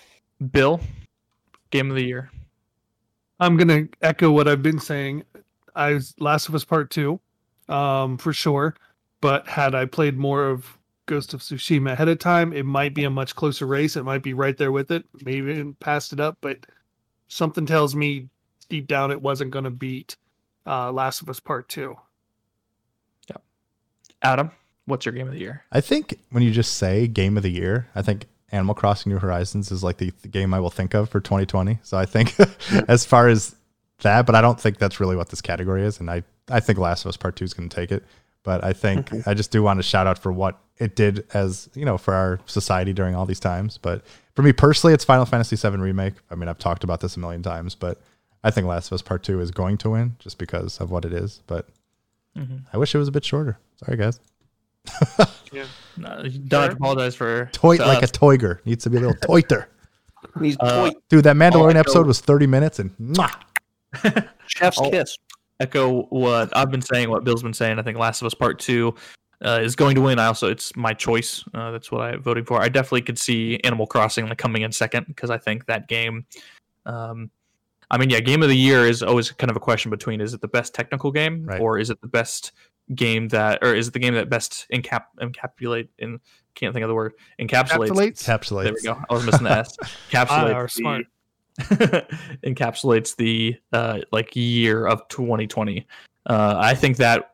Bill, 0.51 0.81
Game 1.69 1.91
of 1.91 1.95
the 1.95 2.03
Year. 2.03 2.31
I'm 3.39 3.55
gonna 3.57 3.87
echo 4.01 4.31
what 4.31 4.47
I've 4.47 4.63
been 4.63 4.79
saying. 4.79 5.23
I 5.75 5.93
was 5.93 6.15
Last 6.19 6.49
of 6.49 6.55
Us 6.55 6.65
Part 6.65 6.89
Two. 6.89 7.19
Um, 7.69 8.17
for 8.17 8.33
sure. 8.33 8.75
But 9.21 9.47
had 9.47 9.75
I 9.75 9.85
played 9.85 10.17
more 10.17 10.45
of 10.45 10.77
Ghost 11.07 11.33
of 11.33 11.41
Tsushima 11.41 11.93
ahead 11.93 12.07
of 12.07 12.19
time, 12.19 12.53
it 12.53 12.65
might 12.65 12.93
be 12.93 13.03
a 13.03 13.09
much 13.09 13.35
closer 13.35 13.65
race. 13.65 13.95
It 13.95 14.03
might 14.03 14.23
be 14.23 14.33
right 14.33 14.57
there 14.57 14.71
with 14.71 14.91
it, 14.91 15.05
maybe 15.23 15.51
even 15.51 15.73
passed 15.75 16.13
it 16.13 16.19
up. 16.19 16.37
But 16.41 16.65
something 17.27 17.65
tells 17.65 17.95
me 17.95 18.29
deep 18.69 18.87
down 18.87 19.11
it 19.11 19.21
wasn't 19.21 19.51
going 19.51 19.65
to 19.65 19.71
beat 19.71 20.17
uh, 20.65 20.91
Last 20.91 21.21
of 21.21 21.29
Us 21.29 21.39
Part 21.39 21.69
Two. 21.69 21.95
Yeah, 23.29 23.37
Adam, 24.21 24.51
what's 24.85 25.05
your 25.05 25.13
game 25.13 25.27
of 25.27 25.33
the 25.33 25.39
year? 25.39 25.63
I 25.71 25.81
think 25.81 26.19
when 26.31 26.43
you 26.43 26.51
just 26.51 26.75
say 26.75 27.07
game 27.07 27.37
of 27.37 27.43
the 27.43 27.51
year, 27.51 27.87
I 27.95 28.01
think 28.01 28.25
Animal 28.51 28.75
Crossing 28.75 29.11
New 29.11 29.19
Horizons 29.19 29.71
is 29.71 29.83
like 29.83 29.97
the, 29.97 30.11
the 30.21 30.27
game 30.27 30.53
I 30.53 30.59
will 30.59 30.69
think 30.69 30.93
of 30.93 31.09
for 31.09 31.19
2020. 31.19 31.79
So 31.83 31.97
I 31.97 32.05
think 32.05 32.35
as 32.87 33.05
far 33.05 33.27
as 33.27 33.55
that, 34.01 34.25
but 34.25 34.35
I 34.35 34.41
don't 34.41 34.59
think 34.59 34.77
that's 34.77 34.99
really 34.99 35.15
what 35.15 35.29
this 35.29 35.41
category 35.41 35.83
is. 35.83 35.99
And 35.99 36.09
I, 36.09 36.23
I 36.49 36.59
think 36.59 36.79
Last 36.79 37.05
of 37.05 37.09
Us 37.09 37.17
Part 37.17 37.35
2 37.35 37.45
is 37.45 37.53
going 37.53 37.69
to 37.69 37.75
take 37.75 37.91
it. 37.91 38.03
But 38.43 38.63
I 38.63 38.71
think 38.73 39.09
I 39.27 39.33
just 39.33 39.51
do 39.51 39.61
want 39.61 39.77
to 39.79 39.83
shout 39.83 40.07
out 40.07 40.17
for 40.17 40.31
what 40.31 40.57
it 40.77 40.95
did 40.95 41.25
as, 41.33 41.69
you 41.73 41.83
know, 41.83 41.97
for 41.97 42.13
our 42.13 42.39
society 42.45 42.93
during 42.93 43.13
all 43.13 43.25
these 43.25 43.39
times. 43.41 43.77
But 43.77 44.03
for 44.35 44.41
me 44.43 44.53
personally, 44.53 44.93
it's 44.93 45.03
Final 45.03 45.25
Fantasy 45.25 45.55
VII 45.57 45.75
Remake. 45.77 46.13
I 46.31 46.35
mean, 46.35 46.47
I've 46.47 46.57
talked 46.59 46.85
about 46.85 47.01
this 47.01 47.17
a 47.17 47.19
million 47.19 47.43
times, 47.43 47.75
but 47.75 47.99
I 48.45 48.51
think 48.51 48.65
Last 48.67 48.87
of 48.87 48.93
Us 48.93 49.01
Part 49.01 49.23
2 49.23 49.41
is 49.41 49.51
going 49.51 49.77
to 49.79 49.89
win 49.89 50.15
just 50.19 50.37
because 50.37 50.79
of 50.79 50.91
what 50.91 51.03
it 51.03 51.11
is. 51.13 51.41
But 51.47 51.67
Mhm. 52.37 52.61
I 52.71 52.77
wish 52.77 52.93
it 52.95 52.99
was 52.99 53.07
a 53.07 53.11
bit 53.11 53.25
shorter. 53.25 53.57
Sorry, 53.83 53.97
guys. 53.97 54.19
No, 55.99 56.21
you 56.23 56.37
don't 56.39 56.61
have 56.63 56.73
apologize 56.73 57.15
for 57.15 57.49
Toy 57.51 57.77
to 57.77 57.85
like 57.85 58.01
a 58.01 58.03
us. 58.03 58.11
toiger 58.11 58.59
needs 58.65 58.83
to 58.83 58.89
be 58.91 58.97
a 58.97 58.99
little 58.99 59.15
toiter. 59.21 59.65
He's 60.39 60.55
Uh, 60.59 60.89
toy 60.91 60.95
Dude, 61.09 61.23
that 61.23 61.35
Mandalorian 61.35 61.71
echo- 61.71 61.79
episode 61.79 62.05
was 62.07 62.19
30 62.19 62.45
minutes 62.47 62.77
and 62.79 62.91
mwah. 62.99 63.33
chef's 64.47 64.77
oh. 64.79 64.91
kiss. 64.91 65.17
Echo 65.59 66.03
what 66.03 66.55
I've 66.55 66.71
been 66.71 66.81
saying, 66.81 67.09
what 67.09 67.23
Bill's 67.23 67.43
been 67.43 67.53
saying. 67.53 67.79
I 67.79 67.81
think 67.83 67.97
Last 67.97 68.21
of 68.21 68.25
Us 68.25 68.33
Part 68.33 68.59
Two 68.59 68.95
uh, 69.43 69.59
is 69.61 69.75
going 69.75 69.95
to 69.95 70.01
win. 70.01 70.19
I 70.19 70.25
also, 70.25 70.49
it's 70.49 70.75
my 70.75 70.93
choice. 70.93 71.43
Uh, 71.53 71.71
that's 71.71 71.91
what 71.91 72.01
I'm 72.01 72.21
voting 72.21 72.45
for. 72.45 72.61
I 72.61 72.69
definitely 72.69 73.03
could 73.03 73.19
see 73.19 73.59
Animal 73.63 73.87
Crossing 73.87 74.27
like 74.27 74.37
coming 74.37 74.61
in 74.63 74.71
second 74.71 75.05
because 75.07 75.29
I 75.29 75.37
think 75.37 75.65
that 75.67 75.87
game. 75.87 76.25
Um, 76.85 77.31
I 77.89 77.97
mean, 77.97 78.09
yeah, 78.09 78.19
game 78.19 78.43
of 78.43 78.49
the 78.49 78.57
year 78.57 78.85
is 78.85 79.01
always 79.01 79.31
kind 79.31 79.49
of 79.49 79.55
a 79.55 79.61
question 79.61 79.89
between 79.91 80.19
is 80.19 80.33
it 80.33 80.41
the 80.41 80.47
best 80.47 80.73
technical 80.73 81.11
game 81.11 81.45
Right. 81.45 81.61
or 81.61 81.79
is 81.79 81.89
it 81.89 82.01
the 82.01 82.07
best 82.07 82.51
game 82.95 83.29
that, 83.29 83.59
or 83.61 83.75
is 83.75 83.87
it 83.87 83.93
the 83.93 83.99
game 83.99 84.13
that 84.15 84.29
best 84.29 84.65
encap 84.73 85.03
encapsulate 85.21 85.87
in 85.99 86.19
can't 86.55 86.73
think 86.73 86.83
of 86.83 86.89
the 86.89 86.95
word 86.95 87.13
encapsulates 87.39 87.89
Encapsulates. 87.89 88.23
Encapsulates. 88.23 88.63
there 88.63 88.73
we 88.73 88.81
go. 88.81 89.01
I 89.09 89.13
was 89.13 89.25
missing 89.25 89.43
the 89.43 89.51
S. 89.51 89.77
Encapsulates 90.09 90.55
are 90.55 90.63
the, 90.63 90.69
smart. 90.69 91.05
encapsulates 92.43 93.15
the 93.15 93.57
uh, 93.73 93.99
like 94.11 94.35
year 94.35 94.85
of 94.85 95.07
2020. 95.09 95.85
Uh, 96.25 96.55
I 96.57 96.75
think 96.75 96.97
that 96.97 97.33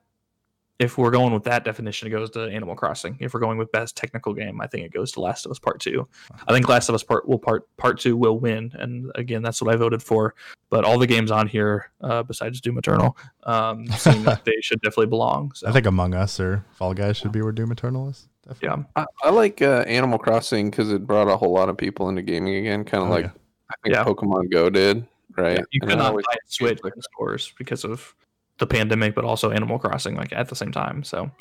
if 0.79 0.97
we're 0.97 1.11
going 1.11 1.33
with 1.33 1.43
that 1.43 1.63
definition, 1.63 2.07
it 2.07 2.11
goes 2.11 2.29
to 2.31 2.41
Animal 2.49 2.75
Crossing. 2.75 3.15
If 3.19 3.33
we're 3.33 3.39
going 3.39 3.57
with 3.57 3.71
best 3.71 3.95
technical 3.95 4.33
game, 4.33 4.59
I 4.59 4.67
think 4.67 4.85
it 4.85 4.91
goes 4.91 5.11
to 5.13 5.21
Last 5.21 5.45
of 5.45 5.51
Us 5.51 5.59
Part 5.59 5.79
Two. 5.79 6.07
I 6.47 6.53
think 6.53 6.67
Last 6.67 6.89
of 6.89 6.95
Us 6.95 7.03
Part 7.03 7.27
will 7.27 7.39
part 7.39 7.67
Part 7.77 7.99
Two 7.99 8.17
will 8.17 8.39
win, 8.39 8.71
and 8.73 9.11
again, 9.15 9.43
that's 9.43 9.61
what 9.61 9.73
I 9.73 9.77
voted 9.77 10.01
for. 10.01 10.35
But 10.69 10.83
all 10.83 10.97
the 10.97 11.07
games 11.07 11.31
on 11.31 11.47
here, 11.47 11.91
uh, 12.01 12.23
besides 12.23 12.59
Doom 12.59 12.79
Eternal, 12.79 13.15
um, 13.43 13.87
seem 13.97 14.23
like 14.23 14.43
they 14.43 14.57
should 14.61 14.81
definitely 14.81 15.07
belong. 15.07 15.51
So 15.53 15.67
I 15.67 15.71
think 15.71 15.85
Among 15.85 16.15
Us 16.15 16.39
or 16.39 16.65
Fall 16.73 16.93
Guys 16.93 17.17
should 17.17 17.31
be 17.31 17.41
where 17.41 17.51
Doom 17.51 17.71
Eternal 17.71 18.09
is. 18.09 18.27
Definitely. 18.47 18.85
yeah, 18.97 19.03
I, 19.23 19.27
I 19.27 19.29
like 19.29 19.61
uh, 19.61 19.85
Animal 19.87 20.17
Crossing 20.19 20.69
because 20.69 20.91
it 20.91 21.05
brought 21.07 21.29
a 21.29 21.37
whole 21.37 21.53
lot 21.53 21.69
of 21.69 21.77
people 21.77 22.09
into 22.09 22.21
gaming 22.23 22.55
again, 22.55 22.83
kind 22.83 23.03
of 23.03 23.09
Oh, 23.09 23.13
like 23.13 23.25
yeah. 23.25 23.31
I 23.71 23.75
think 23.83 23.95
Yeah. 23.95 24.03
Pokemon 24.03 24.51
Go 24.51 24.69
did, 24.69 25.05
right? 25.37 25.59
you 25.71 25.79
And 25.81 25.89
could 25.89 25.97
not 25.99 26.09
always- 26.11 26.25
buy 26.25 26.33
a 26.33 26.51
Switch 26.51 26.79
in 26.83 27.01
stores 27.01 27.53
because 27.57 27.83
of 27.83 28.13
the 28.59 28.67
pandemic, 28.67 29.15
but 29.15 29.25
also 29.25 29.51
Animal 29.51 29.79
Crossing 29.79 30.15
like 30.15 30.31
at 30.33 30.47
the 30.49 30.55
same 30.55 30.71
time. 30.71 31.03
So. 31.03 31.31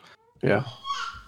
Yeah, 0.43 0.65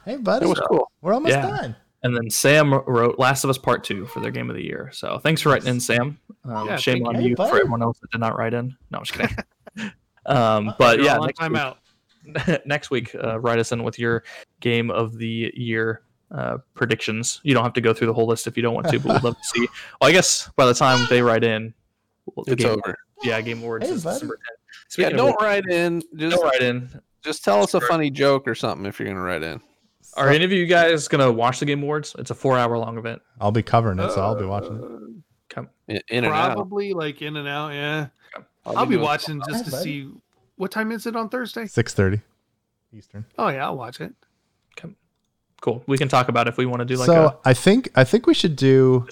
Hey, 0.04 0.16
buddy. 0.16 0.44
it 0.46 0.48
was 0.48 0.58
cool. 0.68 0.90
We're 1.00 1.14
almost 1.14 1.34
Yeah. 1.36 1.46
done. 1.46 1.76
And 2.02 2.16
then 2.16 2.28
Sam 2.28 2.74
wrote 2.74 3.18
Last 3.18 3.44
of 3.44 3.50
Us 3.50 3.56
Part 3.58 3.84
Two 3.84 4.06
for 4.06 4.20
their 4.20 4.30
game 4.32 4.50
of 4.50 4.56
the 4.56 4.64
year. 4.64 4.90
So 4.92 5.18
thanks 5.18 5.40
for 5.40 5.50
writing 5.50 5.68
in, 5.68 5.80
Sam. 5.80 6.18
Um, 6.44 6.66
Yeah, 6.66 6.76
shame 6.76 7.06
on 7.06 7.14
you. 7.16 7.28
you 7.30 7.36
Hey, 7.38 7.48
for 7.48 7.56
everyone 7.58 7.80
else 7.82 7.98
that 8.00 8.10
did 8.10 8.20
not 8.20 8.36
write 8.36 8.52
in. 8.54 8.76
No, 8.90 8.98
I'm 8.98 9.04
just 9.04 9.12
kidding. 9.18 9.36
um, 10.26 10.74
but 10.78 11.00
yeah, 11.02 11.14
all 11.14 11.20
on 11.22 11.26
next 11.28 11.38
time 11.38 11.52
week, 11.52 11.60
out. 11.60 12.66
next 12.66 12.90
week, 12.90 13.14
uh, 13.14 13.38
write 13.40 13.58
us 13.58 13.72
in 13.72 13.84
with 13.84 13.98
your 13.98 14.24
game 14.60 14.90
of 14.90 15.16
the 15.16 15.52
year 15.54 16.02
uh, 16.36 16.58
predictions. 16.74 17.40
You 17.44 17.54
don't 17.54 17.62
have 17.64 17.72
to 17.74 17.80
go 17.80 17.94
through 17.94 18.08
the 18.08 18.12
whole 18.14 18.26
list 18.26 18.46
if 18.46 18.56
you 18.56 18.62
don't 18.62 18.74
want 18.74 18.88
to, 18.88 18.98
but 19.00 19.12
we'd 19.14 19.22
love 19.22 19.36
to 19.36 19.44
see. 19.44 19.68
Well, 20.00 20.10
I 20.10 20.12
guess 20.12 20.50
by 20.56 20.66
the 20.66 20.74
time 20.74 21.06
they 21.08 21.22
write 21.22 21.44
in, 21.44 21.72
well, 22.26 22.44
the 22.44 22.52
It's 22.52 22.64
game, 22.64 22.72
over. 22.72 22.96
yeah, 23.22 23.40
Game 23.40 23.58
Awards 23.62 23.86
Hey, 23.88 23.92
is 23.94 24.04
buddy. 24.04 24.14
December 24.14 24.36
10th. 24.36 24.40
Yeah, 24.40 24.84
Speaking 24.88 25.12
of 25.12 25.16
don't 25.18 25.42
write 25.42 25.64
in. 25.66 26.02
Just 26.16 26.36
don't 26.36 26.44
write 26.44 26.60
in. 26.62 27.00
just 27.22 27.44
tell 27.44 27.62
us 27.62 27.74
a 27.74 27.80
Sure. 27.80 27.88
funny 27.88 28.10
joke 28.10 28.46
or 28.48 28.54
something 28.54 28.84
if 28.86 28.98
you're 28.98 29.08
gonna 29.08 29.20
write 29.20 29.42
in. 29.42 29.60
Are 30.16 30.28
any 30.28 30.44
of 30.44 30.52
you 30.52 30.66
guys 30.66 31.08
gonna 31.08 31.30
watch 31.32 31.58
the 31.60 31.66
Game 31.66 31.82
Awards? 31.82 32.14
It's 32.18 32.30
a 32.30 32.34
four-hour 32.34 32.76
long 32.78 32.98
event. 32.98 33.20
I'll 33.40 33.50
be 33.52 33.62
covering 33.62 33.98
it, 33.98 34.10
so 34.12 34.20
I'll 34.22 34.38
be 34.38 34.44
watching 34.44 34.76
it. 34.76 35.24
Come, 35.48 35.68
In, 35.88 35.96
in 36.08 36.24
and 36.24 36.32
out. 36.32 36.54
Probably 36.54 36.92
like 36.92 37.20
in 37.22 37.36
and 37.36 37.46
out. 37.48 37.68
Yeah, 37.72 38.08
I'll, 38.66 38.86
be 38.86 38.94
doing- 38.94 39.04
watching 39.04 39.42
just 39.48 39.64
to 39.66 39.70
buddy. 39.72 39.82
see 39.84 40.10
what 40.56 40.70
time 40.70 40.90
is 40.92 41.06
it 41.06 41.16
on 41.16 41.28
Thursday. 41.28 41.64
6:30 41.64 42.22
Eastern. 42.92 43.24
Oh 43.38 43.48
yeah, 43.48 43.64
I'll 43.66 43.76
watch 43.76 44.00
it. 44.00 44.14
Cool. 45.64 45.82
We 45.86 45.96
can 45.96 46.08
talk 46.08 46.28
about 46.28 46.46
if 46.46 46.58
we 46.58 46.66
want 46.66 46.80
to 46.80 46.84
do 46.84 46.96
like 46.96 47.06
so 47.06 47.26
a 47.26 47.48
I 47.48 47.54
think 47.54 47.90
I 47.94 48.04
think 48.04 48.26
we 48.26 48.34
should 48.34 48.54
do 48.54 49.08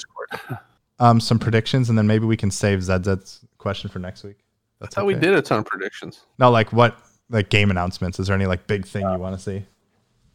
um, 0.98 1.18
some 1.18 1.38
predictions, 1.38 1.88
and 1.88 1.96
then 1.96 2.06
maybe 2.06 2.26
we 2.26 2.36
can 2.36 2.50
save 2.50 2.82
ZZ's 2.82 3.40
question 3.56 3.88
for 3.88 3.98
next 3.98 4.22
week. 4.22 4.36
That's 4.78 4.94
How 4.94 5.04
we 5.04 5.14
did 5.14 5.32
a 5.32 5.40
ton 5.40 5.60
of 5.60 5.64
predictions. 5.64 6.26
No, 6.38 6.50
like 6.50 6.72
what 6.72 6.98
like 7.30 7.48
game 7.48 7.70
announcements? 7.70 8.20
Is 8.20 8.26
there 8.26 8.36
any 8.36 8.46
like 8.46 8.66
big 8.66 8.86
thing 8.86 9.02
you 9.02 9.18
want 9.18 9.34
to 9.34 9.42
see? 9.42 9.64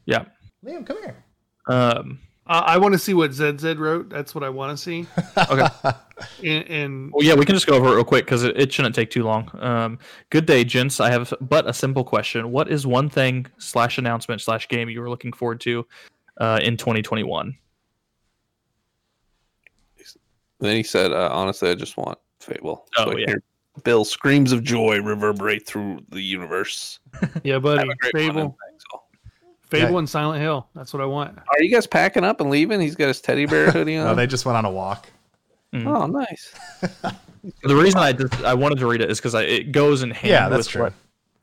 Yeah. 0.06 0.26
Liam, 0.66 0.86
come 0.86 0.98
here. 1.04 1.24
Um, 1.68 2.20
Uh, 2.48 2.64
I 2.66 2.78
want 2.78 2.94
to 2.94 3.00
see 3.00 3.14
what 3.14 3.34
ZZ 3.34 3.76
wrote. 3.76 4.10
That's 4.10 4.34
what 4.34 4.44
I 4.44 4.50
want 4.50 4.78
to 4.78 4.84
see. 4.84 5.08
okay. 5.50 5.68
And, 6.44 6.68
and 6.68 7.12
Well, 7.14 7.24
yeah, 7.24 7.36
we 7.36 7.46
can 7.46 7.54
just 7.54 7.68
go 7.68 7.76
over 7.76 7.90
it 7.90 7.96
real 7.96 8.04
quick 8.04 8.26
because 8.26 8.44
it, 8.44 8.60
it 8.60 8.74
shouldn't 8.74 8.96
take 8.96 9.12
too 9.12 9.24
long. 9.24 9.52
Um, 9.62 10.00
good 10.32 10.48
day, 10.48 10.64
gents. 10.64 11.00
I 11.00 11.12
have 11.12 11.32
but 11.42 11.70
a 11.70 11.74
simple 11.74 12.04
question. 12.04 12.50
What 12.50 12.72
is 12.72 12.88
one 12.88 13.08
thing 13.08 13.46
slash 13.60 14.00
announcement 14.00 14.42
slash 14.42 14.68
game 14.68 14.90
you 14.90 15.00
were 15.00 15.12
looking 15.12 15.32
forward 15.32 15.62
to 15.62 15.86
uh, 16.38 16.60
in 16.64 16.76
2021? 16.76 17.56
then 20.60 20.76
he 20.76 20.84
said, 20.84 21.12
uh, 21.12 21.30
"Honestly, 21.32 21.70
I 21.70 21.76
just 21.76 21.98
want 21.98 22.18
Fable." 22.40 22.88
Oh, 22.98 23.04
I 23.04 23.10
can 23.10 23.20
yeah. 23.20 23.26
hear 23.28 23.44
Bill's 23.84 24.10
screams 24.10 24.52
of 24.52 24.64
joy 24.64 25.00
reverberate 25.00 25.66
through 25.68 26.00
the 26.10 26.22
universe. 26.22 27.00
yeah, 27.44 27.54
Have 27.54 27.64
buddy, 27.64 27.90
a 27.90 27.96
great 27.96 28.14
Fable, 28.14 28.34
thanks 28.34 28.38
all. 28.38 28.58
Fable, 29.70 29.92
Yeah. 29.94 29.98
and 30.00 30.10
Silent 30.10 30.42
Hill. 30.42 30.68
That's 30.76 30.94
what 30.94 31.02
I 31.02 31.06
want. 31.06 31.38
Are 31.38 31.62
you 31.62 31.70
guys 31.70 31.86
packing 31.88 32.24
up 32.24 32.40
and 32.42 32.50
leaving? 32.50 32.80
He's 32.80 32.96
got 32.96 33.08
his 33.08 33.20
teddy 33.22 33.46
bear 33.46 33.72
hoodie 33.72 33.98
No, 33.98 34.08
on. 34.10 34.16
they 34.16 34.26
just 34.28 34.46
went 34.46 34.58
on 34.58 34.66
a 34.66 34.72
walk. 34.72 35.08
oh, 35.74 36.06
nice. 36.08 36.54
The 37.64 37.76
reason 37.76 38.00
I 38.00 38.14
just 38.14 38.34
I 38.44 38.54
wanted 38.54 38.80
to 38.80 38.88
read 38.88 39.02
it 39.02 39.12
is 39.12 39.20
because 39.20 39.34
it 39.34 39.72
goes 39.72 40.02
in 40.04 40.12
hand. 40.12 40.28
Yeah, 40.30 40.50
that's 40.50 40.68
with 40.68 40.70
true. 40.70 40.84
What, 40.84 40.94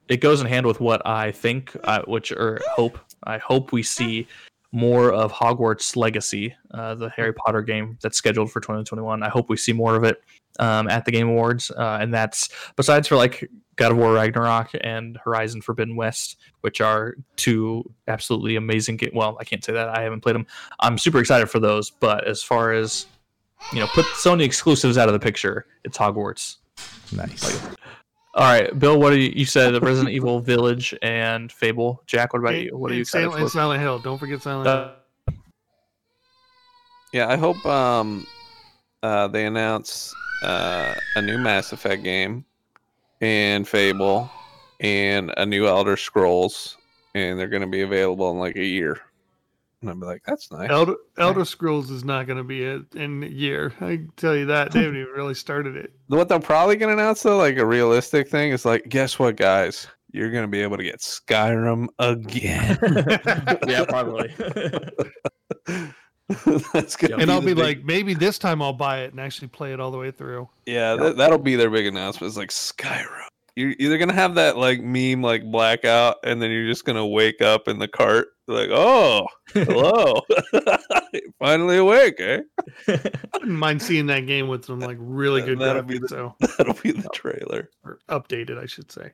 it 0.08 0.16
goes 0.18 0.40
in 0.40 0.46
hand 0.46 0.66
with 0.66 0.80
what 0.80 1.06
I 1.06 1.30
think, 1.32 1.76
uh, 1.84 2.02
which 2.06 2.32
or 2.32 2.60
hope. 2.74 2.98
I 3.24 3.38
hope 3.38 3.72
we 3.72 3.82
see 3.82 4.26
more 4.74 5.12
of 5.12 5.32
Hogwarts 5.32 5.96
Legacy, 5.96 6.54
uh, 6.72 6.96
the 6.96 7.08
Harry 7.10 7.32
Potter 7.32 7.62
game 7.62 7.96
that's 8.02 8.18
scheduled 8.18 8.50
for 8.50 8.60
2021. 8.60 9.22
I 9.22 9.28
hope 9.28 9.48
we 9.48 9.56
see 9.56 9.72
more 9.72 9.94
of 9.94 10.02
it 10.02 10.20
um, 10.58 10.88
at 10.88 11.04
the 11.04 11.12
Game 11.12 11.28
Awards, 11.28 11.70
uh, 11.70 11.98
and 12.00 12.12
that's 12.12 12.48
besides 12.74 13.06
for 13.06 13.14
like 13.14 13.48
God 13.76 13.92
of 13.92 13.98
War 13.98 14.12
Ragnarok 14.12 14.70
and 14.80 15.16
Horizon 15.24 15.62
Forbidden 15.62 15.94
West, 15.94 16.38
which 16.62 16.80
are 16.80 17.14
two 17.36 17.88
absolutely 18.08 18.56
amazing 18.56 18.96
games. 18.96 19.12
Well, 19.14 19.36
I 19.40 19.44
can't 19.44 19.64
say 19.64 19.72
that 19.72 19.96
I 19.96 20.02
haven't 20.02 20.22
played 20.22 20.34
them. 20.34 20.46
I'm 20.80 20.98
super 20.98 21.20
excited 21.20 21.48
for 21.48 21.60
those, 21.60 21.90
but 21.90 22.26
as 22.26 22.42
far 22.42 22.72
as 22.72 23.06
you 23.72 23.78
know, 23.78 23.86
put 23.86 24.04
Sony 24.06 24.42
exclusives 24.42 24.98
out 24.98 25.08
of 25.08 25.12
the 25.12 25.20
picture. 25.20 25.66
It's 25.84 25.96
Hogwarts. 25.96 26.56
Nice. 27.12 27.64
All 28.36 28.42
right, 28.52 28.76
Bill. 28.78 28.98
What 28.98 29.10
do 29.10 29.18
you, 29.20 29.32
you 29.34 29.44
said? 29.44 29.72
The 29.74 29.80
Resident 29.82 30.12
Evil 30.14 30.40
Village 30.40 30.94
and 31.02 31.50
Fable. 31.52 32.02
Jack, 32.06 32.32
what 32.32 32.40
about 32.40 32.54
And- 32.54 32.64
you? 32.64 32.76
What 32.76 32.90
are 32.90 32.94
you 32.94 32.98
and 33.00 33.06
excited 33.06 33.30
Silent, 33.30 33.44
for? 33.44 33.50
Silent 33.50 33.80
Hill. 33.80 33.98
Don't 34.00 34.18
forget 34.18 34.42
Silent 34.42 34.66
Hill. 34.66 34.76
Uh, 34.76 35.32
Yeah, 37.12 37.28
I 37.28 37.36
hope 37.36 37.64
um, 37.64 38.26
uh, 39.04 39.28
they 39.28 39.46
announce 39.46 40.12
uh, 40.42 40.94
a 41.14 41.22
new 41.22 41.38
Mass 41.38 41.72
Effect 41.72 42.02
game 42.02 42.44
and 43.20 43.66
Fable 43.68 44.28
and 44.80 45.32
a 45.36 45.46
new 45.46 45.68
Elder 45.68 45.96
Scrolls, 45.96 46.76
and 47.14 47.38
they're 47.38 47.46
going 47.48 47.62
to 47.62 47.68
be 47.68 47.82
available 47.82 48.32
in 48.32 48.38
like 48.40 48.56
a 48.56 48.64
year. 48.64 48.98
And 49.84 49.90
I'll 49.90 50.00
be 50.00 50.06
like, 50.06 50.22
that's 50.24 50.50
nice. 50.50 50.70
Elder, 50.70 50.94
Elder 51.18 51.44
Scrolls 51.44 51.90
is 51.90 52.04
not 52.04 52.26
going 52.26 52.38
to 52.38 52.44
be 52.44 52.64
it 52.64 52.82
in 52.94 53.22
a 53.22 53.26
year. 53.26 53.74
I 53.82 53.96
can 53.96 54.10
tell 54.16 54.34
you 54.34 54.46
that. 54.46 54.72
They 54.72 54.80
haven't 54.80 54.96
even 54.96 55.12
really 55.12 55.34
started 55.34 55.76
it. 55.76 55.92
What 56.06 56.28
they're 56.28 56.40
probably 56.40 56.76
going 56.76 56.96
to 56.96 57.02
announce, 57.02 57.22
though, 57.22 57.36
like 57.36 57.58
a 57.58 57.66
realistic 57.66 58.28
thing, 58.28 58.52
is 58.52 58.64
like, 58.64 58.88
guess 58.88 59.18
what, 59.18 59.36
guys? 59.36 59.86
You're 60.12 60.30
going 60.30 60.44
to 60.44 60.48
be 60.48 60.60
able 60.62 60.76
to 60.78 60.84
get 60.84 61.00
Skyrim 61.00 61.88
again. 61.98 62.78
yeah, 63.66 63.84
probably. 63.84 64.32
that's 66.72 66.96
good. 66.96 67.10
Yeah. 67.10 67.16
to 67.16 67.22
and 67.22 67.30
I'll 67.30 67.42
be 67.42 67.52
like, 67.54 67.84
maybe 67.84 68.14
this 68.14 68.38
time 68.38 68.62
I'll 68.62 68.72
buy 68.72 69.00
it 69.00 69.10
and 69.10 69.20
actually 69.20 69.48
play 69.48 69.74
it 69.74 69.80
all 69.80 69.90
the 69.90 69.98
way 69.98 70.10
through. 70.10 70.48
yeah, 70.66 70.94
that, 70.94 71.16
that'll 71.18 71.38
be 71.38 71.56
their 71.56 71.70
big 71.70 71.86
announcement. 71.86 72.28
It's 72.30 72.38
like 72.38 72.50
Skyrim 72.50 73.28
you're 73.56 73.74
either 73.78 73.98
gonna 73.98 74.12
have 74.12 74.34
that 74.36 74.56
like 74.56 74.82
meme 74.82 75.22
like 75.22 75.44
blackout, 75.50 76.16
and 76.24 76.40
then 76.42 76.50
you're 76.50 76.66
just 76.66 76.84
gonna 76.84 77.06
wake 77.06 77.40
up 77.42 77.68
in 77.68 77.78
the 77.78 77.88
cart 77.88 78.28
like, 78.46 78.68
oh, 78.70 79.26
hello, 79.54 80.20
finally 81.38 81.76
awake, 81.78 82.16
eh? 82.20 82.40
I 82.88 83.00
wouldn't 83.34 83.58
mind 83.58 83.80
seeing 83.80 84.06
that 84.06 84.26
game 84.26 84.48
with 84.48 84.64
some 84.64 84.80
like 84.80 84.96
really 85.00 85.42
good 85.42 85.58
That'll 85.58 85.82
be 85.82 85.98
graphics, 85.98 86.00
the- 86.02 86.08
so 86.08 86.36
That'll 86.58 86.74
be 86.82 86.92
the 86.92 87.08
trailer. 87.14 87.70
or 87.84 87.98
updated, 88.08 88.58
I 88.62 88.66
should 88.66 88.90
say. 88.92 89.12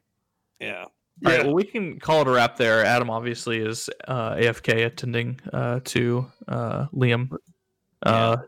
Yeah. 0.58 0.82
All 0.84 0.90
right, 1.22 1.38
Yeah. 1.40 1.44
well, 1.44 1.54
we 1.54 1.64
can 1.64 1.98
call 2.00 2.22
it 2.22 2.28
a 2.28 2.30
wrap 2.30 2.56
there. 2.56 2.84
Adam 2.84 3.10
obviously 3.10 3.58
is 3.58 3.88
uh, 4.08 4.34
AFK 4.34 4.86
attending 4.86 5.38
uh, 5.52 5.80
to 5.84 6.26
uh, 6.48 6.86
Liam. 6.94 7.30
Uh, 8.02 8.38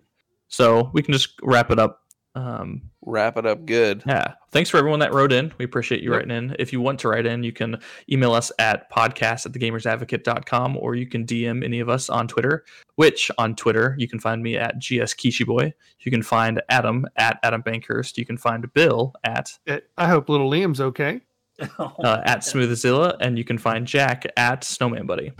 So 0.48 0.90
we 0.92 1.02
can 1.02 1.12
just 1.12 1.34
wrap 1.42 1.70
it 1.70 1.78
up. 1.78 2.01
Um, 2.34 2.82
Wrap 3.04 3.36
it 3.36 3.44
up 3.44 3.66
good. 3.66 4.02
yeah. 4.06 4.34
Thanks 4.52 4.70
for 4.70 4.78
everyone 4.78 5.00
that 5.00 5.12
wrote 5.12 5.32
in. 5.32 5.52
We 5.58 5.64
appreciate 5.64 6.02
you 6.02 6.10
Yep. 6.12 6.16
writing 6.18 6.36
in. 6.36 6.56
If 6.58 6.72
you 6.72 6.80
want 6.80 6.98
to 7.00 7.08
write 7.08 7.26
in, 7.26 7.42
you 7.42 7.52
can 7.52 7.78
email 8.10 8.32
us 8.32 8.50
at 8.58 8.90
podcast 8.90 9.44
at 9.44 9.52
thegamersadvocate.com 9.52 10.76
or 10.78 10.94
you 10.94 11.06
can 11.06 11.26
DM 11.26 11.62
any 11.64 11.80
of 11.80 11.88
us 11.88 12.08
on 12.08 12.28
Twitter, 12.28 12.64
which 12.94 13.30
on 13.38 13.54
Twitter, 13.54 13.94
you 13.98 14.08
can 14.08 14.18
find 14.18 14.42
me 14.42 14.56
at 14.56 14.78
GS 14.78 15.14
QuicheyBoy. 15.14 15.72
You 16.00 16.10
can 16.10 16.22
find 16.22 16.62
Adam 16.68 17.06
at 17.16 17.38
Adam 17.42 17.62
Bankhurst. 17.62 18.16
You 18.16 18.24
can 18.24 18.36
find 18.38 18.72
Bill 18.72 19.12
at 19.24 19.58
Eh, 19.66 19.80
I 19.98 20.08
hope 20.08 20.28
little 20.28 20.50
Liam's 20.50 20.80
okay. 20.80 21.20
uh, 21.78 22.20
at 22.24 22.38
Smoothzilla, 22.40 23.16
and 23.20 23.36
you 23.36 23.44
can 23.44 23.58
find 23.58 23.86
Jack 23.86 24.24
at 24.38 24.64
Snowman 24.64 25.06
Buddy. 25.06 25.32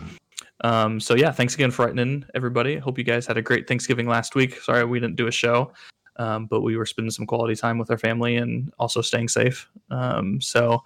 Um, 0.62 1.01
so 1.01 1.14
yeah, 1.16 1.32
thanks 1.32 1.55
again 1.55 1.70
for 1.70 1.86
writing 1.86 1.98
in, 1.98 2.27
everybody. 2.35 2.77
Hope 2.77 2.98
you 2.98 3.02
guys 3.05 3.27
had 3.27 3.36
a 3.39 3.43
great 3.43 3.66
Thanksgiving 3.66 4.06
last 4.06 4.35
week. 4.35 4.60
Sorry 4.60 4.85
we 4.85 5.01
didn't 5.01 5.16
do 5.16 5.27
a 5.27 5.32
show, 5.32 5.73
um, 6.16 6.47
but 6.47 6.60
we 6.62 6.76
were 6.76 6.86
spending 6.86 7.10
some 7.10 7.26
quality 7.26 7.55
time 7.56 7.78
with 7.78 7.90
our 7.90 7.98
family 7.98 8.36
and 8.36 8.72
also 8.78 9.01
staying 9.01 9.28
safe. 9.28 9.68
Um, 9.90 10.40
so 10.40 10.82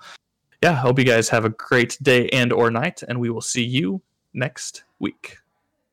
yeah, 0.63 0.73
hope 0.75 0.99
you 0.99 1.05
guys 1.05 1.29
have 1.29 1.45
a 1.45 1.51
great 1.51 1.99
day 2.03 2.29
and 2.31 2.53
or 2.53 2.71
night, 2.71 3.03
and 3.09 3.21
we 3.21 3.31
will 3.31 3.41
see 3.43 3.65
you 3.65 4.01
next 4.35 4.85
week. 4.99 5.39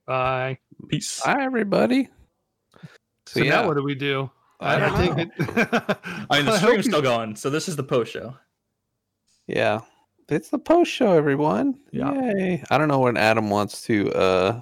Bye. 0.06 0.58
Peace. 0.90 1.22
Hi, 1.24 1.44
everybody. 1.44 2.10
So, 3.26 3.42
now 3.42 3.68
what 3.68 3.76
do 3.78 3.84
we 3.84 3.96
do? 3.96 4.30
I 4.60 4.76
I 4.76 4.80
don't 4.80 4.98
take 4.98 5.16
know. 5.40 5.64
it. 5.64 5.98
I 6.30 6.38
mean, 6.38 6.46
the 6.46 6.58
stream's 6.58 6.86
still 6.86 7.02
going, 7.02 7.36
so 7.36 7.50
this 7.50 7.68
is 7.68 7.76
the 7.76 7.84
post 7.84 8.12
show. 8.14 8.36
Yeah. 9.48 9.82
It's 10.30 10.50
the 10.50 10.60
post 10.60 10.90
show, 10.92 11.12
everyone. 11.14 11.80
Yeah. 11.92 12.14
Yay. 12.14 12.64
I 12.70 12.78
don't 12.78 12.88
know 12.88 13.00
when 13.00 13.18
Adam 13.18 13.50
wants 13.50 13.82
to 13.84 14.12
uh 14.14 14.62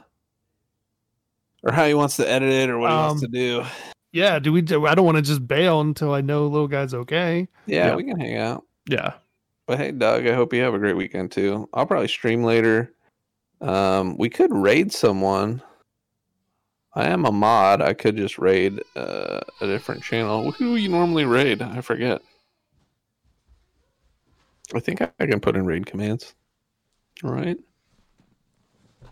or 1.63 1.71
how 1.71 1.85
he 1.85 1.93
wants 1.93 2.15
to 2.17 2.27
edit 2.27 2.49
it 2.51 2.69
or 2.69 2.79
what 2.79 2.89
he 2.89 2.95
wants 2.97 3.21
to 3.21 3.27
Um, 3.27 3.31
do. 3.31 3.63
Yeah, 4.11 4.39
do 4.39 4.51
we? 4.51 4.61
Do, 4.61 4.85
I 4.85 4.95
don't 4.95 5.05
want 5.05 5.17
to 5.17 5.21
just 5.21 5.47
bail 5.47 5.81
until 5.81 6.13
I 6.13 6.21
know 6.21 6.47
little 6.47 6.67
guy's 6.67 6.93
okay. 6.93 7.47
Yeah, 7.65 7.87
yeah. 7.87 7.95
we 7.95 8.03
can 8.03 8.19
hang 8.19 8.35
out. 8.35 8.65
Yeah. 8.87 9.13
But 9.67 9.77
hey, 9.77 9.91
Doug, 9.91 10.27
I 10.27 10.33
hope 10.33 10.53
you 10.53 10.61
have 10.61 10.73
a 10.73 10.79
great 10.79 10.97
weekend 10.97 11.31
too. 11.31 11.69
I'll 11.73 11.85
probably 11.85 12.09
stream 12.09 12.43
later. 12.43 12.93
Um, 13.61 14.17
we 14.17 14.29
could 14.29 14.53
raid 14.53 14.91
someone. 14.91 15.61
I 16.93 17.07
am 17.07 17.25
a 17.25 17.31
mod. 17.31 17.81
I 17.81 17.93
could 17.93 18.17
just 18.17 18.37
raid 18.37 18.81
uh, 18.97 19.39
a 19.61 19.67
different 19.67 20.03
channel. 20.03 20.51
Who 20.51 20.75
you 20.75 20.89
normally 20.89 21.23
raid? 21.23 21.61
I 21.61 21.79
forget. 21.79 22.21
I 24.73 24.79
think 24.79 25.01
I 25.01 25.09
I 25.19 25.25
can 25.25 25.39
put 25.39 25.55
in 25.55 25.65
raid 25.65 25.85
commands. 25.85 26.35
All 27.23 27.31
right. 27.31 27.57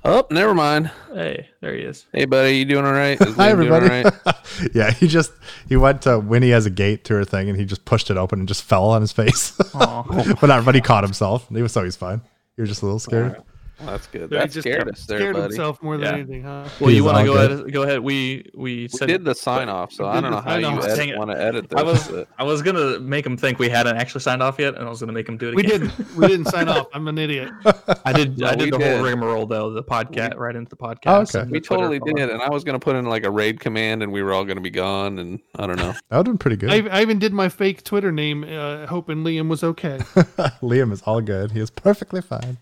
Oh, 0.05 0.25
never 0.31 0.53
mind. 0.53 0.91
Hey, 1.13 1.49
there 1.61 1.73
he 1.75 1.81
is. 1.81 2.05
Hey, 2.13 2.25
buddy, 2.25 2.57
you 2.57 2.65
doing 2.65 2.85
all 2.85 2.93
right? 2.93 3.17
Hi 3.19 3.25
Liam 3.51 3.57
doing 3.57 3.71
all 3.71 3.77
everybody. 3.83 4.15
right? 4.25 4.35
yeah, 4.73 4.91
he 4.91 5.07
just 5.07 5.31
he 5.67 5.75
went 5.75 6.01
to 6.03 6.19
Winnie 6.19 6.51
has 6.51 6.65
a 6.65 6.69
gate 6.69 7.03
to 7.05 7.15
her 7.15 7.25
thing 7.25 7.49
and 7.49 7.59
he 7.59 7.65
just 7.65 7.83
pushed 7.85 8.09
it 8.09 8.15
open 8.17 8.39
and 8.39 8.47
just 8.47 8.63
fell 8.63 8.85
on 8.91 9.01
his 9.01 9.11
face. 9.11 9.57
But 9.73 10.43
not 10.43 10.63
but 10.65 10.75
he 10.75 10.81
caught 10.81 11.03
himself. 11.03 11.47
He 11.49 11.61
was 11.61 11.73
so 11.73 11.83
he's 11.83 11.95
fine. 11.97 12.21
He 12.55 12.61
was 12.61 12.69
just 12.69 12.81
a 12.81 12.85
little 12.85 12.99
scared. 12.99 13.41
Well, 13.79 13.91
that's 13.91 14.07
good. 14.07 14.29
He 14.29 14.37
That 14.37 14.51
just 14.51 14.67
scared 14.67 14.79
kept- 14.85 14.97
us 14.97 15.05
there, 15.05 15.19
scared 15.19 15.35
buddy. 15.35 15.43
himself 15.47 15.81
more 15.81 15.97
than 15.97 16.05
Yeah. 16.05 16.13
anything, 16.19 16.43
huh? 16.43 16.65
Well, 16.79 16.89
He's 16.89 16.97
you 16.97 17.03
want 17.03 17.17
to 17.19 17.23
go 17.25 17.33
good. 17.33 17.51
ahead? 17.51 17.73
Go 17.73 17.83
ahead. 17.83 17.99
We 18.01 18.45
we 18.53 18.69
We 18.83 18.87
said 18.89 19.07
did 19.07 19.23
the 19.25 19.33
sign 19.35 19.69
off, 19.69 19.91
so 19.93 20.05
I 20.05 20.19
don't 20.19 20.31
know 20.31 20.41
how 20.41 20.57
you 20.57 20.67
edit, 20.67 21.17
want 21.17 21.31
to 21.31 21.41
edit 21.41 21.69
this. 21.69 21.79
I 21.79 21.83
was 21.83 22.07
but- 22.07 22.27
I 22.37 22.43
was 22.43 22.61
gonna 22.61 22.99
make 22.99 23.25
him 23.25 23.37
think 23.37 23.57
we 23.59 23.69
hadn't 23.69 23.95
actually 23.97 24.21
signed 24.21 24.43
off 24.43 24.59
yet, 24.59 24.75
and 24.75 24.85
I 24.85 24.89
was 24.89 24.99
gonna 24.99 25.13
make 25.13 25.27
him 25.29 25.37
do 25.37 25.49
it 25.49 25.55
We 25.55 25.63
again. 25.63 25.79
didn't. 25.81 26.15
We 26.17 26.27
didn't 26.27 26.45
sign 26.47 26.67
off. 26.67 26.87
I'm 26.93 27.07
an 27.07 27.17
idiot. 27.17 27.49
I 28.05 28.13
did. 28.13 28.37
No, 28.37 28.47
I 28.47 28.55
did 28.55 28.73
the 28.73 28.77
did. 28.77 28.95
whole 28.97 29.05
rigmarole 29.05 29.45
though. 29.45 29.71
The 29.71 29.83
podcast 29.83 30.35
right 30.37 30.55
into 30.55 30.69
the 30.69 30.75
podcast. 30.75 30.97
Oh, 31.05 31.39
okay. 31.39 31.49
We 31.49 31.59
the 31.59 31.65
Twitter 31.65 31.83
totally 31.83 31.99
follow. 31.99 32.13
did, 32.13 32.29
and 32.29 32.41
I 32.41 32.49
was 32.49 32.63
gonna 32.63 32.79
put 32.79 32.95
in 32.95 33.05
like 33.05 33.23
a 33.25 33.31
raid 33.31 33.59
command, 33.59 34.03
and 34.03 34.11
we 34.11 34.21
were 34.23 34.33
all 34.33 34.43
gonna 34.45 34.61
be 34.61 34.69
gone, 34.69 35.19
and 35.19 35.39
I 35.57 35.67
don't 35.67 35.77
know. 35.77 35.93
That 36.09 36.17
would 36.17 36.25
have 36.27 36.33
been 36.33 36.37
pretty 36.37 36.57
good. 36.57 36.69
I, 36.69 36.97
I 36.97 37.01
even 37.01 37.17
did 37.19 37.33
my 37.33 37.47
fake 37.49 37.83
Twitter 37.83 38.11
name, 38.11 38.43
uh, 38.43 38.87
hoping 38.87 39.23
Liam 39.23 39.47
was 39.47 39.63
okay. 39.63 39.97
Liam 40.61 40.91
is 40.91 41.01
all 41.03 41.21
good. 41.21 41.51
He 41.51 41.59
is 41.59 41.69
perfectly 41.69 42.21
fine. 42.21 42.57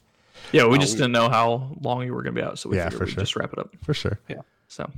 Yeah, 0.52 0.66
we 0.66 0.78
Oh, 0.78 0.82
just 0.82 0.94
we- 0.94 0.98
didn't 1.00 1.14
know 1.14 1.30
how 1.30 1.76
long 1.82 2.04
you 2.06 2.14
were 2.14 2.22
gonna 2.24 2.34
be 2.36 2.42
out, 2.42 2.60
so 2.60 2.70
we 2.70 2.78
Yeah, 2.78 2.90
for 2.90 3.00
we'd 3.06 3.10
sure. 3.12 3.20
just 3.22 3.36
wrap 3.36 3.54
it 3.54 3.60
up. 3.60 3.76
For 3.84 3.94
sure. 3.94 4.20
Yeah, 4.28 4.42
so 4.68 4.90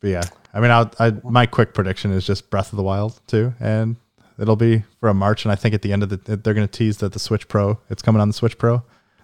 But 0.00 0.08
yeah, 0.10 0.22
I 0.54 0.60
mean, 0.60 0.70
I'll, 0.70 0.90
I 0.98 1.12
my 1.24 1.46
quick 1.46 1.74
prediction 1.74 2.10
is 2.12 2.26
just 2.26 2.50
Breath 2.50 2.72
of 2.72 2.76
the 2.76 2.82
Wild 2.82 3.20
2, 3.26 3.54
and 3.60 3.96
it'll 4.38 4.56
be 4.56 4.84
for 4.98 5.08
a 5.08 5.14
March, 5.14 5.44
and 5.44 5.52
I 5.52 5.54
think 5.54 5.74
at 5.74 5.82
the 5.82 5.92
end 5.92 6.02
of 6.02 6.08
the 6.08 6.16
they're 6.36 6.54
going 6.54 6.66
to 6.66 6.72
tease 6.78 6.96
that 6.98 7.12
the 7.12 7.18
Switch 7.18 7.46
Pro, 7.48 7.78
it's 7.90 8.02
coming 8.02 8.20
on 8.22 8.28
the 8.28 8.34
Switch 8.34 8.56
Pro. 8.58 8.82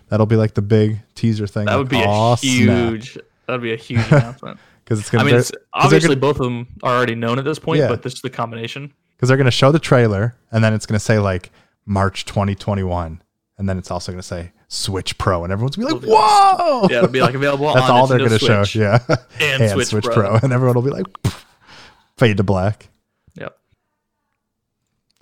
That'll 0.08 0.26
be 0.26 0.36
like 0.36 0.54
the 0.54 0.62
big 0.62 1.00
teaser 1.14 1.46
thing. 1.46 1.64
that 1.66 1.76
would 1.76 1.88
be 1.88 2.00
a 2.02 2.36
huge. 2.36 3.18
That 3.46 3.52
would 3.52 3.62
be 3.62 3.72
a 3.72 3.76
huge 3.76 4.04
announcement. 4.10 4.58
because 4.84 4.98
it's 4.98 5.08
I 5.10 5.12
going 5.18 5.26
mean, 5.26 5.34
to 5.34 5.38
it's, 5.38 5.52
obviously 5.72 6.08
gonna- 6.16 6.20
both 6.20 6.40
of 6.40 6.46
them 6.46 6.66
are 6.82 6.96
already 6.96 7.14
known 7.14 7.38
at 7.38 7.44
this 7.44 7.60
point, 7.60 7.78
Yeah. 7.78 7.86
but 7.88 8.02
this 8.02 8.14
is 8.14 8.20
the 8.20 8.28
combination. 8.30 8.92
because 9.16 9.28
they're 9.28 9.36
going 9.36 9.44
to 9.44 9.52
show 9.52 9.70
the 9.70 9.78
trailer, 9.78 10.34
and 10.50 10.64
then 10.64 10.74
it's 10.74 10.84
going 10.84 10.98
to 10.98 11.04
say 11.04 11.20
like 11.20 11.50
March 11.86 12.24
2021, 12.24 13.22
and 13.56 13.68
then 13.68 13.78
it's 13.78 13.88
also 13.92 14.10
going 14.10 14.18
to 14.20 14.26
say 14.26 14.50
Switch 14.68 15.16
Pro, 15.18 15.44
and 15.44 15.52
everyone's 15.52 15.76
going 15.76 15.88
to 15.94 16.00
be 16.00 16.06
like, 16.08 16.18
"Whoa!" 16.18 16.88
Yeah, 16.90 16.98
it'll 16.98 17.08
be 17.10 17.20
like 17.20 17.34
available. 17.34 17.72
That's 17.72 17.88
on 17.88 17.96
all 17.96 18.06
they're 18.06 18.18
going 18.18 18.30
to 18.30 18.38
show. 18.38 18.64
Yeah, 18.78 18.98
and, 19.40 19.70
Switch, 19.86 20.04
Pro. 20.04 20.36
and 20.42 20.52
everyone 20.52 20.74
will 20.74 20.82
be 20.82 20.90
like, 20.90 21.06
fade 22.16 22.36
to 22.38 22.42
black. 22.42 22.88
Yep. 23.34 23.56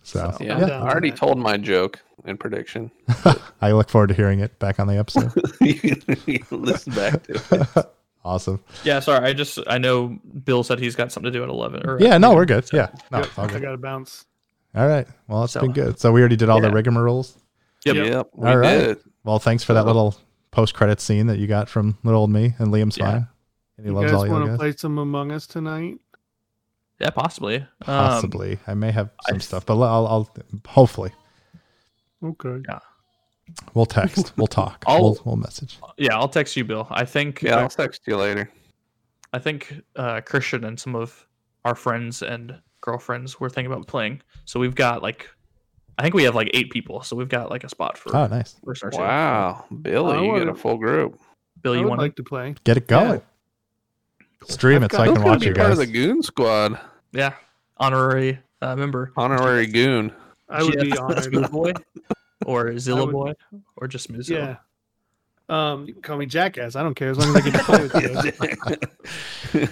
So, 0.03 0.35
So- 0.39 0.45
Yeah, 0.45 0.57
I'm 0.57 0.71
I 0.71 0.91
already 0.91 1.11
told 1.11 1.39
my 1.39 1.57
joke 1.57 2.01
and 2.25 2.39
prediction. 2.41 2.91
I 3.61 3.73
look 3.73 3.91
forward 3.91 4.09
to 4.09 4.15
hearing 4.15 4.41
it 4.41 4.59
back 4.59 4.81
on 4.81 4.87
the 4.87 4.97
episode. 4.97 5.33
you 5.61 5.75
can 5.75 6.03
you 6.27 6.39
can 6.39 6.63
listen 6.63 6.95
back 6.95 7.23
to 7.25 7.67
it. 7.77 7.87
awesome. 8.25 8.63
Yeah, 8.83 9.01
sorry. 9.01 9.27
I 9.27 9.33
just 9.35 9.59
I 9.67 9.79
know 9.79 10.19
Bill 10.45 10.63
said 10.63 10.79
he's 10.79 10.97
got 10.97 11.13
something 11.13 11.31
to 11.33 11.39
do 11.39 11.43
at 11.43 11.51
eleven. 11.51 11.87
Or 11.89 12.01
Yeah, 12.01 12.17
no, 12.19 12.35
we're 12.35 12.47
good. 12.47 12.67
so- 12.67 12.77
Yeah, 12.79 12.89
no, 13.11 13.19
Yep, 13.19 13.27
it's 13.27 13.39
all 13.39 13.45
I 13.45 13.59
got 13.61 13.71
to 13.73 13.77
bounce. 13.79 14.25
All 14.75 14.89
right. 14.89 15.07
Well, 15.29 15.45
it's 15.45 15.53
So- 15.53 15.61
been 15.61 15.73
good. 15.73 15.99
So 16.01 16.13
we 16.13 16.21
already 16.21 16.37
did 16.37 16.49
all 16.49 16.61
the 16.61 16.69
Yeah. 16.69 16.75
rigmaroles. 16.75 17.37
Yep. 17.85 17.97
Yep, 17.97 18.29
we 18.35 18.49
All 18.49 18.57
right. 18.57 18.79
did. 18.79 18.99
Well, 19.25 19.39
thanks 19.39 19.65
for 19.65 19.73
that 19.75 19.87
little 19.87 20.17
post-credit 20.51 21.01
scene 21.01 21.27
that 21.27 21.39
you 21.39 21.47
got 21.47 21.69
from 21.69 21.99
little 22.05 22.21
old 22.21 22.31
me 22.31 22.55
and 22.59 22.69
Liam's 22.69 22.97
Yeah. 22.97 23.05
fine. 23.11 23.29
And 23.77 23.87
he 23.87 23.91
You 23.91 23.93
loves 23.93 24.13
guys 24.13 24.21
all 24.21 24.27
you 24.27 24.33
want 24.33 24.47
to 24.53 24.57
play 24.57 24.73
some 24.77 24.99
Among 24.99 25.33
Us 25.33 25.47
tonight? 25.47 25.99
Yeah, 27.01 27.11
possibly. 27.11 27.57
Um, 27.57 27.67
Possibly. 27.87 28.59
I 28.69 28.75
may 28.75 28.93
have 28.93 29.11
some 29.27 29.37
I- 29.37 29.41
stuff, 29.41 29.67
but 29.67 29.75
I'll, 29.81 30.07
I'll 30.07 30.35
hopefully 30.67 31.13
Okay. 32.23 32.63
Yeah. 32.69 32.79
We'll 33.75 33.85
text. 33.87 34.33
We'll 34.37 34.47
talk. 34.47 34.85
I'll- 34.87 35.03
we'll, 35.03 35.21
we'll 35.25 35.37
message. 35.37 35.79
yeah, 35.99 36.15
I'll 36.17 36.29
text 36.29 36.57
you, 36.57 36.65
Bill. 36.65 36.87
I 36.91 37.05
think. 37.05 37.43
Yeah, 37.43 37.57
uh, 37.57 37.61
I'll 37.63 37.69
text 37.69 38.03
you 38.07 38.17
later. 38.17 38.49
I 39.33 39.39
think 39.41 39.75
uh, 39.97 40.21
Christian 40.21 40.65
and 40.65 40.79
some 40.79 40.95
of 40.95 41.27
our 41.65 41.75
friends 41.75 42.23
and 42.23 42.59
girlfriends 42.81 43.41
were 43.41 43.51
thinking 43.51 43.73
about 43.73 43.87
playing. 43.87 44.23
So 44.45 44.61
we've 44.61 44.75
got 44.75 45.03
like, 45.03 45.29
I 45.99 46.03
think 46.03 46.15
we 46.15 46.25
have 46.25 46.35
like 46.35 46.51
eight 46.55 46.71
people. 46.71 47.03
So 47.03 47.15
we've 47.17 47.29
got 47.29 47.51
like 47.51 47.65
a 47.65 47.69
spot 47.69 47.97
for 47.99 48.17
Oh, 48.17 48.27
nice. 48.27 48.55
person 48.65 48.89
or 48.89 48.91
two. 48.91 48.99
Wow, 48.99 49.65
Billy, 49.83 50.13
I 50.13 50.21
you 50.21 50.25
get 50.25 50.33
wanna- 50.33 50.53
a 50.53 50.55
full 50.55 50.77
group. 50.77 51.19
Bill, 51.63 51.73
I 51.73 51.77
you 51.77 51.83
would 51.83 51.89
want 51.91 52.01
like 52.01 52.17
to 52.17 52.23
play. 52.25 52.55
Get 52.65 52.77
it 52.77 52.87
going. 52.89 53.23
Stream 54.49 54.83
I've 54.83 54.91
it 54.91 54.93
so 54.93 54.99
got- 54.99 55.03
I 55.03 55.07
Who's 55.07 55.15
can 55.15 55.23
gonna 55.23 55.31
watch 55.33 55.41
be 55.41 55.47
you 55.47 55.55
part 55.55 55.69
guys. 55.71 55.79
of 55.79 55.87
the 55.87 55.93
Goon 55.93 56.23
Squad? 56.23 56.79
Yeah, 57.13 57.33
honorary 57.79 58.39
uh, 58.61 58.77
member. 58.77 59.13
Honorary 59.17 59.67
Goon. 59.67 60.13
I 60.49 60.63
would 60.63 60.79
be 60.79 60.91
GS 60.91 60.99
honored. 60.99 61.25
Smooth 61.25 61.51
boy, 61.51 61.73
or 62.45 62.79
Zilla 62.79 63.07
would- 63.07 63.13
boy, 63.13 63.33
or 63.77 63.89
just 63.89 64.05
Smooth 64.05 64.29
Yeah. 64.29 64.57
Um, 65.49 65.87
you 65.87 65.93
can 65.93 66.03
call 66.03 66.17
me 66.17 66.25
Jackass. 66.27 66.75
I 66.77 66.83
don't 66.83 66.95
care 66.95 67.11
as 67.11 67.19
long 67.19 67.29
as 67.29 67.37
I 67.37 67.41
get 67.51 67.55
to 67.55 67.65
play 67.65 67.83
with 69.53 69.71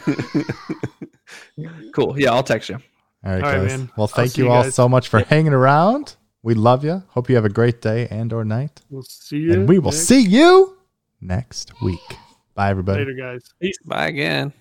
you. 1.58 1.66
Cool. 1.92 2.18
Yeah, 2.18 2.32
I'll 2.32 2.42
text 2.42 2.68
you. 2.70 2.78
All 3.24 3.32
right, 3.32 3.42
All 3.42 3.52
right, 3.52 3.68
guys. 3.68 3.78
man. 3.78 3.90
Well, 3.96 4.06
thank 4.08 4.36
you 4.36 4.44
you 4.46 4.50
all 4.50 4.64
guys. 4.64 4.74
so 4.74 4.88
much 4.88 5.08
for 5.08 5.20
hanging 5.20 5.52
around. 5.52 6.16
We 6.42 6.54
love 6.54 6.84
you. 6.84 7.04
Hope 7.08 7.28
you 7.28 7.36
have 7.36 7.44
a 7.44 7.48
great 7.50 7.80
day 7.80 8.08
and 8.10 8.32
or 8.32 8.44
night. 8.44 8.80
We'll 8.90 9.02
see 9.04 9.36
you. 9.38 9.52
And 9.52 9.68
we 9.68 9.78
will 9.78 9.92
next- 9.92 10.06
see 10.08 10.20
you 10.20 10.76
next 11.20 11.72
week. 11.82 12.00
Bye, 12.54 12.70
everybody. 12.70 12.98
later, 13.04 13.14
guys. 13.14 13.44
Peace. 13.60 13.78
Bye 13.84 14.08
again. 14.08 14.52